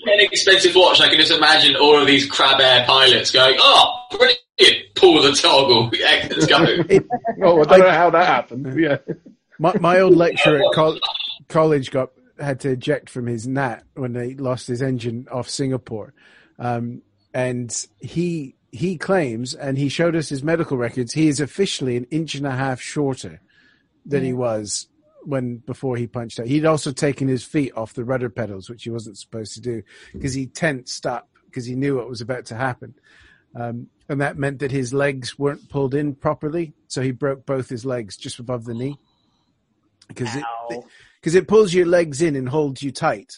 Inexpensive 0.08 0.76
watch. 0.76 1.02
I 1.02 1.10
can 1.10 1.18
just 1.18 1.32
imagine 1.32 1.76
all 1.76 2.00
of 2.00 2.08
these 2.08 2.26
crab 2.26 2.60
air 2.60 2.86
pilots 2.86 3.32
going, 3.32 3.56
"Oh, 3.60 3.94
brilliant! 4.12 4.96
Pull 4.96 5.22
the 5.22 5.34
toggle. 5.34 5.90
Let's 6.00 6.46
go." 6.48 6.60
Oh, 7.44 7.62
I 7.62 7.64
don't 7.66 7.80
know 7.80 7.92
how 7.92 8.10
that 8.12 8.28
happened. 8.28 8.80
Yeah. 8.80 8.98
My 9.60 9.74
my 9.80 10.00
old 10.00 10.16
lecturer 10.16 10.58
at 10.58 10.66
col- 10.76 11.00
college 11.50 11.92
got 11.92 12.12
had 12.40 12.60
to 12.62 12.70
eject 12.72 13.10
from 13.10 13.28
his 13.28 13.48
Gnat 13.48 13.84
when 13.96 14.14
they 14.14 14.36
lost 14.36 14.68
his 14.68 14.82
engine 14.82 15.28
off 15.32 15.50
Singapore, 15.50 16.14
um, 16.60 17.02
and 17.34 17.88
he 18.00 18.56
he 18.72 18.98
claims 18.98 19.54
and 19.54 19.78
he 19.78 19.90
showed 19.90 20.16
us 20.16 20.30
his 20.30 20.44
medical 20.44 20.78
records. 20.78 21.14
He 21.14 21.28
is 21.28 21.40
officially 21.40 21.98
an 21.98 22.06
inch 22.12 22.36
and 22.36 22.48
a 22.48 22.52
half 22.52 22.80
shorter 22.80 23.42
than 24.06 24.24
he 24.24 24.34
was 24.34 24.88
when 25.24 25.58
before 25.58 25.98
he 25.98 26.08
punched 26.08 26.40
out. 26.40 26.48
He'd 26.48 26.66
also 26.66 26.92
taken 26.92 27.28
his 27.28 27.44
feet 27.44 27.74
off 27.76 27.94
the 27.94 28.04
rudder 28.04 28.30
pedals, 28.30 28.70
which 28.70 28.84
he 28.84 28.90
wasn't 28.90 29.18
supposed 29.18 29.54
to 29.54 29.62
do 29.62 29.84
because 30.14 30.34
he 30.34 30.48
tensed 30.48 31.06
up 31.06 31.30
because 31.46 31.66
he 31.66 31.76
knew 31.76 31.98
what 31.98 32.10
was 32.10 32.22
about 32.22 32.46
to 32.46 32.56
happen. 32.56 32.94
Um, 33.56 33.88
and 34.08 34.22
that 34.22 34.38
meant 34.38 34.60
that 34.60 34.72
his 34.72 34.94
legs 34.94 35.38
weren't 35.38 35.70
pulled 35.70 35.94
in 35.94 36.16
properly, 36.16 36.74
so 36.88 37.02
he 37.02 37.12
broke 37.12 37.46
both 37.46 37.70
his 37.70 37.86
legs 37.86 38.18
just 38.18 38.40
above 38.40 38.66
the 38.66 38.74
knee. 38.74 38.98
Because 40.08 40.36
it, 40.36 40.44
because 41.22 41.36
it 41.36 41.48
pulls 41.48 41.74
your 41.74 41.86
legs 41.86 42.22
in 42.22 42.36
and 42.36 42.50
holds 42.50 42.84
you 42.84 42.92
tight 42.92 43.36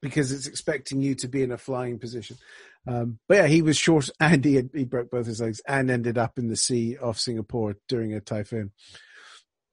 because 0.00 0.32
it's 0.32 0.46
expecting 0.46 1.00
you 1.00 1.14
to 1.14 1.28
be 1.28 1.42
in 1.42 1.50
a 1.50 1.58
flying 1.58 1.98
position. 1.98 2.36
Um, 2.86 3.18
but 3.28 3.36
yeah, 3.36 3.46
he 3.46 3.62
was 3.62 3.76
short 3.76 4.08
and 4.20 4.44
he 4.44 4.56
had, 4.56 4.70
he 4.74 4.84
broke 4.84 5.10
both 5.10 5.26
his 5.26 5.40
legs 5.40 5.60
and 5.66 5.90
ended 5.90 6.18
up 6.18 6.38
in 6.38 6.48
the 6.48 6.56
sea 6.56 6.96
off 6.98 7.18
Singapore 7.18 7.76
during 7.88 8.12
a 8.12 8.20
typhoon. 8.20 8.72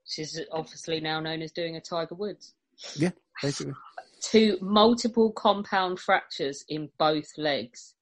Which 0.06 0.20
is 0.20 0.42
obviously 0.52 1.00
now 1.00 1.20
known 1.20 1.42
as 1.42 1.52
doing 1.52 1.76
a 1.76 1.82
Tiger 1.82 2.16
Woods. 2.16 2.54
Yeah, 2.96 3.12
basically. 3.42 3.74
Two 4.22 4.58
multiple 4.62 5.32
compound 5.32 6.00
fractures 6.00 6.64
in 6.70 6.90
both 6.98 7.32
legs. 7.38 7.96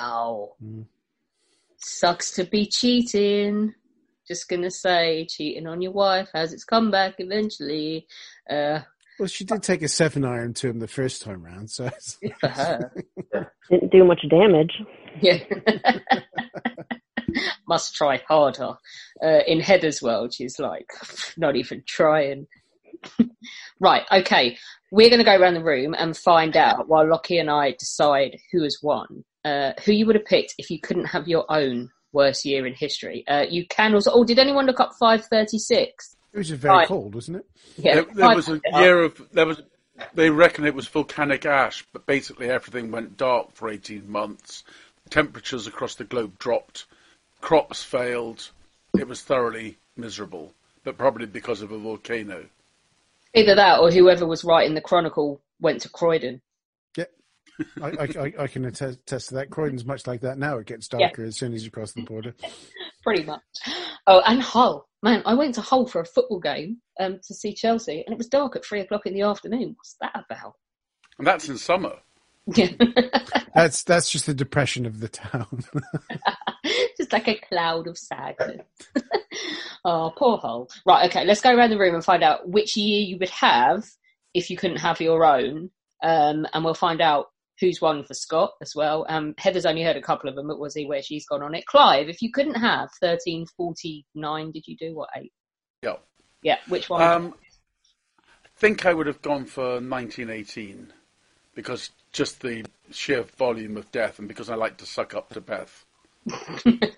Ow. 0.00 0.54
Mm. 0.62 0.86
Sucks 1.76 2.32
to 2.32 2.44
be 2.44 2.66
cheating. 2.66 3.74
Just 4.26 4.48
gonna 4.48 4.70
say, 4.70 5.26
cheating 5.26 5.66
on 5.66 5.80
your 5.80 5.92
wife 5.92 6.28
has 6.34 6.52
its 6.52 6.64
comeback 6.64 7.14
eventually. 7.18 8.06
Uh, 8.50 8.80
Well, 9.18 9.28
she 9.28 9.44
did 9.44 9.62
take 9.62 9.82
a 9.82 9.88
seven 9.88 10.24
iron 10.24 10.54
to 10.54 10.68
him 10.68 10.80
the 10.80 10.88
first 10.88 11.22
time 11.22 11.42
round, 11.44 11.70
so 11.70 11.86
it's- 11.86 12.18
for 12.40 12.48
her. 12.48 12.92
Didn't 13.70 13.92
do 13.92 14.04
much 14.04 14.24
damage. 14.28 14.72
Yeah. 15.20 15.38
Must 17.68 17.94
try 17.94 18.22
harder. 18.28 18.74
Uh, 19.22 19.40
in 19.46 19.60
Heather's 19.60 20.02
world, 20.02 20.32
she's 20.34 20.58
like, 20.58 20.90
not 21.36 21.56
even 21.56 21.82
trying. 21.86 22.46
right, 23.80 24.02
okay. 24.12 24.56
We're 24.90 25.10
going 25.10 25.18
to 25.18 25.24
go 25.24 25.36
around 25.36 25.54
the 25.54 25.62
room 25.64 25.94
and 25.96 26.16
find 26.16 26.56
out 26.56 26.88
while 26.88 27.08
Lockie 27.08 27.38
and 27.38 27.50
I 27.50 27.72
decide 27.72 28.38
who 28.52 28.62
has 28.62 28.78
won, 28.82 29.24
uh, 29.44 29.72
who 29.84 29.92
you 29.92 30.06
would 30.06 30.16
have 30.16 30.24
picked 30.24 30.54
if 30.58 30.70
you 30.70 30.80
couldn't 30.80 31.06
have 31.06 31.28
your 31.28 31.44
own 31.50 31.90
worst 32.12 32.44
year 32.44 32.66
in 32.66 32.74
history. 32.74 33.24
Uh, 33.28 33.44
you 33.48 33.66
can 33.68 33.94
also, 33.94 34.10
oh, 34.12 34.24
did 34.24 34.38
anyone 34.38 34.66
look 34.66 34.80
up 34.80 34.92
536? 34.98 36.16
it 36.32 36.38
was 36.38 36.48
just 36.48 36.60
very 36.60 36.76
Right. 36.78 36.88
cold, 36.88 37.14
wasn't 37.14 37.38
it? 37.38 37.46
Yeah, 37.76 37.94
There, 37.94 38.04
there 38.14 38.34
was 38.34 38.48
a 38.48 38.60
year 38.74 39.02
of 39.02 39.20
there 39.32 39.46
was. 39.46 39.62
They 40.14 40.30
reckon 40.30 40.64
it 40.64 40.74
was 40.74 40.86
volcanic 40.86 41.44
ash, 41.44 41.84
but 41.92 42.06
basically 42.06 42.48
everything 42.48 42.92
went 42.92 43.16
dark 43.16 43.52
for 43.54 43.68
eighteen 43.68 44.08
months. 44.10 44.62
Temperatures 45.10 45.66
across 45.66 45.96
the 45.96 46.04
globe 46.04 46.38
dropped, 46.38 46.86
crops 47.40 47.82
failed. 47.82 48.50
It 48.98 49.06
was 49.08 49.22
thoroughly 49.22 49.78
miserable, 49.96 50.52
but 50.84 50.98
probably 50.98 51.26
because 51.26 51.62
of 51.62 51.72
a 51.72 51.78
volcano. 51.78 52.46
Either 53.34 53.54
that 53.54 53.80
or 53.80 53.90
whoever 53.90 54.26
was 54.26 54.44
writing 54.44 54.74
the 54.74 54.80
Chronicle 54.80 55.40
went 55.60 55.80
to 55.82 55.88
Croydon. 55.90 56.40
I, 57.82 57.86
I, 57.88 58.02
I, 58.20 58.32
I 58.42 58.46
can 58.46 58.64
attest, 58.66 59.00
attest 59.00 59.28
to 59.30 59.34
that. 59.34 59.50
Croydon's 59.50 59.84
much 59.84 60.06
like 60.06 60.20
that 60.20 60.38
now. 60.38 60.58
It 60.58 60.66
gets 60.68 60.88
Yeah. 60.92 61.08
darker 61.08 61.24
as 61.24 61.36
soon 61.36 61.52
as 61.54 61.64
you 61.64 61.72
cross 61.72 61.92
the 61.92 62.02
border. 62.02 62.32
pretty 63.02 63.24
much. 63.24 63.40
Oh, 64.06 64.22
and 64.26 64.40
Hull. 64.40 64.88
Man, 65.02 65.22
I 65.26 65.34
went 65.34 65.56
to 65.56 65.60
Hull 65.60 65.84
for 65.86 66.00
a 66.00 66.04
football 66.04 66.38
game 66.38 66.78
um, 67.00 67.18
to 67.26 67.34
see 67.34 67.52
Chelsea, 67.54 68.04
and 68.06 68.12
it 68.12 68.16
was 68.18 68.28
dark 68.28 68.54
at 68.54 68.64
three 68.64 68.80
o'clock 68.80 69.06
in 69.06 69.14
the 69.14 69.22
afternoon. 69.22 69.74
What's 69.76 69.96
that 70.00 70.12
about? 70.14 70.54
And 71.18 71.26
that's 71.26 71.48
in 71.48 71.58
summer. 71.58 71.94
Yeah. 72.54 72.68
That's 73.54 73.82
that's 73.82 74.08
just 74.08 74.26
the 74.26 74.34
depression 74.34 74.86
of 74.86 75.00
the 75.00 75.08
town. 75.08 75.64
Just 77.08 77.26
like 77.26 77.28
a 77.28 77.46
cloud 77.46 77.86
of 77.86 77.96
sadness. 77.96 78.66
oh, 79.84 80.12
poor 80.14 80.36
hole. 80.36 80.68
Right, 80.84 81.08
okay, 81.08 81.24
let's 81.24 81.40
go 81.40 81.54
around 81.54 81.70
the 81.70 81.78
room 81.78 81.94
and 81.94 82.04
find 82.04 82.22
out 82.22 82.46
which 82.46 82.76
year 82.76 83.00
you 83.00 83.16
would 83.18 83.30
have 83.30 83.84
if 84.34 84.50
you 84.50 84.58
couldn't 84.58 84.76
have 84.76 85.00
your 85.00 85.24
own, 85.24 85.70
um, 86.02 86.46
and 86.52 86.64
we'll 86.64 86.74
find 86.74 87.00
out 87.00 87.26
who's 87.60 87.80
won 87.80 88.04
for 88.04 88.12
Scott 88.12 88.52
as 88.60 88.74
well. 88.76 89.06
Um, 89.08 89.34
Heather's 89.38 89.64
only 89.64 89.82
heard 89.82 89.96
a 89.96 90.02
couple 90.02 90.28
of 90.28 90.36
them, 90.36 90.48
but 90.48 90.58
we'll 90.58 90.68
see 90.68 90.84
where 90.84 91.02
she's 91.02 91.26
gone 91.26 91.42
on 91.42 91.54
it. 91.54 91.64
Clive, 91.64 92.10
if 92.10 92.20
you 92.20 92.30
couldn't 92.30 92.54
have 92.54 92.90
1349, 93.00 94.50
did 94.52 94.64
you 94.66 94.76
do 94.76 94.94
what, 94.94 95.08
eight? 95.16 95.32
Yeah. 95.82 95.96
Yeah, 96.42 96.58
which 96.68 96.90
one? 96.90 97.02
Um, 97.02 97.34
I 98.44 98.48
think 98.54 98.84
I 98.84 98.92
would 98.92 99.06
have 99.06 99.22
gone 99.22 99.46
for 99.46 99.80
1918 99.80 100.92
because 101.54 101.90
just 102.12 102.42
the 102.42 102.66
sheer 102.90 103.22
volume 103.22 103.76
of 103.76 103.90
death, 103.90 104.18
and 104.18 104.28
because 104.28 104.50
I 104.50 104.54
like 104.54 104.76
to 104.76 104.86
suck 104.86 105.14
up 105.14 105.30
to 105.30 105.40
Beth. 105.40 105.86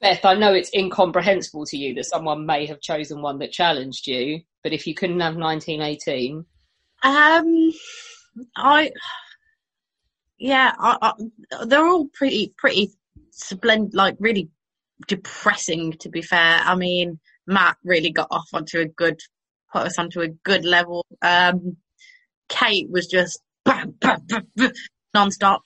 Beth, 0.00 0.24
I 0.24 0.34
know 0.34 0.52
it's 0.52 0.72
incomprehensible 0.74 1.64
to 1.66 1.76
you 1.76 1.94
that 1.94 2.04
someone 2.04 2.44
may 2.44 2.66
have 2.66 2.80
chosen 2.80 3.22
one 3.22 3.38
that 3.38 3.52
challenged 3.52 4.06
you, 4.06 4.40
but 4.62 4.72
if 4.72 4.86
you 4.86 4.94
couldn't 4.94 5.20
have 5.20 5.36
1918, 5.36 6.44
Um, 7.02 7.72
I, 8.56 8.90
yeah, 10.38 10.72
I, 10.78 10.98
I, 11.00 11.64
they're 11.64 11.86
all 11.86 12.08
pretty, 12.12 12.52
pretty 12.58 12.90
splendid, 13.30 13.94
like 13.94 14.16
really 14.18 14.50
depressing, 15.08 15.92
to 16.00 16.08
be 16.08 16.22
fair. 16.22 16.60
I 16.62 16.74
mean, 16.74 17.18
Matt 17.46 17.76
really 17.84 18.10
got 18.10 18.28
off 18.30 18.48
onto 18.52 18.80
a 18.80 18.86
good, 18.86 19.20
put 19.72 19.82
us 19.82 19.98
onto 19.98 20.20
a 20.20 20.28
good 20.28 20.64
level. 20.64 21.06
Um, 21.22 21.76
Kate 22.48 22.90
was 22.90 23.06
just 23.06 23.40
bam, 23.64 23.92
bam, 24.00 24.20
bam, 24.26 24.46
bam, 24.56 24.72
non-stop. 25.14 25.62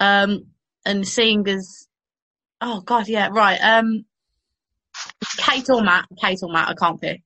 Um, 0.00 0.46
and 0.88 1.06
seeing 1.06 1.46
as, 1.48 1.86
oh 2.60 2.80
god, 2.80 3.08
yeah, 3.08 3.28
right. 3.30 3.58
Um, 3.58 4.06
Kate 5.36 5.68
or 5.70 5.82
Matt? 5.82 6.06
Kate 6.20 6.40
or 6.42 6.50
Matt? 6.50 6.70
I 6.70 6.74
can't 6.74 7.00
pick. 7.00 7.22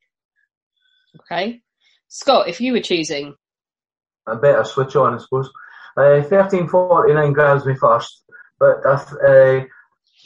okay. 1.20 1.62
Scott, 2.09 2.48
if 2.48 2.60
you 2.60 2.72
were 2.72 2.80
choosing, 2.80 3.34
I 4.26 4.34
better 4.34 4.64
switch 4.64 4.97
on, 4.97 5.14
I 5.14 5.18
suppose. 5.18 5.48
Uh, 5.97 6.20
1349 6.20 7.32
grabs 7.32 7.64
me 7.64 7.74
first, 7.74 8.24
but 8.59 8.84
I 8.86 8.97
th- 8.97 9.22
uh, 9.26 9.66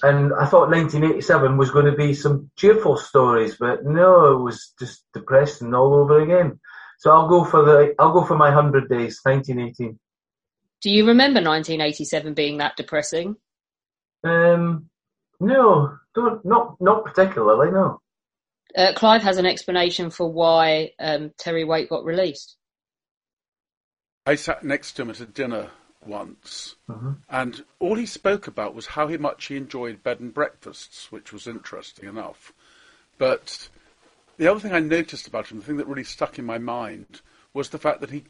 and 0.02 0.32
I 0.34 0.46
thought 0.46 0.70
1987 0.70 1.56
was 1.56 1.70
going 1.70 1.86
to 1.86 1.96
be 1.96 2.14
some 2.14 2.50
cheerful 2.56 2.96
stories, 2.96 3.56
but 3.58 3.84
no, 3.84 4.32
it 4.32 4.42
was 4.42 4.72
just 4.78 5.04
depressing 5.14 5.74
all 5.74 5.94
over 5.94 6.20
again. 6.20 6.58
So 6.98 7.10
I'll 7.10 7.28
go 7.28 7.44
for 7.44 7.64
the 7.64 7.94
I'll 7.98 8.12
go 8.12 8.24
for 8.24 8.36
my 8.36 8.48
100 8.54 8.88
days, 8.88 9.20
1918. 9.22 9.98
Do 10.82 10.90
you 10.90 11.06
remember 11.06 11.40
1987 11.40 12.34
being 12.34 12.58
that 12.58 12.76
depressing? 12.76 13.36
Um, 14.24 14.88
no, 15.40 15.98
don't 16.14 16.44
not 16.44 16.80
not 16.80 17.04
particularly. 17.04 17.70
No. 17.70 18.00
Uh, 18.76 18.92
Clive 18.94 19.22
has 19.22 19.38
an 19.38 19.46
explanation 19.46 20.10
for 20.10 20.30
why 20.30 20.92
um, 20.98 21.32
Terry 21.38 21.64
Waite 21.64 21.88
got 21.88 22.04
released. 22.04 22.56
I 24.26 24.34
sat 24.34 24.64
next 24.64 24.92
to 24.92 25.02
him 25.02 25.10
at 25.10 25.20
a 25.20 25.26
dinner 25.26 25.70
once, 26.04 26.76
and 27.28 27.64
all 27.78 27.94
he 27.94 28.06
spoke 28.06 28.46
about 28.46 28.74
was 28.74 28.86
how 28.86 29.08
much 29.08 29.46
he 29.46 29.56
enjoyed 29.56 30.02
bed 30.02 30.20
and 30.20 30.34
breakfasts, 30.34 31.10
which 31.10 31.32
was 31.32 31.46
interesting 31.46 32.08
enough. 32.08 32.52
But 33.18 33.68
the 34.36 34.48
other 34.48 34.60
thing 34.60 34.72
I 34.72 34.80
noticed 34.80 35.26
about 35.26 35.48
him, 35.48 35.58
the 35.58 35.64
thing 35.64 35.76
that 35.78 35.86
really 35.86 36.04
stuck 36.04 36.38
in 36.38 36.44
my 36.44 36.58
mind, 36.58 37.20
was 37.54 37.70
the 37.70 37.78
fact 37.78 38.00
that 38.00 38.10
he 38.10 38.24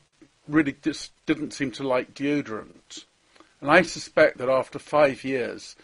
really 0.48 0.76
just 0.82 1.12
didn't 1.26 1.52
seem 1.52 1.70
to 1.72 1.86
like 1.86 2.14
deodorant. 2.14 3.04
And 3.60 3.70
I 3.70 3.82
suspect 3.82 4.38
that 4.38 4.48
after 4.48 4.78
five 4.78 5.24
years, 5.24 5.76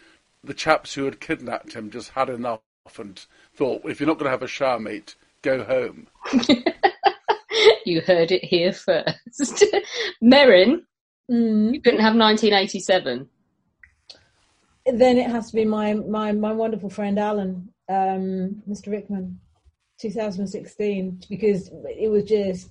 the 0.44 0.54
chaps 0.54 0.94
who 0.94 1.04
had 1.04 1.20
kidnapped 1.20 1.72
him 1.74 1.90
just 1.90 2.10
had 2.10 2.28
enough 2.28 2.60
and 2.98 3.24
thought, 3.54 3.82
if 3.84 4.00
you're 4.00 4.06
not 4.06 4.18
going 4.18 4.26
to 4.26 4.30
have 4.30 4.42
a 4.42 4.48
shower, 4.48 4.78
mate, 4.78 5.14
go 5.42 5.64
home. 5.64 6.08
You 7.84 8.00
heard 8.00 8.30
it 8.30 8.44
here 8.44 8.72
first. 8.72 9.64
Merrin, 10.22 10.82
you 11.28 11.80
couldn't 11.80 12.00
have 12.00 12.16
1987. 12.16 13.28
Then 14.86 15.18
it 15.18 15.30
has 15.30 15.50
to 15.50 15.56
be 15.56 15.64
my 15.64 15.94
my 15.94 16.32
my 16.32 16.52
wonderful 16.52 16.90
friend 16.90 17.18
Alan, 17.18 17.72
um, 17.88 18.62
Mr. 18.68 18.90
Rickman, 18.90 19.38
2016, 20.00 21.22
because 21.28 21.70
it 21.88 22.10
was 22.10 22.24
just 22.24 22.70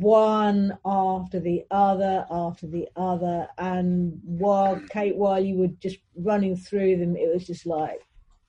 one 0.00 0.78
after 0.86 1.38
the 1.38 1.64
other 1.70 2.24
after 2.30 2.66
the 2.66 2.88
other, 2.96 3.46
and 3.58 4.18
while 4.24 4.80
Kate, 4.88 5.16
while 5.16 5.42
you 5.42 5.56
were 5.56 5.68
just 5.80 5.98
running 6.16 6.56
through 6.56 6.96
them, 6.96 7.14
it 7.14 7.32
was 7.32 7.46
just 7.46 7.66
like, 7.66 8.00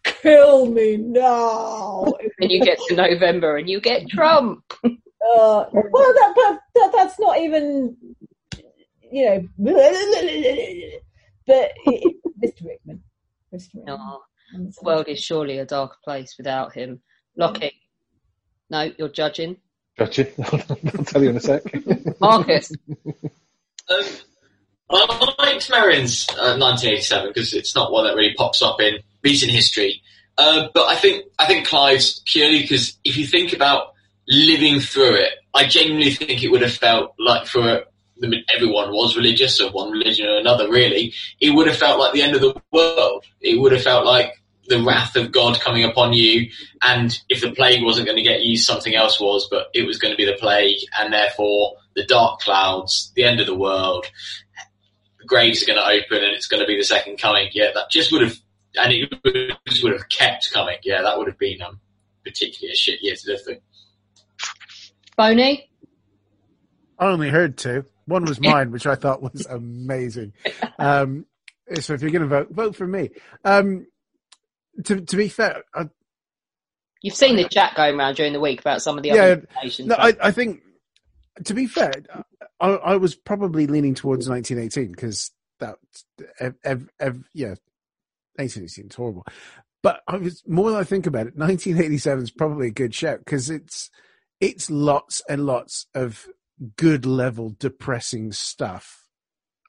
kill 0.03 0.67
me 0.67 0.97
now. 0.97 2.05
And 2.39 2.49
you 2.49 2.63
get 2.63 2.79
to 2.87 2.95
November 2.95 3.57
and 3.57 3.69
you 3.69 3.81
get 3.81 4.07
Trump. 4.09 4.63
Uh, 5.37 5.63
well, 5.71 6.13
that, 6.13 6.33
but 6.35 6.59
that, 6.75 6.91
that's 6.93 7.17
not 7.17 7.39
even, 7.39 7.95
you 9.09 9.25
know, 9.25 9.47
but 11.47 11.71
it, 11.85 12.15
Mr. 12.43 12.65
Rickman. 12.65 13.01
Mr. 13.55 13.69
Rickman. 13.73 13.99
The 14.53 14.73
world 14.81 15.07
is 15.07 15.23
surely 15.23 15.59
a 15.59 15.65
darker 15.65 15.95
place 16.03 16.35
without 16.37 16.73
him. 16.73 17.01
Lockie, 17.37 17.71
no, 18.69 18.91
you're 18.97 19.07
judging. 19.07 19.55
Gotcha. 19.97 20.27
I'll 20.97 21.05
tell 21.05 21.23
you 21.23 21.29
in 21.29 21.37
a 21.37 21.39
sec. 21.39 21.63
Marcus, 22.19 22.71
Um, 23.89 24.05
I 24.89 25.33
liked 25.39 25.69
Merrin's 25.69 26.27
uh, 26.31 26.57
1987 26.57 27.29
because 27.29 27.53
it's 27.53 27.75
not 27.75 27.91
one 27.91 28.05
that 28.05 28.15
really 28.15 28.33
pops 28.35 28.61
up 28.61 28.79
in 28.79 28.99
recent 29.23 29.51
history. 29.51 30.01
Uh, 30.37 30.67
but 30.73 30.87
I 30.87 30.95
think 30.95 31.25
I 31.37 31.45
think 31.45 31.67
Clive's 31.67 32.21
purely 32.25 32.61
because 32.61 32.97
if 33.03 33.17
you 33.17 33.25
think 33.25 33.53
about 33.53 33.93
living 34.27 34.79
through 34.79 35.15
it, 35.15 35.33
I 35.53 35.67
genuinely 35.67 36.11
think 36.11 36.43
it 36.43 36.49
would 36.49 36.61
have 36.61 36.73
felt 36.73 37.13
like 37.19 37.45
for 37.45 37.83
the, 38.17 38.43
everyone 38.53 38.91
was 38.91 39.15
religious 39.15 39.59
of 39.59 39.73
one 39.73 39.91
religion 39.91 40.27
or 40.27 40.37
another. 40.37 40.69
Really, 40.69 41.13
it 41.39 41.51
would 41.51 41.67
have 41.67 41.77
felt 41.77 41.99
like 41.99 42.13
the 42.13 42.23
end 42.23 42.35
of 42.35 42.41
the 42.41 42.59
world. 42.71 43.25
It 43.41 43.59
would 43.59 43.73
have 43.73 43.83
felt 43.83 44.05
like 44.05 44.31
the 44.67 44.81
wrath 44.81 45.15
of 45.15 45.31
God 45.31 45.59
coming 45.59 45.83
upon 45.83 46.13
you, 46.13 46.49
and 46.83 47.17
if 47.29 47.41
the 47.41 47.51
plague 47.51 47.83
wasn't 47.83 48.07
going 48.07 48.17
to 48.17 48.23
get 48.23 48.41
you, 48.41 48.57
something 48.57 48.95
else 48.95 49.19
was, 49.19 49.47
but 49.49 49.67
it 49.73 49.85
was 49.85 49.97
going 49.97 50.13
to 50.13 50.17
be 50.17 50.25
the 50.25 50.37
plague, 50.39 50.77
and 50.99 51.13
therefore 51.13 51.75
the 51.95 52.05
dark 52.05 52.39
clouds, 52.39 53.11
the 53.15 53.23
end 53.23 53.39
of 53.39 53.45
the 53.45 53.55
world, 53.55 54.05
the 55.19 55.25
graves 55.25 55.63
are 55.63 55.65
going 55.65 55.79
to 55.79 55.85
open, 55.85 56.23
and 56.23 56.33
it's 56.33 56.47
going 56.47 56.61
to 56.61 56.67
be 56.67 56.77
the 56.77 56.83
second 56.83 57.17
coming. 57.17 57.49
Yeah, 57.53 57.71
that 57.73 57.89
just 57.89 58.11
would 58.11 58.21
have, 58.21 58.37
and 58.75 58.93
it 58.93 59.13
would, 59.23 59.57
just 59.67 59.83
would 59.83 59.93
have 59.93 60.09
kept 60.09 60.51
coming. 60.53 60.77
Yeah, 60.83 61.01
that 61.01 61.17
would 61.17 61.27
have 61.27 61.37
been 61.37 61.61
um, 61.61 61.79
particularly 62.23 62.73
a 62.73 62.75
shit 62.75 62.99
year 63.01 63.15
to 63.15 63.31
live 63.31 63.43
through. 63.43 63.57
Boney? 65.17 65.69
I 66.97 67.07
only 67.07 67.29
heard 67.29 67.57
two. 67.57 67.85
One 68.05 68.25
was 68.25 68.39
mine, 68.39 68.71
which 68.71 68.87
I 68.87 68.95
thought 68.95 69.21
was 69.21 69.45
amazing. 69.45 70.33
Um, 70.79 71.25
so 71.79 71.93
if 71.93 72.01
you're 72.01 72.11
going 72.11 72.21
to 72.23 72.27
vote, 72.27 72.51
vote 72.51 72.75
for 72.75 72.87
me. 72.87 73.09
Um, 73.45 73.87
to 74.85 75.01
to 75.01 75.17
be 75.17 75.27
fair, 75.27 75.63
I, 75.73 75.89
You've 77.03 77.15
seen 77.15 77.35
the 77.35 77.47
chat 77.49 77.75
going 77.75 77.99
around 77.99 78.15
during 78.15 78.31
the 78.31 78.39
week 78.39 78.61
about 78.61 78.81
some 78.81 78.97
of 78.97 79.03
the 79.03 79.09
yeah, 79.09 79.23
other 79.23 79.47
nations. 79.61 79.89
no, 79.89 79.95
I, 79.95 80.13
I 80.21 80.31
think 80.31 80.61
to 81.43 81.53
be 81.53 81.67
fair, 81.67 81.91
I, 82.61 82.69
I 82.69 82.95
was 82.95 83.13
probably 83.13 83.67
leaning 83.67 83.93
towards 83.93 84.29
1918 84.29 84.91
because 84.93 85.31
that, 85.59 85.75
ev, 86.39 86.55
ev, 86.63 86.89
ev, 86.99 87.23
yeah, 87.33 87.55
1918 88.35 88.87
is 88.87 88.95
horrible. 88.95 89.25
But 89.81 90.01
I 90.07 90.15
was 90.15 90.43
more 90.47 90.71
than 90.71 90.79
I 90.79 90.85
think 90.85 91.05
about 91.05 91.27
it, 91.27 91.35
1987 91.35 92.23
is 92.23 92.31
probably 92.31 92.67
a 92.67 92.71
good 92.71 92.95
shout 92.95 93.19
because 93.19 93.49
it's 93.49 93.91
it's 94.39 94.71
lots 94.71 95.21
and 95.27 95.45
lots 95.45 95.87
of 95.93 96.25
good 96.77 97.05
level 97.05 97.53
depressing 97.59 98.31
stuff 98.31 99.03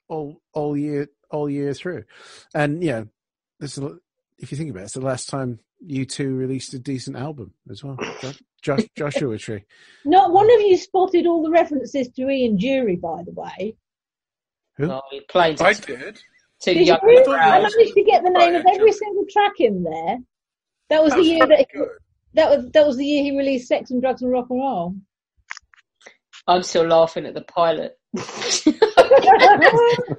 all 0.07 0.41
all 0.53 0.77
year 0.77 1.09
all 1.31 1.49
year 1.49 1.73
through, 1.73 2.05
and 2.53 2.81
yeah, 2.81 3.03
this 3.59 3.77
is 3.77 3.83
if 4.39 4.51
you 4.51 4.57
think 4.57 4.69
about 4.69 4.81
it, 4.81 4.85
it's 4.85 4.93
the 4.93 5.01
last 5.01 5.29
time 5.29 5.59
U2 5.87 6.37
released 6.37 6.73
a 6.73 6.79
decent 6.79 7.15
album 7.17 7.53
as 7.69 7.83
well. 7.83 7.97
Jo- 8.21 8.31
Josh, 8.61 8.87
Joshua 8.97 9.37
Tree. 9.37 9.63
Not 10.03 10.31
one 10.31 10.51
of 10.51 10.61
you 10.61 10.77
spotted 10.77 11.25
all 11.27 11.43
the 11.43 11.51
references 11.51 12.09
to 12.09 12.29
Ian 12.29 12.57
Dury, 12.57 12.99
by 12.99 13.23
the 13.23 13.31
way. 13.31 13.75
Who? 14.77 14.91
Oh, 14.91 15.01
he 15.11 15.21
played 15.21 15.61
I 15.61 15.71
it 15.71 15.85
did. 15.85 16.19
to 16.61 16.73
Did 16.73 16.87
young 16.87 16.99
you? 17.03 17.23
I 17.31 17.59
managed 17.59 17.93
to 17.93 18.03
get 18.03 18.23
the 18.23 18.29
name 18.29 18.55
of 18.55 18.65
every 18.71 18.91
single 18.91 19.25
track 19.31 19.53
in 19.59 19.83
there. 19.83 20.17
That 20.89 21.03
was 21.03 21.13
That 21.13 21.19
the 21.19 21.23
year 21.25 21.47
that 21.47 21.67
good. 21.73 21.87
that 22.33 22.49
was 22.49 22.69
that 22.71 22.85
was 22.85 22.97
the 22.97 23.05
year 23.05 23.23
he 23.23 23.37
released 23.37 23.67
Sex 23.67 23.91
and 23.91 24.01
Drugs 24.01 24.21
and 24.21 24.31
Rock 24.31 24.47
and 24.49 24.59
Roll. 24.59 24.95
I'm 26.47 26.61
still 26.63 26.85
laughing 26.85 27.25
at 27.25 27.33
the 27.33 27.41
pilot. 27.41 27.97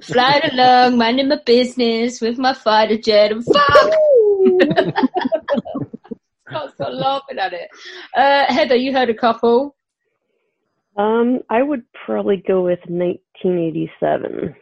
Flying 0.01 0.51
along, 0.51 0.97
minding 0.97 1.27
my 1.29 1.39
business 1.45 2.21
with 2.21 2.37
my 2.37 2.53
fighter 2.53 2.97
jet 2.97 3.31
and 3.31 3.45
fuck! 3.45 3.93
Can't 6.49 6.71
stop 6.73 6.93
laughing 6.93 7.39
at 7.39 7.53
it. 7.53 7.69
Uh, 8.15 8.45
Heather, 8.47 8.75
you 8.75 8.93
heard 8.93 9.09
a 9.09 9.13
couple. 9.13 9.75
Um, 10.95 11.41
I 11.49 11.61
would 11.61 11.83
probably 12.05 12.37
go 12.37 12.63
with 12.63 12.79
1987. 12.87 14.55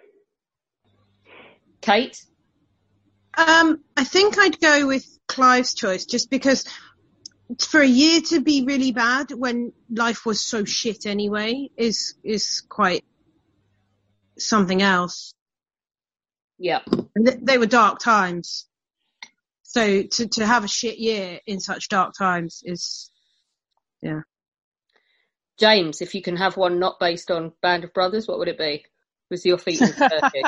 Kate? 1.82 2.26
Um, 3.38 3.82
I 3.96 4.04
think 4.04 4.38
I'd 4.40 4.60
go 4.60 4.88
with 4.88 5.06
Clive's 5.28 5.74
choice 5.74 6.06
just 6.06 6.30
because 6.30 6.66
for 7.60 7.80
a 7.80 7.88
year 7.88 8.22
to 8.22 8.42
be 8.42 8.66
really 8.66 8.92
bad 8.92 9.32
when 9.32 9.72
life 9.90 10.26
was 10.26 10.42
so 10.42 10.66
shit 10.66 11.06
anyway 11.06 11.70
is 11.78 12.16
is 12.24 12.64
quite 12.68 13.06
something 14.38 14.82
else. 14.82 15.34
Yeah. 16.58 16.82
And 17.16 17.28
th- 17.28 17.40
They 17.42 17.58
were 17.58 17.66
dark 17.66 18.00
times. 18.00 18.68
So 19.64 20.04
to 20.04 20.28
to 20.28 20.46
have 20.46 20.64
a 20.64 20.70
shit 20.70 20.98
year 20.98 21.40
in 21.46 21.60
such 21.60 21.90
dark 21.90 22.14
times 22.18 22.62
is 22.64 23.12
yeah. 24.02 24.22
James, 25.60 26.02
if 26.02 26.16
you 26.16 26.22
can 26.22 26.38
have 26.38 26.58
one 26.58 26.80
not 26.80 27.00
based 27.00 27.32
on 27.32 27.54
Band 27.62 27.84
of 27.84 27.94
Brothers, 27.94 28.28
what 28.28 28.40
would 28.40 28.48
it 28.48 28.58
be? 28.58 28.86
Was 29.30 29.46
your 29.46 29.58
feet 29.58 29.82
in 29.82 29.94
Turkey? 29.94 30.44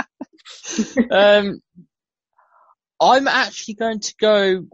um, 1.11 1.61
I'm 2.99 3.27
actually 3.27 3.75
going 3.75 3.99
to 4.01 4.13
go 4.19 4.65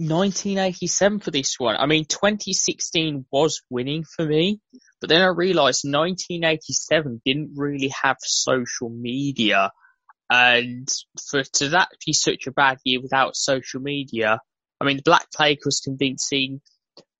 1987 0.00 1.20
for 1.20 1.30
this 1.30 1.56
one. 1.58 1.76
I 1.76 1.86
mean, 1.86 2.06
2016 2.06 3.26
was 3.30 3.62
winning 3.68 4.04
for 4.04 4.24
me, 4.24 4.60
but 5.00 5.10
then 5.10 5.22
I 5.22 5.26
realised 5.26 5.84
1987 5.84 7.20
didn't 7.24 7.52
really 7.56 7.92
have 8.02 8.16
social 8.20 8.88
media, 8.88 9.70
and 10.30 10.88
for 11.28 11.42
to 11.42 11.68
that 11.70 11.88
be 12.04 12.12
such 12.12 12.46
a 12.46 12.52
bad 12.52 12.78
year 12.84 13.00
without 13.02 13.36
social 13.36 13.80
media, 13.80 14.40
I 14.80 14.84
mean, 14.84 14.96
the 14.96 15.02
Black 15.02 15.30
Plague 15.34 15.60
was 15.64 15.80
convincing. 15.80 16.60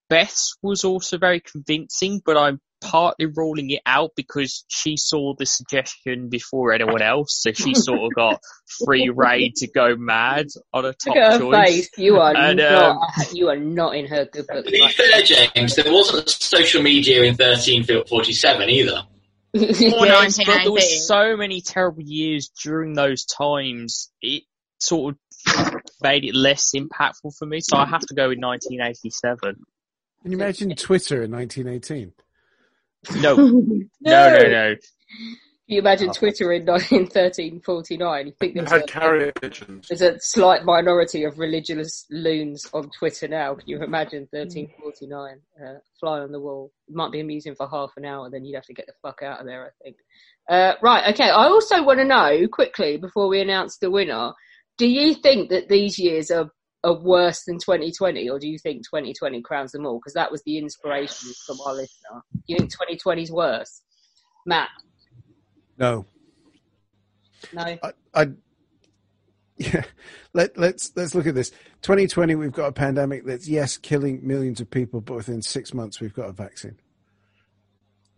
Beth's 0.09 0.57
was 0.63 0.85
also 0.85 1.19
very 1.19 1.41
convincing, 1.41 2.21
but 2.25 2.37
I'm 2.37 2.61
partly 2.81 3.27
ruling 3.27 3.71
it 3.71 3.81
out 3.87 4.13
because 4.17 4.65
she 4.69 4.97
saw 4.97 5.35
the 5.35 5.47
suggestion 5.47 6.29
before 6.29 6.73
anyone 6.73 7.03
else, 7.03 7.39
so 7.41 7.53
she 7.53 7.75
sort 7.75 8.01
of 8.01 8.15
got 8.15 8.41
free 8.85 9.11
rein 9.15 9.53
to 9.57 9.67
go 9.69 9.97
mad 9.97 10.47
on 10.73 10.85
a 10.85 10.93
top 10.93 11.15
Look 11.15 11.17
at 11.17 11.33
her 11.35 11.39
choice. 11.39 11.67
face. 11.67 11.91
You 11.99 12.17
are 12.19 12.35
And, 12.37 12.59
not. 12.59 12.97
um, 12.97 12.99
you 13.33 13.49
are 13.49 13.57
not 13.57 13.95
in 13.97 14.07
her 14.07 14.25
good 14.25 14.47
book. 14.47 14.65
To 14.65 14.71
be 14.71 14.89
fair, 14.89 15.23
James, 15.23 15.75
there 15.77 15.93
wasn't 15.93 16.29
social 16.29 16.83
media 16.83 17.19
in 17.23 17.35
1347 17.35 18.69
either. 18.71 19.03
yes, 19.53 20.39
but 20.47 20.63
there 20.63 20.71
was 20.73 21.07
so 21.09 21.37
many 21.37 21.61
terrible 21.61 22.03
years 22.03 22.51
during 22.63 22.95
those 22.95 23.25
times. 23.25 24.11
It 24.23 24.45
sort 24.79 25.17
of 25.47 25.75
made 26.03 26.25
it 26.25 26.35
less 26.35 26.73
impactful 26.75 27.37
for 27.37 27.47
me, 27.47 27.61
so 27.61 27.77
I 27.77 27.87
have 27.87 28.03
to 28.03 28.15
go 28.15 28.29
with 28.29 28.39
1987. 28.39 29.57
Can 30.23 30.33
you 30.33 30.39
imagine 30.39 30.75
Twitter 30.77 31.23
in 31.23 31.31
1918? 31.33 32.13
No, 33.17 33.35
no, 33.37 33.85
no, 34.01 34.39
no. 34.49 34.75
Can 34.75 35.77
you 35.77 35.79
imagine 35.79 36.13
Twitter 36.13 36.53
in 36.53 36.65
1349? 36.67 38.27
You 38.27 38.33
think 38.41 38.55
there's 38.55 38.71
Had 38.71 38.83
a, 38.83 38.87
carrier 38.87 39.33
pigeons. 39.41 39.87
there's 39.89 40.03
a 40.03 40.19
slight 40.19 40.65
minority 40.65 41.23
of 41.23 41.39
religious 41.39 42.07
loons 42.11 42.67
on 42.73 42.91
Twitter 42.99 43.29
now. 43.29 43.55
Can 43.55 43.69
you 43.69 43.83
imagine 43.83 44.27
1349? 44.33 45.39
Uh, 45.65 45.79
fly 46.01 46.19
on 46.19 46.33
the 46.33 46.41
wall. 46.41 46.73
It 46.89 46.95
might 46.97 47.13
be 47.13 47.21
amusing 47.21 47.55
for 47.55 47.69
half 47.69 47.93
an 47.97 48.05
hour, 48.05 48.29
then 48.31 48.45
you'd 48.45 48.57
have 48.57 48.65
to 48.65 48.75
get 48.75 48.87
the 48.87 48.95
fuck 49.01 49.23
out 49.23 49.39
of 49.41 49.47
there, 49.47 49.65
I 49.67 49.71
think. 49.85 49.97
Uh, 50.49 50.75
right, 50.83 51.15
okay. 51.15 51.31
I 51.31 51.45
also 51.45 51.85
want 51.85 52.01
to 52.01 52.05
know, 52.05 52.49
quickly, 52.51 52.97
before 52.97 53.29
we 53.29 53.41
announce 53.41 53.77
the 53.79 53.93
winner, 53.93 54.33
do 54.77 54.89
you 54.89 55.15
think 55.15 55.51
that 55.51 55.69
these 55.69 56.01
years 56.01 56.33
are, 56.33 56.51
are 56.83 56.95
worse 56.95 57.45
than 57.45 57.59
2020, 57.59 58.29
or 58.29 58.39
do 58.39 58.49
you 58.49 58.59
think 58.59 58.85
2020 58.85 59.43
crowns 59.43 59.73
them 59.73 59.87
all? 59.87 59.99
Because 59.99 60.15
that 60.15 60.31
was 60.31 60.43
the 60.45 60.59
inspiration 60.59 61.31
from 61.47 61.59
our 61.67 61.75
listener. 61.75 62.23
Do 62.33 62.41
you 62.47 62.59
think 62.59 62.71
2020 62.71 63.23
is 63.23 63.33
worse? 63.33 63.83
Matt? 64.47 64.69
No. 65.79 66.07
No? 67.53 67.79
I, 67.83 67.93
I 68.15 68.29
yeah. 69.57 69.83
Let 70.33 70.57
let's 70.57 70.93
let's 70.97 71.15
look 71.15 71.27
at 71.27 71.35
this. 71.35 71.51
2020, 71.83 72.35
we've 72.35 72.53
got 72.53 72.69
a 72.69 72.73
pandemic 72.73 73.27
that's 73.27 73.49
yes 73.49 73.77
killing 73.77 74.27
millions 74.27 74.61
of 74.61 74.71
people, 74.71 75.01
but 75.01 75.17
within 75.17 75.43
six 75.43 75.75
months 75.75 76.01
we've 76.01 76.15
got 76.15 76.29
a 76.29 76.33
vaccine. 76.33 76.79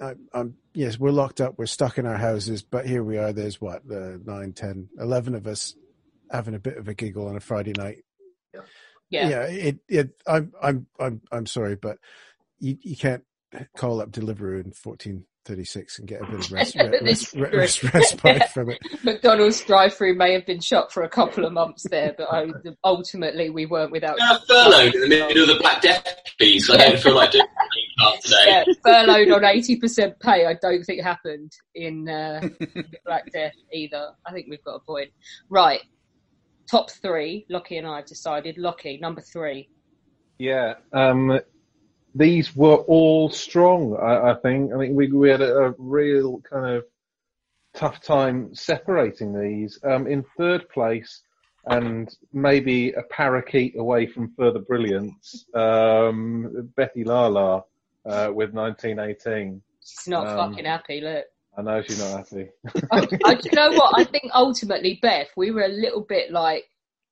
I, 0.01 0.15
I'm 0.33 0.57
yes, 0.73 0.99
we're 0.99 1.11
locked 1.11 1.41
up, 1.41 1.59
we're 1.59 1.67
stuck 1.67 1.99
in 1.99 2.07
our 2.07 2.17
houses, 2.17 2.63
but 2.63 2.87
here 2.87 3.03
we 3.03 3.19
are. 3.19 3.33
There's 3.33 3.61
what 3.61 3.83
uh, 3.91 4.19
nine, 4.25 4.53
ten, 4.53 4.89
eleven 4.99 5.35
of 5.35 5.47
us 5.47 5.75
having 6.31 6.55
a 6.55 6.61
bit 6.61 6.77
of 6.77 6.89
a 6.89 6.95
giggle 6.95 7.29
on 7.29 7.37
a 7.37 7.41
Friday 7.41 7.73
night. 7.73 8.05
Yeah. 9.13 9.29
yeah. 9.29 9.43
It 9.45 9.79
it 9.89 10.11
I'm 10.27 10.53
I'm 10.61 10.87
I'm 10.99 11.21
I'm 11.31 11.47
sorry, 11.47 11.77
but 11.77 11.99
you 12.59 12.77
you 12.81 12.97
can't 12.97 13.25
call 13.77 14.01
up 14.01 14.11
Deliveroo 14.11 14.65
in 14.65 14.73
1436 14.83 15.99
and 15.99 16.09
get 16.09 16.23
a 16.23 16.25
bit 16.25 16.35
of 16.41 16.53
rest, 16.53 16.75
re- 16.75 16.99
This 17.03 17.35
rest, 17.35 17.55
rest, 17.55 17.79
true. 17.79 17.91
respite 17.95 18.49
from 18.51 18.71
it. 18.71 18.79
McDonald's 19.05 19.63
drive-through 19.65 20.15
may 20.15 20.33
have 20.33 20.47
been 20.47 20.61
shut 20.61 20.91
for 20.91 21.03
a 21.03 21.09
couple 21.09 21.45
of 21.45 21.53
months 21.53 21.87
there, 21.91 22.15
but 22.17 22.33
I, 22.33 22.47
ultimately 22.85 23.51
we 23.51 23.67
weren't 23.67 23.93
without. 23.93 24.17
Uh, 24.21 24.39
furloughed 24.49 24.95
in 24.95 25.03
the 25.03 25.09
middle 25.09 25.43
of 25.43 25.49
the 25.49 25.59
Black 25.61 25.83
Death 25.83 26.07
piece. 26.39 26.71
I 26.71 26.77
don't 26.79 26.99
feel 26.99 27.15
like 27.15 27.33
doing 27.33 27.47
today. 28.23 28.37
Yeah, 28.47 28.65
furloughed 28.85 29.31
on 29.31 29.45
eighty 29.45 29.77
percent 29.77 30.19
pay. 30.21 30.47
I 30.47 30.55
don't 30.55 30.83
think 30.85 31.03
happened 31.03 31.53
in 31.75 32.09
uh, 32.09 32.41
the 32.59 32.85
Black 33.05 33.31
Death 33.33 33.55
either. 33.73 34.11
I 34.27 34.33
think 34.33 34.47
we've 34.49 34.65
got 34.65 34.77
a 34.77 34.81
point. 34.81 35.11
Right, 35.49 35.81
top 36.71 36.91
three. 36.91 37.47
Lockie 37.49 37.79
and 37.79 37.87
I 37.87 37.97
have 37.97 38.07
decided. 38.07 38.59
Lockie, 38.59 38.99
number 38.99 39.21
three. 39.21 39.69
Yeah, 40.39 40.75
um, 40.93 41.39
these 42.15 42.55
were 42.57 42.77
all 42.77 43.31
strong. 43.31 43.97
I, 43.97 44.31
I 44.33 44.35
think. 44.35 44.73
I 44.73 44.79
think 44.79 44.97
we 44.97 45.11
we 45.13 45.31
had 45.31 45.41
a, 45.43 45.57
a 45.67 45.75
real 45.79 46.41
kind 46.41 46.77
of 46.77 46.85
tough 47.75 48.03
time 48.03 48.55
separating 48.55 49.39
these. 49.39 49.79
Um, 49.85 50.07
in 50.07 50.25
third 50.37 50.69
place, 50.69 51.23
and 51.67 52.15
maybe 52.33 52.93
a 52.93 53.03
parakeet 53.05 53.79
away 53.79 54.07
from 54.07 54.35
further 54.37 54.59
brilliance, 54.61 55.45
um, 55.55 56.71
Betty 56.77 57.05
Lala 57.05 57.65
uh, 58.05 58.31
with 58.35 58.53
1918. 58.53 59.63
She's 59.85 60.09
not 60.09 60.27
Um, 60.27 60.51
fucking 60.51 60.65
happy. 60.65 61.01
Look. 61.01 61.25
I 61.57 61.62
know 61.62 61.83
she's 61.83 61.99
not 61.99 62.19
happy. 62.19 62.49
I, 62.91 63.07
I, 63.24 63.35
do 63.35 63.49
you 63.51 63.55
know 63.55 63.73
what? 63.73 63.99
I 63.99 64.05
think 64.05 64.31
ultimately, 64.35 64.99
Beth, 65.03 65.29
we 65.37 65.51
were 65.51 65.62
a 65.62 65.69
little 65.69 66.01
bit 66.01 66.31
like 66.33 66.65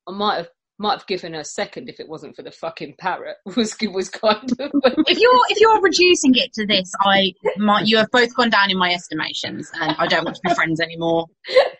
I 0.07 0.11
might 0.11 0.37
have 0.37 0.49
might 0.81 0.93
have 0.93 1.05
given 1.05 1.33
her 1.33 1.43
second 1.43 1.89
if 1.89 1.99
it 1.99 2.09
wasn't 2.09 2.35
for 2.35 2.41
the 2.41 2.49
fucking 2.49 2.95
parrot. 2.97 3.37
Was 3.55 3.77
was 3.93 4.09
kind 4.09 4.51
of. 4.59 4.71
if 5.07 5.19
you're 5.19 5.41
if 5.49 5.59
you're 5.59 5.79
reducing 5.79 6.33
it 6.35 6.51
to 6.53 6.65
this, 6.65 6.91
I 7.01 7.33
might 7.57 7.85
you 7.85 7.97
have 7.97 8.09
both 8.11 8.35
gone 8.35 8.49
down 8.49 8.71
in 8.71 8.77
my 8.77 8.91
estimations, 8.91 9.69
and 9.79 9.95
I 9.99 10.07
don't 10.07 10.25
want 10.25 10.37
to 10.37 10.41
be 10.43 10.55
friends 10.55 10.79
anymore. 10.79 11.27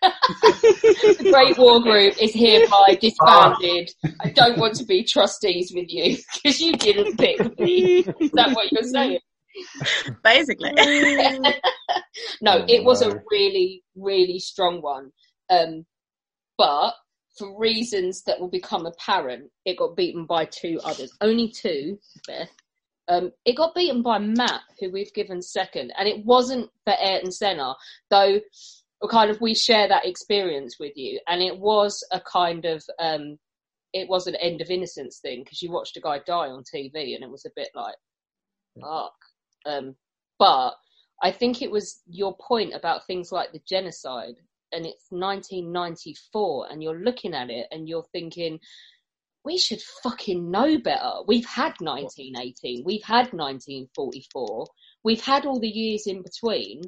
the 0.02 1.30
Great 1.32 1.58
War 1.58 1.82
Group 1.82 2.22
is 2.22 2.34
hereby 2.34 2.98
disbanded. 3.02 3.92
I 4.20 4.30
don't 4.30 4.60
want 4.60 4.76
to 4.76 4.86
be 4.86 5.04
trustees 5.04 5.72
with 5.74 5.90
you 5.90 6.18
because 6.36 6.62
you 6.62 6.74
didn't 6.74 7.18
pick 7.18 7.60
me. 7.60 8.00
Is 8.20 8.32
that 8.32 8.52
what 8.54 8.72
you're 8.72 8.84
saying? 8.84 9.20
Basically. 10.24 10.72
no, 12.42 12.66
it 12.68 12.84
was 12.84 13.02
a 13.02 13.22
really, 13.30 13.84
really 13.96 14.40
strong 14.40 14.82
one. 14.82 15.12
Um, 15.50 15.86
but 16.58 16.94
for 17.38 17.58
reasons 17.58 18.24
that 18.24 18.40
will 18.40 18.50
become 18.50 18.86
apparent, 18.86 19.50
it 19.66 19.78
got 19.78 19.96
beaten 19.96 20.26
by 20.26 20.46
two 20.46 20.80
others. 20.84 21.16
Only 21.22 21.50
two, 21.50 21.98
Beth. 22.28 22.50
Um, 23.08 23.32
it 23.46 23.58
got 23.58 23.76
beaten 23.76 24.02
by 24.02 24.20
Matt, 24.20 24.62
who 24.80 24.92
we've 24.92 25.14
given 25.14 25.42
second, 25.42 25.92
and 25.98 26.08
it 26.08 26.26
wasn't 26.26 26.70
for 26.86 26.94
Ayrton 27.00 27.32
Senna, 27.32 27.76
though. 28.10 28.40
Kind 29.10 29.32
of, 29.32 29.42
we 29.42 29.56
share 29.56 29.88
that 29.88 30.06
experience 30.06 30.78
with 30.80 30.96
you, 30.96 31.20
and 31.28 31.42
it 31.42 31.58
was 31.58 32.06
a 32.12 32.22
kind 32.22 32.66
of, 32.66 32.84
um, 33.00 33.40
it 33.94 34.08
was 34.08 34.28
an 34.28 34.36
end 34.36 34.62
of 34.62 34.70
innocence 34.70 35.20
thing 35.20 35.44
because 35.44 35.62
you 35.62 35.72
watched 35.72 35.98
a 35.98 36.02
guy 36.02 36.20
die 36.20 36.50
on 36.50 36.64
TV, 36.64 37.16
and 37.16 37.24
it 37.24 37.30
was 37.30 37.46
a 37.46 37.52
bit 37.56 37.70
like, 37.74 37.96
fuck. 38.80 39.14
Um, 39.66 39.96
but 40.40 40.74
I 41.22 41.32
think 41.32 41.62
it 41.62 41.72
was 41.72 42.02
your 42.08 42.36
point 42.36 42.74
about 42.74 43.06
things 43.06 43.32
like 43.32 43.52
the 43.52 43.62
genocide, 43.68 44.36
and 44.72 44.86
it's 44.86 45.06
1994, 45.10 46.68
and 46.72 46.82
you're 46.82 47.04
looking 47.04 47.34
at 47.34 47.50
it 47.50 47.68
and 47.72 47.88
you're 47.88 48.06
thinking, 48.12 48.60
we 49.44 49.58
should 49.58 49.82
fucking 50.04 50.50
know 50.52 50.78
better. 50.78 51.12
We've 51.28 51.46
had 51.46 51.74
1918, 51.80 52.84
we've 52.86 53.04
had 53.04 53.34
1944, 53.34 54.68
we've 55.04 55.24
had 55.24 55.46
all 55.46 55.60
the 55.60 55.68
years 55.68 56.08
in 56.08 56.22
between. 56.22 56.82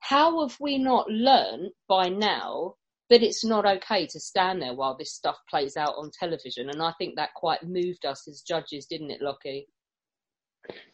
How 0.00 0.46
have 0.46 0.56
we 0.60 0.78
not 0.78 1.10
learned 1.10 1.70
by 1.88 2.08
now 2.08 2.74
that 3.10 3.22
it's 3.22 3.44
not 3.44 3.66
okay 3.66 4.06
to 4.06 4.20
stand 4.20 4.62
there 4.62 4.74
while 4.74 4.96
this 4.96 5.12
stuff 5.12 5.36
plays 5.50 5.76
out 5.76 5.94
on 5.96 6.10
television? 6.18 6.70
And 6.70 6.82
I 6.82 6.92
think 6.98 7.16
that 7.16 7.34
quite 7.34 7.62
moved 7.62 8.06
us 8.06 8.26
as 8.28 8.42
judges, 8.42 8.86
didn't 8.86 9.10
it, 9.10 9.20
Lockie? 9.20 9.66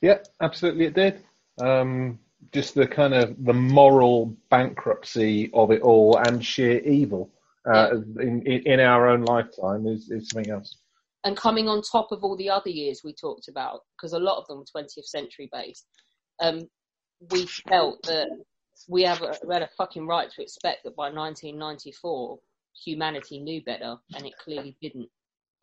Yeah, 0.00 0.18
absolutely, 0.40 0.86
it 0.86 0.94
did. 0.94 1.22
Um, 1.60 2.18
just 2.52 2.74
the 2.74 2.86
kind 2.86 3.14
of 3.14 3.34
the 3.44 3.52
moral 3.52 4.36
bankruptcy 4.50 5.50
of 5.54 5.70
it 5.70 5.82
all 5.82 6.16
and 6.18 6.44
sheer 6.44 6.78
evil 6.80 7.30
uh, 7.66 7.96
in, 8.20 8.42
in 8.46 8.62
in 8.66 8.80
our 8.80 9.08
own 9.08 9.22
lifetime 9.22 9.86
is, 9.86 10.10
is 10.10 10.28
something 10.28 10.52
else. 10.52 10.76
and 11.24 11.36
coming 11.36 11.68
on 11.68 11.80
top 11.80 12.12
of 12.12 12.22
all 12.22 12.36
the 12.36 12.50
other 12.50 12.68
years 12.70 13.00
we 13.02 13.12
talked 13.14 13.48
about, 13.48 13.80
because 13.96 14.12
a 14.12 14.18
lot 14.18 14.38
of 14.38 14.46
them 14.46 14.58
were 14.58 14.82
20th 14.82 15.06
century 15.06 15.48
based, 15.50 15.86
um, 16.40 16.68
we 17.30 17.46
felt 17.70 18.02
that 18.02 18.28
we 18.88 19.02
have 19.02 19.22
a, 19.22 19.34
we 19.46 19.54
had 19.54 19.62
a 19.62 19.70
fucking 19.78 20.06
right 20.06 20.30
to 20.30 20.42
expect 20.42 20.84
that 20.84 20.94
by 20.96 21.10
1994 21.10 22.38
humanity 22.84 23.38
knew 23.40 23.62
better, 23.64 23.96
and 24.14 24.26
it 24.26 24.34
clearly 24.38 24.76
didn't. 24.82 25.08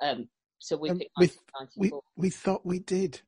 Um, 0.01 0.27
so 0.59 0.77
we 0.77 0.89
Um, 0.89 0.97
picked 0.97 1.11
we, 1.19 1.29
we 1.77 1.91
we 2.15 2.29
thought 2.29 2.65
we 2.65 2.79
did. 2.79 3.21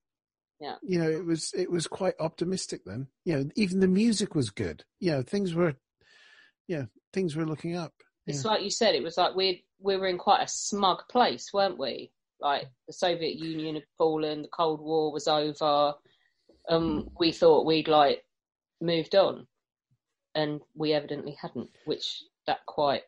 Yeah. 0.60 0.76
You 0.82 1.00
know, 1.00 1.10
it 1.10 1.26
was 1.26 1.52
it 1.56 1.70
was 1.70 1.88
quite 1.88 2.14
optimistic 2.20 2.82
then. 2.86 3.08
You 3.26 3.36
know, 3.38 3.50
even 3.56 3.80
the 3.80 3.88
music 3.88 4.36
was 4.36 4.50
good. 4.50 4.84
You 5.00 5.12
know, 5.12 5.22
things 5.22 5.54
were, 5.54 5.76
yeah, 6.68 6.86
things 7.12 7.36
were 7.36 7.46
looking 7.46 7.76
up. 7.76 7.94
It's 8.26 8.44
Yeah. 8.46 8.52
like 8.52 8.64
you 8.64 8.70
said, 8.70 8.96
it 8.96 9.04
was 9.04 9.18
like 9.18 9.36
we 9.36 9.66
we 9.80 9.98
were 9.98 10.08
in 10.08 10.18
quite 10.18 10.42
a 10.44 10.48
smug 10.48 11.04
place, 11.10 11.52
weren't 11.54 11.78
we? 11.78 12.12
Like 12.40 12.68
the 12.88 12.94
Soviet 12.94 13.36
Union 13.36 13.76
had 13.76 13.84
fallen, 13.98 14.42
the 14.44 14.48
Cold 14.48 14.80
War 14.82 15.12
was 15.12 15.28
over. 15.28 15.94
Um, 16.70 17.10
we 17.20 17.32
thought 17.34 17.66
we'd 17.66 17.88
like 17.90 18.24
moved 18.80 19.16
on, 19.16 19.48
and 20.36 20.62
we 20.76 20.94
evidently 20.94 21.36
hadn't, 21.42 21.70
which 21.86 22.24
that 22.48 22.66
quite 22.66 23.04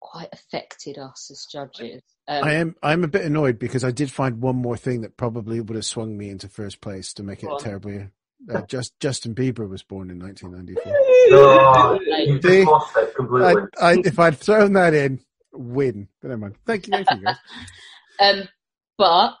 quite 0.00 0.28
affected 0.32 0.98
us 0.98 1.30
as 1.30 1.46
judges. 1.50 2.02
Um, 2.30 2.44
I 2.44 2.52
am 2.54 2.76
I'm 2.80 3.02
a 3.02 3.08
bit 3.08 3.24
annoyed 3.24 3.58
because 3.58 3.82
I 3.82 3.90
did 3.90 4.12
find 4.12 4.40
one 4.40 4.54
more 4.54 4.76
thing 4.76 5.00
that 5.00 5.16
probably 5.16 5.60
would 5.60 5.74
have 5.74 5.84
swung 5.84 6.16
me 6.16 6.30
into 6.30 6.48
first 6.48 6.80
place 6.80 7.12
to 7.14 7.24
make 7.24 7.42
it 7.42 7.48
Go 7.48 7.58
terribly. 7.58 8.06
Uh, 8.48 8.62
just 8.62 8.98
Justin 9.00 9.34
Bieber 9.34 9.68
was 9.68 9.82
born 9.82 10.10
in 10.10 10.20
1994. 10.20 10.92
No, 11.30 11.98
you 12.00 12.40
See? 12.40 12.60
just 12.60 12.68
lost 12.68 12.96
it 12.96 13.16
completely. 13.16 13.62
I, 13.80 13.84
I, 13.90 13.96
if 14.04 14.20
I'd 14.20 14.38
thrown 14.38 14.74
that 14.74 14.94
in, 14.94 15.18
win. 15.52 16.06
But 16.22 16.28
never 16.28 16.40
mind. 16.40 16.54
Thank 16.64 16.86
you, 16.86 16.92
thank 16.92 17.10
you 17.10 17.20
guys. 17.20 17.36
um, 18.20 18.48
but 18.96 19.36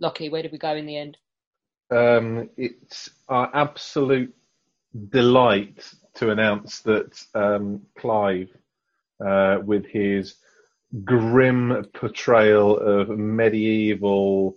Lockie, 0.00 0.30
where 0.30 0.42
did 0.42 0.50
we 0.50 0.58
go 0.58 0.74
in 0.74 0.86
the 0.86 0.96
end? 0.96 1.16
Um, 1.92 2.50
it's 2.56 3.08
our 3.28 3.50
absolute 3.54 4.34
delight 5.10 5.88
to 6.14 6.30
announce 6.30 6.80
that 6.80 7.24
um, 7.36 7.82
Clive, 7.96 8.50
uh, 9.24 9.58
with 9.64 9.86
his 9.86 10.34
grim 11.04 11.84
portrayal 11.94 12.78
of 12.78 13.08
medieval 13.10 14.56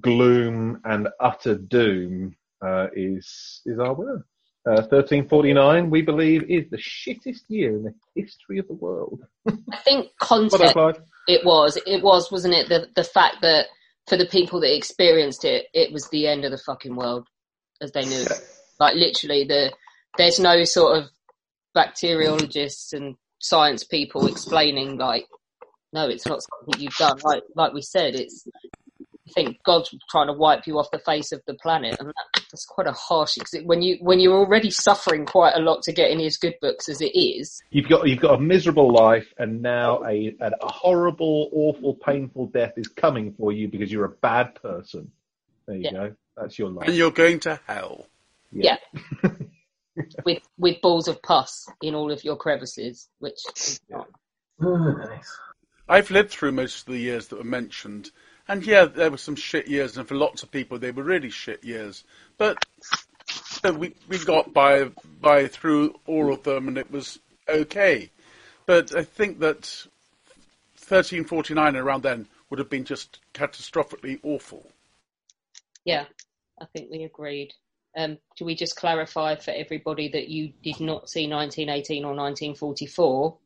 gloom 0.00 0.80
and 0.84 1.08
utter 1.20 1.56
doom, 1.56 2.36
uh, 2.64 2.88
is 2.94 3.60
is 3.66 3.78
our 3.78 3.94
winner. 3.94 4.26
Uh, 4.66 4.80
1349, 4.88 5.90
we 5.90 6.00
believe, 6.00 6.42
is 6.48 6.64
the 6.70 6.78
shittest 6.78 7.42
year 7.48 7.76
in 7.76 7.82
the 7.82 7.94
history 8.14 8.58
of 8.58 8.66
the 8.66 8.72
world. 8.72 9.20
I 9.46 9.76
think 9.84 10.10
Well 10.50 10.58
done, 10.58 10.74
context. 10.74 11.02
It 11.28 11.44
was. 11.44 11.78
It 11.86 12.02
was, 12.02 12.30
wasn't 12.32 12.54
it? 12.54 12.68
The 12.68 12.88
the 12.96 13.04
fact 13.04 13.42
that 13.42 13.66
for 14.08 14.16
the 14.16 14.26
people 14.26 14.60
that 14.60 14.74
experienced 14.74 15.44
it, 15.44 15.66
it 15.74 15.92
was 15.92 16.08
the 16.08 16.26
end 16.26 16.44
of 16.44 16.50
the 16.50 16.58
fucking 16.58 16.96
world, 16.96 17.26
as 17.82 17.92
they 17.92 18.04
knew. 18.06 18.22
it. 18.22 18.32
Like 18.80 18.94
literally, 18.96 19.44
the 19.44 19.72
there's 20.16 20.40
no 20.40 20.64
sort 20.64 20.98
of 20.98 21.10
bacteriologists 21.76 22.92
and 22.92 23.16
science 23.40 23.84
people 23.84 24.26
explaining 24.26 24.96
like, 24.96 25.26
no, 25.94 26.08
it's 26.08 26.26
not 26.26 26.40
something 26.42 26.82
you've 26.82 26.96
done. 26.96 27.18
Like 27.22 27.44
like 27.54 27.72
we 27.72 27.80
said, 27.82 28.14
it's. 28.14 28.46
I 29.26 29.30
think 29.32 29.62
God's 29.64 29.92
trying 30.10 30.26
to 30.26 30.34
wipe 30.34 30.66
you 30.66 30.78
off 30.78 30.90
the 30.90 30.98
face 30.98 31.32
of 31.32 31.40
the 31.46 31.54
planet, 31.54 31.96
and 31.98 32.08
that, 32.08 32.44
that's 32.52 32.66
quite 32.66 32.86
a 32.86 32.92
harsh. 32.92 33.36
Because 33.36 33.58
when 33.64 33.80
you 33.80 33.96
when 34.00 34.20
you're 34.20 34.36
already 34.36 34.70
suffering 34.70 35.24
quite 35.24 35.54
a 35.56 35.60
lot 35.60 35.82
to 35.84 35.92
get 35.92 36.10
in 36.10 36.18
his 36.18 36.36
good 36.36 36.54
books 36.60 36.90
as 36.90 37.00
it 37.00 37.16
is, 37.16 37.62
You've 37.70 37.88
got 37.88 38.06
you've 38.06 38.20
got 38.20 38.34
a 38.34 38.40
miserable 38.40 38.92
life, 38.92 39.32
and 39.38 39.62
now 39.62 40.04
a 40.04 40.36
a, 40.40 40.50
a 40.60 40.70
horrible, 40.70 41.48
awful, 41.52 41.94
painful 41.94 42.48
death 42.48 42.74
is 42.76 42.88
coming 42.88 43.32
for 43.38 43.50
you 43.50 43.66
because 43.66 43.90
you're 43.90 44.04
a 44.04 44.10
bad 44.10 44.56
person. 44.56 45.10
There 45.66 45.76
you 45.76 45.84
Yeah. 45.84 45.92
go. 45.92 46.14
That's 46.36 46.58
your 46.58 46.68
life. 46.70 46.88
And 46.88 46.96
you're 46.96 47.10
going 47.10 47.40
to 47.40 47.58
hell. 47.66 48.06
Yeah. 48.52 48.76
with 50.26 50.42
with 50.58 50.80
balls 50.82 51.08
of 51.08 51.22
pus 51.22 51.66
in 51.80 51.94
all 51.94 52.12
of 52.12 52.24
your 52.24 52.36
crevices, 52.36 53.08
which 53.20 53.38
is 53.56 53.80
not. 53.88 54.08
I've 55.88 56.10
lived 56.10 56.30
through 56.30 56.52
most 56.52 56.86
of 56.86 56.92
the 56.92 57.00
years 57.00 57.28
that 57.28 57.36
were 57.36 57.44
mentioned, 57.44 58.10
and 58.48 58.64
yeah, 58.64 58.86
there 58.86 59.10
were 59.10 59.18
some 59.18 59.36
shit 59.36 59.68
years, 59.68 59.96
and 59.96 60.06
for 60.08 60.14
lots 60.14 60.42
of 60.42 60.50
people, 60.50 60.78
they 60.78 60.90
were 60.90 61.02
really 61.02 61.30
shit 61.30 61.62
years. 61.64 62.04
But 62.38 62.64
we 63.64 63.94
we 64.08 64.18
got 64.24 64.52
by 64.52 64.90
by 65.20 65.46
through 65.46 65.98
all 66.06 66.32
of 66.32 66.42
them, 66.42 66.68
and 66.68 66.78
it 66.78 66.90
was 66.90 67.18
okay. 67.48 68.10
But 68.66 68.96
I 68.96 69.02
think 69.02 69.40
that 69.40 69.86
1349 70.88 71.76
around 71.76 72.02
then 72.02 72.26
would 72.50 72.58
have 72.58 72.70
been 72.70 72.84
just 72.84 73.20
catastrophically 73.34 74.20
awful. 74.22 74.66
Yeah, 75.84 76.04
I 76.60 76.66
think 76.66 76.90
we 76.90 77.04
agreed. 77.04 77.52
Um, 77.96 78.18
do 78.36 78.44
we 78.44 78.54
just 78.54 78.76
clarify 78.76 79.36
for 79.36 79.52
everybody 79.52 80.08
that 80.08 80.28
you 80.28 80.52
did 80.62 80.80
not 80.80 81.08
see 81.08 81.28
1918 81.28 82.04
or 82.04 82.14
1944? 82.14 83.36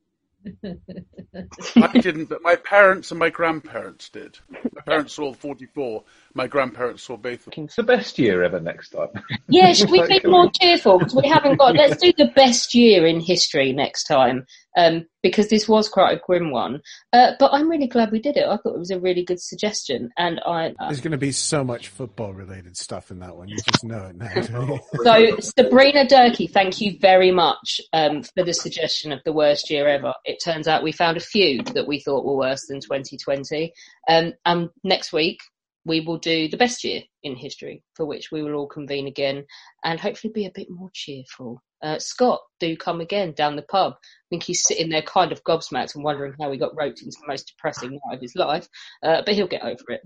I 1.77 1.99
didn't, 2.01 2.29
but 2.29 2.43
my 2.43 2.57
parents 2.57 3.11
and 3.11 3.19
my 3.19 3.31
grandparents 3.31 4.09
did. 4.09 4.39
My 4.51 4.83
parents 4.87 5.15
saw 5.15 5.33
44. 5.33 6.05
My 6.35 6.47
grandparents 6.47 7.03
saw 7.03 7.17
both 7.17 7.47
of 7.47 7.55
them. 7.55 7.65
It's 7.65 7.77
the 7.77 7.83
best 7.83 8.19
year 8.19 8.43
ever 8.43 8.61
next 8.61 8.91
time. 8.91 9.09
Yeah, 9.49 9.73
should 9.75 9.91
we 9.91 10.07
be 10.07 10.21
more 10.25 10.51
cheerful? 10.61 10.99
Because 10.99 11.15
we 11.15 11.29
haven't 11.29 11.59
got. 11.59 11.75
Let's 11.75 12.01
do 12.01 12.13
the 12.17 12.31
best 12.35 12.75
year 12.75 13.07
in 13.07 13.21
history 13.21 13.73
next 13.73 14.05
time, 14.05 14.47
um, 14.79 15.07
because 15.23 15.49
this 15.49 15.69
was 15.69 15.89
quite 15.89 16.17
a 16.17 16.21
grim 16.25 16.53
one. 16.53 16.81
Uh, 17.13 17.33
but 17.39 17.51
I'm 17.53 17.69
really 17.69 17.89
glad 17.89 18.13
we 18.13 18.21
did 18.21 18.37
it. 18.37 18.47
I 18.47 18.57
thought 18.57 18.77
it 18.77 18.79
was 18.79 18.93
a 18.93 19.01
really 19.01 19.25
good 19.25 19.41
suggestion, 19.41 20.11
and 20.17 20.41
I. 20.47 20.69
Uh, 20.79 20.87
There's 20.87 21.01
going 21.01 21.13
to 21.13 21.19
be 21.19 21.33
so 21.33 21.65
much 21.65 21.89
football 21.89 22.33
related 22.33 22.77
stuff 22.77 23.11
in 23.11 23.19
that 23.19 23.37
one. 23.37 23.49
You 23.49 23.57
just 23.57 23.85
know 23.85 24.07
it 24.07 24.17
now. 24.17 24.79
So, 25.03 25.39
Sabrina 25.41 26.07
Durkee, 26.07 26.47
thank 26.47 26.81
you 26.81 26.97
very 27.01 27.31
much 27.31 27.81
um, 27.93 28.23
for 28.23 28.45
the 28.45 28.55
suggestion 28.55 29.11
of 29.11 29.21
the 29.25 29.33
worst 29.33 29.71
year 29.71 29.89
ever. 29.89 30.15
It 30.25 30.39
turns 30.43 30.69
out 30.69 30.83
we 30.83 30.93
found 30.93 31.17
a 31.17 31.21
few 31.21 31.63
that 31.75 31.89
we 31.89 31.99
thought 32.01 32.25
were 32.25 32.37
worse 32.37 32.67
than 32.69 32.81
2020. 32.81 33.73
Um, 34.09 34.35
and 34.45 34.69
next 34.85 35.13
week, 35.13 35.41
we 35.85 36.01
will 36.01 36.19
do 36.19 36.49
the 36.49 36.57
best 36.57 36.85
year 36.85 37.03
in 37.23 37.35
history, 37.35 37.83
for 37.95 38.07
which 38.07 38.31
we 38.31 38.43
will 38.43 38.55
all 38.55 38.69
convene 38.69 39.09
again 39.09 39.45
and 39.83 39.99
hopefully 39.99 40.33
be 40.33 40.47
a 40.47 40.53
bit 40.55 40.69
more 40.71 40.91
cheerful. 40.93 41.63
Uh, 41.83 41.99
Scott, 41.99 42.41
do 42.59 42.77
come 42.77 43.01
again 43.01 43.33
down 43.33 43.57
the 43.57 43.63
pub. 43.63 43.95
I 43.95 44.27
think 44.31 44.43
he's 44.43 44.65
sitting 44.65 44.89
there 44.89 45.03
kind 45.03 45.33
of 45.33 45.43
gobsmacked 45.45 45.95
and 45.95 46.05
wondering 46.05 46.35
how 46.41 46.51
he 46.51 46.59
got 46.59 46.77
roped 46.77 47.03
into 47.03 47.17
the 47.21 47.29
most 47.29 47.49
depressing 47.49 47.93
night 47.93 48.17
of 48.17 48.21
his 48.21 48.35
life, 48.35 48.69
uh, 49.03 49.23
but 49.25 49.35
he'll 49.35 49.47
get 49.47 49.63
over 49.63 49.85
it. 49.89 50.03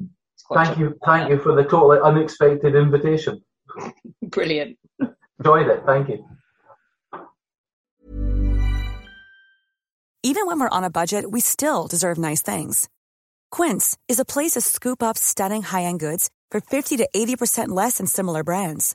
Thank 0.52 0.78
you, 0.78 0.98
thank 1.06 1.30
you 1.30 1.38
for 1.38 1.54
the 1.54 1.62
totally 1.62 1.98
unexpected 2.02 2.74
invitation. 2.74 3.42
Brilliant. 4.22 4.76
Enjoyed 5.38 5.68
it. 5.68 5.82
Thank 5.86 6.08
you. 6.08 6.24
Even 10.24 10.46
when 10.46 10.60
we're 10.60 10.68
on 10.68 10.84
a 10.84 10.90
budget, 10.90 11.30
we 11.30 11.40
still 11.40 11.88
deserve 11.88 12.16
nice 12.16 12.42
things. 12.42 12.88
Quince 13.50 13.98
is 14.08 14.20
a 14.20 14.24
place 14.24 14.52
to 14.52 14.60
scoop 14.60 15.02
up 15.02 15.18
stunning 15.18 15.62
high-end 15.62 15.98
goods 15.98 16.30
for 16.50 16.60
50 16.60 16.98
to 16.98 17.08
80% 17.14 17.68
less 17.68 17.98
than 17.98 18.06
similar 18.06 18.44
brands. 18.44 18.94